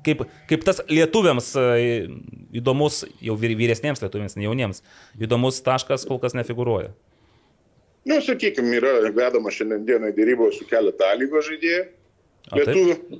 kaip, 0.04 0.26
kaip 0.52 0.66
tas 0.68 0.84
lietuviams 0.92 1.54
e, 1.56 1.68
įdomus, 2.60 3.06
jau 3.24 3.38
vyr- 3.40 3.56
vyresniems 3.60 4.04
lietuviams, 4.04 4.36
ne 4.36 4.50
jauniems, 4.50 4.84
įdomus 5.20 5.62
taškas 5.64 6.04
kol 6.10 6.20
kas 6.20 6.36
nefiguruoja. 6.36 6.92
Nu, 8.10 8.20
sakykime, 8.26 8.76
yra 8.80 8.94
vedama 9.16 9.52
šiandieną 9.54 10.12
dėrybos 10.18 10.60
su 10.60 10.68
keletą 10.68 11.14
lygos 11.20 11.48
žaidėjų. 11.48 11.82
Lietuvių. 12.56 13.20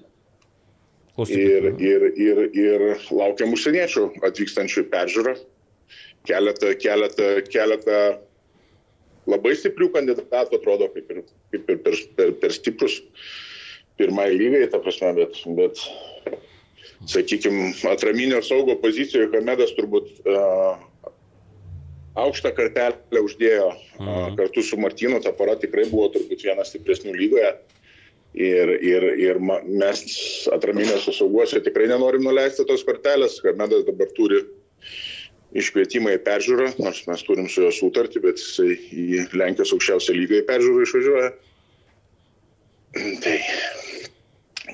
Ir, 1.28 1.70
ir, 1.84 2.06
ir, 2.16 2.42
ir 2.56 2.86
laukiam 3.12 3.54
užsieniečių 3.56 4.06
atvykstančių 4.30 4.86
peržiūrą. 4.94 5.36
Keletą, 6.28 6.74
keletą, 6.80 7.30
keletą 7.50 8.00
labai 9.30 9.56
stiprių 9.58 9.90
kandidatų 9.96 10.60
atrodo 10.60 10.90
kaip 10.94 11.12
ir, 11.14 11.24
kaip 11.54 11.72
ir 11.74 11.80
per, 11.86 11.98
per, 12.18 12.34
per 12.42 12.56
stiprus 12.56 13.00
pirmai 14.00 14.30
lygai, 14.34 14.66
ta 14.72 14.80
prasme, 14.84 15.12
bet, 15.18 15.40
bet 15.58 15.82
sakykime, 17.10 17.74
atraminio 17.92 18.42
saugo 18.46 18.78
pozicijoje 18.80 19.32
Hamedas 19.34 19.74
turbūt 19.78 20.12
uh, 20.24 20.80
aukštą 22.20 22.54
kartelę 22.56 23.24
uždėjo 23.26 23.68
uh, 23.74 24.30
kartu 24.40 24.64
su 24.66 24.80
Martinu, 24.80 25.20
ta 25.24 25.34
pora 25.36 25.58
tikrai 25.60 25.88
buvo 25.92 26.10
turbūt 26.16 26.48
vienas 26.48 26.72
stipresnių 26.74 27.16
lygoje. 27.18 27.54
Ir, 28.38 28.70
ir, 28.86 29.04
ir 29.18 29.40
mes 29.42 30.02
atraminėse 30.54 31.16
sauguose 31.18 31.64
tikrai 31.66 31.88
nenorim 31.90 32.22
nuleisti 32.28 32.66
tos 32.70 32.84
kortelės. 32.86 33.40
Hamedas 33.42 33.88
dabar 33.88 34.12
turi 34.14 34.44
iškvietimą 35.58 36.14
į 36.14 36.20
peržiūrą, 36.28 36.68
nors 36.78 37.02
mes 37.10 37.24
turim 37.26 37.48
su 37.50 37.64
juo 37.66 37.72
sutartį, 37.74 38.22
bet 38.28 38.38
jisai 38.38 38.76
į 38.94 39.24
Lenkijos 39.34 39.74
aukščiausią 39.74 40.14
lygą 40.14 40.44
į 40.44 40.46
peržiūrą 40.52 40.86
išvažiuoja. 40.86 41.32
Tai, 43.26 43.36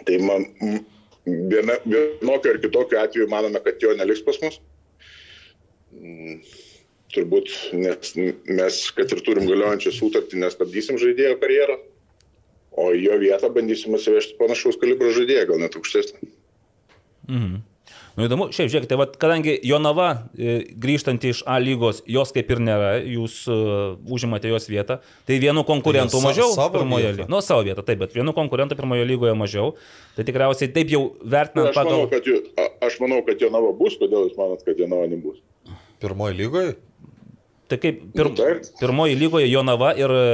tai 0.08 0.20
man 0.24 0.46
viena, 1.26 1.80
vienokio 1.88 2.54
ar 2.54 2.62
kitokio 2.64 3.02
atveju 3.02 3.32
manome, 3.32 3.64
kad 3.64 3.82
jo 3.84 3.96
neliks 3.96 4.24
pas 4.28 4.40
mus. 4.44 4.60
Mm, 5.96 6.40
Turbūt, 7.16 7.52
nes 7.80 8.16
mes, 8.18 8.78
kad 8.92 9.12
ir 9.16 9.22
turim 9.24 9.46
galiojančią 9.48 9.94
sutartį, 9.96 10.42
nestabdysim 10.42 10.98
žaidėjo 11.00 11.38
karjerą. 11.40 11.78
O 12.76 12.90
į 12.92 13.06
jo 13.08 13.20
vietą 13.22 13.48
bandysim 13.56 13.96
atsivežti 13.96 14.36
panašaus 14.40 14.76
kalibro 14.82 15.14
žaidėją, 15.16 15.46
gal 15.54 15.62
net 15.64 15.78
aukštesnį. 15.80 16.28
Mhm. 17.30 17.56
Nu 18.16 18.24
įdomu, 18.24 18.46
šiaip 18.56 18.70
žiūrėkite, 18.72 18.96
vat, 18.96 19.18
kadangi 19.20 19.58
Jonava 19.68 20.06
e, 20.40 20.62
grįžtanti 20.80 21.34
iš 21.34 21.42
A 21.52 21.58
lygos, 21.60 21.98
jos 22.08 22.32
kaip 22.32 22.48
ir 22.54 22.62
nėra, 22.64 22.94
jūs 23.04 23.42
uh, 23.52 23.98
užimate 24.08 24.48
jos 24.48 24.70
vietą, 24.72 25.02
tai 25.28 25.36
vienu 25.44 25.66
konkurentu 25.68 26.16
Tai 26.16 26.22
sa- 26.24 26.30
mažiau 26.30 26.54
savo 26.56 26.78
pirmoje 26.78 27.10
lygoje. 27.12 27.28
Nu, 27.34 27.42
savo 27.44 27.66
vietą, 27.68 27.84
taip, 27.84 28.00
bet 28.06 28.16
vienu 28.16 28.32
konkurentu 28.38 28.78
pirmoje 28.80 29.04
lygoje 29.10 29.36
mažiau. 29.36 29.74
Tai 30.16 30.24
tikriausiai 30.30 30.72
taip 30.72 30.94
jau 30.96 31.04
vertinant 31.28 31.74
Aš 31.74 31.82
manau, 31.82 32.06
pagal... 32.06 32.14
kad, 32.16 32.32
jų- 32.32 32.40
a- 32.64 32.72
aš 32.88 32.98
manau, 33.04 33.20
kad 33.28 33.44
Jonava 33.44 33.74
bus, 33.76 34.00
kodėl 34.00 34.30
jūs 34.30 34.40
manot, 34.40 34.64
kad 34.64 34.80
Jonava 34.80 35.12
nebus? 35.12 35.44
Pirmoji 36.00 36.40
lygoje? 36.40 36.76
Tai 37.68 37.82
kaip 37.84 38.00
pir, 38.16 38.32
Nu, 38.32 38.36
taip. 38.40 38.64
pirmoje 38.80 39.20
lygoje 39.20 39.52
Jonava 39.52 39.92
ir 40.00 40.12
e, 40.16 40.26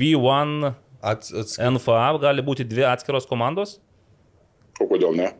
B1 0.00 0.72
Ats, 1.06 1.30
ats, 1.30 1.58
NFA 1.62 2.04
gali 2.22 2.42
būti 2.42 2.66
dvi 2.66 2.86
atskiros 2.88 3.28
komandos? 3.30 3.76
O 4.80 4.88
kodėl 4.90 5.14
ne? 5.16 5.32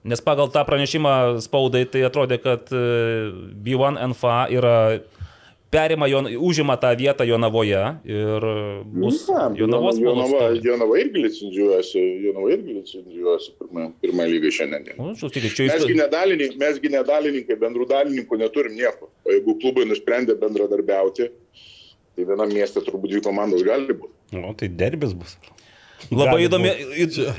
Nes 0.00 0.22
pagal 0.24 0.48
tą 0.48 0.62
pranešimą 0.64 1.14
spaudai 1.44 1.84
tai 1.92 2.06
atrodė, 2.08 2.38
kad 2.40 2.70
e, 2.72 2.84
B1 3.60 4.00
NFA 4.10 4.36
yra 4.56 4.76
perima, 5.70 6.08
Jon, 6.08 6.26
užima 6.40 6.76
tą 6.80 6.90
vietą 6.96 7.24
Jonavoje 7.24 7.82
ir 8.04 8.46
bus 8.84 9.28
Na, 9.28 9.50
Jonavos 9.56 9.98
Jonava, 10.00 10.26
spaudos. 10.26 10.64
Jonava 10.64 10.98
irgi 10.98 11.22
licencijuojasi, 11.26 12.02
Jonava 12.24 12.50
irgi 12.54 12.78
licencijuojasi 12.78 13.52
pirmą, 13.60 13.86
pirmą 14.02 14.26
lygą 14.32 14.50
šiandien. 14.56 14.96
Nu, 14.98 15.12
čia 15.20 15.68
Mesgi 15.68 15.92
jūs... 15.92 16.00
nedalininkai, 16.00 16.58
mesgi 16.64 16.92
nedalininkai, 16.96 17.58
bendrų 17.60 17.86
dalininkų 17.92 18.40
neturim 18.40 18.74
nieko. 18.78 19.12
O 19.26 19.36
jeigu 19.36 19.58
klubai 19.62 19.86
nusprendė 19.86 20.34
bendradarbiauti, 20.40 21.30
tai 22.20 22.28
vienam 22.28 22.52
mieste 22.52 22.82
turbūt 22.84 23.14
dvi 23.14 23.22
komandos 23.24 23.64
gali 23.64 23.96
būti. 23.96 24.40
O 24.44 24.52
tai 24.56 24.68
derbis 24.68 25.14
bus. 25.16 25.36
Labai 26.10 26.46
įdomi. 26.46 26.70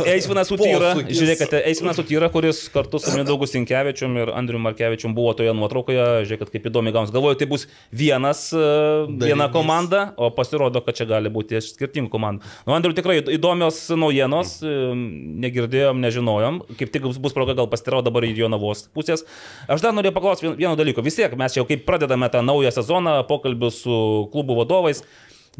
Eisvinas 0.07 0.51
Utyra, 0.53 0.93
žiūrėkite, 1.09 1.59
Eisvinas 1.67 1.97
Utyra, 2.01 2.29
kuris 2.31 2.59
kartu 2.71 2.99
su 3.01 3.11
Mindaugu 3.15 3.47
Sinkevičium 3.49 4.15
ir 4.21 4.31
Andriu 4.38 4.59
Markevičium 4.63 5.15
buvo 5.17 5.33
toje 5.38 5.51
nuotraukoje, 5.57 6.05
žiūrėkite, 6.29 6.53
kaip 6.55 6.67
įdomi 6.69 6.93
gauns. 6.95 7.11
Galvoju, 7.13 7.39
tai 7.41 7.47
bus 7.51 7.65
vienas, 7.91 8.43
e, 8.53 8.61
viena 9.09 9.47
Darinys. 9.47 9.53
komanda, 9.55 10.03
o 10.17 10.29
pasirodo, 10.35 10.83
kad 10.85 10.95
čia 10.99 11.07
gali 11.09 11.31
būti 11.33 11.59
skirtingų 11.65 12.11
komandų. 12.13 12.45
Nu, 12.69 12.75
Andriu, 12.77 12.93
tikrai 12.97 13.19
įdomios 13.35 13.81
naujienos, 13.97 14.59
e, 14.63 14.75
negirdėjom, 15.47 15.99
nežinojom, 16.05 16.61
kaip 16.79 16.93
tik 16.93 17.09
bus 17.21 17.33
proga 17.35 17.57
gal 17.57 17.67
pastirau 17.71 18.03
dabar 18.05 18.23
į 18.29 18.35
Jonavos 18.43 18.85
pusės. 18.95 19.25
Aš 19.67 19.81
dar 19.83 19.91
norėjau 19.97 20.15
paklausti 20.19 20.47
vien- 20.47 20.57
vieno 20.57 20.75
dalyko. 20.79 21.03
Vis 21.03 21.15
tiek 21.19 21.35
mes 21.38 21.53
jau 21.57 21.65
kaip 21.67 21.85
pradedame 21.85 22.29
tą 22.31 22.43
naują 22.45 22.71
sezoną, 22.71 23.27
pokalbius 23.27 23.81
su 23.83 24.29
klubų 24.33 24.61
vadovais. 24.63 25.03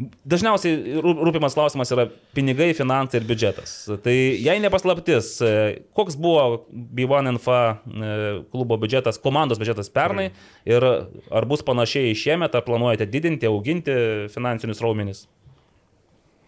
Dažniausiai 0.00 1.00
rū- 1.04 1.18
rūpimas 1.20 1.52
klausimas 1.52 1.90
yra 1.92 2.06
pinigai, 2.32 2.70
finansai 2.72 3.18
ir 3.20 3.26
biudžetas. 3.28 3.72
Tai 4.00 4.14
jei 4.14 4.56
nepaslaptis, 4.64 5.34
e, 5.44 5.50
koks 5.92 6.16
buvo 6.16 6.64
B1NFA 6.72 7.58
e, 7.60 8.12
klubo 8.54 8.78
biudžetas, 8.80 9.20
komandos 9.20 9.60
biudžetas 9.60 9.92
pernai 9.92 10.30
ir 10.64 10.80
ar 10.82 11.44
bus 11.50 11.60
panašiai 11.66 12.14
šiemet, 12.16 12.56
ar 12.56 12.64
planuojate 12.64 13.04
didinti, 13.12 13.50
auginti 13.50 13.92
finansinius 14.32 14.80
raumenis? 14.80 15.26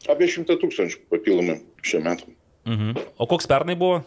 Apie 0.09 0.29
šimtą 0.29 0.57
tūkstančių 0.63 1.05
papildomai 1.13 1.59
šiuo 1.85 2.01
metu. 2.05 2.33
Mhm. 2.65 2.97
O 3.21 3.29
koks 3.29 3.49
pernai 3.51 3.77
buvo? 3.77 4.01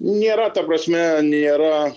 Nėra, 0.00 0.48
ta 0.54 0.64
prasme, 0.64 1.20
nėra. 1.26 1.90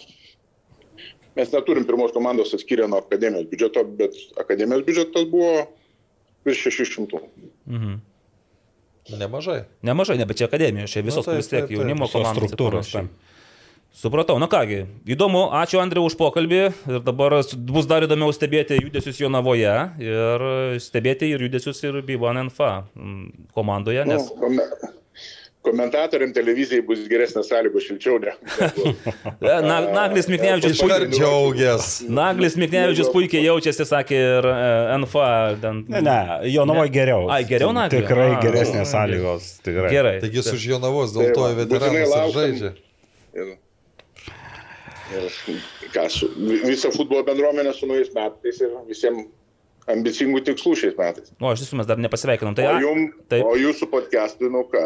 Mes 1.37 1.49
neturim 1.55 1.87
pirmos 1.87 2.11
komandos 2.13 2.51
atskyrę 2.53 2.89
nuo 2.91 2.99
akademijos 2.99 3.47
biudžeto, 3.49 3.85
bet 3.97 4.19
akademijos 4.37 4.83
biudžetas 4.85 5.31
buvo 5.31 5.53
virš 6.45 6.65
600. 6.71 7.21
Mhm. 7.67 8.01
Nemažai. 9.19 9.63
Nemažai, 9.83 10.17
ne, 10.17 10.25
bet 10.25 10.39
čia 10.39 10.47
akademija, 10.47 10.87
čia 10.87 11.03
visos 11.03 11.25
taip, 11.27 11.41
vis 11.41 11.49
tiek 11.51 11.71
jaunimo 11.71 12.07
komandos. 12.07 12.37
struktūros. 12.37 12.93
Supratau, 13.93 14.39
na 14.41 14.47
kągi, 14.49 14.87
įdomu, 15.05 15.51
ačiū 15.53 15.77
Andriu 15.77 16.01
už 16.07 16.15
pokalbį 16.17 16.61
ir 16.89 17.01
dabar 17.05 17.35
bus 17.69 17.85
dar 17.85 18.01
įdomiau 18.07 18.33
stebėti 18.33 18.79
judesius 18.79 19.19
Jonavoje 19.21 19.73
ir 20.01 20.45
stebėti 20.81 21.29
ir 21.29 21.43
judesius 21.45 21.83
ir 21.85 21.99
B1NFA 22.01 22.71
mm, 22.95 23.51
komandoje, 23.53 24.07
nes 24.09 24.31
Nu, 24.33 24.57
komentatoriam 25.63 26.33
televizijai 26.35 26.83
bus 26.85 27.05
geresnės 27.07 27.47
sąlygos 27.51 27.85
šilčiau. 27.87 28.17
Ne, 28.19 28.33
negu- 28.59 28.93
Na, 29.69 29.77
Naglis 29.95 30.27
Miknevičius 30.31 30.81
puikiai. 30.83 31.09
džiaugias. 31.13 31.87
Naglis 32.11 32.57
Miknevičius 32.59 33.09
puikiai 33.13 33.45
jaučiasi, 33.45 33.85
sakė 33.87 34.19
ir 34.39 34.47
e, 34.51 34.55
NFA. 34.99 35.29
Ten, 35.63 35.83
Ne, 35.93 36.01
ne, 36.03 36.17
Jonava 36.51 36.83
Ne. 36.87 36.91
geriau. 36.95 37.29
Ai, 37.31 37.43
geriau 37.47 37.71
Nagliui? 37.75 38.01
Tikrai 38.03 38.29
A, 38.35 38.41
geresnės 38.43 38.91
sąlygos. 38.91 39.51
Tikrai. 39.63 39.91
Gerai. 39.95 40.15
Taigi 40.23 40.43
su 40.43 40.57
Žionavos 40.59 41.15
dėl 41.15 41.29
Tai 41.31 41.37
to 41.37 41.45
būtinai 41.47 41.61
veteranas 41.63 42.35
žaidžia. 42.35 42.73
Ir, 43.33 43.53
ir 45.13 45.29
ką, 45.93 46.03
su, 46.09 46.27
visą 46.67 46.91
futbolo 46.95 47.23
bendruomenę 47.27 47.73
su 47.77 47.87
naujais 47.89 48.11
metais 48.15 48.59
ir 48.63 48.71
visiems 48.89 49.27
ambicingų 49.91 50.39
tikslų 50.47 50.75
šiais 50.79 50.93
metais. 50.99 51.31
O, 51.41 51.49
aš 51.51 51.65
visų 51.65 51.79
mes 51.81 51.87
dar 51.89 51.99
nepasveikinom. 51.99 52.55
Tai, 52.55 52.67
o, 52.69 52.75
a, 52.77 52.81
jum, 52.83 53.01
taip. 53.31 53.43
o 53.43 53.55
jūsų 53.59 53.89
podcast'ui, 53.91 54.47
nu 54.53 54.61
ką, 54.71 54.85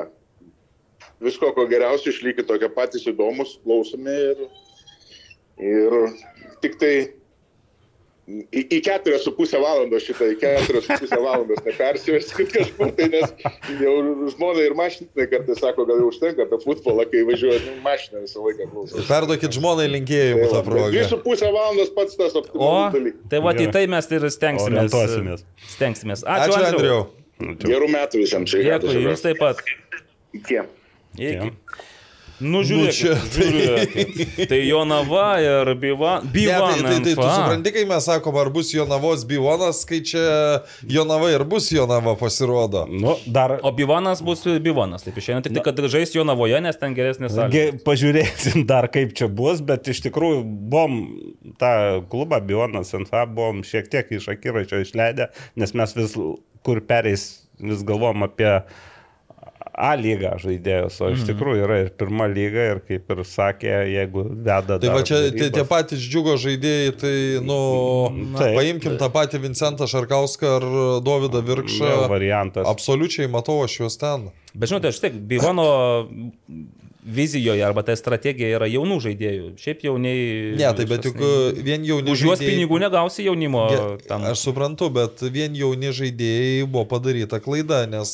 visko 1.23 1.52
ko 1.56 1.68
geriausio 1.69 2.14
išlikit 2.14 2.49
tokie 2.49 2.69
patys 2.73 3.07
įdomus, 3.10 3.57
klausomi 3.64 4.14
ir, 4.31 4.44
ir 5.57 5.95
tik 6.64 6.77
tai 6.81 6.94
į, 8.27 8.61
į 8.76 8.80
keturias 8.84 9.23
su 9.26 9.31
pusę 9.35 9.60
valandos 9.61 10.03
šitą, 10.03 10.27
į 10.34 10.38
keturias 10.41 10.85
su 10.88 10.98
pusę 11.02 11.19
valandos 11.23 11.61
nepersiverskit 11.65 12.52
kažkur, 12.53 12.91
tai 12.98 13.07
nes 13.14 13.34
jau 13.81 13.94
žmona 14.34 14.65
ir 14.65 14.76
mašinai 14.77 15.27
kartais 15.31 15.61
sako, 15.64 15.88
gal 15.89 16.02
jau 16.03 16.10
užtenka 16.11 16.48
tą 16.52 16.60
futbolą, 16.64 17.07
kai 17.11 17.23
važiuoja 17.30 17.61
nu, 17.65 17.76
mašiną 17.85 18.23
visą 18.26 18.44
laiką 18.45 18.69
klauso. 18.73 19.03
Perduokit 19.10 19.57
žmonai 19.57 19.88
linkėjimų 19.95 20.49
tą 20.53 20.64
Dvi 20.64 20.72
progą. 20.72 21.06
su 21.11 21.22
pusę 21.26 21.52
valandos 21.56 21.94
pats 21.95 22.19
tas 22.19 22.35
optimalus 22.39 22.98
dalykas. 22.98 23.30
tai 23.31 23.44
va, 23.48 23.56
į 23.56 23.69
tai 23.76 23.85
mes 23.95 24.11
ir 24.11 24.27
stengsimės. 24.38 25.45
Stengsimės. 25.77 26.26
Ačiū, 26.27 26.52
Ačiū, 26.52 26.65
Andriu. 26.72 26.99
Andriu. 27.38 27.69
Gerų 27.69 27.94
metų 27.94 28.26
visiems 28.26 28.52
čia. 28.52 28.65
Dėkui, 28.65 28.99
jums 29.07 29.23
taip 29.23 29.39
pat. 29.41 29.64
Iki. 31.18 31.35
Iki. 31.35 31.53
Nu, 32.38 32.60
žiūrėk, 32.61 32.94
čia 32.94 33.15
tai- 33.34 33.45
žiūrėk. 33.49 34.48
Tai 34.52 34.57
Jonava 34.61 35.23
ir 35.41 35.72
Biva. 35.81 36.11
Ne, 36.22 36.30
Biva. 36.35 36.68
tai, 36.69 36.84
tai, 36.85 36.98
tai 37.02 37.14
tu 37.18 37.23
supranti, 37.26 37.72
kai 37.73 37.85
mes 37.89 38.06
sakom, 38.06 38.35
ar 38.38 38.52
bus 38.53 38.69
Jonavos 38.76 39.23
Bivonas, 39.26 39.80
kai 39.89 40.03
čia 40.06 40.22
Jonava 40.85 41.31
ir 41.34 41.41
bus 41.49 41.72
Jonava 41.73 42.14
pasirodo. 42.19 42.84
Nu, 42.85 43.15
dar 43.26 43.56
O 43.65 43.72
Bivanas 43.73 44.22
bus 44.22 44.45
Bivanas. 44.61 45.02
Taip 45.07 45.18
išeina, 45.18 45.41
tik 45.41 45.57
tai, 45.57 45.64
kad 45.65 45.81
žais 45.89 46.14
Jonavoje, 46.14 46.61
nes 46.61 46.77
ten 46.77 46.94
geresnės 46.94 47.34
Ge, 47.34 47.41
sąlygos. 47.41 47.81
pažiūrėsim 47.89 48.68
dar 48.69 48.85
kaip 48.94 49.18
čia 49.18 49.26
bus, 49.34 49.64
bet 49.65 49.89
iš 49.89 50.03
tikrųjų 50.06 50.44
buvom 50.45 50.99
tą 51.57 51.73
klubą 52.14 52.38
Bionas 52.45 52.94
NFA 52.94 53.26
buvom 53.34 53.65
šiek 53.65 53.89
tiek 53.89 54.14
iš 54.14 54.30
akiračio 54.35 54.84
išleidę, 54.85 55.31
nes 55.57 55.73
mes 55.73 55.98
vis 55.98 56.14
kur 56.61 56.85
pereis, 56.85 57.48
vis 57.57 57.81
galvom 57.81 58.22
apie 58.30 58.60
A 59.77 59.91
lygą 59.93 60.31
žaidėjus, 60.41 60.95
o 61.05 61.11
iš 61.13 61.21
tikrųjų 61.27 61.65
yra 61.67 61.75
ir 61.83 61.89
pirma 61.93 62.25
lyga 62.31 62.63
ir 62.71 62.79
kaip 62.87 63.11
ir 63.13 63.19
sakė, 63.29 63.75
jeigu 63.93 64.23
veda... 64.25 64.79
Tai 64.81 64.89
va 64.89 65.03
čia 65.05 65.19
tie, 65.19 65.29
derybas- 65.35 65.53
tie 65.53 65.65
patys 65.69 66.01
džiugo 66.01 66.33
žaidėjai, 66.41 66.95
tai, 66.97 67.13
nu, 67.45 67.57
Taip. 68.39 68.55
paimkim 68.57 68.97
tą 68.97 69.11
patį 69.13 69.43
Vincentą 69.43 69.85
Šarkauską 69.91 70.55
ar 70.55 70.65
Dovydą 71.05 71.43
Virkšą. 71.45 71.91
Variantas. 72.09 72.65
Absoliučiai 72.73 73.29
matau 73.29 73.59
aš 73.67 73.77
juos 73.83 74.01
ten. 74.01 74.31
Bet 74.57 74.73
žinote, 74.73 74.89
aš 74.89 75.03
tik, 75.05 75.21
Bivano 75.29 75.69
vizijoje 77.07 77.63
arba 77.63 77.84
ta 77.88 77.95
strategija 77.95 78.49
yra 78.57 78.67
jaunų 78.69 78.97
žaidėjų. 79.05 79.45
Šiaip 79.61 79.84
jauniai. 79.88 80.55
Ne, 80.59 80.67
tai 80.75 80.85
bet 80.89 81.05
juk 81.07 81.17
vien 81.63 81.85
jauni 81.88 82.11
Už 82.11 82.23
juos 82.25 82.39
žaidėjai- 82.39 82.51
pinigų 82.57 82.79
negausi 82.84 83.23
jaunimo. 83.27 83.63
Ge- 83.71 84.07
Tam. 84.07 84.25
Aš 84.27 84.43
suprantu, 84.49 84.89
bet 84.93 85.21
vien 85.34 85.55
jauni 85.55 85.91
žaidėjai 85.95 86.67
buvo 86.67 86.85
padaryta 86.91 87.39
klaida, 87.43 87.85
nes 87.89 88.11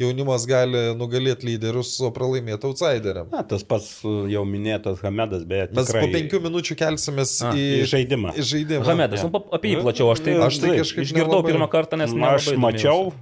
jaunimas 0.00 0.46
gali 0.50 0.82
nugalėti 0.98 1.46
lyderius, 1.52 1.94
o 2.02 2.10
pralaimėti 2.14 2.66
outsideriam. 2.68 3.28
Na, 3.32 3.42
tas 3.46 3.62
pats 3.62 4.00
uh, 4.04 4.26
jau 4.30 4.42
minėtas 4.48 5.00
Hamedas, 5.02 5.44
beje, 5.48 5.68
Mes 5.72 5.86
tikrai 5.86 6.02
po 6.06 6.12
penkių 6.16 6.40
minučių 6.48 6.76
kelsimės 6.82 7.36
A, 7.46 7.52
į, 7.54 7.66
į 7.82 7.86
žaidimą. 7.94 8.34
Į 8.38 8.46
žaidimą. 8.52 8.84
Hamedas, 8.90 9.22
nu, 9.26 9.30
pa- 9.34 9.44
apie 9.58 9.74
jį 9.76 9.82
plačiau, 9.84 10.10
aš 10.12 10.24
tai, 10.26 10.34
Aš 10.42 10.58
tai 10.62 10.74
kažkaip 10.80 11.04
išgirdau 11.06 11.38
nelabai. 11.38 11.52
pirmą 11.52 11.68
kartą, 11.70 11.98
nes 12.00 12.12
Na, 12.12 12.34
aš 12.40 12.50
mačiau 12.58 13.12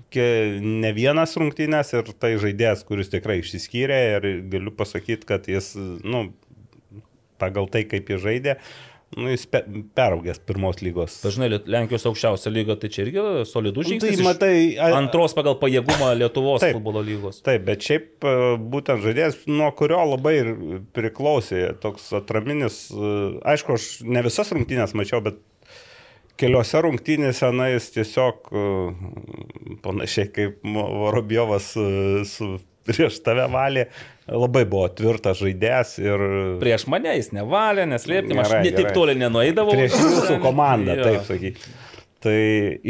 ne 0.61 0.93
vienas 0.97 1.35
rungtynės 1.39 1.93
ir 1.97 2.11
tai 2.21 2.35
žaidėjas, 2.41 2.85
kuris 2.89 3.11
tikrai 3.13 3.41
išsiskyrė 3.43 3.99
ir 4.17 4.27
galiu 4.53 4.71
pasakyti, 4.77 5.10
kad 5.29 5.49
jis, 5.51 5.73
nu, 6.05 6.29
pagal 7.41 7.69
tai, 7.73 7.85
kaip 7.89 8.09
jis 8.13 8.21
žaidė, 8.23 8.55
nu, 9.17 9.27
jis 9.33 9.43
pe, 9.51 9.63
peraugęs 9.99 10.39
pirmos 10.47 10.79
lygos. 10.85 11.17
Dažnai 11.25 11.49
Lenkijos 11.67 12.05
aukščiausia 12.07 12.53
lyga, 12.55 12.77
tai 12.79 12.91
čia 12.95 13.03
irgi 13.07 13.25
solidus 13.49 13.89
Nu, 13.89 13.95
žingsnis. 13.97 14.21
tai 14.21 14.27
matai, 14.27 14.53
a- 14.79 14.93
Antros 15.01 15.35
pagal 15.35 15.57
pajėgumą 15.59 16.13
Lietuvos 16.21 16.61
Taip. 16.63 16.77
futbolo 16.79 17.03
lygos. 17.03 17.41
Taip, 17.43 17.65
bet 17.67 17.83
šiaip 17.83 18.23
e, 18.23 18.35
būtent 18.71 19.03
žaidėjas, 19.03 19.41
nuo 19.51 19.73
kurio 19.75 19.99
labai 20.13 20.35
ir 20.45 20.53
priklausė 20.95 21.73
toks 21.83 22.13
atraminis, 22.21 22.85
e, 22.95 23.41
aišku, 23.51 23.75
aš 23.81 23.89
ne 24.07 24.23
visas 24.29 24.53
rungtynės 24.55 24.95
mačiau, 24.95 25.19
bet 25.27 25.41
keliose 26.41 26.79
rungtynėse, 26.87 27.51
na, 27.53 27.67
jis 27.75 27.91
tiesiog 27.97 28.47
e, 28.53 28.63
panašiai 29.83 30.31
kaip 30.33 30.63
Vorobjovas 30.65 31.73
su 32.31 32.53
prieš 32.89 33.19
tave 33.27 33.45
valė, 33.53 33.89
labai 34.31 34.65
buvo 34.71 34.87
tvirtas 34.95 35.41
žaidėjas 35.43 35.95
ir 36.03 36.23
Prieš 36.63 36.85
mane 36.93 37.13
jis 37.19 37.33
nevalė, 37.35 37.87
neslėpkim, 37.91 38.39
aš 38.43 38.51
Gerai, 38.53 38.65
ne 38.67 38.73
taip 38.77 38.85
gerai. 38.87 38.95
toli 38.97 39.15
nenueidavau. 39.19 39.75
prieš 39.75 39.97
jūsų 39.99 40.37
komandą, 40.45 40.97
taip 41.03 41.25
sakyti. 41.29 41.73
Tai 42.21 42.37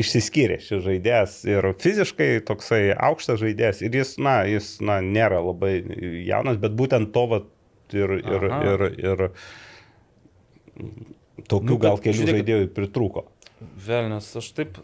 išsiskyrė 0.03 0.57
šis 0.59 0.81
žaidėjas 0.89 1.35
ir 1.47 1.69
fiziškai 1.79 2.31
toksai 2.49 2.81
aukštas 2.97 3.39
žaidėjas 3.45 3.81
ir 3.87 3.95
jis, 4.01 4.17
na, 4.19 4.41
jis, 4.51 4.73
na, 4.83 4.99
nėra 5.01 5.39
labai 5.45 5.77
jaunas, 6.27 6.59
bet 6.59 6.75
būtent 6.75 7.13
to 7.15 7.27
vat, 7.31 7.47
ir, 7.95 8.17
ir, 8.19 8.49
Aha. 8.51 8.61
ir, 8.73 8.85
ir 8.99 9.23
tokių 11.51 11.77
Nu, 11.77 11.79
gal 11.83 12.01
kelių 12.03 12.17
žiūrėkit. 12.25 12.41
žaidėjų 12.41 12.71
pritrūko. 12.77 13.25
Velnes, 13.87 14.29
aš 14.41 14.51
taip 14.57 14.79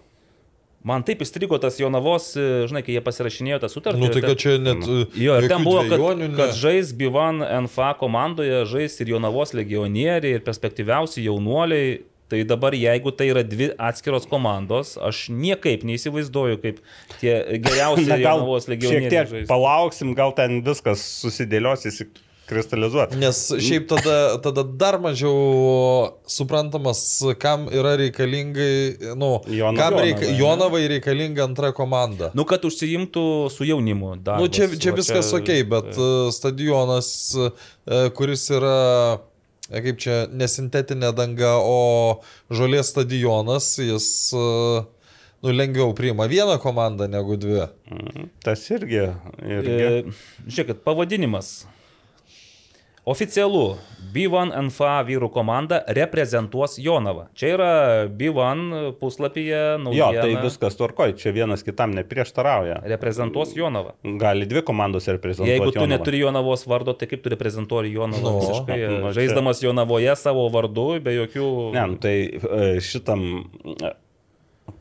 Man 0.86 1.02
taip 1.06 1.22
įstrigo 1.24 1.58
tas 1.58 1.80
Jonavos, 1.80 2.28
e, 2.38 2.66
žinai, 2.70 2.84
kai 2.86 2.94
jie 2.94 3.02
pasirašinėjo 3.02 3.58
tą 3.64 3.70
sutartį. 3.72 4.02
Nu 4.04 4.10
tai 4.14 4.20
kad 4.22 4.38
čia 4.38 4.54
net... 4.62 4.84
Jo, 5.18 5.38
ir 5.42 5.48
ten 5.50 5.64
buvo, 5.66 5.80
kad, 5.82 5.96
dvejonių 5.96 6.28
ne. 6.30 6.36
kad 6.38 6.52
žais 6.54 6.92
Bivan 6.94 7.42
NFA 7.42 7.90
komandoje, 7.98 8.60
žais 8.70 8.94
ir 9.02 9.10
Jonavos 9.16 9.50
legionieriai, 9.56 10.38
ir 10.38 10.44
perspektyviausi 10.46 11.26
jaunuoliai. 11.26 12.04
Tai 12.26 12.40
dabar, 12.42 12.74
jeigu 12.74 13.12
tai 13.14 13.28
yra 13.30 13.44
dvi 13.46 13.68
atskiros 13.78 14.24
komandos, 14.26 14.96
aš 14.98 15.28
niekaip 15.30 15.84
neįsivaizduoju, 15.86 16.58
kaip 16.62 16.80
tie 17.20 17.34
geriausi 17.66 18.06
Jonavos 18.06 18.66
šiek 18.66 18.72
legionieriai 18.74 19.12
tiek 19.12 19.30
žais. 19.30 19.46
palauksim, 19.50 20.14
gal 20.18 20.34
ten 20.38 20.58
viskas 20.66 21.02
susidėlios, 21.22 21.86
įsikristalizuot. 22.46 23.14
Nes 23.18 23.38
šiaip 23.58 23.88
tada, 23.90 24.38
tada 24.42 24.62
dar 24.62 24.98
mažiau 25.02 26.12
suprantamas, 26.26 27.22
kam 27.38 27.66
yra 27.68 27.96
reikalingai, 27.98 29.14
nu, 29.16 29.40
Jonava- 29.46 29.76
kam 29.76 29.94
ne? 29.94 30.38
Jonavai 30.38 30.88
reikalinga 30.88 31.44
antra 31.44 31.72
komanda. 31.72 32.30
Nu, 32.34 32.44
kad 32.44 32.62
užsiimtų 32.62 33.50
su 33.50 33.64
jaunimu. 33.64 34.16
Darbas, 34.22 34.40
Nu, 34.42 34.48
čia, 34.48 34.68
čia 34.78 34.92
viskas 34.92 35.32
ok, 35.32 35.50
bet 35.68 35.94
tai- 35.94 36.30
stadionas, 36.32 37.34
e, 37.86 38.10
kuris 38.10 38.48
yra, 38.50 39.20
kaip 39.70 39.98
čia, 39.98 40.26
nesintetinė 40.30 41.12
danga, 41.14 41.56
o 41.58 42.20
žolės 42.50 42.92
stadionas, 42.94 43.76
jis 43.78 44.32
nu, 45.42 45.52
lengviau 45.52 45.92
priima 45.94 46.26
vieną 46.28 46.58
komandą 46.62 47.08
negu 47.08 47.36
dvi. 47.36 47.66
Mhm. 47.90 48.28
Tas 48.42 48.70
irgi. 48.70 49.12
irgi. 49.42 49.70
E, 49.70 50.04
Žiūrėkit, 50.48 50.82
pavadinimas. 50.84 51.66
Oficialu, 53.06 53.76
B1 54.10 54.50
NFA 54.66 54.96
vyrų 55.06 55.28
komanda 55.30 55.76
reprezentuos 55.94 56.72
Jonavą. 56.82 57.28
Čia 57.38 57.50
yra 57.54 57.68
B1 58.10 58.96
puslapyje 58.98 59.60
Jo, 59.60 59.76
naujiena. 59.78 60.22
tai 60.24 60.32
viskas 60.42 60.74
tvarkoj, 60.74 61.12
čia 61.20 61.30
vienas 61.36 61.62
kitam 61.62 61.92
neprieštarauja. 61.94 62.80
Reprezentuos 62.90 63.52
Jonavą. 63.54 63.92
Gali 64.18 64.48
dvi 64.50 64.62
komandos 64.66 65.06
reprezentuoti. 65.06 65.52
Jeigu 65.52 65.70
tu 65.70 65.78
Jonavą. 65.78 65.92
neturi 65.92 66.18
Jonavos 66.24 66.66
vardo, 66.66 66.96
tai 66.98 67.06
kaip 67.12 67.22
tu 67.22 67.30
reprezentuoji 67.30 67.92
Jonavą? 67.94 68.22
Nu. 68.32 68.40
visiškai, 68.40 68.78
Nu, 68.88 68.96
čia- 69.06 69.12
Žaisdamas 69.20 69.62
Jonavoje 69.62 70.16
savo 70.16 70.48
vardu, 70.50 70.88
be 71.00 71.14
jokių... 71.14 71.46
Ne, 71.78 71.86
nu, 71.86 71.96
tai 72.02 72.16
e, 72.34 72.80
šitam 72.82 73.22
e, 73.86 73.92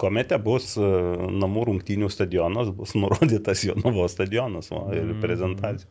komete 0.01 0.39
bus 0.41 0.73
e, 0.77 0.81
namų 0.81 1.67
rungtynių 1.69 2.09
stadionas, 2.09 2.73
bus 2.73 2.95
nurodytas 2.97 3.61
Jonavos 3.69 4.17
stadionas 4.17 4.71
va, 4.73 4.87
ir 4.97 5.13
Mm. 5.13 5.85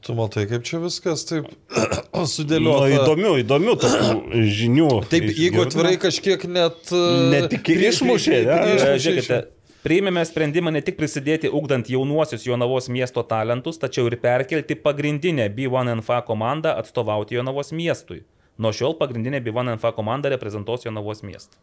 Tu 0.00 0.14
matai, 0.16 0.46
kaip 0.48 0.62
čia 0.64 0.78
viskas 0.80 1.26
taip 1.28 1.48
Nu, 2.16 2.24
sudėliota. 2.28 2.88
įdomių, 2.96 3.32
įdomių 3.44 3.74
tokių 3.82 4.42
žinių. 4.60 4.88
Taip, 5.12 5.26
jeigu 5.28 5.60
išgirdome. 5.60 5.66
atvirai 5.68 5.94
kažkiek 6.00 6.44
net... 6.48 6.92
Net 7.34 7.52
iki 7.58 7.74
pri- 7.74 7.78
pri- 7.82 7.88
išmušė, 7.92 8.36
pri- 8.36 8.46
ne? 8.48 8.60
pri- 8.60 8.70
E, 8.70 8.76
išmušė 8.80 9.02
Žiūrėkite, 9.06 9.38
priėmėme 9.84 10.24
sprendimą 10.28 10.72
ne 10.76 10.82
tik 10.84 10.96
prisidėti 11.00 11.48
ugdant 11.52 11.88
jaunuosius 11.92 12.44
Jonavos 12.48 12.88
miesto 12.92 13.22
talentus, 13.28 13.78
tačiau 13.80 14.08
ir 14.10 14.16
perkelti 14.20 14.76
pagrindinę 14.76 15.46
B1NFA 15.56 16.22
komandą 16.28 16.72
atstovauti 16.80 17.36
Jonavos 17.38 17.72
miestui. 17.76 18.22
Nuo 18.60 18.72
šiol 18.76 18.96
pagrindinė 19.00 19.40
B1NFA 19.44 19.92
komanda 19.96 20.28
reprezentuos 20.32 20.84
Jonavos 20.88 21.22
miestą. 21.24 21.56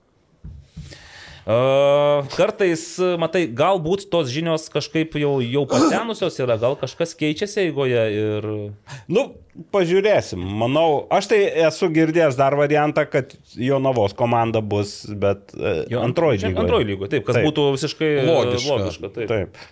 Kartais, 1.47 2.81
matai, 3.19 3.45
galbūt 3.55 4.07
tos 4.11 4.27
žinios 4.33 4.65
kažkaip 4.73 5.15
jau, 5.15 5.37
jau 5.39 5.63
pasenusios 5.69 6.35
yra, 6.43 6.57
gal 6.59 6.75
kažkas 6.79 7.15
keičiasi 7.15 7.61
eigoje 7.69 8.03
ir... 8.11 8.47
Nu, 9.07 9.23
pažiūrėsim. 9.71 10.43
Manau, 10.59 11.05
aš 11.13 11.29
tai 11.31 11.39
esu 11.69 11.87
girdėjęs 11.95 12.35
dar 12.39 12.57
variantą, 12.59 13.07
kad 13.07 13.31
Jonavos 13.55 14.17
komanda 14.17 14.59
bus, 14.59 14.99
bet 15.07 15.55
e, 15.55 15.77
Jo, 15.93 16.03
antroji 16.03 16.43
lygoje. 16.43 16.65
Antroji 16.65 16.89
lygoje, 16.91 17.13
taip, 17.15 17.25
kas 17.29 17.39
Taip. 17.39 17.47
būtų 17.47 17.69
visiškai 17.77 18.11
Logiška. 18.27 18.75
logiška 18.75 19.13
taip. 19.15 19.31
Taip. 19.31 19.65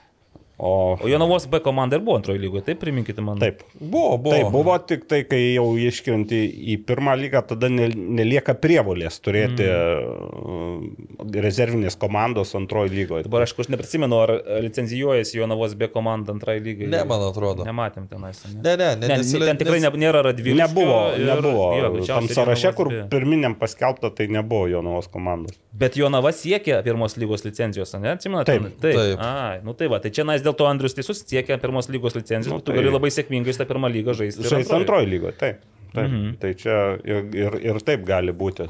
O, 0.57 0.95
O 1.03 1.07
Jonavos 1.09 1.47
B 1.51 1.59
komanda 1.59 1.97
ir 1.97 2.01
buvo 2.05 2.15
antroji 2.15 2.39
lygoje, 2.39 2.63
taip 2.69 2.79
priminkite 2.79 3.21
man. 3.21 3.39
taip. 3.39 3.63
Buvo, 3.79 4.17
buvo. 4.17 4.35
Taip, 4.35 4.51
buvo 4.53 4.77
tik 4.79 5.03
tai, 5.11 5.23
kai 5.27 5.41
jau 5.57 5.65
iškrenti 5.75 6.39
į 6.75 6.77
pirmą 6.87 7.15
lygą, 7.19 7.41
tada 7.49 7.67
ne- 7.69 7.89
nelieka 7.91 8.55
prievolės 8.55 9.19
turėti 9.19 9.67
mm. 9.67 11.33
rezervinės 11.43 11.97
komandos 11.99 12.53
antroji 12.57 12.93
lygoje. 12.95 13.25
Dabar 13.27 13.43
aišku, 13.45 13.65
aš 13.65 13.71
neprisimenu, 13.73 14.19
ar 14.23 14.33
licenzijuojasi 14.63 15.37
Jonavos 15.41 15.75
B 15.75 15.89
komanda 15.91 16.31
antrai 16.35 16.57
lygai. 16.63 16.87
Ne, 16.91 17.03
man 17.07 17.25
atrodo. 17.27 17.65
Nematėm 17.67 18.07
tenais. 18.11 18.39
Ne, 18.53 18.61
Ne, 18.65 18.77
ne, 18.77 18.87
ne, 18.95 19.07
ne, 19.07 19.17
nesile- 19.21 19.45
ten 19.51 19.59
tikrai 19.59 19.79
nes- 19.79 19.91
ne, 19.93 20.01
nėra 20.05 20.23
radvilų. 20.25 20.55
Nebuvo, 20.59 20.97
nebuvo. 21.19 21.65
Tam 21.81 21.93
greičiausiai 21.99 22.35
sąraše, 22.39 22.71
kur 22.75 22.89
pirminiam 23.11 23.55
paskelbta, 23.59 24.09
tai 24.15 24.27
nebuvo 24.31 24.67
Jonavos 24.71 25.07
komandos. 25.11 25.59
Bet 25.75 25.95
Jonava 25.99 26.31
siekia 26.31 26.81
pirmos 26.83 27.17
lygos 27.19 27.43
licencijos, 27.45 27.93
ne? 27.99 28.15
Atsimenate? 28.15 28.51
Taip, 28.55 28.79
taip. 28.81 28.95
taip. 28.95 29.19
Ai, 29.19 29.59
nu 29.63 29.73
tai 29.75 29.87
va, 29.91 29.99
tai 29.99 30.11
čia 30.15 30.23
nais 30.23 30.41
dėl 30.45 30.55
to 30.59 30.67
Andrius 30.69 30.93
teisus 30.97 31.23
siekia 31.25 31.57
pirmos 31.61 31.89
lygos 31.89 32.15
licencijos, 32.17 32.53
Nu, 32.53 32.59
nu, 32.61 32.65
tu 32.65 32.71
tai- 32.71 32.79
gali 32.81 32.93
labai 32.93 33.09
sėkmingai 33.13 33.55
tą 33.57 33.65
pirmą 33.69 33.89
lygą 33.91 34.13
žaisti. 34.21 34.45
ir 34.45 34.51
Žais 34.53 34.67
antroj. 34.69 34.79
antroji 34.85 35.09
lygoje, 35.15 35.37
taip. 35.41 35.65
taip. 35.95 36.09
Mhm. 36.11 36.37
Tai 36.39 36.53
čia 36.53 36.77
ir, 37.03 37.25
ir, 37.35 37.59
ir 37.71 37.79
taip 37.87 38.05
gali 38.05 38.31
būti. 38.35 38.67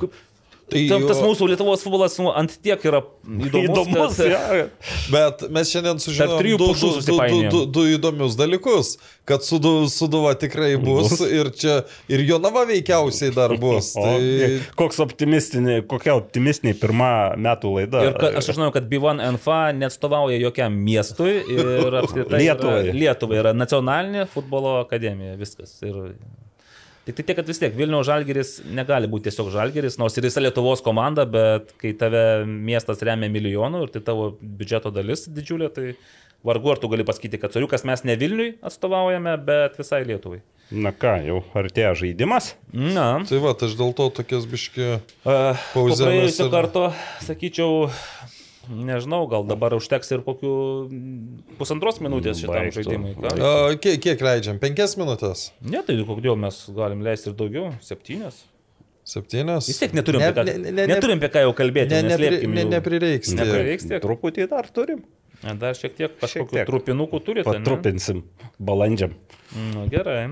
Tai 0.65 0.79
Tam, 0.89 1.03
tas 1.05 1.19
jo- 1.21 1.27
mūsų 1.29 1.45
Lietuvos 1.51 1.83
futbolas 1.85 2.15
nu, 2.17 2.31
ant 2.33 2.49
tiek 2.65 2.81
yra 2.89 3.03
įdomus. 3.29 3.67
Įdomus, 3.67 4.15
kad- 4.17 4.31
ja. 4.31 4.63
Bet 5.13 5.43
mes 5.53 5.69
šiandien 5.69 5.99
sužinojome 6.01 6.55
du, 6.57 6.69
du, 6.73 6.89
du, 7.05 7.17
du, 7.29 7.41
du, 7.53 7.59
du 7.75 7.83
įdomius 7.93 8.33
dalykus, 8.39 8.95
kad 9.29 9.45
sudu, 9.45 9.85
suduva 9.93 10.31
tikrai 10.41 10.71
bus, 10.81 11.19
ir 11.21 11.51
čia 11.53 11.75
ir 12.09 12.23
Jonava 12.25 12.63
veikiausiai 12.65 13.29
dar 13.35 13.53
bus. 13.61 13.91
O, 13.93 14.07
Tai 14.07 14.49
koks 14.81 15.03
optimistinė, 15.05 15.83
kokia 15.85 16.17
optimistinė 16.17 16.73
pirma 16.81 17.11
metų 17.37 17.75
laida. 17.77 18.01
Ir 18.09 18.17
kad, 18.17 18.33
aš 18.41 18.49
žinau, 18.57 18.71
kad 18.73 18.89
B1 18.89 19.21
NFA 19.35 19.59
neatstovauja 19.77 20.41
jokiam 20.41 20.73
miestui 20.81 21.43
ir 21.45 21.99
apskritai 22.01 22.39
Lietuvai. 22.41 22.81
Yra, 22.89 22.97
Lietuvai 23.03 23.37
yra 23.43 23.53
nacionalinė 23.53 24.25
futbolo 24.33 24.79
akademija, 24.81 25.37
viskas. 25.37 25.77
Ir 25.85 26.15
tik 27.05 27.15
tai 27.19 27.23
tiek, 27.23 27.37
kad 27.39 27.49
vis 27.49 27.61
tiek 27.61 27.75
Vilniaus 27.77 28.07
Žalgeris 28.09 28.55
negali 28.65 29.09
būti 29.11 29.29
tiesiog 29.29 29.51
Žalgeris, 29.53 29.99
nors 30.01 30.17
ir 30.17 30.25
jis 30.27 30.37
yra 30.39 30.47
Lietuvos 30.49 30.81
komanda, 30.85 31.25
bet 31.29 31.75
kai 31.81 31.93
tave 31.97 32.25
miestas 32.49 33.03
remia 33.05 33.29
milijonų 33.31 33.85
ir 33.85 33.93
tai 33.93 34.03
tavo 34.07 34.31
biudžeto 34.41 34.91
dalis 34.95 35.27
didžiulė, 35.29 35.69
tai 35.75 35.93
vargu 36.45 36.73
ar 36.73 36.81
tu 36.81 36.89
gali 36.91 37.05
pasakyti, 37.07 37.39
kad 37.41 37.53
Soriukas 37.55 37.85
mes 37.87 38.03
ne 38.05 38.17
Vilniui 38.21 38.51
atstovaujame, 38.65 39.37
bet 39.45 39.79
visai 39.81 40.03
Lietuvai. 40.05 40.41
Na 40.73 40.89
ką, 40.89 41.19
jau 41.21 41.39
artėja 41.57 41.91
žaidimas. 41.97 42.55
Na. 42.73 43.19
Tai 43.29 43.37
va, 43.43 43.51
tai 43.57 43.69
aš 43.69 43.75
dėl 43.77 43.91
to 43.97 44.07
tokias 44.17 44.47
biški... 44.49 44.95
Uh, 45.21 45.65
praėjusio 45.75 46.47
ir- 46.47 46.53
karto, 46.53 46.87
sakyčiau, 47.21 47.85
nežinau, 48.69 49.23
gal 49.29 49.43
dabar 49.47 49.73
užteks 49.77 50.11
ir 50.15 50.23
kokių 50.25 50.51
pusantros 51.59 51.99
minutės 52.03 52.41
šitam 52.41 52.55
Baigtų. 52.67 52.81
žaidimui. 52.81 53.13
A, 53.35 53.75
kiek, 53.81 53.99
kiek 54.03 54.21
leidžiam? 54.25 54.59
Penkias 54.61 54.95
minutės? 54.99 55.49
Ne, 55.61 55.81
tai 55.85 55.97
kodėl 56.07 56.37
mes 56.39 56.59
galim 56.75 57.01
leisti 57.05 57.31
ir 57.31 57.37
daugiau, 57.39 57.71
septynias. 57.85 58.43
Septynias? 59.05 59.67
Vis 59.69 59.77
tiek 59.77 59.93
neturim, 59.93 60.19
Ne- 60.23 60.31
apie 60.31 60.41
ką, 60.41 60.45
ne- 60.49 60.57
ne- 60.57 60.71
ne- 60.79 60.87
neturim 60.95 61.19
apie 61.21 61.29
ką 61.35 61.43
jau 61.45 61.53
kalbėti. 61.57 61.93
Ne, 61.93 62.01
ne, 62.09 62.17
ne, 62.49 62.63
neprireiks. 62.73 63.35
Neprireiks 63.37 63.85
tiek. 63.91 64.01
Truputį 64.01 64.47
dar 64.49 64.65
turim. 64.73 65.03
Dar 65.61 65.75
šiek 65.77 65.93
tiek 65.93 66.15
kažkokių 66.17 66.63
trupinukų 66.65 67.19
turite. 67.21 67.45
ne? 67.51 67.59
Patrupinsim 67.59 68.23
balandžiam. 68.57 69.13
Nu, 69.53 69.85
gerai. 69.91 70.31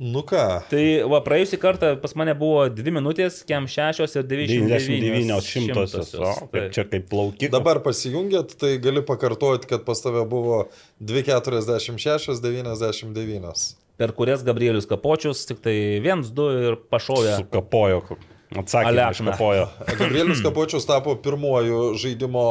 Nu 0.00 0.22
ką, 0.24 0.44
Tai 0.70 0.82
va, 1.12 1.18
praėjusį 1.20 1.58
kartą 1.60 1.90
pas 2.00 2.14
mane 2.16 2.32
buvo 2.38 2.62
2 2.72 2.92
minutės, 2.96 3.42
kem 3.44 3.66
6 3.68 4.00
ir 4.00 4.24
99 4.24 4.96
99 5.04 5.44
šimtosios. 5.44 6.14
O, 6.16 6.30
kaip 6.54 6.70
čia 6.72 6.86
kaip 6.88 7.04
plaukik. 7.10 7.50
dabar 7.52 7.82
pasijungėt, 7.84 8.54
tai 8.56 8.78
gali 8.80 9.02
pakartoti, 9.04 9.68
kad 9.68 9.84
pas 9.84 10.00
tave 10.00 10.24
buvo 10.30 10.62
2,46, 11.04 12.40
99. 12.40 13.76
Per 14.00 14.14
kurias 14.16 14.40
Gabrielius 14.46 14.88
Kapočius 14.88 15.44
tik 15.44 15.60
tai 15.60 15.76
1-2 16.00 16.48
ir 16.64 16.78
pašovė. 16.88 17.36
Sukapojo. 17.42 18.00
Atsakymą 18.56 18.88
Alekna. 18.88 19.12
iškapojo. 19.12 19.66
Gabrielius 20.00 20.40
Kapočius 20.46 20.88
tapo 20.88 21.12
pirmuoju 21.20 21.92
žaidimo 22.00 22.46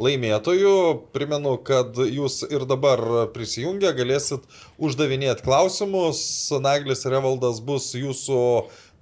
laimėtoju. 0.00 0.74
Primenu, 1.14 1.56
kad 1.64 1.98
jūs 1.98 2.42
ir 2.48 2.64
dabar 2.70 3.02
prisijungę 3.34 3.92
galėsit 3.98 4.46
uždavinėti 4.82 5.44
klausimus. 5.44 6.22
Naglis 6.62 7.04
ir 7.08 7.18
Evaldas 7.20 7.60
bus 7.64 7.90
jūsų 7.98 8.40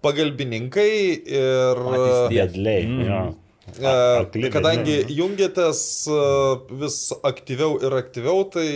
pagalbininkai 0.05 0.91
ir. 1.21 1.85
Dėdliai. 2.33 2.83
Mm. 2.89 3.07
jo. 3.07 3.23
Akli 3.79 4.51
Kadangi 4.53 4.97
vedliai. 5.01 5.17
jungiatės 5.21 5.83
e, 6.11 6.21
vis 6.83 6.99
aktyviau 7.27 7.79
ir 7.83 7.97
aktyviau, 7.99 8.45
tai 8.51 8.69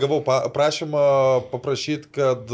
gavau 0.00 0.20
prašymą 0.24 1.04
paprašyti, 1.52 2.10
kad 2.14 2.52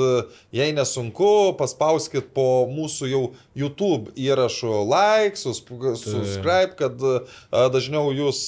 jei 0.54 0.74
nesunku, 0.76 1.54
paspauskit 1.58 2.30
po 2.36 2.66
mūsų 2.72 3.10
jau 3.12 3.24
YouTube 3.58 4.14
įrašų 4.16 4.84
like, 4.88 5.36
subscribe, 5.40 6.76
kad 6.78 7.02
dažniau 7.74 8.14
jūs, 8.16 8.44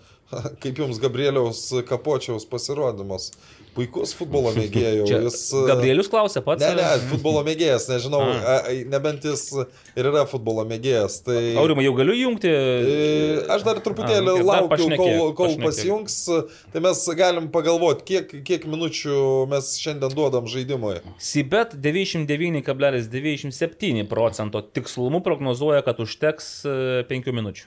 kaip 0.62 0.84
jums 0.84 1.00
Gabrieliaus 1.02 1.64
Kapočiaus 1.88 2.46
pasirodymas 2.46 3.32
puikus 3.80 4.12
futbolo 4.16 4.50
mėgėjų. 4.56 5.04
Jis, 5.08 5.38
e, 5.56 5.58
Gabrielius 5.70 6.08
klausė 6.12 6.40
pats. 6.44 6.60
Ne, 6.62 6.70
ne, 6.76 6.84
futbolo 7.10 7.40
mėgėjas, 7.46 7.84
nežinau, 7.90 8.20
a, 8.30 8.32
a, 8.60 8.62
nebent 8.92 9.20
jis 9.26 9.42
ir 9.96 10.04
yra 10.10 10.22
futbolo 10.28 10.64
mėgėjas. 10.68 11.14
Tai... 11.26 11.38
Aurimai, 11.62 11.84
jau 11.88 11.94
galiu 11.98 12.14
jungti. 12.18 12.50
E, 12.52 12.54
Aš 13.50 13.60
dar 13.66 13.76
truputėlį 13.84 14.30
A, 14.34 14.36
laukiu, 14.44 14.70
pašnekėk, 14.74 15.00
kol, 15.00 15.06
kol 15.38 15.46
pašnekėk. 15.56 15.66
pasijungs, 15.66 16.14
tai 16.74 16.80
mes 16.84 16.98
galim 17.18 17.44
pagalvoti, 17.52 18.02
kiek, 18.12 18.26
kiek 18.46 18.62
minučių 18.70 19.16
mes 19.50 19.64
šiandien 19.80 20.12
duodam 20.14 20.44
žaidimui. 20.50 20.96
Sibet 21.22 21.70
99,97 21.80 24.06
procento 24.10 24.58
tikslumu 24.62 25.20
prognozuoja, 25.26 25.80
kad 25.86 25.96
užteks 26.04 26.44
5 27.10 27.32
minučių. 27.40 27.64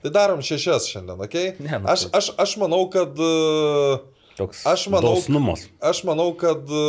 Tai 0.00 0.08
darom 0.14 0.40
šešias 0.40 0.86
šiandien, 0.88 1.18
ok? 1.20 1.34
Ne, 1.60 1.76
nu 1.76 1.84
aš, 1.92 2.00
tai- 2.08 2.14
aš, 2.22 2.26
aš 2.40 2.50
manau, 2.62 2.82
kad... 2.92 3.12
e, 3.20 3.22
Toks 4.40 4.64
Aš 4.66 4.86
manau, 4.92 5.14
dosnumas. 5.18 5.66
aš 5.84 6.02
manau, 6.08 6.30
kad 6.40 6.64
e, 6.72 6.82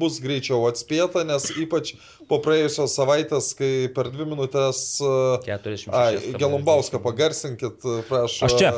bus 0.00 0.16
greičiau 0.24 0.64
atspėta, 0.70 1.22
nes 1.28 1.50
ypač 1.60 1.94
po 2.30 2.38
praėjusios 2.40 2.94
savaitės, 2.96 3.50
kai 3.58 3.72
per 3.92 4.08
dvi 4.14 4.24
minutės... 4.30 4.78
e, 5.04 5.10
46 5.44 5.90
Ai, 5.92 6.14
kablelis 6.16 6.38
Gelumbauską 6.40 7.00
pagarsinkit, 7.04 7.84
e, 7.84 7.98
prašau. 8.08 8.48
Aš 8.48 8.56
čia. 8.62 8.70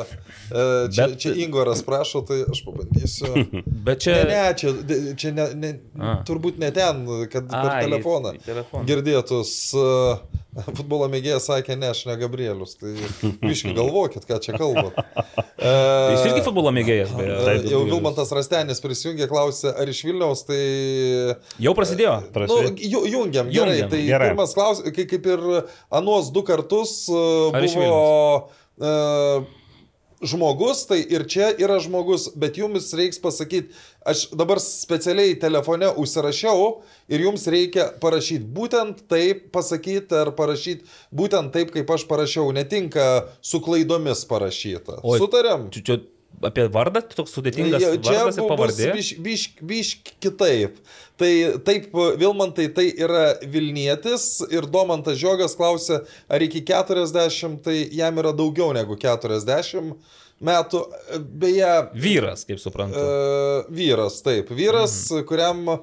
E, 0.51 0.65
Čia, 0.91 1.07
Bet- 1.07 1.15
čia 1.23 1.31
Ingoras 1.45 1.81
prašo, 1.87 2.21
tai 2.27 2.41
aš 2.51 2.63
pabandysiu. 2.67 3.31
Bet 3.87 4.03
čia... 4.03 4.17
Ne, 4.27 4.35
ne, 4.35 4.43
čia, 4.59 4.73
čia 5.23 5.31
ne, 5.37 5.47
ne, 5.63 5.71
A. 5.99 6.17
turbūt 6.27 6.59
ne 6.59 6.73
ten, 6.75 7.05
kad 7.31 7.47
per 7.47 7.71
Ai, 7.77 7.85
telefoną, 7.87 8.35
telefoną. 8.45 8.83
girdėtus. 8.89 9.55
Uh, 9.77 10.43
futbolo 10.65 11.07
mėgėjas 11.11 11.47
sakė, 11.49 11.75
ne, 11.79 11.89
aš 11.93 12.05
ne 12.09 12.15
Gabrielius. 12.19 12.75
Tai 12.79 12.93
biškai 13.43 13.73
galvokit, 13.79 14.25
ką 14.29 14.39
čia 14.43 14.55
kalbat. 14.57 14.97
Uh, 15.57 16.13
Jis 16.13 16.25
irgi 16.29 16.43
futbolo 16.45 16.71
mėgėjas, 16.75 17.11
beje. 17.17 17.37
Taip, 17.47 17.67
Jau 17.71 17.83
Vilmantas 17.87 18.31
Rastenis 18.35 18.81
prisijungė, 18.83 19.27
klausė, 19.31 19.71
ar 19.73 19.89
iš 19.91 20.03
Vilniaus, 20.07 20.43
tai... 20.47 20.59
Jau 21.63 21.73
prasidėjo. 21.77 22.15
Nu, 22.27 22.33
Prašau. 22.35 22.59
ju- 22.77 23.05
jungiam, 23.11 23.51
gerai. 23.53 23.77
Jungiam. 23.81 23.91
Tai 23.93 24.01
Gerai. 24.07 24.31
pirmas 24.31 24.55
klausimas, 24.57 24.95
kaip, 24.97 25.29
ir 25.33 25.45
anuos 26.01 26.31
du 26.35 26.43
kartus 26.47 26.97
Ar 27.11 27.65
iš 27.65 27.77
buvo 27.77 28.01
uh, 28.77 29.47
žmogus, 30.21 30.85
tai 30.89 30.99
ir 31.03 31.27
čia 31.29 31.51
yra 31.61 31.77
žmogus, 31.83 32.27
bet 32.35 32.57
jums 32.57 32.89
reiks 32.97 33.19
pasakyti, 33.21 33.75
aš 34.07 34.27
dabar 34.37 34.61
specialiai 34.63 35.37
telefone 35.39 35.89
užsirašiau 36.01 36.67
ir 37.11 37.23
jums 37.27 37.45
reikia 37.51 37.89
parašyti 38.01 38.47
būtent 38.57 39.05
taip, 39.11 39.47
pasakyti 39.53 40.17
ar 40.17 40.33
parašyti 40.37 40.87
būtent 41.15 41.53
taip, 41.53 41.73
kaip 41.75 41.93
aš 41.93 42.07
parašiau, 42.09 42.51
netinka 42.55 43.27
su 43.41 43.61
klaidomis 43.63 44.25
parašyta. 44.29 45.01
Oi. 45.03 45.19
Sutarėm? 45.21 45.69
Čia, 45.75 45.83
čia 45.85 45.99
apie 46.45 46.67
vardą 46.71 47.01
toks 47.15 47.33
sudėtingas 47.37 47.81
Ja, 47.81 47.91
vardas 47.95 48.37
ir 48.37 48.47
pavardė. 48.49 48.91
Biš, 48.97 49.11
biš, 49.23 49.45
biš 49.61 49.93
kitaip. 50.21 50.77
Tai 51.17 51.31
taip, 51.65 51.89
Vilmantai 52.21 52.67
tai 52.73 52.91
yra 52.93 53.31
Vilnietis 53.41 54.43
ir 54.53 54.67
Domantas 54.69 55.17
Žiogas 55.17 55.57
klausė, 55.57 56.03
ar 56.29 56.45
iki 56.45 56.61
40, 56.67 57.57
tai 57.65 57.79
jam 57.97 58.21
yra 58.21 58.35
daugiau 58.37 58.69
negu 58.77 58.99
40 59.01 59.95
metų. 60.37 60.83
Beje, 61.41 61.71
Vyras, 61.97 62.45
kaip 62.45 62.61
suprantu. 62.61 63.01
Uh, 63.01 63.69
vyras, 63.73 64.21
taip. 64.25 64.51
Vyras, 64.53 64.99
mm. 65.09 65.25
kuriam 65.29 65.63
uh, 65.73 65.79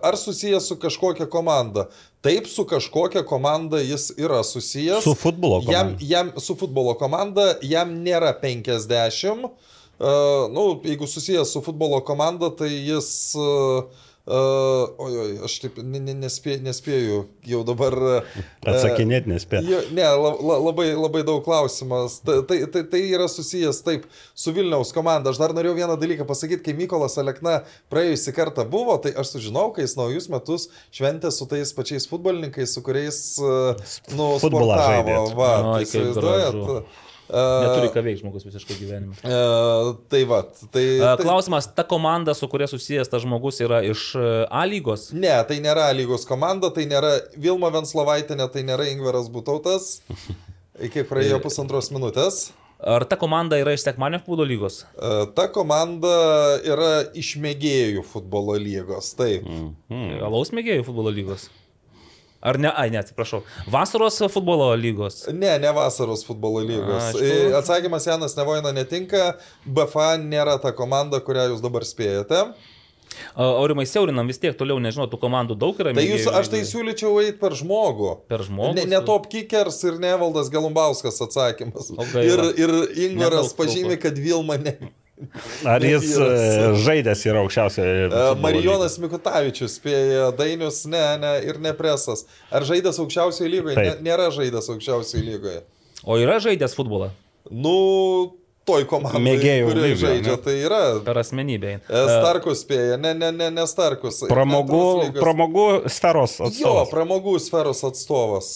ar 0.00 0.16
susijęs 0.20 0.70
su 0.70 0.78
kažkokia 0.80 1.28
komanda. 1.28 1.90
Taip, 2.26 2.48
su 2.50 2.64
kažkokia 2.66 3.22
komanda 3.26 3.78
jis 3.78 4.10
yra 4.18 4.42
susijęs. 4.44 5.04
Su 5.04 5.14
futbolo 5.14 5.60
Jam, 5.62 5.66
komanda. 5.66 5.98
jam, 6.00 6.32
su 6.42 6.56
futbolo 6.58 6.96
komanda 6.98 7.52
jam 7.62 7.94
nėra 8.02 8.34
50. 8.42 9.46
Uh, 9.96 10.50
nu, 10.52 10.66
jeigu 10.84 11.06
susijęs 11.06 11.54
su 11.54 11.62
futbolo 11.62 12.02
komanda, 12.04 12.50
tai 12.50 12.72
jis... 12.74 13.32
Uh, 13.38 14.04
Uh, 14.26 14.88
oi, 14.98 15.12
oi, 15.22 15.26
aš 15.46 15.52
taip 15.62 15.76
ne, 15.86 16.00
ne, 16.02 16.10
nespė, 16.18 16.56
nespėju 16.58 17.20
jau 17.46 17.60
dabar. 17.68 17.94
Uh, 17.94 18.40
Atsakinėti 18.66 19.30
nespėju. 19.30 19.68
Jo, 19.70 19.82
ne, 19.94 20.02
la, 20.02 20.32
la, 20.48 20.56
labai, 20.64 20.88
labai 20.98 21.22
daug 21.28 21.44
klausimas. 21.46 22.16
Tai, 22.26 22.40
tai, 22.48 22.58
tai, 22.74 22.82
tai 22.90 23.04
yra 23.06 23.28
susijęs 23.30 23.78
taip 23.86 24.08
su 24.34 24.50
Vilniaus 24.56 24.90
komanda. 24.96 25.30
Aš 25.30 25.38
dar 25.44 25.54
norėjau 25.54 25.76
vieną 25.78 25.94
dalyką 26.02 26.26
pasakyti, 26.26 26.64
kai 26.66 26.74
Mykolas 26.74 27.14
Alekna 27.22 27.60
praėjusį 27.94 28.34
kartą 28.34 28.66
buvo, 28.66 28.98
tai 28.98 29.14
aš 29.14 29.36
sužinau, 29.36 29.68
kai 29.76 29.86
jis 29.86 29.94
naujus 30.00 30.26
metus 30.34 30.66
šventė 30.90 31.30
su 31.30 31.46
tais 31.46 31.70
pačiais 31.78 32.10
futbolininkais, 32.10 32.74
su 32.74 32.82
kuriais, 32.82 33.22
uh, 33.38 33.78
nu, 34.10 34.32
Futbolą 34.42 34.74
sportavo. 34.74 34.90
žaidė. 34.90 35.18
Va, 35.38 35.52
Oi, 35.62 35.72
tai 35.78 35.86
įsivaizduojat? 35.86 36.62
gražu. 36.64 37.05
Uh, 37.26 37.64
Neturi 37.64 37.88
ką 37.90 38.02
veikti 38.06 38.22
žmogus 38.22 38.44
visiškai 38.46 38.76
gyvenime. 38.78 39.16
Uh, 39.26 39.96
tai 40.12 40.20
va, 40.30 40.44
tai, 40.46 40.84
A, 41.02 41.16
tai... 41.18 41.24
Klausimas, 41.24 41.66
ta 41.74 41.82
komanda, 41.88 42.36
su 42.38 42.46
kuria 42.50 42.68
susijęs 42.70 43.10
tas 43.10 43.24
žmogus 43.24 43.58
yra 43.64 43.80
iš 43.82 44.12
e, 44.14 44.28
A 44.46 44.62
lygos? 44.68 45.08
Ne, 45.10 45.32
tai 45.48 45.56
nėra 45.64 45.88
lygos 45.98 46.26
komanda, 46.28 46.70
tai 46.74 46.86
nėra 46.86 47.16
Vilma 47.34 47.72
Venslovaitinė, 47.74 48.46
tai 48.54 48.62
nėra 48.68 48.86
Ingvaras 48.92 49.26
Butautas. 49.32 49.96
Iki 50.86 51.02
praėjo 51.08 51.42
pusantros 51.42 51.90
minutės. 51.90 52.52
Ar 52.78 53.06
ta 53.08 53.16
komanda 53.18 53.56
yra 53.58 53.72
iš 53.74 53.86
Sekmanio 53.86 54.20
futbolo 54.20 54.46
lygos? 54.46 54.82
E, 54.94 55.12
Ta 55.34 55.48
komanda 55.50 56.16
yra 56.62 56.90
iš 57.16 57.34
mėgėjų 57.42 58.06
futbolo 58.06 58.54
lygos, 58.60 59.14
taip. 59.18 59.48
Mm. 59.48 60.18
Alaus 60.28 60.54
mėgėjų 60.54 60.84
futbolo 60.86 61.10
lygos? 61.10 61.48
Ar 62.46 62.58
ne, 62.62 62.70
ai, 62.70 62.90
ne, 62.94 63.00
atsiprašau. 63.02 63.40
Vasaros 63.72 64.20
futbolo 64.30 64.68
lygos? 64.78 65.24
Ne, 65.34 65.56
ne 65.58 65.72
vasaros 65.74 66.22
futbolo 66.28 66.62
lygos. 66.62 67.02
A, 67.02 67.10
E, 67.18 67.26
galvoju- 67.26 67.56
Atsakymas 67.58 68.06
Janas 68.06 68.36
Nevoina 68.38 68.70
netinka, 68.76 69.32
BFA 69.66 70.12
nėra 70.22 70.54
ta 70.62 70.70
komanda, 70.72 71.18
kurią 71.26 71.48
jūs 71.50 71.62
dabar 71.64 71.82
spėjate. 71.88 72.44
Aurimai 73.36 73.86
siaurinam 73.88 74.28
vis 74.28 74.38
tiek 74.38 74.54
toliau, 74.58 74.76
nežinau, 74.82 75.06
tų 75.08 75.18
komandų 75.22 75.56
daug 75.58 75.78
yra. 75.80 75.92
Tai 75.94 76.02
mėgėjų 76.02 76.18
jūs, 76.20 76.26
aš 76.40 76.50
tai 76.52 76.60
siūlyčiau 76.68 77.14
eiti 77.22 77.38
per 77.40 77.54
žmogų. 77.56 78.10
Per 78.28 78.44
žmogų? 78.44 78.74
Ne, 78.76 78.84
ne 78.92 79.00
Top 79.08 79.28
Kickers 79.32 79.78
ir 79.88 79.96
ne 80.02 80.12
Valdas 80.20 80.50
Galumbauskas 80.52 81.18
atsakymas. 81.24 81.90
O 81.96 82.04
gaila. 82.12 82.50
Ir, 82.52 82.66
ir 82.66 82.74
Ingvaras 83.08 83.54
pažymė, 83.56 83.96
kad 84.02 84.18
Vilma 84.20 84.58
ne. 84.60 84.76
Ar 85.64 85.80
jis 85.84 86.10
e, 86.20 86.26
žaidęs 86.84 87.22
yra 87.28 87.40
aukščiausioje. 87.44 88.08
E, 88.12 88.24
Marijonas 88.42 88.98
Mikutavičius 89.00 89.78
spėja 89.80 90.26
Dainius, 90.36 90.82
ne, 90.92 91.04
ne, 91.22 91.30
ir 91.48 91.60
ne 91.64 91.72
presas. 91.78 92.26
Ar 92.52 92.66
žaidęs 92.68 93.00
aukščiausioje 93.00 93.48
lygoje? 93.52 93.76
Ne, 93.80 93.94
Taip. 93.94 94.02
nėra 94.04 94.28
žaidęs 94.34 94.68
aukščiausioje 94.74 95.24
lygoje. 95.24 95.62
O 96.04 96.18
yra 96.20 96.36
žaidęs 96.44 96.76
futbolą 96.76 97.08
Nu, 97.50 97.72
toj 98.66 98.84
komandai, 98.90 99.22
Mėgėjų 99.22 99.66
kuri 99.70 99.82
lyga, 99.86 99.98
žaidžia, 100.02 100.32
ne? 100.34 100.42
tai 100.42 100.54
yra. 100.66 100.80
per 101.06 101.20
asmenybę. 101.22 101.74
E, 101.86 102.00
Starkus 102.18 102.64
spėja, 102.66 102.96
ne, 103.00 103.14
ne, 103.14 103.32
ne, 103.32 103.50
ne 103.54 103.66
Starkus. 103.70 104.24
Pramogų, 104.28 105.12
pramogų 105.16 105.66
sferos 105.88 106.36
Jo, 106.40 106.48
atstovas. 106.50 106.90
pramogų 106.92 107.36
sferos 107.40 107.84
atstovas. 107.86 108.50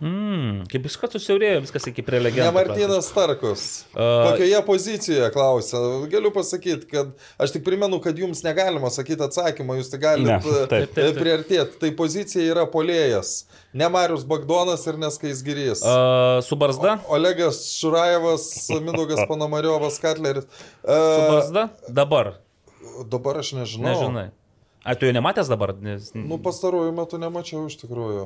Mm, 0.00 0.62
kaip 0.72 0.86
karto 1.00 1.18
susiaurėjo 1.20 1.58
viskas 1.66 1.84
iki 1.90 2.00
prie 2.06 2.18
legendų. 2.22 2.46
Ne 2.46 2.52
Martinas 2.56 3.08
Starkus. 3.12 3.64
A- 3.92 4.30
Kokioje 4.30 4.60
pozicijoje 4.64 5.26
klausia? 5.34 5.80
Galiu 6.08 6.30
pasakyti, 6.32 6.86
kad 6.88 7.10
aš 7.38 7.52
tik 7.52 7.64
primenu, 7.66 7.98
kad 8.00 8.16
jums 8.16 8.40
negalima 8.46 8.88
sakyti 8.90 9.20
atsakymą, 9.26 9.76
jūs 9.80 9.90
tik 9.92 10.00
galite 10.00 10.64
taip. 10.72 10.96
priartėti. 11.20 11.76
Tai 11.84 11.90
pozicija 12.00 12.46
yra 12.54 12.64
polėjas. 12.72 13.44
Ne 13.76 13.88
Marius 13.92 14.24
Bagdonas 14.24 14.86
ir 14.88 14.96
Neskais 15.04 15.44
Gyrys. 15.44 15.84
Uh, 15.84 16.40
su 16.48 16.56
barzda? 16.56 16.96
Olegas 17.12 17.60
Šurajevas, 17.76 18.48
Minugas 18.80 19.20
Panomariovas, 19.30 20.00
Katleris. 20.00 20.48
Su 20.80 20.90
Uh, 20.90 21.28
barzda? 21.36 21.68
Dabar. 21.88 22.34
dabar 23.10 23.38
aš 23.44 23.52
nežinau. 23.52 23.92
Nežinai. 23.92 24.28
Ar 24.84 24.96
tu 24.96 25.04
jo 25.04 25.12
nematęs 25.12 25.48
dabar? 25.52 25.74
Nes... 25.76 26.08
Nu, 26.16 26.38
pastaruoju 26.40 26.92
metu 26.96 27.18
nemačiau 27.20 27.66
iš 27.68 27.76
tikrųjų. 27.84 28.24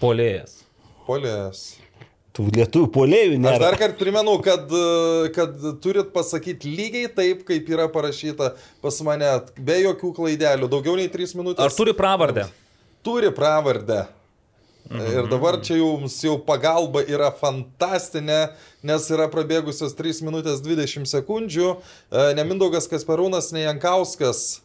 Polėjas. 0.00 0.62
Polėjas. 1.08 1.62
Tų 2.36 2.44
lietuvių 2.54 2.88
polėjų 2.94 3.32
Aš 3.34 3.40
nėra. 3.42 3.58
dar 3.64 3.76
kartą 3.80 3.98
primenu, 3.98 4.36
kad, 4.44 4.70
kad 5.34 5.56
turit 5.82 6.12
pasakyti 6.14 6.70
lygiai 6.70 7.08
taip, 7.10 7.40
kaip 7.48 7.66
yra 7.72 7.88
parašyta 7.90 8.52
pas 8.84 9.00
mane, 9.02 9.30
be 9.58 9.80
jokių 9.82 10.12
klaidelių, 10.20 10.68
daugiau 10.70 10.94
nei 11.00 11.08
3 11.10 11.34
minutės. 11.40 11.64
Ar 11.66 11.74
turi 11.74 11.96
pravardę? 11.98 12.46
Turi 13.02 13.32
pravardę. 13.34 14.04
Ir 14.88 15.26
dabar 15.28 15.58
čia 15.60 15.80
jums 15.80 16.14
jau 16.24 16.38
pagalba 16.40 17.02
yra 17.04 17.28
fantastinė, 17.36 18.54
nes 18.86 19.08
yra 19.12 19.26
prabėgusios 19.28 19.92
3 19.98 20.22
minutės 20.24 20.62
20 20.64 21.10
sekundžių. 21.10 21.74
E, 21.74 22.22
Ne 22.38 22.46
Mindaugas 22.48 22.88
Kasperūnas, 22.88 23.50
ne 23.52 23.66
Jankauskas, 23.66 24.62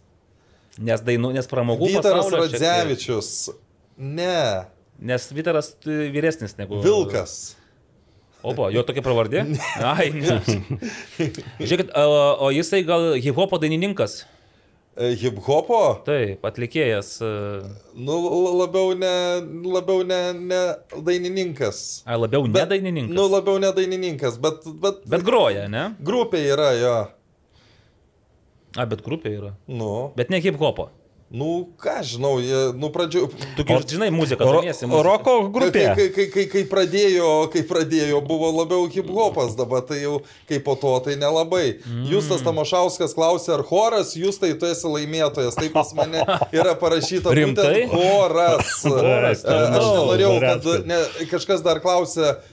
Nes, 0.82 1.04
dainų, 1.06 1.34
nes 1.36 1.46
pramogų 1.50 1.90
Vytaras 1.92 2.32
Radzevičius. 2.34 3.50
Ne, 3.98 4.66
Nes 5.04 5.26
Vytaras 5.36 5.74
vyresnis 5.86 6.56
negu... 6.60 6.80
Vilkas. 6.84 7.58
Opa, 8.44 8.70
jo 8.76 8.84
tokia 8.88 9.04
pravardė? 9.04 9.42
Ai, 9.94 10.10
ne. 10.16 10.38
Žiūrėkit, 11.60 11.92
o, 11.96 12.22
o 12.44 12.52
jisai 12.56 12.82
gal 12.88 13.14
hip-hopo 13.24 13.60
dainininkas? 13.60 14.22
E, 14.94 15.08
Hip-hopo? 15.18 15.78
Taip, 16.06 16.44
atlikėjas. 16.46 17.16
e, 17.26 17.30
Nu, 17.98 18.18
labiau 18.60 18.92
ne, 18.94 19.14
labiau 19.74 20.04
ne, 20.06 20.20
ne 20.38 20.60
dainininkas. 21.08 22.04
Ai, 22.06 22.18
labiau 22.22 22.46
ne 22.46 22.66
dainininkas. 22.70 23.16
Nu, 23.18 23.26
labiau 23.32 23.58
ne 23.64 23.72
dainininkas, 23.74 24.38
bet, 24.44 24.68
bet, 24.84 25.00
Bet 25.10 25.26
groja, 25.26 25.66
ne? 25.72 25.88
grupė 26.04 26.44
yra 26.52 26.68
jo. 26.78 26.94
A, 28.78 28.86
bet 28.90 29.02
grupė 29.06 29.34
yra. 29.40 29.52
Nu, 29.72 30.12
Bet 30.18 30.30
ne 30.34 30.40
hip 30.44 30.60
hopo. 30.62 30.92
Nu, 31.34 31.68
ką 31.82 32.04
žinau, 32.06 32.38
nu, 32.78 32.90
pradžio... 32.94 33.26
Tu 33.58 33.64
gi 33.66 33.74
žinai 33.96 34.12
muziką, 34.14 34.46
Ro, 34.46 34.62
domiesi 34.62 34.86
muzika. 34.86 35.02
roko 35.08 35.34
Kai, 35.42 35.50
grupė. 35.56 35.86
kai, 35.98 36.06
kai, 36.14 36.26
kai, 36.30 36.44
kai, 36.52 36.62
pradėjo, 36.70 37.30
kai 37.50 37.64
pradėjo, 37.66 38.20
buvo 38.22 38.52
labiau 38.54 38.86
hip 38.94 39.10
hopas, 39.10 39.56
dabar 39.58 39.82
tai 39.82 40.04
jau 40.04 40.20
kaip 40.50 40.62
po 40.68 40.78
to, 40.78 40.94
tai 41.08 41.16
nelabai. 41.18 41.80
Mm. 41.90 42.06
Justas 42.12 42.46
Tamošauskas 42.46 43.18
klausė, 43.18 43.56
ar 43.58 43.66
choras, 43.66 44.14
jūs 44.14 44.38
tai 44.38 44.54
tu 44.62 44.70
esi 44.70 44.86
laimėtojas, 44.86 45.58
taip 45.58 45.74
pas 45.74 45.90
mane 45.98 46.22
yra 46.54 46.78
parašyta. 46.78 47.34
Rimtai? 47.34 47.88
Choras. 47.90 48.70
Choras, 48.86 49.42
Aš 49.42 49.74
no, 49.74 49.90
nenorėjau, 49.98 50.34
kad 50.46 50.70
ne, 50.86 51.02
kažkas 51.34 51.66
dar 51.66 51.82
klausė, 51.82 52.36
o 52.38 52.53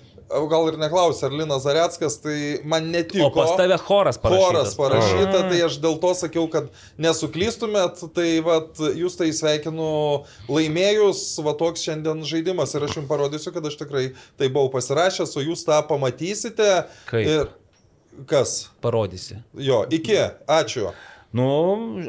gal 0.50 0.68
ir 0.70 0.78
neklausė, 0.80 1.26
ar 1.28 1.34
Linas 1.34 1.64
Zareckas, 1.64 2.16
tai 2.22 2.36
man 2.68 2.88
netiko. 2.92 3.28
O 3.28 3.34
pas 3.34 3.52
tave 3.58 3.76
choras 3.82 4.18
parašytas. 4.20 4.46
Choras 4.46 4.74
parašyta, 4.78 5.42
tai 5.50 5.60
aš 5.66 5.78
dėl 5.82 5.98
to 6.02 6.12
sakiau, 6.18 6.46
kad 6.52 6.70
nesuklystumėt, 7.02 8.02
tai 8.16 8.28
vat, 8.46 8.80
jūs 8.98 9.18
tai 9.18 9.30
sveikinu 9.36 9.90
laimėjus, 10.50 11.24
va 11.46 11.54
toks 11.58 11.86
šiandien 11.86 12.24
žaidimas 12.28 12.74
ir 12.76 12.86
aš 12.86 13.00
jums 13.00 13.10
parodysiu, 13.10 13.54
kad 13.56 13.66
aš 13.66 13.78
tikrai 13.82 14.10
tai 14.40 14.50
buvau 14.50 14.70
pasirašęs, 14.76 15.36
o 15.36 15.44
jūs 15.44 15.66
tą 15.68 15.82
pamatysite. 15.90 16.72
Kaip? 17.10 17.26
Ir 17.26 18.26
kas? 18.30 18.70
Parodysi. 18.84 19.40
Jo, 19.58 19.84
iki, 19.90 20.18
ačiū. 20.50 20.92
Nu, 21.32 21.46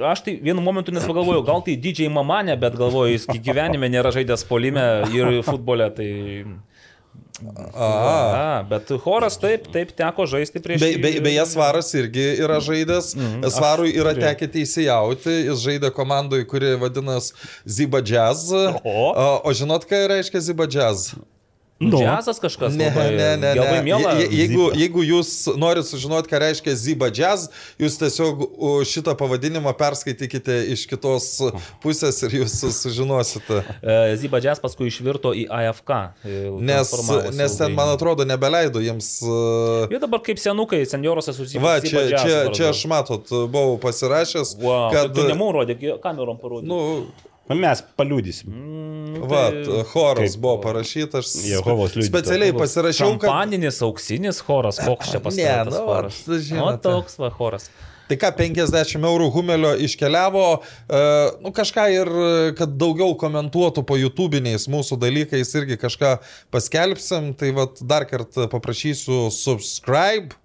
aš 0.09 0.23
tai 0.25 0.39
vienu 0.41 0.63
momentu 0.65 0.93
nes 0.93 1.05
pagalvojau, 1.05 1.43
gal 1.45 1.61
tai 1.65 1.75
didžiai 1.77 2.09
mamanė, 2.09 2.55
bet 2.61 2.73
galvoju, 2.77 3.13
jis 3.13 3.27
gyvenime 3.45 3.89
nėra 3.93 4.09
žaidęs 4.13 4.45
polime 4.49 4.85
ir 5.13 5.41
futbole, 5.45 5.89
tai... 5.93 6.09
A, 7.73 8.63
bet 8.69 8.91
choras 9.03 9.37
taip, 9.41 9.67
taip 9.73 9.91
teko 9.97 10.27
žaisti 10.29 10.61
prieš... 10.63 10.83
Be, 10.83 10.91
be, 11.01 11.13
beje, 11.25 11.45
Svaras 11.51 11.91
irgi 11.97 12.27
yra 12.43 12.59
žaidęs. 12.63 13.13
Mhm. 13.17 13.49
Svarui 13.53 13.93
yra 13.97 14.13
tekę 14.17 14.49
teisėjauti. 14.51 15.33
Jis 15.49 15.65
žaidė 15.65 15.91
komandoje, 15.95 16.45
kuri 16.49 16.75
vadinasi 16.81 17.33
Ziba 17.65 18.03
Jazz. 18.05 18.49
O, 18.83 19.11
o 19.41 19.53
žinot, 19.57 19.87
ką 19.89 20.05
reiškia 20.13 20.43
Ziba 20.51 20.69
Jazz? 20.69 21.11
Nu. 21.81 21.97
Džiazas 21.97 22.37
kažkas. 22.39 22.75
Ne, 22.77 22.91
labai, 22.93 23.07
ne, 23.17 23.29
ne. 23.41 23.51
Labai 23.57 23.79
ne. 23.79 23.85
mėla. 23.87 24.11
Je, 24.19 24.25
je- 24.27 24.37
jeigu, 24.37 24.65
Zipa. 24.69 24.77
jeigu 24.79 25.01
jūs 25.07 25.31
norite 25.57 25.87
sužinoti, 25.89 26.29
ką 26.29 26.39
reiškia 26.43 26.75
Ziba 26.77 27.07
Jazz, 27.09 27.47
jūs 27.81 27.95
tiesiog 27.97 28.43
šitą 28.85 29.15
pavadinimą 29.17 29.73
perskaitykite 29.79 30.59
iš 30.75 30.83
kitos 30.91 31.25
pusės 31.81 32.21
ir 32.27 32.35
jūs 32.43 32.53
sužinosite. 32.77 33.63
E, 33.81 34.15
Ziba 34.21 34.37
Džiaz 34.43 34.61
paskui 34.61 34.91
išvirto 34.93 35.33
į 35.33 35.47
AFK. 35.49 35.89
e, 36.21 36.43
Nes, 36.61 36.93
nes 37.33 37.57
ten, 37.57 37.73
man 37.73 37.89
atrodo, 37.95 38.25
nebeleido 38.29 38.77
jiems. 38.83 39.09
uh, 39.25 39.89
Jie 39.89 39.99
dabar 40.05 40.21
kaip 40.21 40.37
senukai, 40.37 40.83
senjoras 40.85 41.27
esu 41.33 41.45
Ziba 41.49 41.65
Va, 41.65 41.79
čia, 41.81 42.05
Jazz 42.13 42.21
čia, 42.21 42.37
čia 42.53 42.69
aš 42.69 42.85
matot, 42.85 43.25
buvau 43.49 43.79
pasirašęs, 43.81 44.53
Wow, 44.61 44.91
kad... 44.93 45.09
kad... 45.09 45.17
Tu 45.17 45.27
nemum 45.33 45.49
rodė, 45.55 45.79
kamerom 46.03 46.37
parodė. 46.37 46.67
Nu, 46.69 47.07
Mes 47.49 47.81
paliudysim. 47.97 48.47
nu, 49.17 49.25
va, 49.27 49.49
tai- 49.51 49.83
choras 49.91 50.31
Kaip- 50.35 50.39
buvo 50.41 50.57
parašytas. 50.63 51.33
Jehovos 51.43 51.95
liudytojas. 51.95 52.07
Specialiai 52.07 52.53
pasirašiau, 52.55 53.17
kad... 53.19 53.27
Šampaninis, 53.29 53.81
auksinis 53.83 54.39
choras, 54.45 54.79
koks 54.79 55.09
čia 55.11 55.19
Ne, 55.19 55.23
pastatytas 55.25 55.73
nu, 55.73 55.85
choras. 55.85 56.21
vat, 56.27 56.39
žinote. 56.47 56.87
O 56.87 56.91
toks 57.01 57.17
va 57.19 57.29
choras. 57.29 57.69
Tai 58.11 58.17
ką, 58.19 58.31
50 58.35 59.05
eurų 59.07 59.27
Humelio 59.31 59.69
iškeliavo, 59.87 60.45
e, 60.59 61.01
nu 61.43 61.51
kažką 61.55 61.85
ir, 61.95 62.09
kad 62.59 62.73
daugiau 62.75 63.13
komentuotų 63.15 63.83
po 63.87 63.95
YouTube'iniais 63.95 64.67
mūsų 64.71 64.97
dalykais 64.99 65.53
irgi 65.55 65.77
kažką 65.79 66.17
paskelbsim, 66.51 67.33
tai 67.39 67.51
vad 67.55 67.79
dar 67.87 68.03
kartą 68.05 68.47
paprašysiu 68.51 69.29
subscribe. 69.31 70.35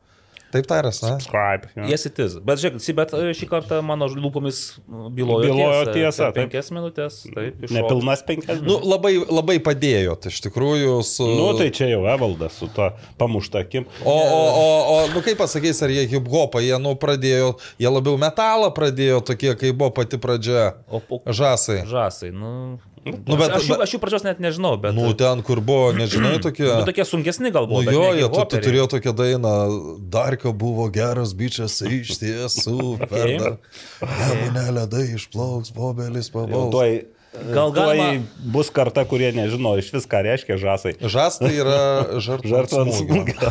Taip 0.56 0.68
taras, 0.70 1.02
ne? 1.04 1.12
Subscribe. 1.18 1.68
jo. 1.76 1.84
Yes, 1.92 2.06
it 2.08 2.18
is. 2.24 2.38
Bet 2.40 2.62
žiūrėk, 2.62 2.80
si- 2.80 2.94
bet 2.96 3.12
e, 3.12 3.30
šį 3.36 3.48
kartą 3.52 3.82
mano 3.84 4.08
lūpomis 4.08 4.60
bylojo, 4.88 5.50
Bylojo 5.52 5.92
tiesa, 5.92 6.30
Per 6.30 6.32
taip. 6.32 6.38
penkias 6.40 6.72
minutės. 6.72 7.18
Taip, 7.28 7.60
iššoko. 7.60 7.76
Nepilnas 7.76 8.24
penkias. 8.26 8.62
Nu, 8.64 8.78
labai, 8.88 9.12
labai 9.28 9.58
padėjo, 9.60 10.16
tai 10.24 10.32
iš 10.32 10.40
tikrųjų 10.48 10.96
su... 11.04 11.28
Nu, 11.36 11.50
tai 11.60 11.68
čia 11.76 11.90
jau 11.92 12.02
Evaldas 12.08 12.56
su 12.56 12.70
to 12.72 12.88
pamušta 13.20 13.60
akim. 13.66 13.84
O, 14.00 14.16
o, 14.16 14.40
o, 14.48 14.66
o, 14.94 14.96
nu 15.12 15.20
kaip 15.26 15.36
pasakys, 15.42 15.82
ar 15.84 15.92
jie 15.92 16.06
hip 16.14 16.26
hopą, 16.32 16.64
jie, 16.64 16.74
nu, 16.80 16.96
pradėjo, 16.96 17.52
jie 17.82 17.92
labiau 17.92 18.16
metalą 18.20 18.72
pradėjo, 18.76 19.20
tokie, 19.28 19.52
kai 19.60 19.74
buvo 19.76 19.92
pati 20.00 20.16
pradžia. 20.22 20.70
O, 20.88 21.02
o 21.10 21.20
Žasai. 21.28 21.82
žasai, 21.90 22.32
nu. 22.32 22.78
Nu, 23.06 23.36
bet- 23.38 23.52
aš, 23.54 23.68
jų, 23.70 23.76
aš 23.84 23.92
jų 23.94 24.00
pradžios 24.02 24.24
net 24.26 24.40
nežinau, 24.42 24.72
bet... 24.82 24.94
Nu, 24.96 25.12
ten, 25.18 25.42
kur 25.46 25.60
buvo, 25.64 25.92
nežinai, 26.00 26.36
tokie... 26.42 26.66
nu, 26.66 26.82
tokie 26.88 27.04
sunkesni 27.06 27.48
Nu 27.50 27.54
galbūt. 27.54 27.90
jo, 27.94 28.04
jie 28.18 28.26
tu, 28.32 28.44
tu 28.50 28.62
turėjo 28.66 28.86
tokią 28.96 29.12
dainą, 29.16 29.52
Darko 30.10 30.50
buvo 30.56 30.88
geras 30.94 31.34
bičias, 31.38 31.78
iš 31.86 32.16
tiesų, 32.22 32.78
per 33.10 33.26
Okay. 33.26 33.38
dar. 33.42 33.56
Nemunė 34.02 34.66
ledai 34.80 35.04
išplauks, 35.16 35.72
bobelis 35.74 36.28
tuoj, 36.74 36.92
Gal 37.52 37.72
galima- 37.72 38.22
bus 38.38 38.70
karta, 38.70 39.04
kurie 39.04 39.32
nežino 39.32 39.76
iš 39.78 39.92
vis, 39.94 40.06
ką 40.08 40.22
reiškia 40.26 40.56
žasai. 40.58 40.94
Žas 41.00 41.38
tai 41.38 41.52
yra 41.60 41.80
smūgio. 42.20 43.50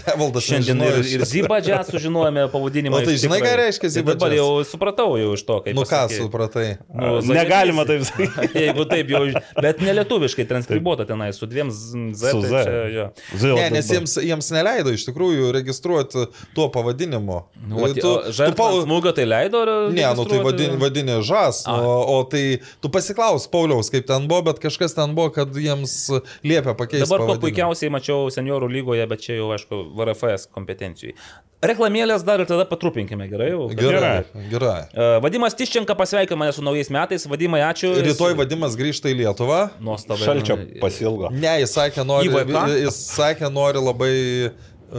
Nevaldas 0.00 0.44
Šiandien 0.48 0.80
ir, 0.86 0.98
ir. 1.04 1.24
Ziba 1.28 1.58
Džiaz 1.60 1.90
sužinojome 1.92 2.46
pavadinimą. 2.52 2.96
O 2.96 3.00
tai 3.04 3.16
žinai, 3.20 3.40
tikrai. 3.40 3.50
ką 3.52 3.56
reiškia 3.60 3.86
Tai 3.88 3.92
Ziba 3.96 4.14
Dabar 4.14 4.30
Jazz? 4.32 4.38
jau 4.38 4.64
supratau 4.64 5.16
jau 5.20 5.32
iš 5.36 5.42
to, 5.44 5.56
kaip. 5.64 5.74
Nu 5.76 5.82
ką 5.84 5.90
pasakei. 5.90 6.20
supratai? 6.22 6.68
Nu, 6.94 7.10
Negalima 7.34 7.84
Zajetis. 7.84 8.12
taip 8.14 8.28
sakyti. 8.30 8.62
Jeigu 8.64 8.86
taip 8.88 9.10
jau, 9.12 9.22
bet 9.60 9.82
nelietuviškai 9.84 10.46
transkribuota 10.48 11.04
tenai 11.08 11.32
su 11.36 11.48
dviem 11.50 11.68
Z. 11.74 12.14
Z 12.16 12.32
Su 12.32 12.40
tai 12.40 12.48
Z. 12.48 12.62
čia, 12.64 12.80
jo. 12.94 13.06
Zil, 13.42 13.54
Ne, 13.60 13.66
nes 13.76 13.90
jiems, 13.92 14.14
jiems 14.24 14.50
neleido 14.54 14.94
iš 14.94 15.04
tikrųjų 15.10 15.50
registruoti 15.58 16.24
tuo 16.56 16.70
pavadinimu. 16.72 17.40
Nu, 17.68 17.82
o, 17.84 17.90
tu, 17.92 18.14
žartvas 18.32 18.56
Pau- 18.56 18.80
smūgio 18.86 19.12
tai 19.16 19.26
leido? 19.28 19.60
ar 19.66 19.90
Ne, 19.92 20.06
nu 20.16 20.24
tai 20.24 20.40
vadini 20.80 21.18
žas, 21.26 21.64
A. 21.68 21.76
o, 21.76 22.20
o 22.20 22.24
tai 22.30 22.60
tu 22.80 22.88
pasiklaus 23.00 23.48
Pauliaus, 23.50 23.90
kaip 23.92 24.06
ten 24.08 24.28
buvo, 24.28 24.42
bet 24.50 24.60
kažkas 24.62 24.94
ten 24.96 25.14
buvo, 25.16 25.30
kad 25.34 25.48
jiems 25.56 25.94
liepia 26.44 26.74
pakeisti. 26.76 27.06
Dabar 27.08 27.24
pavadinimą. 27.24 27.42
puikiausiai 27.46 27.90
mačiau 27.92 28.28
seniorų 28.32 28.68
lygoje, 28.70 29.06
bet 29.10 29.20
čia 29.24 29.38
jau, 29.40 29.50
aišku, 29.56 29.78
VRFS 29.96 30.46
kompetencijai. 30.52 31.14
Reklamėlės 31.60 32.22
dar 32.24 32.40
ir 32.40 32.48
tada 32.48 32.64
patrupinkime, 32.64 33.26
gerai? 33.28 33.50
Jau, 33.52 33.66
kad- 33.68 33.80
Gerai, 33.84 34.24
gerai. 34.48 34.78
E, 34.94 35.08
Vadimas 35.20 35.52
Tiščenka 35.54 35.92
pasveikino 35.96 36.38
mane 36.40 36.52
su 36.56 36.62
naujais 36.64 36.88
metais. 36.88 37.26
Vadimai, 37.28 37.60
ačiū. 37.66 37.90
Rytoj 38.00 38.32
vadimas 38.38 38.76
grįžta 38.80 39.12
į 39.12 39.18
Lietuvą. 39.20 39.70
Nuostabu. 39.80 40.24
Šalčio 40.24 40.56
pasilgo. 40.80 41.28
Ne, 41.32 41.60
jis 41.60 41.74
sakė, 41.76 42.06
nori, 42.06 42.32
jis 42.80 43.02
sakė, 43.16 43.52
nori 43.52 43.78
labai... 43.84 44.14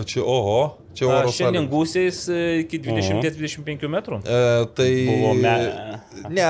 Čia, 0.06 0.22
oho, 0.24 0.78
čia 0.98 1.08
oro 1.08 1.32
Šiandien 1.32 1.66
sąlygos. 1.66 1.72
gūsiais 1.74 2.20
e, 2.32 2.42
iki 2.64 2.82
20-25 2.84 3.88
metrų. 3.92 4.22
E, 4.26 4.42
tai... 4.78 4.90
Buvo 5.08 5.34
me... 5.40 5.56
Ne, 6.34 6.50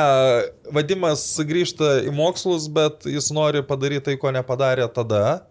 vadimas 0.74 1.24
grįžta 1.48 2.00
į 2.08 2.14
mokslus, 2.16 2.68
bet 2.72 3.08
jis 3.10 3.32
nori 3.36 3.64
padaryti 3.68 4.12
tai, 4.12 4.18
ko 4.22 4.34
nepadarė 4.36 4.90
tada. 4.94 5.42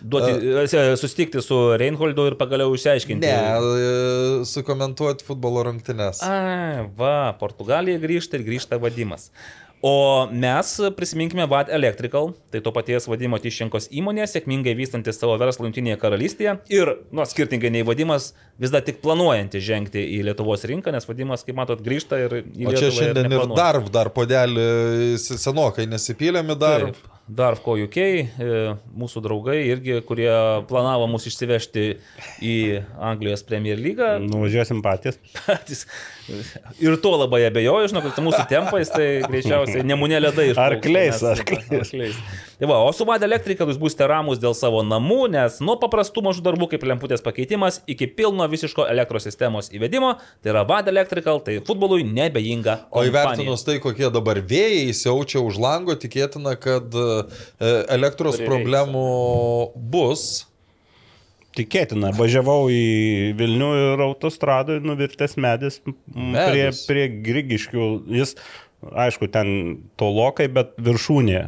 Duoti, 0.00 0.32
e, 0.32 0.96
susitikti 0.96 1.42
su 1.44 1.56
Reinholdu 1.80 2.30
ir 2.30 2.36
pagaliau 2.40 2.72
išsiaiškinti. 2.76 3.26
Ne, 3.26 3.32
e, 3.36 4.44
sukomentuoti 4.48 5.26
futbolo 5.26 5.66
rungtynes. 5.68 6.22
A, 6.24 6.86
va, 6.96 7.16
Portugalija 7.40 8.00
grįžta 8.00 8.40
ir 8.40 8.46
grįžta 8.48 8.80
vadimas. 8.80 9.28
O 9.82 10.28
mes 10.28 10.74
prisiminkime 10.96 11.46
VAD 11.48 11.70
Electrical, 11.72 12.34
tai 12.52 12.60
to 12.60 12.72
paties 12.76 13.06
vadimo 13.08 13.38
Tiščenkos 13.40 13.86
įmonė, 13.96 14.26
sėkmingai 14.28 14.74
vystanti 14.76 15.14
savo 15.16 15.38
verslą 15.40 15.70
Junktinėje 15.70 15.96
karalystėje 16.02 16.56
ir, 16.68 16.90
nu, 17.16 17.24
skirtingai 17.24 17.70
nei 17.72 17.86
vadimas, 17.88 18.34
vis 18.60 18.74
dar 18.74 18.84
tik 18.84 19.00
planuojanti 19.00 19.62
žengti 19.64 20.02
į 20.18 20.20
Lietuvos 20.28 20.66
rinką, 20.68 20.92
nes 20.92 21.08
vadimas, 21.08 21.46
kaip 21.48 21.56
matot, 21.56 21.80
grįžta 21.86 22.20
ir 22.20 22.36
į 22.42 22.68
O 22.68 22.74
čia 22.74 22.90
Lietuvą 22.90 22.98
šiandien 22.98 23.24
ir 23.24 23.32
neplanuoja. 23.32 23.62
dar, 23.62 23.80
dar 23.94 24.12
podelį 24.12 24.68
senokai 25.24 25.88
nesipylėmi 25.88 26.58
dar. 26.60 26.90
Taip. 26.90 27.09
Darfco 27.30 27.76
UK, 27.78 27.96
e, 28.00 28.60
mūsų 28.98 29.22
draugai 29.22 29.58
irgi, 29.68 30.00
kurie 30.06 30.30
planavo 30.70 31.06
mus 31.10 31.28
išsivežti 31.30 31.84
į 32.42 32.54
Anglijos 33.10 33.44
Premier 33.46 33.78
lygą, 33.78 34.16
Nuvažiuosim 34.32 34.82
patys. 34.82 35.20
patys. 35.44 35.84
Ir 36.82 36.98
to 37.02 37.14
labai 37.14 37.44
abejoju, 37.48 37.92
žinau, 37.92 38.02
kad 38.06 38.18
mūsų 38.24 38.44
tempais 38.50 38.90
tai 38.90 39.08
greičiausiai 39.28 39.86
nemunė 39.90 40.22
ledai 40.24 40.50
iš 40.52 40.62
Arkliais, 40.62 41.22
arkliais. 41.34 42.18
Tai 42.60 42.68
va, 42.68 42.76
o 42.84 42.92
su 42.92 43.06
Vada 43.08 43.24
Elektrika 43.24 43.64
jūs 43.64 43.78
būsite 43.80 44.04
ramus 44.04 44.36
dėl 44.36 44.52
savo 44.52 44.82
namų, 44.84 45.30
nes 45.32 45.54
nuo 45.64 45.78
paprastų 45.80 46.20
mažų 46.26 46.42
darbų 46.44 46.66
kaip 46.74 46.82
lemputės 46.84 47.24
pakeitimas 47.24 47.78
iki 47.88 48.04
pilno 48.18 48.44
visiško 48.52 48.84
elektros 48.92 49.24
sistemos 49.24 49.70
įvedimo, 49.72 50.10
tai 50.44 50.52
yra 50.52 50.66
Vada 50.68 50.92
Electrical, 50.92 51.40
tai 51.46 51.56
futbolui 51.64 52.04
nebejinga. 52.04 52.76
O 52.92 53.06
įvertinus 53.08 53.64
tai, 53.64 53.78
kokie 53.80 54.12
dabar 54.12 54.42
vėjai 54.44 54.92
siaučia 54.92 55.40
už 55.40 55.56
lango, 55.56 55.96
tikėtina, 55.96 56.52
kad 56.60 56.92
e, 56.92 57.08
elektros 57.96 58.36
Prireiks. 58.36 58.52
problemų 58.52 59.08
bus. 59.96 60.28
Tikėtina, 61.56 62.12
važiavau 62.14 62.68
į 62.70 62.84
Vilnių 63.40 63.70
ir 63.78 64.02
autostradoje 64.04 64.84
nuvirtęs 64.84 65.40
medis 65.40 65.80
prie, 65.80 66.68
prie 66.76 67.08
Grigiškių. 67.24 67.88
Jis 68.20 68.36
aišku, 68.80 69.28
ten 69.32 69.48
tolokai, 70.00 70.48
bet 70.52 70.76
viršūnė. 70.80 71.40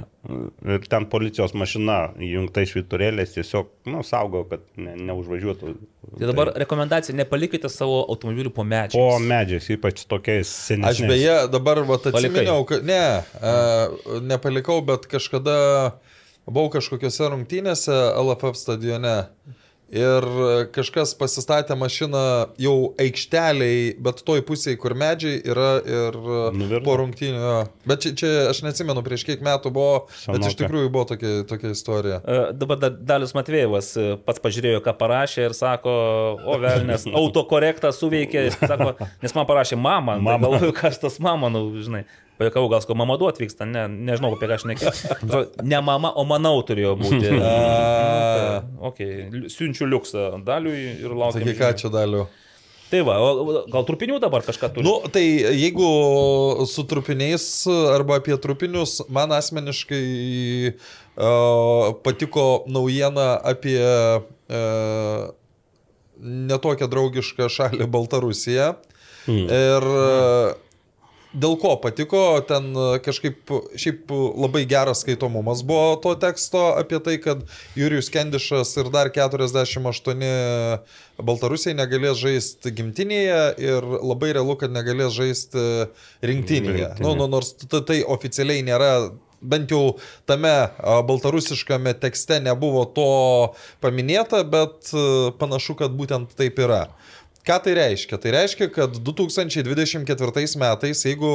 Ir 0.70 0.84
ten 0.86 1.08
policijos 1.10 1.50
mašina 1.58 2.12
įjungta 2.22 2.62
iš 2.62 2.76
viturėlės 2.76 3.32
tiesiog, 3.34 3.72
nu, 3.90 4.04
saugo, 4.06 4.44
kad 4.50 4.62
ne, 4.78 4.94
neužvažiuotų. 5.08 5.72
Tai 6.12 6.28
dabar 6.30 6.52
rekomendacija, 6.62 7.16
nepalikite 7.18 7.70
savo 7.72 8.04
automobilių 8.12 8.52
po 8.54 8.62
medžiais. 8.62 8.94
Po 8.94 9.18
medžiais, 9.18 9.66
ypač 9.74 10.04
tokiais 10.06 10.52
senesniais. 10.68 11.02
Aš 11.02 11.10
beje 11.10 11.34
dabar 11.50 11.82
Palikai? 11.82 12.12
atsiminiau, 12.12 12.62
kad 12.68 12.86
ne, 12.86 13.00
a, 13.18 13.56
nepalikau, 14.30 14.78
bet 14.86 15.08
kažkada 15.10 15.56
buvau 16.46 16.70
kažkokiose 16.76 17.32
rungtynėse 17.32 17.98
LFF 18.22 18.60
stadione. 18.60 19.16
Ir 19.92 20.24
kažkas 20.72 21.10
pasistatė 21.20 21.74
mašiną 21.76 22.22
jau 22.56 22.76
aikšteliai, 22.96 23.90
bet 24.00 24.22
toj 24.24 24.40
pusėje, 24.48 24.78
kur 24.80 24.94
medžiai 24.96 25.42
yra 25.44 25.74
ir 25.84 26.16
Nuvirto. 26.56 26.84
po 26.86 26.94
rungtynių. 26.96 27.42
jo. 27.42 27.58
Bet 27.90 28.00
čia, 28.06 28.12
čia 28.16 28.30
aš 28.48 28.62
neatsimenu, 28.64 29.02
prieš 29.04 29.26
kiek 29.28 29.44
metų 29.44 29.72
buvo, 29.76 30.06
bet 30.30 30.46
iš 30.48 30.56
tikrųjų 30.62 30.88
buvo 30.94 31.04
tokia, 31.12 31.34
tokia 31.44 31.74
istorija. 31.76 32.22
E, 32.24 32.38
Dabar 32.56 32.80
da- 32.80 32.88
Dalius 33.12 33.36
Matvėjevas 33.36 33.92
e, 34.00 34.06
pats 34.24 34.40
pažiūrėjo, 34.40 34.80
ką 34.86 34.96
parašė 34.96 35.44
ir 35.50 35.56
sako, 35.60 35.92
o 36.40 36.56
velnės, 36.62 37.04
autokorektą 37.12 37.92
suveikė, 37.92 38.48
sako, 38.64 38.94
nes 39.22 39.36
man 39.36 39.44
parašė 39.48 39.76
mama, 39.76 40.16
mama. 40.16 40.38
Mama. 40.38 40.48
galvoju, 40.56 40.72
kas 40.80 40.96
tas 41.04 41.20
mama, 41.20 41.52
nu, 41.52 41.66
žinai. 41.84 42.06
Pajakau, 42.42 42.66
gal 42.72 42.82
sko 42.82 42.98
mama 42.98 43.14
duot 43.20 43.38
vyksta, 43.38 43.66
ne, 43.70 43.86
nežinau, 44.10 44.34
apie 44.34 44.50
ką 44.50 44.58
aš 44.58 44.66
nekėjau. 44.72 45.42
Ne 45.62 45.78
mama, 45.86 46.10
o 46.18 46.26
manau 46.26 46.58
turėjo 46.66 46.96
būti. 46.98 47.32
A, 47.42 48.62
Ok, 48.82 48.98
siunčiu 49.52 49.86
liuksą 49.86 50.42
daliui 50.46 50.96
ir 51.04 51.14
laukiu. 51.14 51.54
Ką 51.58 51.70
čia 51.78 51.90
daliu? 51.92 52.26
Tai 52.92 53.00
va, 53.08 53.14
gal 53.72 53.86
trupinių 53.88 54.18
dabar 54.20 54.44
kažką 54.44 54.68
turi? 54.74 54.84
Nu, 54.84 54.98
tai 55.12 55.22
jeigu 55.56 55.86
su 56.68 56.82
trupiniais 56.88 57.46
arba 57.94 58.18
apie 58.20 58.36
trupinius, 58.36 58.98
man 59.08 59.32
asmeniškai 59.32 60.02
uh, 60.74 61.94
patiko 62.04 62.44
naujiena 62.68 63.30
apie 63.54 63.78
uh, 63.80 65.30
netokią 66.20 66.90
draugišką 66.92 67.48
šalį 67.54 67.88
Baltarusiją. 67.94 68.74
Mm. 69.24 69.48
Ir 69.56 69.88
uh, 69.94 70.52
dėl 71.32 71.56
ko 71.60 71.74
patiko, 71.82 72.22
ten 72.48 72.70
uh, 72.76 72.96
kažkaip 73.02 73.50
šiaip 73.78 74.12
labai 74.12 74.64
geras 74.68 75.02
skaitomumas 75.04 75.64
buvo 75.66 75.96
to 76.02 76.14
teksto 76.20 76.72
apie 76.78 77.00
tai, 77.04 77.16
kad 77.22 77.42
Jurijus 77.78 78.10
Kendišas 78.12 78.74
ir 78.82 78.92
dar 78.92 79.12
48 79.12 80.22
Baltarusiai 81.22 81.76
negalės 81.76 82.20
žaisti 82.22 82.72
gimtinėje 82.74 83.42
ir 83.62 83.84
labai 84.00 84.32
realu, 84.36 84.56
kad 84.60 84.72
negalės 84.72 85.12
žaisti 85.16 85.66
rinktinėje. 86.24 86.94
Nu, 87.02 87.14
nu, 87.18 87.28
nors 87.30 87.54
tai 87.70 88.00
oficialiai 88.02 88.64
nėra 88.66 88.94
bent 89.42 89.72
jau 89.74 89.98
tame 90.28 90.50
a, 90.52 90.98
baltarusiškame 91.06 91.94
tekste 92.00 92.38
nebuvo 92.42 92.84
to 92.96 93.08
paminėta, 93.82 94.42
bet 94.48 94.92
panašu, 95.40 95.76
kad 95.78 95.94
būtent 95.98 96.34
taip 96.38 96.60
yra. 96.62 96.86
Ką 97.42 97.56
tai 97.58 97.72
reiškia? 97.74 98.16
Tai 98.22 98.30
reiškia, 98.36 98.68
kad 98.70 98.92
2024 99.02 100.44
metais, 100.62 101.00
jeigu 101.02 101.32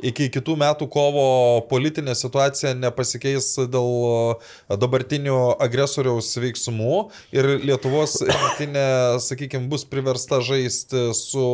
iki 0.00 0.30
kitų 0.32 0.54
metų 0.62 0.86
kovo 0.88 1.24
politinė 1.68 2.14
situacija 2.16 2.72
nepasikeis 2.78 3.50
dėl 3.68 4.40
dabartinių 4.80 5.36
agresoriaus 5.60 6.30
veiksmų 6.40 7.02
ir 7.36 7.50
Lietuvos 7.66 8.16
rinktinė, 8.24 8.86
sakykime, 9.20 9.68
bus 9.68 9.84
priversta 9.84 10.40
žaisti 10.40 11.10
su 11.20 11.44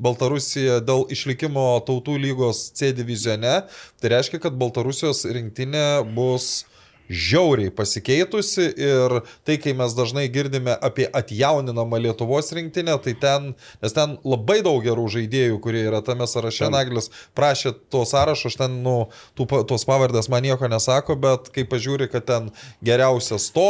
Baltarusija 0.00 0.80
dėl 0.80 1.04
išlikimo 1.12 1.74
tautų 1.84 2.16
lygos 2.24 2.70
C 2.72 2.94
divizione, 2.96 3.66
tai 4.00 4.14
reiškia, 4.16 4.40
kad 4.46 4.56
Baltarusijos 4.56 5.26
rinktinė 5.28 6.06
bus 6.16 6.62
žiauriai 7.10 7.72
pasikeitusi 7.74 8.68
ir 8.78 9.16
tai, 9.44 9.58
kai 9.62 9.74
mes 9.76 9.94
dažnai 9.98 10.28
girdime 10.32 10.76
apie 10.78 11.08
atjauninamą 11.10 11.98
Lietuvos 12.06 12.52
rinktinę, 12.54 12.94
tai 13.02 13.16
ten, 13.18 13.50
nes 13.82 13.96
ten 13.96 14.16
labai 14.24 14.60
daug 14.66 14.78
gerų 14.84 15.08
žaidėjų, 15.16 15.58
kurie 15.64 15.82
yra 15.88 16.00
tame 16.06 16.28
sąraše, 16.30 16.70
Naglis 16.70 17.10
prašė 17.36 17.74
to 17.90 18.04
sąrašo, 18.08 18.52
aš 18.52 18.60
ten, 18.62 18.78
nu, 18.86 18.96
tų, 19.38 19.48
tos 19.68 19.86
pavardės 19.88 20.30
man 20.30 20.46
nieko 20.46 20.70
nesako, 20.70 21.18
bet 21.20 21.50
kai 21.54 21.66
pažiūri, 21.68 22.08
kad 22.12 22.28
ten 22.30 22.50
geriausias 22.86 23.50
to 23.54 23.68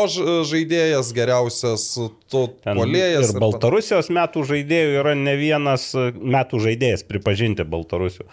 žaidėjas, 0.51 1.15
geriausias 1.17 1.87
to 2.31 2.45
Ten 2.61 2.77
polėjas. 2.77 3.33
Ir 3.33 3.41
Baltarusijos 3.41 4.11
metų 4.13 4.45
žaidėjų 4.51 5.01
yra 5.01 5.15
ne 5.19 5.35
vienas 5.41 5.91
metų 5.97 6.61
žaidėjas 6.67 7.07
pripažinti 7.09 7.65
Baltarusių 7.69 8.27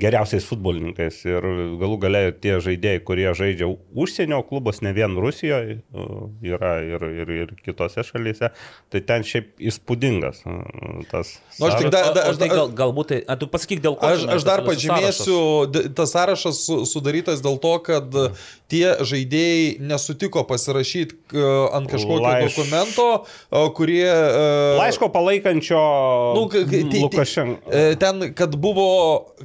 geriausiais 0.00 0.46
futbolininkais. 0.48 1.20
Ir 1.28 1.46
galų 1.80 1.98
galia 2.02 2.22
tie 2.32 2.56
žaidėjai, 2.62 3.02
kurie 3.06 3.28
žaidžia 3.36 3.68
užsienio 3.94 4.42
klubos, 4.48 4.80
ne 4.84 4.92
vien 4.96 5.12
Rusijoje, 5.18 5.80
yra 6.46 6.72
ir, 6.86 7.02
ir, 7.22 7.30
ir 7.42 7.52
kitose 7.64 8.04
šalyse, 8.06 8.50
tai 8.92 9.00
ten 9.06 9.24
šiaip 9.26 9.52
įspūdingas 9.70 10.42
tas. 11.10 11.34
Nu, 11.58 11.66
aš 11.68 11.78
tik 11.80 11.90
da, 11.94 12.02
da, 12.14 12.26
o 12.26 12.32
aš 12.34 12.38
tai 12.40 12.48
da, 12.48 12.54
gal, 12.60 12.70
galbūt, 12.82 13.10
tai, 13.12 13.18
a, 13.26 13.36
tu 13.40 13.48
pasakyk 13.50 13.80
dėl 13.84 13.96
ko. 13.98 14.06
Aš, 14.12 14.26
aš 14.36 14.46
dar 14.46 14.62
pažymėsiu, 14.66 15.36
sąrašas. 15.66 15.94
tas 15.96 16.14
sąrašas 16.14 16.60
su- 16.66 16.82
sudarytas 16.86 17.42
dėl 17.44 17.58
to, 17.62 17.74
kad 17.86 18.06
tie 18.70 18.96
žaidėjai 19.06 19.78
nesutiko 19.86 20.42
pasirašyti 20.48 21.38
ant 21.76 21.88
kažkokio 21.90 22.22
Laiš- 22.24 22.48
dokumento, 22.50 23.06
kurie... 23.76 24.04
e, 24.06 24.76
Laiško 24.80 25.08
palaikančio 25.14 25.80
Nu, 26.36 26.46
ka- 26.50 26.64
ka- 26.64 26.70
tai- 26.70 26.84
tai- 26.90 27.02
Lukašenko. 27.02 27.70
e, 27.72 27.84
Ten, 27.96 28.34
kad 28.36 28.56
buvo, 28.60 28.86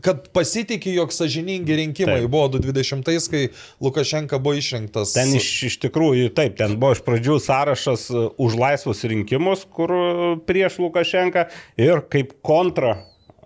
kad 0.01 0.27
pasitikė, 0.35 0.91
jog 0.97 1.13
sažiningi 1.13 1.75
rinkimai 1.79 2.19
Taip. 2.25 2.29
buvo 2.33 2.47
2020, 2.57 3.29
kai 3.31 3.43
Lukašenka 3.81 4.39
buvo 4.41 4.57
išrinktas. 4.59 4.90
Ten 4.91 5.31
iš, 5.37 5.47
iš 5.69 5.77
tikrųjų, 5.85 6.31
taip, 6.37 6.57
ten 6.59 6.75
buvo 6.81 6.95
iš 6.95 7.03
pradžių 7.05 7.37
sąrašas 7.43 8.09
e, 8.11 8.25
už 8.41 8.57
laisvus 8.59 9.03
rinkimus, 9.07 9.63
kur 9.71 9.93
e, 9.95 10.03
prieš 10.47 10.79
Lukašenką 10.83 11.47
ir 11.81 12.03
kaip 12.11 12.35
kontra, 12.45 12.97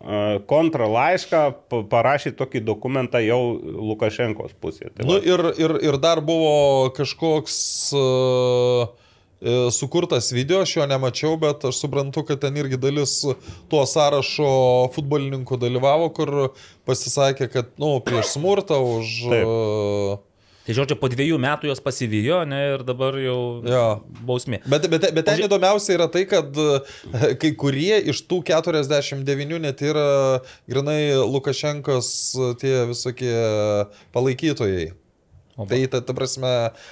e, 0.01 0.41
kontra 0.49 0.89
laišką 0.91 1.45
pa- 1.69 1.83
parašė 1.93 2.35
tokį 2.39 2.63
dokumentą 2.67 3.21
jau 3.23 3.39
Lukašenkos 3.93 4.57
pusėje. 4.61 4.93
Tai 4.97 5.07
Nu 5.09 5.21
ir, 5.21 5.49
ir, 5.61 5.77
ir 5.91 5.99
dar 6.01 6.21
buvo 6.25 6.91
kažkoks 6.95 7.57
uh, 7.95 8.93
sukurtas 9.71 10.31
video, 10.33 10.61
aš 10.63 10.75
jo 10.77 10.85
nemačiau, 10.89 11.35
bet 11.37 11.65
aš 11.67 11.81
suprantu, 11.83 12.23
kad 12.25 12.39
ten 12.41 12.55
irgi 12.57 12.79
dalis 12.81 13.17
tuo 13.69 13.83
sąrašo 13.85 14.47
futbolininkų 14.95 15.59
dalyvavo, 15.61 16.07
kur 16.15 16.31
pasisakė, 16.87 17.49
kad, 17.51 17.73
nu, 17.81 17.97
prieš 18.05 18.37
smurtą, 18.37 18.79
už... 18.95 19.17
Taip. 19.33 20.24
Tai 20.65 20.73
žodžiu, 20.73 20.97
po 20.97 21.09
dviejų 21.13 21.37
metų 21.41 21.69
jos 21.69 21.81
pasivijo, 21.85 22.39
ne, 22.49 22.61
ir 22.73 22.83
dabar 22.87 23.13
jau 23.21 23.61
Jo. 23.69 23.83
bausmė. 24.25 24.63
Bet, 24.65 24.87
bet, 24.89 25.11
bet 25.13 25.27
ten 25.27 25.43
įdomiausia 25.45 25.93
yra 25.93 26.07
tai, 26.09 26.23
kad 26.29 26.57
e, 26.57 26.79
kai 27.41 27.51
kurie 27.53 27.99
iš 28.09 28.23
tų 28.25 28.41
49 28.49 29.61
net 29.61 29.83
yra 29.85 30.07
grinai 30.65 31.13
Lukašenkos 31.21 32.09
e, 32.33 32.51
tie 32.63 32.75
visokie 32.89 33.35
palaikytojai. 34.15 34.89
O 35.57 35.63
Tai, 35.65 35.77
ta, 35.87 36.01
ta 36.03 36.11
prasme, 36.11 36.49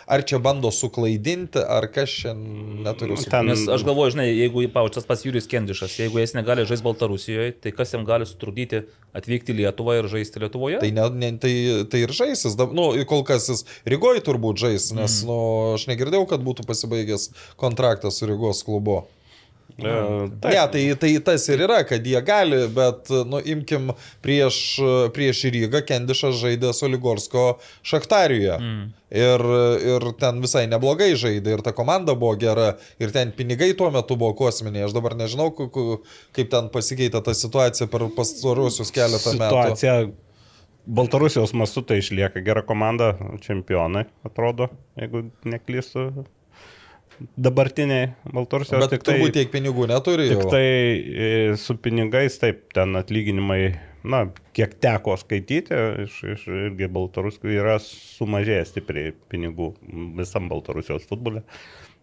ar 0.07 0.21
čia 0.23 0.37
bando 0.39 0.69
suklaidinti, 0.71 1.59
ar 1.59 1.83
kas 1.91 2.07
čia 2.09 2.31
neturiu 2.33 3.17
Ten- 3.17 3.23
suklaidinti. 3.25 3.49
Nes 3.51 3.63
aš 3.75 3.83
galvoju, 3.83 4.13
žinai, 4.15 4.27
jeigu 4.31 4.63
paučias 4.71 5.03
pas 5.05 5.19
Jurijus 5.25 5.49
Kendišas, 5.51 5.97
jeigu 5.99 6.21
jis 6.21 6.31
negali 6.37 6.63
žaisti 6.65 6.85
Baltarusijoje, 6.87 7.57
tai 7.59 7.73
kas 7.75 7.91
jam 7.91 8.05
gali 8.07 8.23
sutrukdyti 8.25 8.85
atvykti 9.13 9.51
į 9.51 9.57
Lietuvą 9.59 9.97
ir 9.99 10.07
žaisti 10.07 10.39
Lietuvoje? 10.39 10.79
Tai, 10.79 10.91
ne, 10.95 11.09
ne, 11.11 11.31
tai, 11.43 11.51
tai 11.91 12.05
ir 12.05 12.15
žaisis, 12.15 12.55
nu, 12.71 12.87
kol 13.05 13.25
kas 13.27 13.49
jis 13.51 13.65
Rygoje 13.83 14.23
turbūt 14.23 14.55
žais, 14.63 14.93
nes 14.95 15.19
Mhm. 15.19 15.27
nu, 15.27 15.37
aš 15.75 15.87
negirdėjau, 15.91 16.23
kad 16.31 16.39
būtų 16.39 16.63
pasibaigęs 16.65 17.29
kontraktas 17.59 18.15
su 18.23 18.25
Rygos 18.31 18.63
klubu. 18.63 19.03
E, 19.77 19.83
Ne, 19.83 20.67
tai, 20.69 20.95
tai 20.99 21.11
tas 21.25 21.47
ir 21.49 21.63
yra, 21.65 21.79
kad 21.87 22.05
jie 22.05 22.19
gali, 22.25 22.59
bet, 22.73 23.09
nu, 23.25 23.39
imkim, 23.41 23.89
prieš, 24.21 24.57
prieš 25.15 25.45
Rygą 25.53 25.81
Kendišas 25.87 26.37
žaidė 26.41 26.73
Soligorsko 26.77 27.45
Šachtariuje. 27.81 28.57
Mm. 28.59 28.83
Ir, 29.13 29.45
ir 29.93 30.05
ten 30.21 30.41
visai 30.41 30.63
neblogai 30.69 31.11
žaidė, 31.17 31.57
ir 31.57 31.63
ta 31.65 31.73
komanda 31.75 32.15
buvo 32.17 32.35
gera, 32.41 32.71
ir 33.01 33.13
ten 33.13 33.33
pinigai 33.33 33.71
tuo 33.77 33.89
metu 33.93 34.17
buvo 34.17 34.33
kosminiai. 34.37 34.85
Aš 34.87 34.93
dabar 34.97 35.17
nežinau, 35.17 35.49
kaip 35.53 36.53
ten 36.53 36.69
pasikeitė 36.73 37.21
ta 37.25 37.35
situacija 37.37 37.89
per 37.93 38.07
pastaruosius 38.17 38.93
keletą 38.93 39.35
metų. 39.37 39.49
situacija 39.49 39.97
Baltarusijos 40.83 41.53
mastu 41.55 41.79
tai 41.87 42.01
išlieka 42.01 42.41
gera 42.43 42.61
komanda, 42.67 43.13
čempionai, 43.45 44.03
atrodo, 44.27 44.67
jeigu 44.99 45.29
neklystu. 45.47 46.09
Dabartiniai 47.19 48.09
Baltarusijos 48.33 48.81
Bet 48.81 48.95
tik 48.95 49.03
tai, 49.05 49.15
turbūt 49.15 49.35
tiek 49.37 49.51
pinigų 49.53 49.87
neturi. 49.91 50.27
tik 50.31 50.43
jau. 50.43 50.51
tai 50.53 50.63
e, 50.65 51.31
su 51.59 51.75
pinigais, 51.79 52.37
taip, 52.41 52.65
ten 52.75 52.97
atlyginimai, 52.99 53.75
na, 54.03 54.23
kiek 54.57 54.75
teko 54.83 55.15
skaityti, 55.21 55.77
iš, 56.05 56.17
iš 56.35 56.47
irgi 56.51 56.89
Baltarusių 56.91 57.53
yra 57.53 57.77
sumažėję 57.83 58.63
stipriai 58.71 59.13
pinigų 59.31 59.73
visam 60.19 60.49
Baltarusijos 60.51 61.07
futbole. 61.09 61.45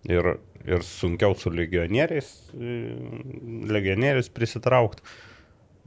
Ir, 0.09 0.39
ir 0.65 0.87
sunkiau 0.87 1.35
su 1.37 1.53
legionieriais, 1.53 2.31
e, 2.57 2.79
legionierius 3.69 4.33
prisitraukti. 4.33 5.05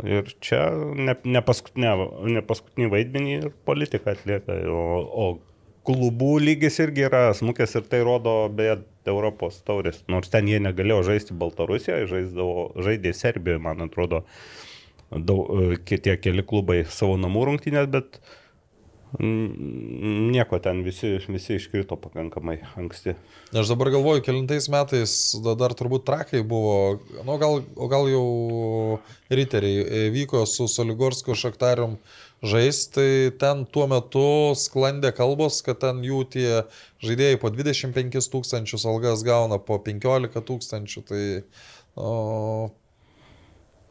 Ir 0.04 0.30
čia 0.42 0.68
ne, 0.98 1.16
ne, 1.26 1.42
paskutinė, 1.46 1.96
ne 2.34 2.42
paskutinį 2.46 2.88
vaidmenį 2.90 3.34
ir 3.40 3.52
politika 3.66 4.14
atlieka. 4.14 4.56
O, 4.70 5.02
o 5.24 5.26
klubų 5.86 6.38
lygis 6.42 6.80
irgi 6.82 7.06
yra 7.10 7.28
smukęs 7.38 7.78
ir 7.78 7.86
tai 7.92 8.02
rodo 8.06 8.34
beje 8.54 8.80
Europos 9.12 9.60
taurės. 9.68 10.04
Nors 10.12 10.32
ten 10.34 10.48
jie 10.50 10.60
negalėjo 10.64 11.02
žaisti 11.10 11.36
Baltarusijoje, 11.38 12.10
žaisdavo, 12.12 12.70
žaidė 12.84 13.14
Serbijoje, 13.18 13.62
man 13.64 13.84
atrodo, 13.86 14.24
daug, 15.12 15.52
tie 15.90 16.16
keli 16.18 16.46
klubai 16.46 16.84
savo 16.90 17.18
namų 17.22 17.46
rungtynės, 17.50 17.90
bet 17.94 18.20
mm, 19.20 20.32
nieko 20.34 20.60
ten 20.64 20.82
visi, 20.86 21.16
visi 21.28 21.58
iškrito 21.60 21.98
pakankamai 22.02 22.60
anksti. 22.80 23.16
Aš 23.54 23.74
dabar 23.74 23.92
galvoju, 23.94 24.24
kelintais 24.26 24.70
metais 24.74 25.16
da- 25.46 25.58
dar 25.60 25.76
turbūt 25.78 26.06
trakai 26.08 26.42
buvo, 26.42 27.00
nu, 27.22 27.38
gal, 27.42 27.62
o 27.76 27.90
gal 27.92 28.10
jau 28.12 28.26
riteriai 29.34 29.84
e, 29.84 30.04
vyko 30.16 30.46
su 30.50 30.68
Soligorskiu 30.72 31.38
Šaktarium 31.38 32.00
žais, 32.44 32.84
tai 32.92 33.32
ten 33.40 33.64
tuo 33.66 33.88
metu 33.92 34.26
sklandė 34.60 35.14
kalbos, 35.16 35.62
kad 35.66 35.80
ten 35.82 36.02
jų 36.04 36.22
tie 36.36 36.48
žaidėjai 37.04 37.40
po 37.42 37.52
25 37.54 38.30
tūkstančius 38.34 38.86
algas 38.90 39.24
gauna 39.26 39.60
po 39.64 39.80
15 39.80 40.44
tūkstančių. 40.50 41.04
Tai, 41.10 41.24
o, 41.96 42.10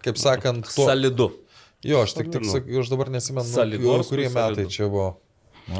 kaip 0.04 0.20
sakant, 0.20 0.68
tuo... 0.68 0.86
Salidu. 0.90 1.30
Jo, 1.82 2.04
aš 2.06 2.14
tik, 2.14 2.28
tik 2.30 2.46
sak- 2.46 2.68
aš 2.78 2.92
dabar 2.92 3.10
nesimenu, 3.10 3.48
Sąlygos 3.48 4.12
kurie 4.12 4.28
bus 4.28 4.36
metai 4.36 4.54
solidu. 4.54 4.74
čia 4.76 4.86
buvo. 4.86 5.08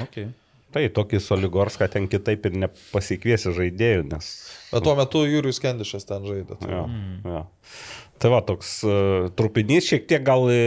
Okay. 0.02 0.32
Tai 0.72 0.82
tokį 0.96 1.20
Soligorską 1.20 1.86
ten 1.92 2.08
kitaip 2.10 2.46
ir 2.48 2.54
nepasikviesi 2.64 3.52
žaidėjų, 3.54 4.06
nes... 4.08 4.30
Bet 4.72 4.86
tuo 4.86 4.94
metu 4.96 5.26
Jūrius 5.28 5.60
Kendišas 5.62 6.08
ten 6.08 6.24
žaidė. 6.24 6.56
Tai. 6.58 6.70
Jo, 6.72 6.84
jo. 7.28 7.42
Tai 8.22 8.30
va, 8.30 8.38
toks 8.46 8.68
uh, 8.86 9.26
trupinys 9.34 9.88
šiek 9.90 10.04
tiek 10.06 10.22
gal 10.22 10.46
e, 10.52 10.58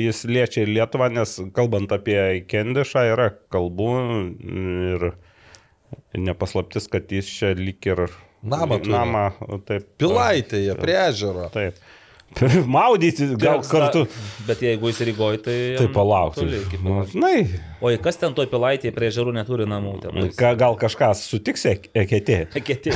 jis 0.00 0.22
liečia 0.30 0.62
ir 0.64 0.70
Lietuvą, 0.72 1.10
nes 1.12 1.34
kalbant 1.56 1.92
apie 1.92 2.16
Kendišą 2.48 3.02
yra 3.12 3.26
kalbų 3.52 3.90
ir 4.40 5.10
nepaslaptis, 6.16 6.88
kad 6.88 7.12
jis 7.12 7.28
čia 7.28 7.52
lik 7.58 7.84
ir 7.84 8.06
Namą 8.46 8.78
turi. 8.80 8.94
namą 8.94 9.26
taip, 9.68 9.86
Pilaitėje, 10.00 10.78
prie 10.80 10.96
ežero. 11.02 11.50
Taip. 11.52 11.78
Maudyti 12.76 13.28
gal 13.38 13.62
kartu. 13.66 14.06
Bet 14.48 14.62
jeigu 14.64 14.90
jis 14.90 15.00
Rygoje, 15.08 15.40
tai... 15.44 15.58
Tai 15.78 15.86
palaukti. 15.94 16.46
iki 16.58 16.80
Nu. 16.82 17.02
Žinai, 17.12 17.44
O 17.84 17.90
į 17.92 17.98
kas 18.00 18.16
ten 18.16 18.32
toj 18.36 18.46
pilaitėje 18.48 18.92
prie 18.96 19.10
žarų 19.12 19.34
neturi 19.36 19.66
namų? 19.68 19.90
Ten, 20.00 20.30
ka, 20.38 20.54
gal 20.56 20.76
kažkas 20.80 21.20
sutiks 21.28 21.66
eketė. 21.68 22.38
Eketė. 22.56 22.94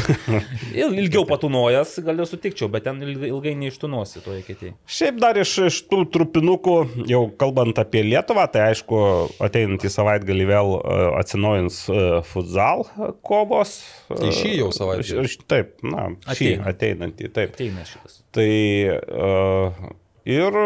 Il- 0.72 0.96
Ilgiau 1.02 1.26
patūnojas, 1.28 1.98
gal 2.06 2.22
ir 2.22 2.28
sutikčiau, 2.30 2.70
bet 2.72 2.86
ten 2.88 3.00
ilgai, 3.04 3.28
ilgai 3.28 3.52
neištūnosi 3.60 4.22
to 4.24 4.32
eketė. 4.38 4.72
Šiaip 4.88 5.20
dar 5.20 5.36
iš, 5.40 5.52
iš 5.68 5.80
tų 5.90 6.02
trupinukų, 6.14 6.76
jau 7.10 7.22
kalbant 7.40 7.76
apie 7.82 8.02
Lietuvą, 8.06 8.46
tai 8.52 8.70
aišku, 8.70 9.00
ateinantį 9.44 9.92
savaitgalį 9.92 10.48
vėl 10.48 10.72
e, 10.78 10.96
atsinaujins 11.20 11.82
e, 11.92 12.00
futsal 12.30 12.86
kovos. 13.26 13.76
Tai 14.08 14.32
šį 14.40 14.54
jau 14.62 14.70
savaitgalį? 14.76 15.36
Taip, 15.50 15.76
na, 15.84 16.08
šį 16.30 16.50
Ateina. 16.54 16.72
ateinantį, 16.72 17.30
taip. 17.36 17.52
Ateina 17.56 17.84
šitas. 17.88 18.20
Tai 18.32 18.48
uh, 18.96 19.86
ir 20.30 20.56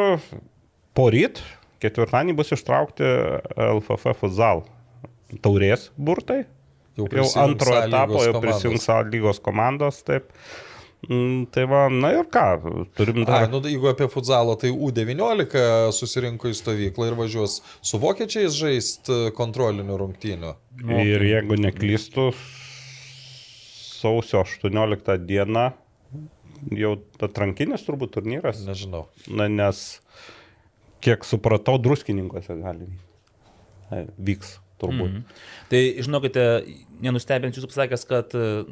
poryt, 0.94 1.40
ketvirtadienį 1.84 2.36
bus 2.38 2.52
ištraukti 2.56 3.06
LFF 3.68 4.16
futsal 4.20 4.64
taurės 5.44 5.88
burtai. 5.96 6.44
Jau 6.98 7.08
Jau 7.10 7.26
antro 7.42 7.74
A 7.74 7.88
etapo 7.88 8.22
jau 8.22 8.38
prisijungs 8.42 8.86
A 8.92 9.00
lygos 9.02 9.40
komandos, 9.42 10.02
taip. 10.06 10.28
Mm, 11.08 11.48
Tai 11.52 11.64
va, 11.68 11.80
na 11.92 12.12
ir 12.14 12.28
ką, 12.32 12.44
turim 12.96 13.24
dar. 13.26 13.48
nu, 13.52 13.60
jeigu 13.66 13.90
apie 13.90 14.06
futzalą, 14.08 14.54
tai 14.60 14.70
U19 14.72 15.64
susirinko 15.92 16.48
į 16.48 16.54
stovyklą 16.56 17.10
ir 17.10 17.16
važiuos 17.18 17.58
su 17.84 18.00
vokiečiais 18.00 18.54
žaisti 18.56 19.18
kontrolinių 19.36 19.98
rungtynių. 20.00 20.54
Ir 21.04 21.26
jeigu 21.28 21.58
neklystu, 21.60 22.30
sausio 24.00 24.44
18 24.46 25.18
dieną 25.28 25.66
jau 26.72 26.94
atrankinis 27.20 27.84
turbūt 27.84 28.14
turnyras. 28.16 28.62
Nežinau. 28.64 29.04
Na, 29.28 29.50
nes, 29.52 29.84
kiek 31.04 31.26
supratau, 31.28 31.76
druskininkose 31.82 32.56
gali 32.62 32.88
vyks 34.18 34.58
turbūt. 34.80 35.10
Mm 35.10 35.20
-hmm. 35.20 35.44
Tai 35.70 35.82
žinokite, 36.02 36.42
nenustebinsiu 37.04 37.60
jūsų 37.60 37.70
pasakęs, 37.70 38.06
kad 38.08 38.34
e, 38.34 38.64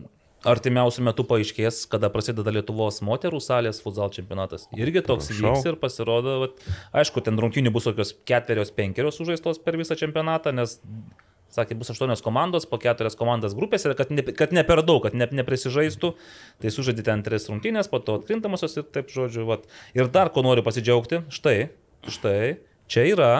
artimiausių 0.48 1.04
metų 1.06 1.26
paaiškės, 1.30 1.82
kada 1.90 2.10
prasideda 2.10 2.50
Lietuvos 2.54 3.00
moterų 3.04 3.40
salės 3.40 3.82
futsal 3.82 4.10
čempionatas. 4.10 4.68
Irgi 4.76 5.02
toks 5.06 5.28
Prašau. 5.28 5.54
vyks 5.54 5.66
ir 5.70 5.76
pasirodo, 5.76 6.38
vat, 6.46 6.64
aišku, 6.92 7.22
ten 7.22 7.38
rungtynių 7.38 7.70
bus 7.74 7.84
kokios 7.84 8.14
ketverios, 8.24 8.70
penkerios 8.74 9.20
sužaistos 9.20 9.62
per 9.62 9.76
visą 9.76 9.98
čempionatą, 9.98 10.52
nes 10.52 10.80
sakė, 11.52 11.76
bus 11.76 11.92
aštuonios 11.92 12.24
komandos, 12.24 12.66
po 12.66 12.78
keturias 12.80 13.16
komandas 13.18 13.54
grupėse, 13.54 13.92
kad 13.94 14.10
ne, 14.10 14.22
kad 14.22 14.54
ne 14.56 14.64
per 14.64 14.82
daug, 14.82 15.02
kad 15.04 15.14
ne, 15.14 15.28
neprisižaistų, 15.40 16.14
tai 16.62 16.72
sužaidė 16.72 17.04
ten 17.04 17.22
tris 17.22 17.48
rungtynės, 17.50 17.90
po 17.92 18.00
to 18.00 18.16
atkrintamosios 18.20 18.78
ir 18.80 18.88
taip 18.94 19.12
žodžiu. 19.12 19.44
Vat. 19.46 19.68
Ir 19.94 20.08
dar 20.08 20.32
ko 20.32 20.42
noriu 20.46 20.64
pasidžiaugti, 20.64 21.22
štai, 21.28 21.68
štai, 22.10 22.56
čia 22.90 23.04
yra, 23.12 23.32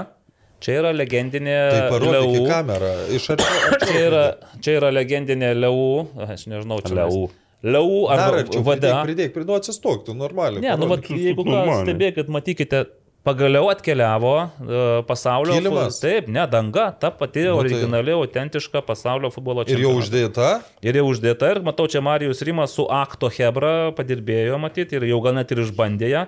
čia 0.62 0.78
yra 0.80 0.92
legendinė 0.94 1.58
Tai 1.90 2.00
Leu- 2.06 2.46
kamerą. 2.48 2.92
Iš 3.16 3.28
arčiau. 3.34 3.78
Čia 3.82 4.00
yra, 4.08 4.24
čia 4.62 4.78
yra 4.78 4.92
legendinė 4.94 5.54
Leu, 5.58 6.06
aš 6.28 6.46
nežinau, 6.50 6.80
čia 6.86 6.94
Leu. 7.02 7.28
Leu 7.62 8.08
arba 8.10 8.42
arčiau. 8.42 8.62
VDA. 8.66 8.74
Pridėk, 8.74 9.06
pridėk, 9.06 9.34
pridėk, 9.36 9.60
atsistok, 9.62 10.04
tu 10.06 10.14
normaliai. 10.18 10.62
Ne, 10.64 10.74
nu, 10.78 10.88
vat, 10.90 11.06
jeigu 11.06 11.44
stebėkit, 11.82 12.30
matykite, 12.30 12.80
pagaliau 13.22 13.68
atkeliavo 13.70 14.32
uh, 14.34 15.04
pasaulio 15.06 15.54
Kilimas. 15.54 16.00
Taip, 16.02 16.26
ne, 16.26 16.42
danga, 16.50 16.88
ta 16.98 17.12
pati 17.14 17.44
tai- 17.44 17.52
originali, 17.54 18.10
autentiška 18.18 18.82
pasaulio 18.82 19.30
futbolo 19.30 19.62
Ir 19.70 19.78
jau 19.84 19.92
uždėta. 20.00 20.48
Ir 20.82 20.98
jau 20.98 21.04
uždėta, 21.12 21.52
ir 21.54 21.62
matau, 21.62 21.86
čia 21.86 22.02
Marijus 22.02 22.42
Rimas 22.42 22.74
su 22.74 22.88
Akto 22.90 23.30
Hebra 23.30 23.92
padirbėjo 23.94 24.58
matyti, 24.58 24.98
ir 24.98 25.06
jau 25.12 25.20
gal 25.22 25.38
net 25.38 25.54
ir 25.54 25.62
išbandė 25.62 26.10
ją. 26.16 26.24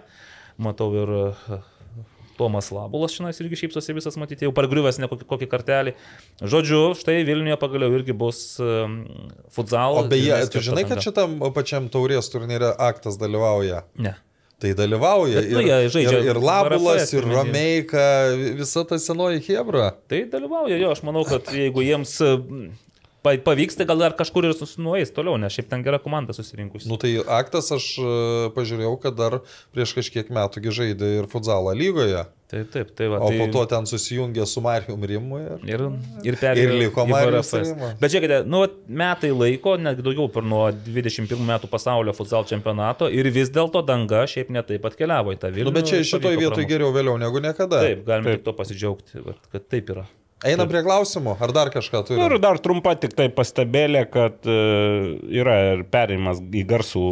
Matau 0.62 0.93
ir 0.94 1.11
uh, 1.19 1.59
Tomas 2.39 2.70
Labulas 2.74 3.15
šiandien 3.15 3.44
irgi 3.44 3.61
šypsosi 3.65 3.97
visas 3.97 4.19
matyti, 4.20 4.47
jau 4.47 4.52
pargriuvęs 4.56 5.01
ne 5.02 5.09
kokį, 5.11 5.27
kokį 5.31 5.48
kartelį. 5.52 5.94
Žodžiu, 6.43 6.82
štai 6.98 7.23
Vilniuje 7.27 7.56
pagaliau 7.61 7.94
irgi 7.97 8.16
bus 8.16 8.43
um, 8.62 9.01
futsal. 9.55 10.02
O 10.02 10.06
beje, 10.11 10.36
tu 10.52 10.62
žinai, 10.65 10.86
kad 10.89 11.02
šitam 11.05 11.40
pačiam 11.56 11.90
taurės 11.93 12.31
turnyre 12.32 12.74
aktas 12.90 13.19
dalyvauja. 13.20 13.85
Ne. 13.98 14.16
Tai 14.62 14.70
dalyvauja 14.78 15.43
Bet, 15.43 15.51
nu, 15.51 15.61
ir, 15.61 15.66
jie 15.69 15.90
žaidžia 15.93 16.19
ir, 16.23 16.28
ir 16.31 16.39
Labulas, 16.40 17.11
ir. 17.12 17.27
Romeika, 17.27 18.05
visa 18.56 18.85
ta 18.89 18.97
senoji 19.02 19.43
Hebra. 19.48 19.90
Tai 20.09 20.23
dalyvauja 20.32 20.78
jo, 20.81 20.93
aš 20.94 21.02
manau, 21.05 21.24
kad 21.28 21.51
jeigu 21.52 21.82
jiems 21.85 22.15
pavyks, 23.24 23.78
tai 23.78 23.86
gal 23.88 24.01
dar 24.05 24.14
kažkur 24.18 24.48
ir 24.48 24.55
susinuojas 24.56 25.12
toliau, 25.16 25.38
nes 25.40 25.55
šiaip 25.55 25.70
ten 25.70 25.84
gera 25.86 25.98
komanda 26.02 26.36
susirinkusi. 26.36 26.88
Nu 26.90 26.98
tai 27.01 27.16
aktas 27.40 27.70
aš 27.74 27.90
e, 27.98 28.14
pažiūrėjau, 28.56 28.94
kad 29.02 29.16
dar 29.18 29.40
prieš 29.74 29.96
kažkiek 29.96 30.32
metų 30.34 30.64
žaidė 30.74 31.10
ir 31.20 31.28
futzalą 31.32 31.72
lygoje. 31.78 32.26
Taip, 32.55 32.68
taip, 32.70 32.90
tai 32.94 33.09
va. 33.10 33.18
O 33.24 33.30
tai... 33.32 33.38
po 33.40 33.46
to 33.51 33.62
ten 33.72 33.86
susijungė 33.88 34.44
su 34.46 34.60
Marijum 34.62 35.05
Rimu 35.09 35.38
ir... 35.40 35.62
Ir, 35.66 35.84
ir 36.28 36.36
perėjo 36.38 36.68
Ir 36.68 36.74
liko 36.84 37.06
Marijus. 37.09 37.51
Rimas. 37.56 37.94
Bet 38.02 38.12
žiūrėkite, 38.12 38.40
nu, 38.46 38.60
vat 38.62 38.76
metai 39.02 39.30
laiko, 39.34 39.74
netgi 39.80 40.05
daugiau 40.06 40.28
per 40.32 40.44
nuo 40.46 40.66
21 40.86 41.40
metų 41.48 41.70
pasaulio 41.72 42.14
futsal 42.14 42.46
čempionato 42.51 43.09
ir 43.09 43.30
vis 43.34 43.51
dėlto 43.55 43.82
danga 43.88 44.26
šiaip 44.30 44.52
netaip 44.55 44.84
atkeliavo 44.90 45.34
į 45.34 45.40
tą 45.42 45.51
Vilnių. 45.55 45.72
Nu 45.72 45.74
bet 45.74 45.88
čia 45.90 46.02
ir 46.02 46.10
šitoj 46.10 46.28
pavyko 46.28 46.42
vietoj 46.44 46.60
pramušt. 46.60 46.74
geriau 46.74 46.92
vėliau 46.94 47.16
negu 47.24 47.42
niekada. 47.42 47.80
Taip, 47.88 48.05
galime 48.06 48.36
tik 48.36 48.44
to 48.46 48.55
pasidžiaugti, 48.60 49.24
vat, 49.24 49.40
kad 49.51 49.66
taip 49.72 49.90
yra. 49.96 50.06
Einam 50.45 50.69
prie 50.69 50.83
klausimų, 50.85 51.37
ar 51.43 51.53
dar 51.57 51.71
kažką 51.73 52.03
Nu 52.19 52.29
Ir 52.29 52.37
dar 52.43 52.59
trumpa 52.62 52.95
tik 53.01 53.15
tai 53.16 53.31
pastabėlė, 53.33 54.05
kad 54.12 54.45
e, 54.45 54.57
yra 55.41 55.57
ir 55.73 55.85
perėjimas 55.89 56.43
į 56.45 56.65
garsų 56.69 57.05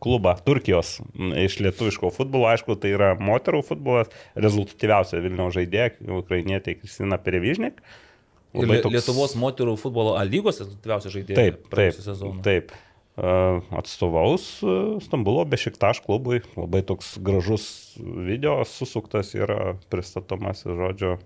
klubą 0.00 0.34
Turkijos 0.46 0.96
iš 1.44 1.58
lietuviško 1.60 2.12
futbolo. 2.14 2.48
Aišku, 2.50 2.78
tai 2.80 2.94
yra 2.96 3.12
moterų 3.20 3.60
futbolas, 3.68 4.12
rezultatyviausia 4.38 5.20
Vilniaus 5.20 5.56
žaidėja, 5.58 5.92
ukrainietė 6.22 6.78
Kristina 6.80 7.20
Perevižnik. 7.20 7.82
Ir 8.56 8.70
toks... 8.80 8.94
Lietuvos 8.96 9.36
moterų 9.38 9.76
futbolo 9.78 10.16
A 10.18 10.24
lygos 10.26 10.58
rezultatyviausia 10.62 11.12
žaidėja 11.12 11.38
Taip, 11.38 11.66
taip, 11.70 11.98
sezoną. 12.02 12.40
taip. 12.46 12.72
E, 13.20 13.34
Atstovaus 13.78 14.46
e, 14.64 14.78
Stambulo 15.04 15.44
Bešiktaš 15.46 16.00
klubui. 16.06 16.40
Labai 16.56 16.80
toks 16.86 17.14
gražus 17.22 17.68
video 18.00 18.56
susuktas 18.66 19.36
yra 19.38 19.76
pristatomas, 19.92 20.64
žodžio. 20.64 21.18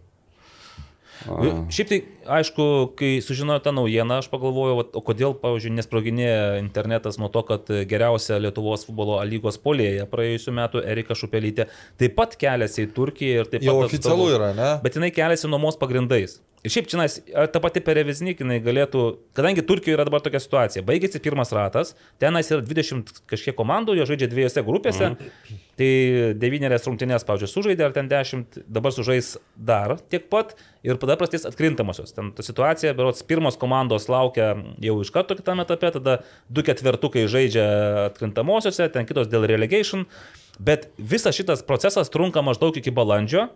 Šiaip 1.72 1.90
tai, 1.90 1.98
aišku, 2.38 2.64
kai 2.98 3.10
sužinojau 3.24 3.62
tą 3.64 3.72
naujieną, 3.76 4.20
aš 4.22 4.28
pagalvojau, 4.32 4.84
o 4.92 5.02
kodėl, 5.04 5.36
pavyzdžiui, 5.40 5.74
nesproginėja 5.78 6.46
internetas 6.60 7.18
nuo 7.20 7.30
to, 7.32 7.44
kad 7.48 7.70
geriausia 7.90 8.40
Lietuvos 8.42 8.86
futbolo 8.88 9.20
A 9.22 9.26
lygos 9.28 9.60
polėje 9.62 10.06
praėjusiu 10.10 10.54
metu 10.56 10.82
Erika 10.82 11.16
Šupelytė 11.18 11.68
taip 12.00 12.16
pat 12.18 12.36
keliasi 12.40 12.86
į 12.86 12.90
Turkiją 12.96 13.44
ir 13.44 13.52
taip 13.52 13.64
Jau 13.64 13.78
pat... 13.80 13.88
oficialu 13.90 14.28
atstovauja- 14.28 14.40
yra, 14.40 14.50
ne? 14.58 14.72
Bet 14.84 14.98
jinai 14.98 15.12
keliasi 15.14 15.50
nuomos 15.50 15.78
pagrindais. 15.80 16.40
Ir 16.64 16.72
šiaip 16.72 16.86
čia, 16.88 17.04
ta 17.52 17.60
pati 17.60 17.82
pereviznikinai 17.84 18.56
galėtų, 18.64 19.00
kadangi 19.36 19.60
Turkijoje 19.68 19.98
yra 19.98 20.06
dabar 20.08 20.22
tokia 20.24 20.40
situacija, 20.40 20.82
baigėsi 20.88 21.20
pirmas 21.20 21.50
ratas, 21.52 21.90
tenais 22.22 22.48
yra 22.48 22.64
20 22.64 23.18
kažkiek 23.28 23.52
komandų, 23.58 23.98
jie 23.98 24.06
žaidžia 24.08 24.28
dviejose 24.32 24.62
grupėse, 24.64 25.10
mm. 25.10 25.58
tai 25.76 25.88
devynerias 26.40 26.88
rungtynės, 26.88 27.26
pavyzdžiui, 27.28 27.50
sužaidė, 27.52 27.84
ar 27.84 27.92
ten 27.92 28.08
10, 28.08 28.56
dabar 28.64 28.94
sužais 28.96 29.34
dar 29.60 29.98
tiek 30.08 30.24
pat 30.32 30.54
ir 30.80 30.96
tada 31.02 31.18
prastės 31.20 31.44
atkrintamosios. 31.50 32.16
Ten 32.16 32.32
ta 32.32 32.46
situacija, 32.46 32.94
berots, 32.96 33.26
pirmos 33.28 33.60
komandos 33.60 34.08
laukia 34.08 34.54
jau 34.80 34.96
iš 35.04 35.12
karto 35.12 35.36
kitame 35.36 35.68
etape, 35.68 35.92
tada 35.98 36.16
du 36.48 36.64
ketvertukai 36.64 37.26
žaidžia 37.28 37.66
atkrintamosiose, 38.06 38.88
ten 38.96 39.04
kitos 39.04 39.28
dėl 39.28 39.44
relegation, 39.52 40.08
bet 40.56 40.88
visas 40.96 41.36
šitas 41.36 41.60
procesas 41.68 42.08
trunka 42.08 42.40
maždaug 42.40 42.80
iki 42.80 42.94
balandžio. 42.94 43.50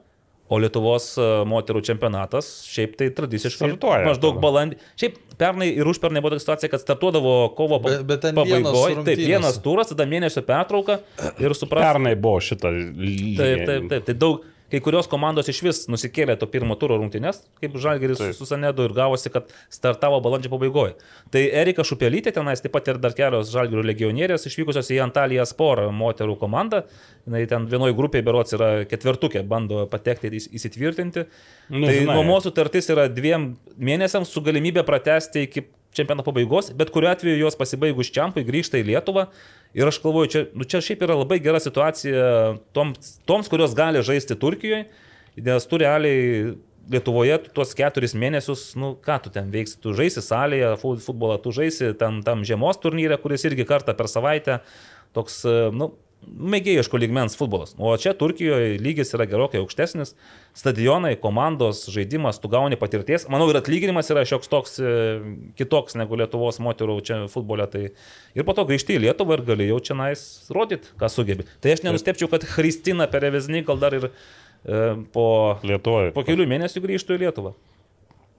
O 0.48 0.56
Lietuvos 0.56 1.10
e, 1.20 1.24
moterų 1.44 1.82
čempionatas 1.84 2.46
šiaip 2.64 2.94
tai 2.96 3.10
tradiciškai 3.12 3.68
Startuoja. 3.68 4.04
maždaug 4.08 4.38
balandį. 4.40 4.78
Šiaip 4.96 5.18
pernai 5.38 5.68
ir 5.76 5.84
užpernai 5.90 6.22
buvo 6.24 6.32
tokia 6.32 6.44
situacija, 6.46 6.70
kad 6.72 6.80
startuodavo 6.80 7.34
kovo 7.58 7.78
Bet- 7.84 8.06
bet 8.08 8.24
vienos 8.24 8.48
pabaigoje. 8.48 9.04
Taip, 9.04 9.18
vienas 9.28 9.58
turas, 9.62 9.92
tada 9.92 10.06
mėnesio 10.08 10.40
pertrauka 10.48 11.00
ir 11.38 11.52
supras. 11.54 11.84
Pernai 11.84 12.14
buvo 12.16 12.40
šitą 12.40 12.72
lygį. 12.72 13.36
Taip, 13.36 13.66
taip, 13.68 13.88
taip. 13.92 14.06
Tai 14.08 14.14
daug, 14.24 14.40
kai 14.72 14.80
kurios 14.84 15.08
komandos 15.08 15.48
iš 15.48 15.60
vis 15.64 15.78
nusikėlė 15.88 16.36
to 16.40 16.46
pirmo 16.50 16.76
turo 16.80 16.98
rungtynės, 17.00 17.40
kaip 17.62 17.76
Žalgeris 17.80 18.20
su 18.36 18.48
Sanedu 18.48 18.84
ir 18.88 18.94
gavosi, 18.96 19.30
kad 19.32 19.48
startavo 19.72 20.18
balandžio 20.24 20.50
pabaigoje. 20.52 20.96
Tai 21.32 21.42
Erika 21.62 21.84
Šupelytė 21.86 22.34
tenais 22.36 22.60
taip 22.64 22.74
pat 22.76 22.90
ir 22.92 23.00
dar 23.00 23.16
kelios 23.16 23.52
Žalgerio 23.54 23.84
legionierės 23.86 24.44
išvykusios 24.50 24.92
į 24.92 25.00
Antaliją 25.06 25.46
Spor 25.48 25.86
moterų 25.94 26.36
komandą. 26.40 26.82
Jis 27.28 27.48
ten 27.48 27.66
vienoje 27.70 27.96
grupėje 27.96 28.24
berots 28.28 28.54
yra 28.56 28.70
ketvertukė, 28.88 29.42
bando 29.48 29.86
patekti 29.90 30.28
ir 30.30 30.38
įs- 30.40 30.50
įsitvirtinti. 30.60 31.26
Nu, 31.72 31.86
tai 31.88 32.00
nuomos 32.08 32.44
sutartis 32.48 32.88
yra 32.92 33.08
dviem 33.12 33.50
mėnesiams 33.78 34.30
su 34.32 34.40
galimybė 34.44 34.84
pratesti 34.88 35.44
iki 35.48 35.66
čempionato 35.96 36.28
pabaigos, 36.28 36.70
bet 36.76 36.90
kuriuo 36.94 37.10
atveju 37.10 37.38
jos 37.40 37.56
pasibaigus 37.58 38.10
čiampui 38.14 38.44
grįžta 38.46 38.78
į 38.80 38.84
Lietuvą. 38.90 39.26
Ir 39.76 39.88
aš 39.90 39.98
galvoju, 40.02 40.30
čia, 40.32 40.42
nu, 40.56 40.64
čia 40.64 40.80
šiaip 40.84 41.02
yra 41.04 41.16
labai 41.18 41.38
gera 41.44 41.60
situacija 41.60 42.56
toms, 42.76 43.18
toms 43.28 43.50
kurios 43.52 43.74
gali 43.76 44.00
žaisti 44.02 44.36
Turkijoje, 44.40 44.86
nes 45.36 45.68
tu 45.68 45.78
realiai 45.80 46.54
Lietuvoje 46.88 47.34
tu 47.44 47.50
tuos 47.52 47.74
keturis 47.76 48.14
mėnesius, 48.16 48.70
nu 48.80 48.94
ką 49.04 49.18
tu 49.26 49.28
ten 49.34 49.50
veiksi, 49.52 49.74
tu 49.76 49.92
žaisi 49.92 50.22
salėje, 50.24 50.70
fu- 50.80 50.94
futbolą 51.04 51.36
tu 51.44 51.52
žaisi 51.52 51.90
tam, 52.00 52.22
tam 52.24 52.46
žiemos 52.48 52.80
turnyre, 52.80 53.18
kuris 53.20 53.44
irgi 53.44 53.66
kartą 53.68 53.92
per 53.98 54.08
savaitę 54.08 54.62
toks, 55.12 55.42
nu, 55.76 55.90
mėgėjiško 56.26 56.98
lygmens 57.00 57.36
futbolas. 57.38 57.74
O 57.78 57.92
čia 58.00 58.12
Turkijoje 58.18 58.78
lygis 58.82 59.14
yra 59.16 59.26
gerokai 59.28 59.60
aukštesnis, 59.62 60.14
stadionai, 60.58 61.14
komandos, 61.20 61.84
žaidimas, 61.92 62.40
tu 62.42 62.50
gauni 62.52 62.78
patirties. 62.80 63.28
Manau, 63.30 63.48
ir 63.52 63.60
atlyginimas 63.60 64.10
yra 64.12 64.24
šioks 64.28 64.50
toks 64.50 64.76
e, 64.82 64.90
kitoks 65.58 65.96
negu 66.00 66.18
Lietuvos 66.18 66.60
moterų 66.64 66.98
čia 67.06 67.20
futbole. 67.32 67.68
Tai 67.70 67.86
ir 67.88 68.48
po 68.48 68.56
to 68.56 68.66
grįžti 68.68 68.98
į 68.98 69.04
Lietuvą 69.06 69.38
ir 69.38 69.46
gali 69.48 69.70
jau 69.70 69.78
čia 69.90 69.98
nais 69.98 70.26
rodyti, 70.54 70.90
ką 70.98 71.10
sugebi. 71.12 71.48
Tai 71.62 71.76
aš 71.76 71.86
nenustepčiau, 71.86 72.30
kad 72.32 72.46
Kristina 72.50 73.08
Perevezni 73.10 73.64
gal 73.66 73.80
dar 73.82 73.96
ir 73.98 74.10
e, 74.10 74.12
po, 75.14 75.28
Lietuvoje. 75.62 76.12
po 76.16 76.26
kelių 76.26 76.48
mėnesių 76.50 76.84
grįžtų 76.84 77.18
į 77.18 77.24
Lietuvą. 77.26 77.56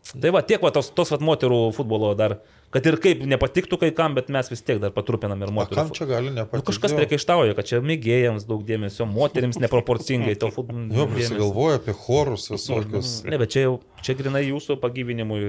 Tai 0.09 0.31
va, 0.33 0.41
tiek 0.45 0.61
va 0.63 0.71
tos, 0.73 0.89
tos 0.95 1.11
va, 1.13 1.19
moterų 1.21 1.67
futbolo 1.75 2.15
dar, 2.17 2.39
kad 2.73 2.85
ir 2.85 2.97
kaip 3.01 3.23
nepatiktų 3.25 3.79
kai 3.81 3.89
kam, 3.97 4.13
bet 4.17 4.29
mes 4.33 4.49
vis 4.51 4.61
tiek 4.65 4.79
dar 4.81 4.91
patrupinam 4.95 5.41
ir 5.45 5.49
moterų. 5.55 5.75
kam 5.75 5.89
čia 5.95 6.05
gali 6.09 6.29
Nu, 6.29 6.35
nepatikti? 6.41 6.67
kažkas 6.71 6.91
Jo. 6.93 6.97
priekaištauja, 7.01 7.55
kad 7.57 7.65
čia 7.65 7.79
mėgėjams 7.81 8.45
daug 8.49 8.61
dėmesio, 8.67 9.07
moteriams 9.09 9.57
neproporcingai 9.63 10.35
to 10.39 10.51
futbolo. 10.53 10.87
Jo, 10.99 11.07
prisigalvoja 11.09 11.79
apie 11.81 11.93
chorus 11.93 12.49
visokius. 12.53 13.23
Ne, 13.25 13.37
bet 13.41 13.49
čia 13.55 13.65
jau, 13.67 13.79
čia 14.05 14.13
grinai 14.19 14.45
jūsų 14.49 14.77
pagyvinimui. 14.83 15.41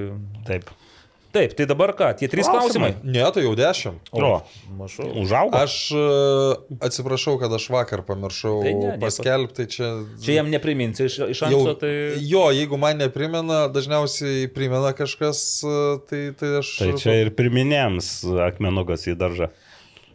Taip. 0.48 0.70
Taip, 1.31 1.52
tai 1.55 1.66
dabar 1.70 1.93
ką, 1.94 2.09
tie 2.19 2.27
trys 2.27 2.48
klausimai. 2.51 2.90
Klausimai. 2.97 3.12
Ne, 3.15 3.23
tai 3.31 3.44
jau 3.44 3.52
dešimt. 3.55 4.11
O, 4.11 4.31
Mažu. 4.74 5.05
užaugo. 5.23 5.55
Aš 5.55 5.77
e, 5.94 6.01
atsiprašau, 6.82 7.36
kad 7.39 7.55
aš 7.55 7.69
vakar 7.70 8.02
pamiršau 8.07 8.57
Tai 8.66 8.73
ne, 8.74 8.97
paskelbti 8.98 9.69
čia. 9.70 9.93
Čia 10.24 10.40
jam 10.40 10.51
nepriminsi 10.51 11.07
iš, 11.07 11.20
iš 11.31 11.44
Jau, 11.44 11.62
anksto, 11.62 11.77
tai... 11.85 11.93
Jo, 12.27 12.48
jeigu 12.55 12.81
man 12.82 12.98
neprimena, 12.98 13.62
dažniausiai 13.70 14.51
primena 14.51 14.90
kažkas, 14.98 15.44
e, 15.62 15.78
tai, 16.11 16.23
tai 16.35 16.52
aš... 16.65 16.74
Tai 16.82 16.93
čia 16.98 17.20
ir 17.23 17.32
priminėms 17.39 18.11
akmenukas 18.51 19.07
į 19.07 19.15
daržą. 19.23 19.52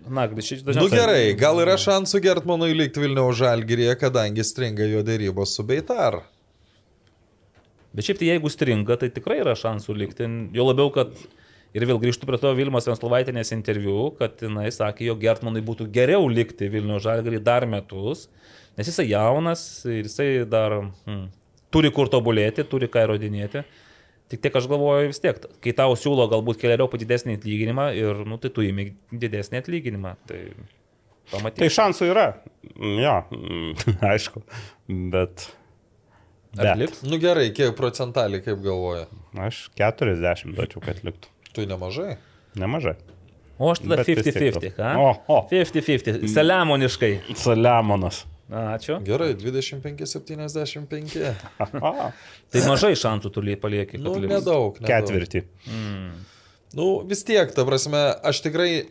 Na, 0.06 0.28
šis 0.28 0.66
Nu 0.66 0.74
dažniausiai... 0.74 1.00
gerai, 1.00 1.26
gal 1.40 1.64
yra 1.64 1.80
šansų 1.80 2.20
Gertmanui 2.28 2.76
likti 2.76 3.02
Vilniaus 3.02 3.40
žalgyrėje, 3.40 3.96
kadangi 4.04 4.44
stringa 4.44 4.92
jo 4.92 5.00
dėrybos 5.08 5.56
su 5.56 5.64
Beitar. 5.64 6.26
Bet 7.96 8.08
šiaip 8.08 8.20
tai 8.20 8.30
jeigu 8.34 8.52
stringa, 8.52 8.98
tai 9.00 9.10
tikrai 9.14 9.40
yra 9.44 9.56
šansų 9.58 9.96
likti. 9.96 10.28
Jo 10.56 10.68
labiau, 10.68 10.92
kad 10.94 11.14
ir 11.76 11.86
vėl 11.88 12.00
grįžtu 12.02 12.28
prie 12.28 12.40
to 12.42 12.52
Vilmos 12.58 12.88
Venslovaitinės 12.90 13.54
interviu, 13.56 14.10
kad 14.20 14.44
jinai 14.44 14.68
sakė, 14.74 15.08
jog 15.10 15.24
Gertmanui 15.24 15.64
būtų 15.66 15.88
geriau 15.96 16.28
likti 16.32 16.70
Vilnių 16.72 17.00
žalgarį 17.04 17.42
dar 17.46 17.68
metus, 17.70 18.28
nes 18.76 18.92
jisai 18.92 19.08
jaunas 19.10 19.66
ir 19.88 20.04
jisai 20.10 20.30
dar 20.50 20.82
hmm, 20.84 21.26
turi 21.72 21.92
kur 21.96 22.12
tobulėti, 22.12 22.68
turi 22.68 22.92
ką 22.92 23.08
įrodinėti. 23.08 23.64
Tik 24.32 24.42
tiek 24.42 24.56
aš 24.58 24.66
galvoju 24.72 25.12
vis 25.12 25.22
tiek, 25.22 25.38
kai 25.62 25.72
tau 25.78 25.94
siūlo 26.00 26.26
galbūt 26.32 26.58
keliariopą 26.58 26.98
didesnį 26.98 27.38
atlyginimą 27.38 27.92
ir, 27.94 28.24
nu, 28.26 28.40
tai 28.42 28.50
tu 28.50 28.64
įimi 28.66 28.90
didesnį 29.14 29.62
atlyginimą. 29.62 30.16
Tai 30.26 30.40
Tai 31.26 31.40
pamatysime. 31.40 31.74
šansų 31.74 32.08
yra. 32.12 32.26
Jo, 33.02 33.16
aišku. 34.14 34.44
Bet. 35.14 35.48
Ar 36.57 36.64
Bet. 36.69 36.77
liks? 36.77 37.02
Nu 37.03 37.18
gerai, 37.19 37.49
kiek 37.56 37.76
procentaliai, 37.76 38.41
kaip 38.45 38.61
galvoja? 38.64 39.06
Aš 39.48 39.65
40 39.76 40.53
duočiau, 40.56 40.82
kad 40.86 40.95
liktų. 41.03 41.27
Tu 41.56 41.65
nemažai. 41.68 42.15
Nemažai. 42.56 42.95
O 43.60 43.72
aš 43.72 43.80
tada 43.84 43.95
Bet 44.02 44.07
vis 44.07 44.23
tiek 44.23 44.36
50-50, 44.36 44.61
to. 44.61 44.69
ką? 44.77 44.95
O, 44.99 45.02
o. 45.32 45.48
50-50, 45.52 46.27
saliamoniškai. 46.34 47.14
Saliamonas. 47.40 48.23
Ačiū. 48.52 48.99
Gerai, 49.07 49.32
25-75. 49.34 51.34
Aha. 51.60 52.11
Tai 52.53 52.61
mažai 52.69 52.94
šansų 52.99 53.32
tu 53.34 53.41
lie- 53.41 53.57
palieki. 53.60 53.91
kad 53.98 54.02
Nu, 54.06 54.11
nedaug. 54.22 54.30
nedaug. 54.36 54.72
Ketvirtį. 54.86 55.41
Nu, 56.76 56.88
vis 57.07 57.23
tiek, 57.23 57.52
ta 57.56 57.65
prasme, 57.68 58.03
aš 58.23 58.41
tikrai... 58.45 58.86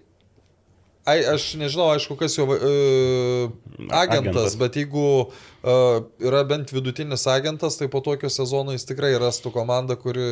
Ai, 1.05 1.19
aš 1.29 1.51
nežinau, 1.61 1.91
aišku, 1.93 2.15
kas 2.17 2.33
jo 2.39 2.47
uh, 2.49 3.51
agentas, 3.93 3.99
Agentas. 4.09 4.55
bet 4.57 4.77
jeigu 4.81 5.03
uh, 5.29 5.99
yra 6.25 6.41
bent 6.49 6.71
vidutinis 6.73 7.27
agentas, 7.29 7.77
tai 7.77 7.91
po 7.93 8.01
tokio 8.01 8.31
sezono 8.33 8.73
jis 8.73 8.87
tikrai 8.89 9.11
rastų 9.21 9.53
komandą, 9.53 9.99
kuri 10.01 10.25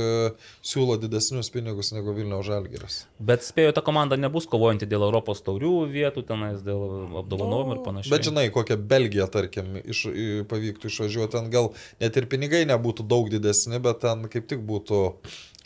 siūlo 0.64 0.96
didesnius 1.02 1.52
pinigus 1.52 1.92
negu 1.92 2.14
Vilniaus 2.16 2.48
Žalgiris. 2.48 2.96
Bet 3.20 3.44
spėju, 3.44 3.74
ta 3.76 3.84
komanda 3.84 4.16
nebus 4.16 4.48
kovojanti 4.48 4.88
dėl 4.88 5.04
Europos 5.10 5.44
taurių 5.44 5.74
vietų, 5.92 6.24
tenais 6.32 6.64
dėl 6.64 7.18
apdovanojimų 7.20 7.76
ir 7.76 7.84
panašiai. 7.90 8.14
Bet 8.16 8.30
žinai, 8.30 8.46
kokią 8.56 8.80
Belgiją, 8.80 9.28
tarkim, 9.36 9.76
iš, 9.84 10.06
pavyktų 10.48 10.88
išvažiuoti, 10.88 11.34
ten 11.36 11.52
gal 11.52 11.72
net 12.00 12.16
ir 12.16 12.30
pinigai 12.32 12.64
nebūtų 12.72 13.04
daug 13.12 13.28
didesni, 13.32 13.76
bet 13.82 14.00
ten 14.08 14.24
kaip 14.32 14.48
tik 14.48 14.64
būtų 14.72 15.04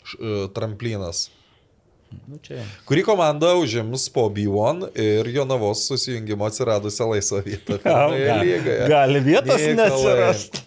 š- 0.03 0.19
e, 0.19 0.37
tramplinas. 0.55 1.29
Nu, 2.27 2.37
čia. 2.41 2.63
Kuri 2.85 3.03
komanda 3.03 3.55
užims 3.55 4.09
po 4.09 4.29
B1 4.29 4.87
ir 4.95 5.27
Jonavos 5.27 5.87
susijungimo 5.87 6.45
atsiradusią 6.45 7.09
laisvą 7.11 7.41
vietą 7.45 7.77
lygoje. 8.43 8.87
Gali 8.87 9.19
vietos 9.19 9.61
Nikolai. 9.61 9.75
neatsirast. 9.75 10.61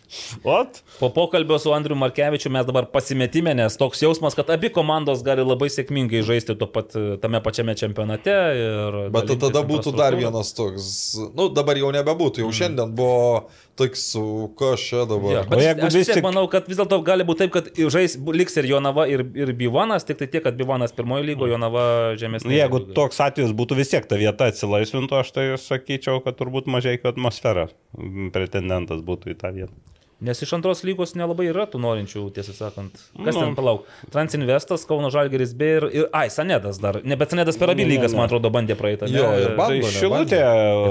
Ot. 0.44 0.80
Po 1.00 1.08
pokalbio 1.14 1.58
su 1.58 1.72
Andriu 1.72 1.96
Markevičiu 1.96 2.50
mes 2.50 2.66
dabar 2.66 2.86
pasimetime, 2.92 3.54
nes 3.54 3.76
toks 3.76 4.02
jausmas, 4.02 4.34
kad 4.34 4.50
abi 4.50 4.68
komandos 4.74 5.22
gali 5.24 5.44
labai 5.46 5.70
sėkmingai 5.70 6.22
žaisti 6.26 6.56
pat, 6.60 6.96
tame 7.22 7.40
pačiame 7.44 7.76
čempionate. 7.78 8.36
ir 8.60 9.00
Bet 9.14 9.30
tada 9.40 9.62
būtų 9.66 9.94
dar 9.96 10.16
vienas 10.18 10.52
toks, 10.56 10.90
nu 11.36 11.48
dabar 11.54 11.78
jau 11.78 11.92
nebebūtų, 11.94 12.44
jau 12.44 12.52
šiandien 12.52 12.92
buvo 12.96 13.50
toks, 13.78 14.02
su 14.12 14.22
kas 14.58 14.80
čia 14.80 15.04
dabar. 15.08 15.44
bet 15.48 15.56
O 15.56 15.60
o 15.60 15.64
jeigu 15.64 15.86
aš 15.86 15.94
vis 15.98 16.08
tik- 16.10 16.22
manau, 16.24 16.46
kad 16.50 16.66
vis 16.68 16.78
dėlto 16.80 16.98
gali 17.04 17.24
būti 17.24 17.44
taip, 17.44 17.52
kad 17.54 17.70
žais, 17.94 18.16
liks 18.40 18.56
ir 18.60 18.68
Jonava, 18.70 19.06
ir, 19.08 19.24
ir 19.34 19.52
Bivonas, 19.56 20.04
tik 20.08 20.18
tai 20.20 20.26
tiek, 20.26 20.42
kad 20.44 20.56
Bivonas 20.58 20.92
pirmojo 20.96 21.24
lygo, 21.24 21.48
Jonava 21.50 22.16
žemesnė. 22.20 22.50
Nu, 22.50 22.56
Jeigu 22.56 22.82
toks 22.96 23.20
atvejis 23.20 23.52
būtų 23.56 23.76
vis 23.80 23.92
tiek 23.92 24.06
ta 24.10 24.16
vieta 24.20 24.50
atsilaisvintų, 24.50 25.20
aš 25.20 25.30
tai 25.36 25.46
sakyčiau, 25.60 26.22
kad 26.24 26.36
turbūt 26.40 26.66
mažai 26.66 26.98
atmosfera 27.02 27.68
mm, 27.96 28.30
pretendentas 28.34 29.00
būtų 29.06 29.34
į 29.34 29.38
tą 29.40 29.52
vietą. 29.54 29.74
Nes 30.20 30.36
iš 30.44 30.50
antros 30.52 30.82
lygos 30.84 31.14
nelabai 31.16 31.46
yra 31.48 31.64
tų 31.70 31.78
norinčių, 31.80 32.26
tiesą 32.36 32.52
sakant. 32.52 32.92
Kas 33.24 33.34
Nu. 33.34 33.40
ten 33.40 33.54
palauk? 33.56 33.86
Transinvestas, 34.12 34.82
Kauno 34.84 35.08
Žalgeris 35.08 35.54
B 35.56 35.68
ir, 35.78 35.86
ir 35.96 36.08
ai, 36.12 36.26
Sanedas 36.28 36.76
dar. 36.82 36.98
Ne, 37.08 37.16
bet 37.16 37.30
Sanedas 37.32 37.56
per 37.56 37.70
abi 37.72 37.86
Ne, 37.86 37.88
ne, 37.88 37.94
lygas, 37.94 38.12
ne. 38.12 38.18
man 38.18 38.28
atrodo, 38.28 38.50
bandė 38.52 38.76
praeitą. 38.76 39.08
Jo, 39.08 39.30
ir 39.40 39.54
bando, 39.56 39.78
Tai 39.78 39.78
ne, 39.80 39.92
šilutė. 39.96 40.40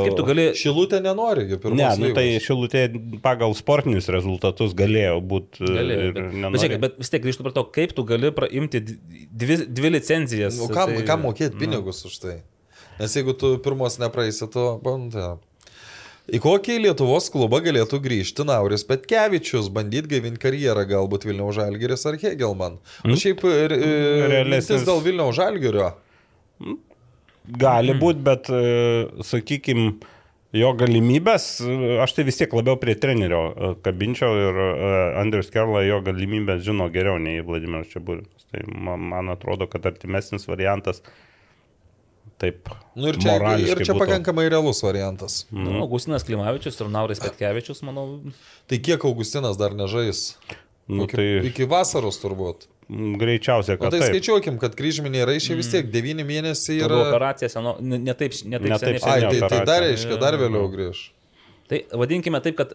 Kaip 0.05 0.15
tu 0.17 0.25
gali... 0.25 0.45
Šilutė 0.57 1.01
nenori, 1.05 1.45
kaip 1.51 1.67
ir 1.69 1.75
Ne, 1.77 1.89
nu, 2.01 2.09
tai 2.17 2.25
šilutė 2.41 2.83
pagal 3.21 3.53
sportinius 3.53 4.09
rezultatus 4.09 4.73
galėjo 4.73 5.19
būti. 5.21 5.61
Gali, 5.77 5.99
bet, 6.09 6.23
bet, 6.33 6.61
žiūrėk, 6.63 6.79
bet 6.87 6.97
vis 7.03 7.13
tiek 7.13 7.23
grįžtu 7.27 7.45
prie 7.45 7.53
to, 7.59 7.63
kaip 7.77 7.93
tu 7.93 8.07
gali 8.09 8.31
praimti 8.33 8.81
dvi, 8.81 9.59
dvi 9.69 9.93
licenzijas. 9.99 10.57
Nu, 10.57 10.71
kam, 10.73 10.89
tai- 10.95 11.05
kam 11.05 11.21
mokėti 11.27 11.59
pinigus 11.61 12.01
už 12.09 12.17
tai? 12.25 12.39
Nes 12.99 13.13
jeigu 13.15 13.37
tu 13.37 13.53
pirmos 13.63 13.99
nepraeisi, 14.01 14.49
tu 14.51 14.65
bandai. 14.83 15.37
Į 16.29 16.41
kokį 16.43 16.77
Lietuvos 16.85 17.29
klubą 17.33 17.61
galėtų 17.65 17.99
grįžti 18.03 18.45
Nauris 18.47 18.85
Petkevičius, 18.87 19.71
bandyti 19.73 20.13
gaivinti 20.15 20.41
karjerą, 20.43 20.85
galbūt 20.89 21.25
Vilniaus 21.29 21.57
Žalgiris 21.57 22.05
ar 22.09 22.19
Hegelman. 22.21 22.77
O 23.05 23.17
šiaip 23.17 23.43
ir, 23.49 23.73
ir 23.73 24.29
Realesnis- 24.35 24.85
dėl 24.87 25.01
Vilniaus 25.05 25.37
Žalgirio. 25.39 25.93
Gali 27.59 27.95
būti, 27.97 28.21
bet, 28.21 28.49
sakykime, 29.25 29.95
jo 30.55 30.71
galimybės, 30.77 31.47
e, 31.61 31.97
aš 32.03 32.15
tai 32.17 32.25
vis 32.27 32.39
tiek 32.39 32.53
labiau 32.57 32.77
prie 32.81 32.95
trenerio 32.97 33.41
e, 33.49 33.71
kabinčiau 33.85 34.37
ir 34.37 34.59
e, 34.63 34.69
Andrius 35.21 35.51
Kerla 35.53 35.83
jo 35.85 35.99
galimybės 36.05 36.63
žino 36.65 36.89
geriau 36.93 37.19
nei 37.21 37.43
Vladimiras 37.45 37.91
Čiaburinas. 37.93 38.47
Tai 38.49 38.63
man, 38.73 39.03
man 39.11 39.29
atrodo, 39.29 39.67
kad 39.69 39.85
artimesnis 39.85 40.47
variantas 40.49 41.03
taip. 42.39 42.71
Nu, 42.95 43.11
ir 43.11 43.19
čia, 43.21 43.35
ir 43.59 43.81
čia 43.83 43.93
būtų. 43.93 43.99
pakankamai 44.05 44.47
realus 44.51 44.79
variantas. 44.85 45.41
Nu, 45.51 45.77
Augustinas 45.83 46.25
Klimavičius 46.27 46.79
ir 46.79 46.89
Nauris 46.93 47.21
Petkevičius, 47.23 47.83
manau, 47.87 48.07
Tai 48.69 48.79
kiek 48.85 49.03
Augustinas 49.07 49.59
dar 49.59 49.75
nežais? 49.77 50.33
Nu, 50.89 51.05
iki, 51.05 51.19
tai 51.19 51.29
iki 51.51 51.67
vasaros 51.69 52.17
turbūt. 52.21 52.65
mm, 52.89 53.17
greičiausiai, 53.21 53.77
O 53.77 53.83
kad 53.83 53.91
tai 53.93 53.99
taip. 54.01 54.15
skaičiuokim, 54.15 54.55
kad 54.57 54.73
kryžminiai 54.79 55.27
raišiai 55.29 55.57
vis 55.59 55.69
tiek 55.69 55.85
9 55.93 56.23
mėnesiai 56.25 56.79
yra 56.81 56.89
yra... 56.89 57.09
operacija, 57.11 57.49
seno, 57.53 57.75
ne, 57.79 57.99
ne 58.01 58.15
taip, 58.17 58.33
ne 58.49 58.57
taip 58.57 58.71
Ne 58.71 58.79
taip 58.81 58.97
seniai. 59.03 59.29
Ai, 59.29 59.39
tai, 59.39 59.49
tai 59.53 59.59
dar 59.69 59.83
reiškia, 59.85 60.17
dar 60.17 60.39
vėliau 60.41 60.65
grįž. 60.73 61.03
Tai 61.69 61.83
vadinkime 62.01 62.41
taip, 62.41 62.55
kad 62.57 62.73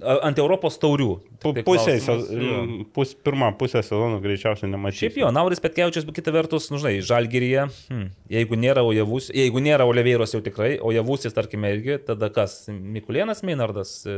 ant 0.00 0.38
Europos 0.40 0.78
taurių. 0.82 1.10
Pu- 1.42 1.52
Pusė, 1.66 1.96
pus, 2.94 3.12
pirmą 3.18 3.48
pusę 3.58 3.80
sezono 3.82 4.20
greičiausiai 4.22 4.70
nematysime. 4.70 5.10
Šiaip 5.10 5.16
jo, 5.24 5.30
Nauris 5.34 5.58
Petkevičius, 5.62 6.06
bet 6.06 6.14
kita 6.20 6.30
vertus, 6.34 6.68
nu, 6.70 6.78
žinai, 6.78 7.00
Žalgiryje, 7.02 7.64
hmm, 7.90 8.04
jeigu 8.30 8.58
nėra 8.62 8.84
Ojavus, 8.86 9.26
jeigu 9.34 9.58
nėra 9.64 9.82
Oliveiros 9.90 10.36
jau 10.36 10.40
tikrai, 10.44 10.76
Ojavusis, 10.78 11.34
tarkime, 11.34 11.74
irgi, 11.74 11.98
tada 12.06 12.30
kas, 12.30 12.68
Mikulėnas 12.70 13.42
Meinardas, 13.42 13.96
e, 14.06 14.16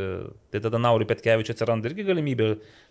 tai 0.52 0.60
tada 0.66 0.80
Nauri 0.84 1.08
Petkevičius 1.08 1.56
atsiranda 1.56 1.88
irgi 1.88 2.04
galimybė 2.10 2.50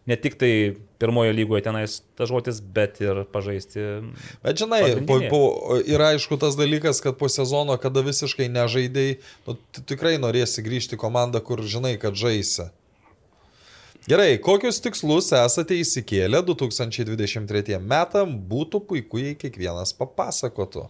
ne 0.10 0.18
tik 0.20 0.36
tai 0.42 0.52
pirmojo 1.00 1.32
lygoje 1.38 1.64
tenais 1.70 2.00
tažuotis, 2.20 2.58
bet 2.74 2.98
ir 3.06 3.22
pažaisti. 3.32 3.86
Bet 4.44 4.58
žinai, 4.60 4.82
po, 5.08 5.22
po, 5.30 5.44
yra 5.86 6.10
aišku 6.18 6.42
tas 6.42 6.58
dalykas, 6.60 7.00
kad 7.06 7.22
po 7.22 7.30
sezono, 7.32 7.78
kada 7.78 8.02
visiškai 8.04 8.50
nežaidėjai, 8.52 9.20
nu, 9.48 9.56
tu 9.72 9.86
tikrai 9.94 10.18
norėsi 10.18 10.66
grįžti 10.66 10.98
į 10.98 11.04
komandą, 11.06 11.40
kur 11.46 11.62
žinai, 11.62 11.96
kad 12.02 12.18
žaisi. 12.18 12.73
Gerai, 14.04 14.34
kokius 14.44 14.82
tikslus 14.84 15.30
esate 15.38 15.78
įsikėlę 15.80 16.42
2023 16.44 17.78
metam, 17.80 18.34
būtų 18.50 18.82
puiku, 18.90 19.22
jei 19.22 19.38
kiekvienas 19.40 19.96
papasakotų. 19.96 20.90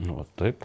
Nu, 0.00 0.22
taip. 0.40 0.64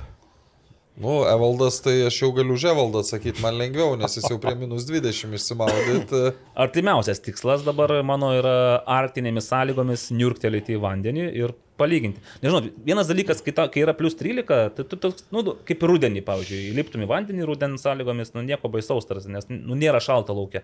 Nu, 1.02 1.18
Evaldas, 1.28 1.82
tai 1.84 1.98
aš 2.08 2.22
jau 2.22 2.30
galiu 2.38 2.56
už 2.56 2.70
Evaldą 2.72 3.02
atsakyti, 3.04 3.44
man 3.44 3.60
lengviau, 3.60 3.98
nes 4.00 4.16
jis 4.16 4.30
jau 4.32 4.38
prie 4.40 4.54
minus 4.56 4.88
20 4.88 5.36
išsimaudyti. 5.36 6.22
Artimiausias 6.64 7.20
tikslas 7.26 7.68
dabar 7.68 7.98
mano 8.08 8.32
yra 8.38 8.56
arktinėmis 9.00 9.52
sąlygomis 9.52 10.08
niurktelėti 10.16 10.78
į 10.78 10.82
vandenį 10.86 11.28
ir 11.42 11.56
palyginti. 11.82 12.22
Nežinau, 12.44 12.72
vienas 12.86 13.10
dalykas, 13.10 13.42
kai, 13.44 13.54
ta, 13.58 13.66
kai 13.72 13.84
yra 13.84 13.96
plus 13.98 14.16
13, 14.20 14.46
tai 14.78 14.86
tu 14.88 15.00
toks, 15.00 15.26
nu, 15.34 15.44
kaip 15.68 15.86
rudenį, 15.92 16.24
pavyzdžiui, 16.28 16.62
įliptum 16.72 17.06
į 17.06 17.10
vandenį 17.10 17.48
rudens 17.50 17.84
sąlygomis, 17.88 18.36
nu, 18.36 18.46
nieko 18.48 18.72
baisaus 18.72 19.10
tarsi, 19.10 19.32
nes 19.34 19.48
nu, 19.52 19.78
nėra 19.80 20.04
šalta 20.04 20.36
laukia. 20.38 20.64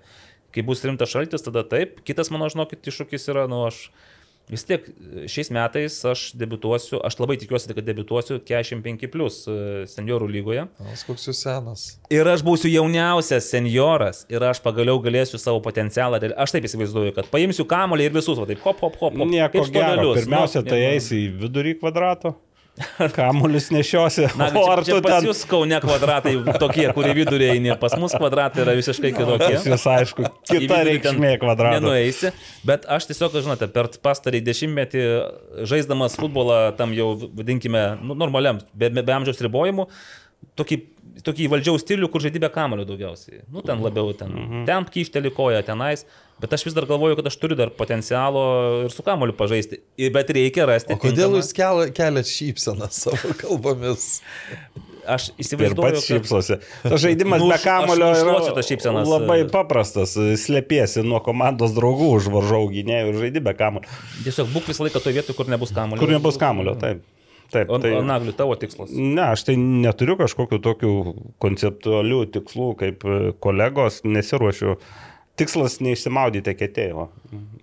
Kai 0.55 0.63
bus 0.65 0.83
rimtas 0.87 1.11
šaltis, 1.11 1.43
tada 1.45 1.65
taip. 1.67 1.99
Kitas, 2.07 2.31
mano, 2.33 2.47
žinokit, 2.51 2.85
iššūkis 2.87 3.27
yra, 3.33 3.47
nu, 3.51 3.65
aš 3.67 3.89
vis 4.47 4.63
tiek 4.63 4.85
šiais 5.27 5.49
metais 5.51 5.97
aš 6.07 6.21
debituosiu, 6.39 7.01
aš 7.03 7.17
labai 7.19 7.35
tikiuosi, 7.41 7.67
kad 7.75 7.83
debituosiu 7.83 8.37
45 8.47 9.09
plus 9.11 9.41
seniorų 9.91 10.29
lygoje. 10.31 10.63
Nas, 10.85 11.03
koks 11.07 11.27
jūs 11.27 11.41
senas. 11.43 11.83
Ir 12.13 12.27
aš 12.31 12.45
būsiu 12.47 12.71
jauniausias 12.71 13.49
senjoras 13.51 14.23
ir 14.31 14.43
aš 14.47 14.63
pagaliau 14.63 15.01
galėsiu 15.03 15.39
savo 15.41 15.59
potencialą. 15.65 16.21
Aš 16.39 16.55
taip 16.55 16.67
įsivaizduoju, 16.69 17.11
kad 17.19 17.27
paimsiu 17.33 17.67
kamolį 17.67 18.07
ir 18.07 18.15
visus, 18.21 18.39
va 18.39 18.47
taip, 18.47 18.63
hop, 18.63 18.79
hop, 18.87 18.95
hop. 19.03 19.19
hop 19.19 19.27
Nieko 19.35 19.51
gero. 19.51 19.69
stogalius. 19.73 20.23
Pirmiausia, 20.23 20.63
Nu, 20.63 20.71
tai 20.71 20.83
eisi 20.93 21.25
į 21.27 21.31
vidurį 21.43 21.75
kvadrato. 21.81 22.37
Kamuolius 23.15 23.69
nešiosi. 23.73 24.27
Na, 24.37 24.49
o 24.49 24.51
čia, 24.53 24.73
ar 24.73 24.81
čia 24.85 24.97
tu 24.97 25.03
pas 25.05 25.17
ten... 25.17 25.27
jūs 25.29 25.41
kaune 25.49 25.79
kvadratai 25.81 26.33
tokie, 26.61 26.85
kurie 26.93 27.13
viduriai 27.17 27.55
eini, 27.57 27.71
pas 27.81 27.95
mus 27.99 28.13
kvadratai 28.17 28.63
yra 28.65 28.75
visiškai 28.77 29.13
kitokie. 29.15 29.55
Pas 29.57 29.65
jūs, 29.71 29.85
aišku, 29.93 30.27
kita 30.49 30.81
reikšmė 30.87 31.33
kvadrato. 31.41 31.79
Nenueisi, 31.81 32.33
bet 32.67 32.85
aš 32.97 33.09
tiesiog, 33.09 33.39
žinote, 33.39 33.69
per 33.73 33.89
pastarį 34.03 34.43
dešimtmetį 34.45 35.07
žaisdamas 35.69 36.19
futbolą 36.19 36.59
tam 36.77 36.93
jau, 36.97 37.15
vadinkime, 37.39 37.87
nu, 38.03 38.17
normaliam, 38.19 38.61
be, 38.73 38.91
be, 38.93 39.05
be 39.05 39.17
amžiaus 39.17 39.41
ribojimų, 39.47 39.87
tokį, 40.59 40.79
tokį 41.25 41.49
valdžiaus 41.55 41.85
stilių, 41.85 42.11
kur 42.13 42.23
žaidybė 42.23 42.51
kamulio 42.53 42.85
daugiausiai. 42.87 43.41
Nu, 43.49 43.65
ten 43.65 43.81
labiau, 43.81 44.13
ten, 44.17 44.33
mhm. 44.33 44.65
ten 44.69 44.85
kyšteli 44.93 45.33
koja, 45.33 45.65
tenais, 45.65 46.05
bet 46.41 46.53
aš 46.53 46.65
vis 46.67 46.75
dar 46.77 46.85
galvoju, 46.89 47.15
kad 47.19 47.27
aš 47.31 47.37
turiu 47.41 47.57
dar 47.59 47.69
potencialo 47.73 48.43
ir 48.85 48.91
su 48.93 49.03
kamuliu 49.05 49.33
pažaisti. 49.37 49.79
Ir- 49.97 50.13
Bet 50.15 50.29
reikia 50.35 50.65
rasti. 50.69 50.93
O 50.93 50.97
kodėl 51.01 51.31
tinkamą- 51.33 51.41
jūs 51.41 51.51
kelia- 51.57 51.91
keliat 51.97 52.29
šypseną 52.29 52.91
savo 53.01 53.33
kalbomis? 53.41 54.21
Aš 55.07 55.29
Ir 55.29 55.35
įsivaizduoju, 55.45 55.81
pats 55.87 56.01
kad- 56.03 56.07
šypsosi. 56.09 56.55
Tas 56.83 56.99
žaidimas 56.99 57.39
Nu, 57.39 57.47
be 57.47 57.57
kamulio 57.63 58.09
aš 58.11 58.23
yra 58.25 59.03
labai 59.07 59.37
paprastas. 59.51 60.17
Slėpiesi 60.41 60.99
nuo 61.07 61.21
komandos 61.23 61.71
draugų 61.77 62.09
už 62.17 62.27
varžovų 62.33 62.73
gynėjų 62.75 63.13
ir 63.13 63.19
žaidži 63.21 63.43
be 63.45 63.53
kamulio. 63.55 63.87
Tiesiog 64.25 64.49
būk 64.51 64.67
visą 64.67 64.83
laiką 64.83 64.99
toje 64.99 65.15
vietoje, 65.15 65.37
kur 65.37 65.47
nebus 65.47 65.71
kamulio. 65.71 66.01
Kur 66.03 66.11
nebus 66.11 66.35
kamulio, 66.41 66.75
taip. 66.75 67.05
Taip, 67.47 67.69
O, 67.71 67.77
tai... 67.79 67.93
o 67.95 68.01
Nagliu, 68.03 68.33
tavo 68.35 68.57
tikslas. 68.59 68.89
Ne, 68.91 69.21
aš 69.31 69.45
tai 69.47 69.53
neturiu 69.55 70.17
kažkokių 70.19 70.57
tokių 70.65 70.89
konceptualių 71.39 72.17
tikslų 72.35 72.67
kaip 72.81 73.05
e, 73.07 73.19
kolegos, 73.39 74.01
nesiruošiu. 74.03 74.75
Tikslas 75.37 75.77
neišsimaudyti 75.85 76.53
ketėjimo. 76.57 77.07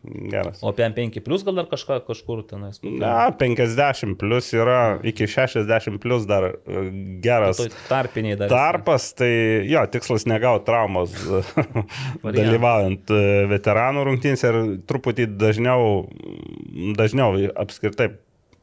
Geras. 0.04 0.60
O 0.62 0.68
apie 0.68 0.84
M5 0.86 1.22
plus 1.24 1.42
gal 1.46 1.56
dar 1.58 1.66
kažką 1.70 1.96
kažkur 2.06 2.42
tenais. 2.46 2.76
Na, 2.84 3.30
50 3.40 4.18
plus 4.20 4.50
yra 4.54 4.98
iki 5.06 5.26
60 5.30 5.96
plus 6.02 6.26
dar 6.28 6.50
e, 6.52 6.82
geras 7.24 7.58
Toj 7.62 7.72
Tarpiniai 7.88 8.36
dar. 8.38 8.52
tarpas, 8.52 9.08
tai 9.16 9.30
jo, 9.70 9.82
tikslas 9.90 10.26
negauti 10.28 10.68
traumos 10.68 11.16
dalyvaujant 12.38 13.14
e, 13.16 13.22
veteranų 13.54 14.04
rungtynėse 14.10 14.52
ir 14.52 14.60
truputį 14.90 15.30
dažniau, 15.40 16.04
dažniau 17.00 17.48
apskritai 17.64 18.12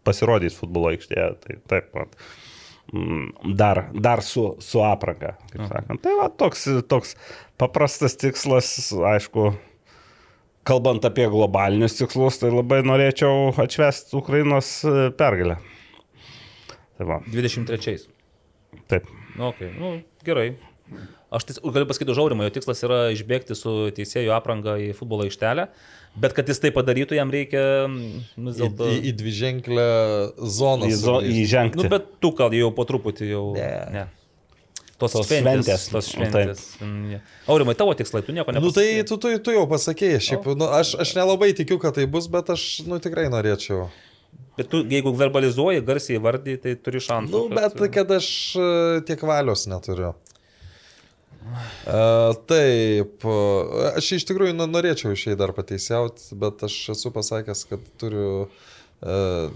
pasirodys 0.08 0.56
futbolo 0.58 0.94
aikštėje. 0.94 1.28
Tai 1.42 1.60
taip, 1.74 1.92
vat. 1.98 2.16
Mm, 2.91 3.55
dar, 3.55 3.85
dar 3.93 4.19
su, 4.22 4.55
su 4.59 4.81
apranga, 4.84 5.38
kaip 5.53 5.63
sakant. 5.69 6.01
Tai 6.03 6.15
va, 6.18 6.26
toks, 6.27 6.65
toks 6.91 7.13
paprastas 7.61 8.18
tikslas, 8.19 8.68
aišku, 8.91 9.53
kalbant 10.68 11.05
apie 11.07 11.30
globalinius 11.31 11.95
tikslus, 11.95 12.41
tai 12.41 12.51
labai 12.51 12.81
norėčiau 12.84 13.53
atšvesti 13.63 14.18
Ukrainos 14.19 14.73
e, 14.84 15.07
pergalę. 15.15 15.55
Tai 16.99 17.07
va, 17.13 17.22
23. 17.31 17.95
taip. 18.91 19.07
Nu, 19.38 19.53
okay. 19.53 19.72
nu, 19.80 19.93
gerai. 20.27 20.49
Aš 21.31 21.47
tis, 21.47 21.61
galiu 21.63 21.88
pasakyti 21.88 22.18
žaurimą, 22.18 22.43
jo 22.49 22.55
tikslas 22.57 22.84
yra 22.84 23.05
išbėgti 23.15 23.55
su 23.55 23.72
teisėjo 23.95 24.35
apranga 24.35 24.76
į 24.84 24.91
futbolo 24.97 25.23
aikštelę, 25.30 25.69
bet 26.16 26.34
kad 26.38 26.48
jis 26.52 26.60
tai 26.60 26.72
padarytų, 26.76 27.16
jam 27.16 27.30
reikia 27.32 27.62
mm, 27.88 28.24
nu, 28.38 28.52
vis 28.52 28.58
Į, 28.58 28.64
dėlto... 28.66 28.88
į, 28.92 28.98
į 29.08 29.14
dvi 29.22 29.34
ženklę 29.38 29.86
zoną. 30.38 30.90
Į, 30.90 30.98
zo, 31.00 31.20
sugrįžti. 31.20 31.44
įžengti. 31.46 31.80
Nu, 31.82 31.88
bet 31.92 32.10
tu 32.24 32.34
gal 32.38 32.56
jau 32.58 32.72
po 32.76 32.88
truputį 32.90 33.30
jau... 33.32 33.46
Ne. 33.56 33.70
ne. 33.96 34.08
Tos, 35.02 35.16
Tos 35.18 35.26
šventės. 35.32 35.66
šventės. 35.66 35.86
Tos 35.90 36.10
Nu, 36.12 36.14
šventės. 36.14 36.60
Mm, 36.84 37.06
ja. 37.16 37.20
Aurimai, 37.50 37.74
tavo 37.80 37.96
tikslai, 37.98 38.22
tu 38.28 38.36
nieko 38.38 38.54
Nu 38.54 38.60
nepasakei. 38.60 39.00
tai 39.02 39.08
tu, 39.10 39.18
tu, 39.18 39.32
tu 39.48 39.56
jau 39.56 39.64
pasakėjai, 39.72 40.20
šiaip, 40.28 40.46
nu, 40.60 40.68
aš, 40.78 40.92
aš 41.02 41.16
nelabai 41.18 41.48
tikiu, 41.58 41.80
kad 41.82 41.96
tai 41.98 42.06
bus, 42.06 42.28
bet 42.30 42.52
aš 42.54 42.66
nu, 42.86 43.00
tikrai 43.02 43.26
norėčiau. 43.34 43.88
Bet 44.60 44.70
tu, 44.70 44.84
jeigu 44.86 45.10
verbalizuoji, 45.18 45.82
garsiai 45.88 46.20
vardį, 46.22 46.58
tai 46.62 46.76
turi 46.78 47.02
šansų. 47.02 47.32
Nu, 47.34 47.56
bet 47.56 47.80
kad 47.96 48.12
aš 48.14 48.28
e, 48.62 48.68
tiek 49.08 49.24
valios 49.26 49.64
neturiu. 49.72 50.12
Taip, 52.47 53.26
aš 53.97 54.11
iš 54.19 54.26
tikrųjų 54.30 54.53
nu, 54.55 54.68
norėčiau 54.72 55.13
išėjai 55.15 55.38
dar 55.39 55.53
pateisiauti, 55.57 56.31
bet 56.39 56.63
aš 56.68 56.77
esu 56.95 57.11
pasakęs, 57.15 57.65
kad 57.69 57.84
turiu, 58.01 58.47
uh, 59.01 59.51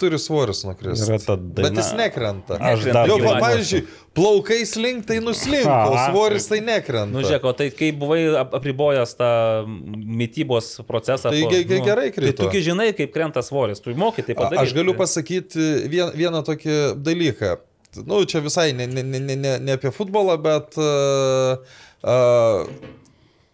turiu 0.00 0.16
svorius 0.22 0.62
nukristi. 0.64 1.12
Bet 1.58 1.76
jis 1.76 1.90
nekrenta. 1.98 2.56
Aš 2.56 2.86
dar 2.88 3.10
pa- 3.10 3.34
pavyzdžiui, 3.44 3.82
plaukai 4.16 4.60
slink, 4.66 5.04
tai 5.10 5.18
nuslinko, 5.20 5.68
o 5.92 5.96
svoris 6.08 6.46
tai 6.48 6.60
nekrenta. 6.64 7.10
Nu, 7.12 7.20
žiūrėk, 7.26 7.44
o 7.44 7.52
tai 7.58 7.68
kai 7.76 7.90
buvai 7.92 8.20
ap- 8.40 8.54
apribojęs 8.56 9.12
tą 9.20 9.30
mytybos 9.68 10.70
procesą. 10.88 11.28
Tai 11.34 11.42
po- 11.44 11.50
ge- 11.52 11.82
gerai 11.84 12.08
Tai 12.08 12.16
krito. 12.16 12.48
tu 12.48 12.62
žinai, 12.64 12.94
kaip 12.96 13.12
krenta 13.12 13.42
svoris, 13.44 13.82
tu 13.84 13.92
mokai 13.94 14.24
tai 14.24 14.34
padaryti. 14.38 14.62
Aš 14.64 14.72
galiu 14.78 14.94
pasakyti 14.96 15.66
vien, 15.92 16.08
vieną 16.16 16.40
tokį 16.48 16.78
dalyką. 16.96 17.58
Nu, 18.06 18.24
čia 18.24 18.40
visai 18.40 18.72
ne, 18.72 18.86
ne, 18.86 19.02
ne, 19.02 19.36
ne, 19.36 19.58
ne 19.58 19.72
apie 19.74 19.90
futbolą, 19.90 20.36
bet 20.42 20.76
uh, 20.78 21.58
uh, 22.06 22.68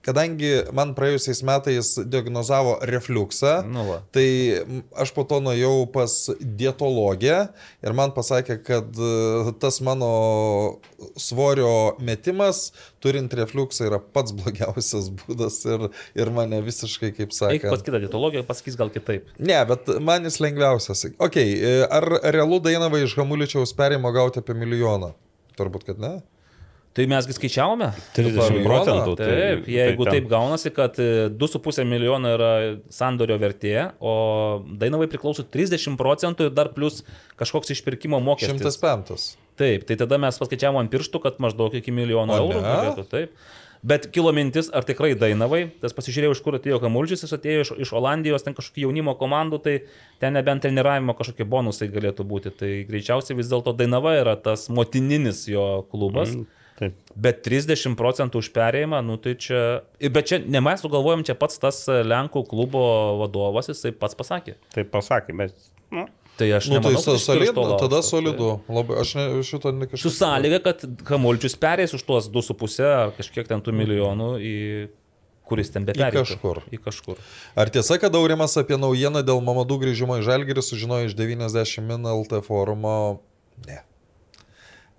kadangi 0.06 0.52
man 0.76 0.92
praėjusiais 0.96 1.40
metais 1.46 1.92
diagnozavo 2.06 2.76
refliuksą, 2.86 3.56
Nu 3.66 3.82
va. 3.88 3.96
tai 4.14 4.26
aš 5.02 5.10
po 5.16 5.24
to 5.26 5.40
nuėjau 5.42 5.86
pas 5.92 6.14
dietologę 6.40 7.38
ir 7.82 7.96
man 7.98 8.14
pasakė, 8.16 8.56
kad 8.64 8.94
e, 8.96 9.52
tas 9.62 9.80
mano 9.84 10.10
svorio 11.20 11.96
metimas, 12.00 12.70
turint 13.02 13.34
refliuksą, 13.36 13.86
yra 13.90 13.98
pats 14.00 14.32
blogiausias 14.36 15.10
būdas 15.24 15.58
ir, 15.68 15.88
ir 16.18 16.30
mane 16.34 16.62
visiškai, 16.64 17.10
kaip 17.16 17.28
Eik 17.28 17.34
pas 17.34 17.42
sakė. 17.42 17.82
kitą 17.90 18.00
dietologiją, 18.06 18.46
pasakys 18.48 18.78
gal 18.78 18.90
kitaip. 18.94 19.28
Ne, 19.38 19.58
bet 19.68 19.90
man 20.02 20.24
jis 20.26 20.38
lengviausias. 20.42 21.06
Ok, 21.22 21.36
e, 21.42 21.74
ar 21.90 22.06
realu 22.34 22.60
Dainavai 22.64 23.02
iš 23.06 23.16
Hamuličiaus 23.18 23.74
perėjimo 23.76 24.10
gauti 24.14 24.40
apie 24.42 24.56
milijoną? 24.58 25.12
Turbūt, 25.56 25.86
kad 25.88 26.00
ne. 26.02 26.14
Tai 26.96 27.04
mesgi 27.12 27.34
skaičiavome? 27.36 27.90
30 28.16 28.62
procentų. 28.64 29.16
tai- 29.20 29.26
Taip, 29.28 29.66
jeigu 29.68 30.04
tai 30.06 30.12
taip 30.16 30.28
gaunasi, 30.30 30.70
kad 30.72 30.96
e, 31.02 31.28
2,5 31.28 31.84
milijono 31.84 32.30
yra 32.38 32.52
sandorio 32.88 33.36
vertė, 33.42 33.92
o 34.00 34.62
Dainavai 34.64 35.06
priklauso 35.12 35.44
30 35.44 35.98
procentų 36.00 36.48
ir 36.48 36.54
dar 36.56 36.70
plus 36.72 37.02
kažkoks 37.36 37.74
išpirkimo 37.76 38.16
mokestis. 38.24 38.80
105. 38.80 39.36
Taip, 39.60 39.84
tai 39.88 39.96
tada 40.00 40.16
mes 40.20 40.36
paskaičiavom 40.40 40.80
ant 40.80 40.90
pirštų, 40.92 41.20
kad 41.22 41.38
maždaug 41.40 41.74
iki 41.76 41.92
milijono 41.92 42.32
eurų 42.40 42.64
galėtų. 42.64 43.06
Taip. 43.12 43.36
Bet 43.86 44.08
kilo 44.10 44.32
mintis, 44.32 44.70
ar 44.72 44.82
tikrai 44.88 45.12
Dainavai, 45.14 45.70
tas 45.80 45.92
pasižiūrėjau, 45.92 46.32
iš 46.32 46.40
kur 46.42 46.56
atėjo 46.56 46.80
Kamulžis, 46.82 47.22
jis 47.22 47.32
atėjo 47.36 47.60
iš, 47.60 47.70
iš 47.84 47.92
Olandijos, 47.92 48.42
ten 48.42 48.56
kažkokių 48.56 48.86
jaunimo 48.88 49.12
komandų, 49.20 49.60
tai 49.62 49.74
ten 50.18 50.32
nebent 50.32 50.64
treniravimo 50.64 51.12
kažkokie 51.14 51.44
bonusai 51.44 51.88
galėtų 51.92 52.24
būti. 52.26 52.50
Tai 52.56 52.70
greičiausiai 52.88 53.36
vis 53.36 53.52
dėlto 53.52 53.76
Dainava 53.76 54.16
yra 54.18 54.34
tas 54.40 54.68
motininis 54.72 55.44
jo 55.52 55.84
klubas. 55.92 56.32
Mm. 56.34 56.46
Taip. 56.76 56.96
Bet 57.16 57.40
30 57.46 57.94
procentų 57.96 58.42
už 58.42 58.50
perėjimą, 58.52 58.98
nu 59.06 59.16
tai 59.16 59.32
čia... 59.40 59.62
ir- 60.00 60.12
Bet 60.12 60.28
čia 60.28 60.38
ne 60.44 60.60
mes 60.60 60.82
sugalvojom, 60.84 61.22
čia 61.24 61.32
pats 61.38 61.56
tas 61.62 61.78
Lenkų 61.88 62.42
klubo 62.50 62.82
vadovas, 63.22 63.70
jisai 63.72 63.94
pats 63.96 64.14
pasakė. 64.18 64.58
Taip 64.74 64.90
pasakė, 64.92 65.36
bet. 65.36 65.56
Nu, 65.90 66.06
Tai 66.36 66.50
aš 66.52 66.66
Nu, 66.68 66.82
tai 66.84 66.90
nemanau, 66.92 67.14
iš 67.16 67.22
solidu, 67.24 67.62
tada 67.80 68.02
Tai- 68.02 68.04
solidu. 68.04 68.48
Labai, 68.68 68.98
aš 69.00 69.14
ne, 69.16 69.22
šito 69.40 69.70
ne 69.72 69.86
kažkaip. 69.88 70.02
Su 70.04 70.10
sąlyga, 70.12 70.58
kad 70.66 70.82
Kamulčius 71.08 71.56
perės 71.56 71.94
už 71.96 72.02
tuos 72.04 72.28
2,5 72.28 72.84
ar 72.84 73.14
kažkiek 73.16 73.48
ten 73.48 73.62
tų 73.64 73.72
milijonų 73.72 74.28
į 74.44 74.54
kuris 75.48 75.70
ten 75.72 75.86
be 75.88 75.94
Į 75.96 76.10
kažkur. 76.12 76.60
Į 76.68 76.82
kažkur. 76.84 77.16
Ar 77.56 77.72
tiesa, 77.72 77.96
kad 78.02 78.12
Aurimas 78.20 78.52
apie 78.60 78.76
naujieną 78.76 79.22
dėl 79.24 79.40
Mamadų 79.40 79.78
grįžimo 79.86 80.18
į 80.20 80.26
Žalgirį 80.28 80.60
sužinojo 80.60 81.08
iš 81.08 81.16
90 81.16 81.80
min 81.88 82.04
LT 82.04 82.42
forumo? 82.44 83.22
Ne. 83.64 83.80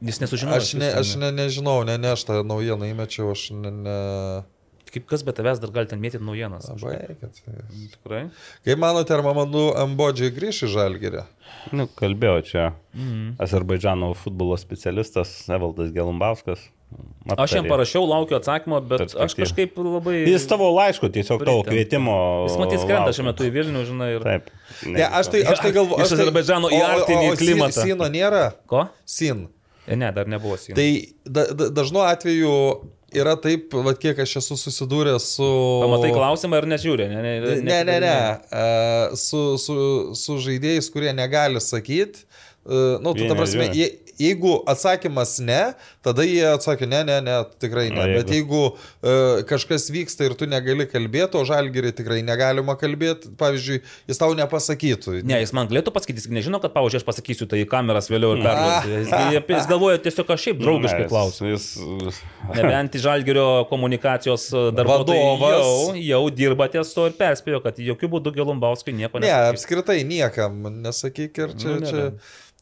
Jis 0.05 0.19
nesužinojo. 0.21 0.59
Aš, 0.61 0.73
ne, 0.77 0.91
aš 0.93 1.15
ne, 1.17 1.31
nežinau, 1.33 1.79
ne, 1.87 1.97
ne, 1.97 2.13
aš 2.13 2.27
tą 2.27 2.43
naujieną 2.45 2.91
įmečiau, 2.93 3.31
aš 3.33 3.49
ne... 3.57 3.71
ne... 3.71 3.97
Kaip 4.87 5.03
kas 5.09 5.21
be 5.27 5.33
tavęs 5.35 5.59
dar 5.59 5.71
gali 5.75 5.89
ten 5.91 5.99
mėtyti 5.99 6.23
naujienas. 6.23 6.69
Baikit. 6.79 7.41
Tikrai. 7.97 8.21
Kaip 8.65 8.79
manote, 8.79 9.11
ar 9.17 9.21
Mamadų 9.25 9.65
Ambodžiai 9.83 10.31
grįš 10.33 10.63
į 10.69 10.69
Žalgirį? 10.77 11.25
nu, 11.75 11.87
kalbėjo 11.99 12.39
čia 12.47 12.65
Mhm. 12.95 13.35
Azerbaidžano 13.43 14.13
futbolo 14.17 14.55
specialistas 14.57 15.43
Evaldas 15.51 15.91
Gelumbauskas. 15.93 16.61
Aš 17.35 17.57
jam 17.57 17.67
parašiau, 17.67 18.05
laukiu 18.07 18.37
atsakymo, 18.37 18.79
bet 18.87 19.01
aš 19.03 19.13
Perspektyva. 19.17 19.43
kažkaip 19.43 19.75
labai... 19.83 20.15
Jis 20.31 20.47
tavo 20.47 20.69
laišku, 20.71 21.09
tiesiog 21.11 21.43
tavo 21.43 21.65
Pritempta. 21.65 21.73
kvietimo. 21.75 22.15
Jis 22.47 22.55
matys 22.61 22.85
laukia. 22.87 23.11
šiuo 23.17 23.25
metu 23.27 23.43
į 23.43 23.51
Vilnių, 23.57 23.83
žinai. 23.89 24.07
Ir... 24.15 24.23
Taip. 24.23 24.47
Ne, 24.87 25.03
aš 25.03 25.33
tai, 25.33 25.43
aš 25.51 25.59
tai 25.65 25.73
galvoju. 25.75 25.99
Iš 26.05 26.15
Azerbaidžano 26.15 26.71
į 26.71 26.79
Arktinį 26.87 27.35
klimatą. 27.43 27.83
Sino 27.83 28.07
nėra? 28.07 28.45
Ko? 28.71 28.87
Sin. 29.03 29.49
E, 29.87 29.95
Ne, 29.95 30.11
dar 30.11 30.27
nebuvo 30.27 30.57
sienos. 30.59 30.77
Tai 30.77 30.89
da, 31.25 31.45
da, 31.53 31.69
dažnu 31.81 32.01
atveju 32.03 32.53
yra 33.15 33.37
taip, 33.39 33.71
va, 33.85 33.93
kiek 33.95 34.19
aš 34.19 34.33
esu 34.41 34.57
susidūręs 34.59 35.29
su... 35.37 35.47
Pamatai 35.83 36.09
klausimą 36.11 36.59
ir 36.59 36.67
nežiūrė. 36.73 37.07
Ne, 37.13 37.21
ne, 37.23 37.35
Ne, 37.63 37.77
ne, 37.87 37.99
ne. 38.03 38.15
e, 38.51 39.15
Su, 39.15 39.55
su, 39.61 39.77
su 40.19 40.35
žaidėjais, 40.43 40.91
kurie 40.91 41.13
negali 41.15 41.61
sakyti. 41.63 42.25
Nu, 42.67 43.13
tu, 43.15 43.23
ta 43.29 43.35
prasme, 43.39 43.69
nežiūri. 43.69 43.79
jie, 43.79 44.06
jeigu 44.19 44.63
atsakymas 44.67 45.37
ne, 45.45 45.73
tada 46.03 46.23
jie 46.25 46.43
atsakė 46.49 46.87
ne, 46.89 47.03
ne, 47.07 47.17
ne, 47.21 47.35
tikrai 47.61 47.87
ne. 47.89 48.01
Jeigu- 48.01 48.17
Bet 48.17 48.31
jeigu 48.33 48.61
uh, 48.71 49.43
kažkas 49.49 49.89
vyksta 49.93 50.25
ir 50.27 50.33
tu 50.39 50.45
negali 50.49 50.87
kalbėti, 50.89 51.37
o 51.37 51.43
žalgirį 51.45 51.91
tikrai 51.99 52.19
negalima 52.25 52.75
kalbėti, 52.79 53.29
pavyzdžiui, 53.37 53.81
jis 54.09 54.17
tau 54.21 54.33
nepasakytų. 54.37 55.21
Ne, 55.27 55.41
jis 55.43 55.53
man 55.53 55.67
galėtų 55.69 55.93
pasakyti, 55.95 56.23
jis 56.23 56.31
nežino, 56.33 56.59
kad, 56.63 56.73
pavyzdžiui, 56.75 57.01
aš 57.03 57.07
pasakysiu 57.07 57.47
tai 57.51 57.61
į 57.65 57.69
kameras 57.69 58.09
vėliau 58.09 58.35
ir 58.37 58.43
perduosiu. 58.47 58.95
Jis, 58.97 59.11
jis, 59.11 59.43
jis 59.57 59.69
galvoja 59.69 60.01
tiesiog 60.07 60.33
aš 60.35 60.47
šiaip 60.47 60.61
draugiškai 60.65 61.03
Ne, 61.05 61.09
klausiu. 61.11 61.51
Jis, 61.53 61.67
Nebent 62.57 62.95
į 62.97 63.03
Žalgerio 63.03 63.47
komunikacijos 63.69 64.47
darbuotojai 64.77 65.23
Vadovas. 65.37 65.67
jau, 65.93 65.95
jau 66.09 66.21
dirba 66.33 66.67
ties 66.71 66.93
to 66.95 67.05
ir 67.09 67.15
perspėjo, 67.19 67.61
kad 67.63 67.77
jokių 67.81 68.09
būdų 68.15 68.33
Gelumbauskui 68.37 68.93
nieko 68.97 69.19
Ne, 69.19 69.27
nesakys. 69.27 69.53
apskritai 69.53 69.99
niekam 70.07 70.61
nesakyk 70.83 71.37
ir 71.43 71.55
čia, 71.59 71.67
Nu, 71.67 71.79
ne, 71.79 71.87
čia 71.91 72.05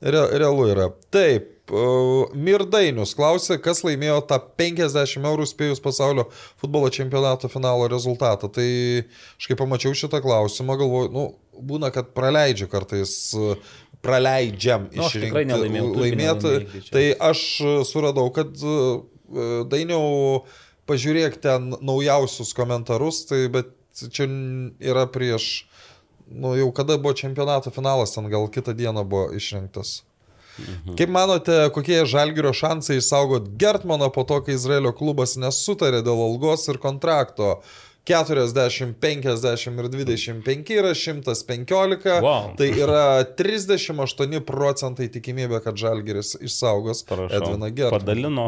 re, 0.01 0.23
realu 0.39 0.67
yra. 0.71 0.89
Taip, 1.13 1.71
uh, 1.71 2.33
Mirdainius 2.35 3.15
klausė, 3.17 3.57
kas 3.63 3.83
laimėjo 3.85 4.19
tą 4.29 4.39
50 4.59 5.29
eurų 5.31 5.47
spėjus 5.49 5.81
pasaulio 5.83 6.27
futbolo 6.61 6.91
čempionato 6.93 7.49
finalo 7.51 7.87
rezultatą. 7.91 8.49
Tai 8.51 8.67
aš 9.05 9.49
kai 9.49 9.57
pamačiau 9.59 9.95
šitą 9.97 10.21
klausimą, 10.25 10.77
galvoju, 10.81 11.13
nu, 11.15 11.25
būna, 11.55 11.91
kad 11.95 12.13
praleidžiu 12.17 12.69
kartais. 12.71 13.17
uh, 13.39 13.81
Praleidžiam 14.05 14.83
Nu, 14.93 15.07
nelaimėjai 15.49 15.87
greičiausiai. 16.69 16.91
Tai 16.93 17.31
aš 17.31 17.47
uh, 17.63 17.79
suradau, 17.87 18.29
kad 18.35 18.53
dainiau 19.71 20.43
pažiūrėk 20.85 21.39
ten 21.41 21.71
naujausius 21.81 22.53
komentarus, 22.53 23.23
tai 23.25 23.47
bet 23.49 23.71
čia 24.13 24.27
yra 24.83 25.07
prieš 25.09 25.65
Nu, 26.27 26.55
jau 26.57 26.71
kada 26.73 26.97
buvo 26.97 27.13
čempionato 27.13 27.71
finalas, 27.71 28.15
ten 28.15 28.29
gal 28.29 28.47
kitą 28.51 28.73
dieną 28.73 29.03
buvo 29.05 29.31
išrinktas. 29.37 30.01
Mhm. 30.59 30.95
Kaip 30.95 31.09
manote, 31.11 31.55
kokie 31.75 31.99
žalgerio 32.07 32.53
šansai 32.55 32.97
išsaugot 33.01 33.49
Gertmaną 33.59 34.07
po 34.13 34.23
to, 34.23 34.39
kai 34.45 34.55
Izraelio 34.55 34.93
klubas 34.95 35.35
nesutarė 35.35 35.99
dėl 36.05 36.21
algos 36.29 36.63
ir 36.71 36.79
kontrakto? 36.79 37.59
40, 38.05 38.93
50 39.01 39.79
ir 39.81 39.87
25 39.89 40.75
yra 40.77 40.91
115. 40.93 42.19
Wow. 42.21 42.51
Tai 42.57 42.67
yra 42.69 43.05
38 43.37 44.41
procentai 44.45 45.07
tikimybė, 45.09 45.61
kad 45.65 45.77
Žalgeris 45.79 46.35
išsaugos 46.45 47.01
prašau, 47.07 47.39
Edviną 47.39 47.71
Gertmaną. 47.73 47.99
padalino 47.99 48.45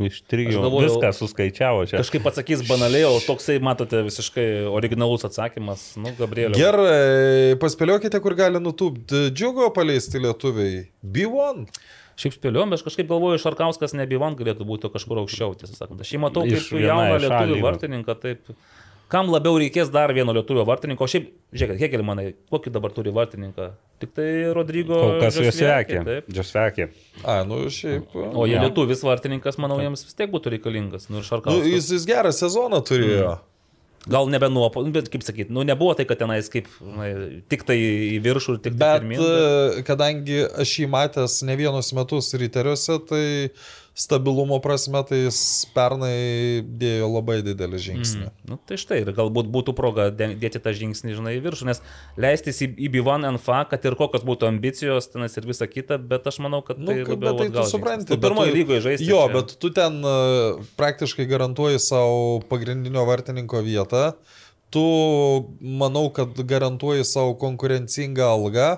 iš 0.00 0.22
trijų. 0.26 0.54
Aš 0.56 0.62
galvojau- 0.64 0.88
Viską 0.88 1.10
suskaičiavo 1.20 1.84
čia. 1.86 2.00
Kažkaip 2.00 2.24
atsakys 2.30 2.62
banaliai, 2.66 3.04
o 3.04 3.18
toksai, 3.20 3.58
matote, 3.60 4.00
visiškai 4.06 4.64
originalus 4.72 5.22
atsakymas. 5.28 5.96
Nu, 6.00 6.10
Gabrielė. 6.18 6.56
Gerai, 6.56 7.54
paspėliokite, 7.60 8.18
kur 8.24 8.34
gali 8.34 8.58
nutūpti 8.58 9.30
džiugo 9.30 9.68
paleisti 9.76 10.18
lietuviai. 10.18 10.88
B1. 11.04 11.66
Šiaip 12.16 12.32
spėliojom, 12.40 12.70
bet 12.72 12.80
aš 12.80 12.86
kažkaip 12.88 13.06
galvoju, 13.10 13.36
Šarkauskas 13.42 13.92
ne 13.92 14.06
Bivan 14.08 14.34
galėtų 14.34 14.64
būti 14.64 14.88
kažkur 14.90 15.20
aukščiau, 15.20 15.52
tiesą 15.60 15.76
sakant. 15.76 16.00
Aš 16.00 16.14
jį 16.16 16.18
matau 16.24 16.42
kaip 16.48 16.72
jauną 16.72 17.18
lietuvių 17.20 17.60
vartininką, 17.60 18.14
taip. 18.22 18.48
Kam 19.12 19.28
labiau 19.30 19.54
reikės 19.62 19.90
dar 19.94 20.10
vieno 20.16 20.32
lietuvio 20.34 20.64
vartininko? 20.66 21.06
O 21.06 21.10
šiaip, 21.10 21.28
žiūrėkit, 21.54 21.78
Hegel 21.84 22.02
manai, 22.06 22.32
kokį 22.50 22.72
dabar 22.74 22.90
turi 22.94 23.12
vartininką? 23.14 23.68
Tik 24.02 24.10
tai 24.16 24.28
Rodrygo. 24.56 24.96
Kol 24.98 25.20
kas 25.22 25.36
juos 25.38 25.52
Žasliakį, 25.54 25.98
vekė. 26.00 26.04
taip. 26.08 26.32
Džasvekė. 26.34 26.86
A, 27.22 27.36
nu 27.48 27.60
šiaip. 27.72 28.10
O 28.34 28.48
jie 28.50 28.56
Jo. 28.58 28.64
lietuvis 28.66 29.04
vartininkas, 29.06 29.60
manau, 29.62 29.78
jiems 29.80 30.02
vis 30.08 30.18
tiek 30.18 30.32
būtų 30.34 30.56
reikalingas. 30.56 31.06
Nu 31.08 31.22
Nu, 31.22 31.60
jis, 31.62 31.92
jis 31.94 32.04
gerą 32.10 32.32
sezoną 32.34 32.82
turėjo. 32.84 33.36
Gal 34.06 34.28
nebe 34.30 34.46
nuopelnas, 34.50 34.92
bet 34.94 35.08
kaip 35.10 35.22
sakyt, 35.26 35.48
nu 35.50 35.64
nebuvo 35.66 35.94
tai, 35.98 36.04
kad 36.06 36.18
tenais 36.20 36.46
kaip 36.50 36.68
na, 36.80 37.08
tik 37.50 37.64
tai 37.66 37.74
į 37.78 38.20
viršų 38.22 38.54
ir 38.54 38.60
tik 38.62 38.76
tai 38.78 38.78
Bet 38.78 39.02
pirmyn. 39.02 39.18
e, 39.18 39.82
kadangi 39.82 40.44
aš 40.46 40.74
jį 40.78 40.86
matęs 40.92 41.40
ne 41.42 41.56
vienus 41.58 41.90
metus 41.96 42.28
ryteriuose, 42.38 43.00
tai 43.08 43.24
stabilumo 43.96 44.58
prasme 44.60 45.00
tai 45.08 45.22
jis 45.24 45.38
pernai 45.72 46.60
dėjo 46.80 47.06
labai 47.14 47.38
didelį 47.46 47.78
žingsnį. 47.80 48.26
Mm. 48.28 48.42
Nu, 48.50 48.58
tai 48.68 48.76
štai, 48.76 48.98
ir 49.00 49.08
galbūt 49.16 49.48
būtų 49.54 49.72
proga 49.78 50.10
dėti 50.12 50.60
tą 50.60 50.74
žingsnį, 50.76 51.14
žinai, 51.16 51.32
į 51.38 51.42
viršų, 51.46 51.68
nes 51.70 51.80
leistis 52.20 52.60
į, 52.60 52.68
į 52.76 52.90
B1 52.98 53.24
NFA, 53.32 53.62
kad 53.70 53.88
ir 53.88 53.96
kokios 53.96 54.26
būtų 54.28 54.50
ambicijos, 54.50 55.08
tenais 55.14 55.32
ir 55.40 55.48
visa 55.48 55.64
kita, 55.70 55.96
bet 55.96 56.28
aš 56.28 56.42
manau, 56.44 56.60
kad 56.66 56.76
Nu, 56.76 56.90
tai 56.92 56.98
kaip- 57.06 57.14
labiau 57.16 57.38
bet 57.40 57.54
tai 57.54 57.62
tu 57.64 57.70
supranti. 57.72 58.10
Tu 58.12 58.18
bet 58.20 58.26
pirmoji 58.28 58.52
tu- 58.52 58.58
lygoje 58.60 58.80
žaisti. 58.90 59.08
Jo, 59.08 59.22
čia. 59.24 59.32
bet 59.38 59.56
tu 59.64 59.70
ten 59.80 59.96
e, 60.04 60.16
praktiškai 60.76 61.24
garantuoji 61.32 61.80
savo 61.80 62.42
pagrindinio 62.52 63.06
vartininko 63.08 63.64
vietą. 63.64 64.10
Tu, 64.76 64.82
manau, 65.62 66.10
kad 66.12 66.36
garantuoji 66.36 67.04
savo 67.08 67.32
konkurencingą 67.40 68.28
algą. 68.28 68.68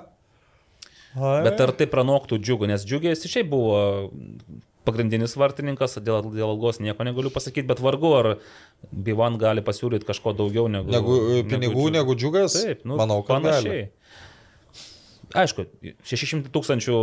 Ai. 1.19 1.43
Bet 1.43 1.59
ar 1.65 1.73
tai 1.74 1.89
pranoktų 1.90 2.39
džiugų, 2.39 2.69
nes 2.70 2.85
džiugės 2.86 3.24
šiaip 3.27 3.49
buvo 3.51 3.78
pagrindinis 4.89 5.36
vartininkas, 5.39 5.98
dėl, 6.02 6.32
dėl 6.35 6.48
algos 6.48 6.81
nieko 6.82 7.06
negaliu 7.06 7.32
pasakyti, 7.35 7.69
bet 7.69 7.82
vargu 7.85 8.15
ar 8.19 8.31
B1 8.90 9.39
gali 9.40 9.65
pasiūlyti 9.66 10.09
kažko 10.09 10.35
daugiau 10.39 10.66
negu... 10.73 10.90
Negu 10.94 11.20
e, 11.39 11.44
pinigų, 11.48 11.77
Džiugas. 11.77 11.97
negu 12.01 12.19
džiugas? 12.19 12.59
Taip, 12.59 12.85
nu, 12.89 12.98
manau, 13.01 13.23
kad 13.27 13.39
panašiai. 13.39 13.86
gali. 13.86 14.27
Aišku, 15.36 15.66
600 16.09 16.48
tūkstančių 16.55 16.94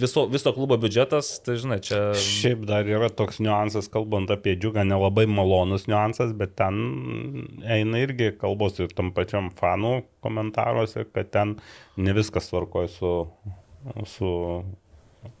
viso, 0.00 0.22
viso 0.32 0.52
klubo 0.56 0.78
biudžetas, 0.80 1.34
tai 1.44 1.58
žinai, 1.60 1.76
čia... 1.84 1.98
Šiaip 2.16 2.62
dar 2.68 2.88
yra 2.88 3.10
toks 3.12 3.42
niuansas, 3.44 3.90
kalbant 3.92 4.32
apie 4.32 4.54
džiugą, 4.56 4.86
nelabai 4.88 5.26
malonus 5.28 5.84
niuansas, 5.90 6.32
bet 6.38 6.54
ten 6.56 6.78
eina 7.60 8.00
irgi 8.00 8.30
kalbos 8.40 8.80
ir 8.80 8.94
tam 8.96 9.12
pačiam 9.16 9.50
fanų 9.58 9.98
komentaruose, 10.24 11.04
kad 11.12 11.28
ten 11.34 11.58
ne 12.00 12.16
viskas 12.16 12.48
tvarkoja 12.48 12.88
su, 12.94 13.12
su 14.08 14.32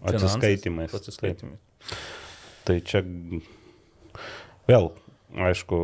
atsiskaitimais. 0.04 0.92
Finansais, 0.92 1.00
Atsiskaitimais. 1.00 1.62
Tai 2.64 2.76
čia 2.86 3.02
vėl, 4.68 4.88
aišku, 5.34 5.78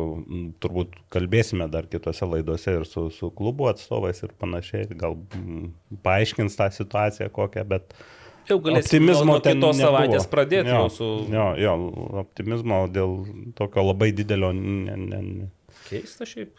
turbūt 0.63 0.95
kalbėsime 1.13 1.67
dar 1.71 1.87
kitose 1.91 2.25
laidose 2.25 2.73
ir 2.79 2.87
su, 2.89 3.09
su 3.13 3.29
klubo 3.35 3.67
atstovais 3.71 4.23
ir 4.25 4.33
panašiai, 4.41 4.87
gal 4.97 5.19
m, 5.37 5.71
paaiškins 6.05 6.57
tą 6.57 6.71
situaciją 6.73 7.29
kokią, 7.35 7.67
bet 7.69 7.95
Jau 8.49 8.57
galėsime 8.57 9.11
optimizmo 9.13 9.35
nuo, 9.35 9.39
kitos 9.45 9.77
savaitės 9.77 10.27
pradėti 10.31 10.71
jo, 10.71 10.77
jau 10.79 10.93
su... 10.93 11.09
Jo, 11.29 11.47
jo, 11.61 11.75
optimizmo 12.23 12.79
dėl 12.91 13.13
tokio 13.57 13.85
labai 13.85 14.09
didelio 14.17 14.49
ne, 14.57 14.95
ne, 14.97 15.19
ne. 15.27 15.49
Keista 15.85 16.25
šiaip. 16.25 16.55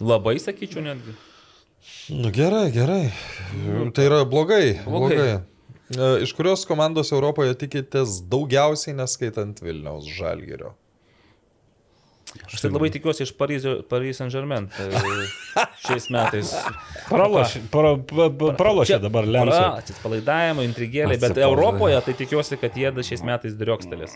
Labai 0.00 0.38
sakyčiau 0.40 0.82
netgi. 0.86 1.12
Nu, 2.16 2.32
gerai, 2.32 2.70
gerai. 2.72 3.10
Tai 3.94 4.06
yra 4.08 4.24
blogai. 4.28 4.78
Blogai. 4.86 5.16
blogai. 5.16 5.28
E, 5.90 6.22
Iš 6.22 6.32
kurios 6.38 6.62
komandos 6.68 7.10
Europoje 7.12 7.54
tikitės 7.58 8.20
daugiausiai 8.30 8.94
neskaitant 8.98 9.58
Vilniaus 9.64 10.06
Žalgirio? 10.06 10.74
Aš 12.46 12.60
tai 12.62 12.68
labai 12.70 12.92
tikiuosi 12.94 13.24
iš 13.26 13.32
Paryzio, 13.34 13.72
Paris 13.90 14.20
Saint 14.20 14.30
Germain 14.30 14.68
šiais 15.82 16.04
metais. 16.14 16.52
Pralošė, 17.08 17.64
pra, 17.72 17.96
pra, 18.06 18.28
pra, 18.30 18.52
pralošė 18.60 19.00
dabar 19.02 19.26
Lensą. 19.26 19.64
Atsispalaidavimo, 19.80 20.62
intrigėlė, 20.62 21.16
bet 21.16 21.32
Atsipalaidavimo. 21.32 21.56
Europoje 21.56 21.98
tai 22.06 22.14
tikiuosi, 22.20 22.58
kad 22.62 22.78
jie 22.78 22.92
šiais 23.08 23.24
metais 23.26 23.56
driokstelės. 23.58 24.14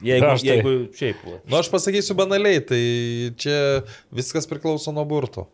Jeigu, 0.00 0.30
Aš 0.30 0.40
tai- 0.46 0.48
jeigu 0.54 0.72
šiaip. 0.96 1.20
va. 1.26 1.36
Nu, 1.44 1.58
aš 1.60 1.68
pasakysiu 1.74 2.16
banaliai, 2.16 2.62
tai 2.64 2.80
čia 3.36 3.58
viskas 4.14 4.46
priklauso 4.48 4.94
nuo 4.94 5.04
burto. 5.04 5.44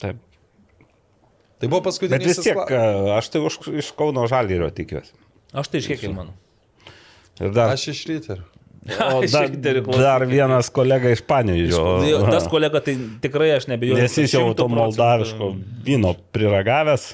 Taip. 0.00 0.16
Tai 1.58 1.66
buvo 1.70 1.80
Bet 1.82 1.88
paskutinis. 1.90 2.26
vis 2.28 2.44
tiek, 2.44 2.58
aš 3.16 3.30
tai 3.34 3.40
už, 3.42 3.56
iš 3.80 3.90
Kauno 3.98 4.26
Žalgyrio 4.30 4.68
tikiuosi. 4.74 5.12
Aš 5.58 5.70
tai 5.72 5.80
iš 5.82 5.88
kiek 5.90 6.04
įmanu. 6.10 6.34
Ir 7.40 7.52
dar, 7.54 7.72
Aš 7.74 7.88
iš 7.92 8.02
ryter. 8.10 8.42
o 8.88 9.22
dar, 9.34 9.50
dar 9.98 10.24
vienas 10.26 10.70
kolega 10.74 11.10
iš 11.10 11.22
Panevižio. 11.26 11.82
Tas 12.34 12.46
kolega, 12.50 12.82
tai 12.82 12.94
tikrai 13.22 13.52
aš 13.56 13.66
nebejoju. 13.70 13.98
Nes 13.98 14.14
jis 14.18 14.34
jau 14.36 14.46
to 14.58 14.68
moldaviško 14.70 15.52
vyno 15.86 16.14
priragavęs. 16.34 17.12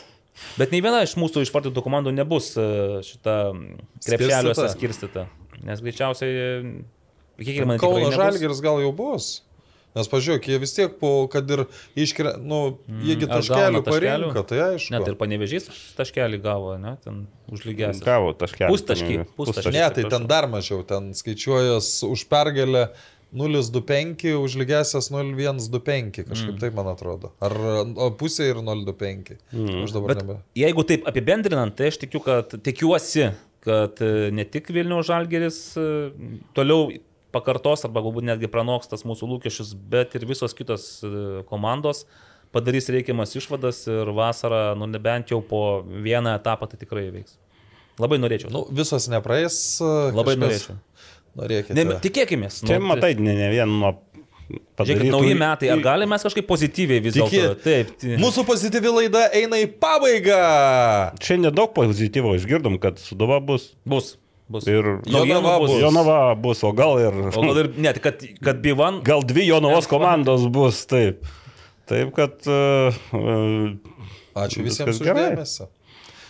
Bet 0.59 0.73
nei 0.75 0.81
viena 0.83 1.01
iš 1.07 1.15
mūsų 1.21 1.45
išvardytų 1.47 1.83
komandų 1.85 2.11
nebus 2.15 2.53
e, 2.59 2.65
šita 3.07 3.37
krepšeliuose 4.03 4.67
skirstyta. 4.73 5.29
Nes 5.65 5.81
greičiausiai, 5.85 6.33
e, 6.35 7.43
kiek 7.45 7.61
ir 7.63 7.69
man 7.71 7.79
Kauno. 7.81 8.11
Žalgiris 8.13 8.61
gal 8.65 8.81
jau 8.83 8.91
bus. 8.97 9.44
Nes 9.95 10.09
pažiūrėk, 10.11 10.49
jie 10.51 10.59
vis 10.59 10.73
tiek, 10.75 10.95
po, 10.99 11.13
kad 11.31 11.51
ir 11.55 11.65
iškria, 11.95 12.35
nu, 12.43 12.81
jiegi 13.07 13.29
gauna 13.31 13.39
taškelių? 13.39 13.83
parinko, 13.87 14.43
tai 14.51 14.61
aišku. 14.65 14.91
Net 14.91 15.07
ir 15.07 15.19
panevežys 15.21 15.69
taškelį 15.95 16.41
gavo, 16.43 16.75
ne, 16.83 16.97
ten 17.05 17.25
užlygęs. 17.55 18.03
Gavo 18.03 18.33
taškelį. 18.41 18.73
Pustaškį, 18.75 19.19
pustaškį. 19.39 19.75
Ne, 19.77 19.85
tai 19.95 20.07
ten 20.11 20.27
dar 20.31 20.49
mažiau, 20.51 20.83
ten 20.89 21.13
skaičiuojas 21.15 21.93
už 22.09 22.27
pergalę 22.33 22.89
0,25, 23.35 24.35
už 24.39 24.59
lygesias 24.59 25.11
0,125, 25.15 26.27
kažkaip 26.27 26.53
mm. 26.55 26.61
taip 26.63 26.77
man 26.79 26.91
atrodo. 26.91 27.31
Ar 27.43 27.55
o 27.55 28.11
pusė 28.19 28.51
ir 28.53 28.63
0,25. 28.63 29.39
Mm. 29.55 29.81
Aš 29.87 29.95
dabar 29.97 30.19
nebe. 30.19 30.39
jeigu 30.59 30.87
taip 30.87 31.07
apibendrinant, 31.11 31.75
tai 31.75 31.91
aš 31.91 32.03
tikiu, 32.03 32.23
kad, 32.23 32.55
tikiuosi, 32.67 33.33
kad 33.67 33.99
e, 34.03 34.31
ne 34.35 34.47
tik 34.47 34.71
Vilniaus 34.75 35.09
Žalgeris 35.11 35.59
e, 35.79 35.89
toliau 36.55 36.91
pakartos 37.35 37.85
arba 37.89 38.03
galbūt 38.05 38.29
netgi 38.31 38.51
pranoks 38.53 38.91
tas 38.93 39.03
mūsų 39.07 39.29
lūkesčius, 39.35 39.75
bet 39.91 40.15
ir 40.19 40.27
visos 40.31 40.55
kitos 40.57 40.87
e, 41.05 41.43
komandos 41.51 42.05
padarys 42.55 42.87
reikiamas 42.95 43.35
išvadas 43.35 43.83
ir 43.91 44.11
vasarą, 44.15 44.77
nu 44.79 44.87
nebent 44.87 45.33
jau 45.35 45.41
po 45.43 45.83
vieną 45.83 46.37
etapą 46.39 46.69
tai 46.71 46.79
tikrai 46.79 47.09
veiks. 47.11 47.35
Labai 47.99 48.19
norėčiau. 48.23 48.51
Nu, 48.55 48.65
visos 48.75 49.07
nepraeis. 49.11 49.59
Labai 49.83 50.35
kažkas- 50.35 50.43
norėčiau. 50.45 50.81
Norėkite. 51.35 51.75
Ne, 51.79 51.99
tikėkime. 52.03 52.51
Čia 52.51 52.79
matai, 52.83 53.15
ne, 53.19 53.35
ne 53.39 53.51
vien 53.51 53.71
nuo... 53.71 53.97
Žiūrėkit, 54.45 55.09
nauji 55.09 55.37
metai, 55.41 55.71
ar 55.73 55.81
galime 55.81 56.13
mes 56.13 56.25
kažkaip 56.27 56.45
pozityviai 56.47 57.01
vis 57.03 57.15
dėlto? 57.17 57.55
Taip. 57.65 57.95
Mūsų 58.21 58.45
pozityvi 58.45 58.91
laida 58.93 59.23
eina 59.35 59.57
į 59.63 59.71
pabaigą. 59.81 60.41
Čia 61.23 61.39
nedaug 61.41 61.73
pozityvo 61.75 62.35
išgirdom, 62.37 62.77
kad 62.83 63.01
Suduva 63.01 63.39
bus. 63.41 63.71
Bus. 63.89 64.13
Bus. 64.55 64.67
Ir 64.71 64.87
Jonava 65.11 65.59
bus. 65.59 65.73
bus. 65.73 65.81
Jonava 65.83 66.19
bus, 66.39 66.61
o 66.63 66.71
gal 66.73 67.01
ir... 67.03 67.17
O 67.35 67.43
gal 67.43 67.59
ir 67.65 67.73
net, 67.75 67.99
kad, 68.05 68.23
kad 68.39 68.61
Bivan 68.63 69.01
Gal 69.03 69.27
dvi 69.27 69.49
Jonavos 69.49 69.89
komandos 69.95 70.47
bus, 70.47 70.85
taip. 70.87 71.27
Taip, 71.91 72.15
kad... 72.15 72.39
Uh, 72.47 73.75
Ačiū 74.39 74.63
visiems 74.67 75.03
už 75.03 75.11
dėmesį. 75.11 75.69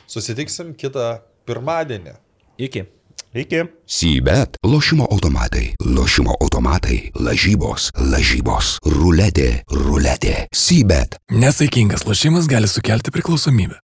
Susitiksim 0.08 0.72
kitą 0.76 1.18
pirmadienį. 1.48 2.16
iki. 2.58 2.84
iki. 3.36 3.64
Sybet, 3.84 4.56
lošimo 4.64 5.06
automatai, 5.10 5.74
lošimo 5.84 6.36
automatai, 6.40 7.10
lažybos, 7.16 7.90
lažybos, 8.00 8.78
ruletė, 8.88 9.64
ruletė. 9.68 10.46
Sybet. 10.52 11.20
Nesaikingas 11.32 12.08
lošimas 12.08 12.48
gali 12.48 12.68
sukelti 12.68 13.12
priklausomybę. 13.12 13.80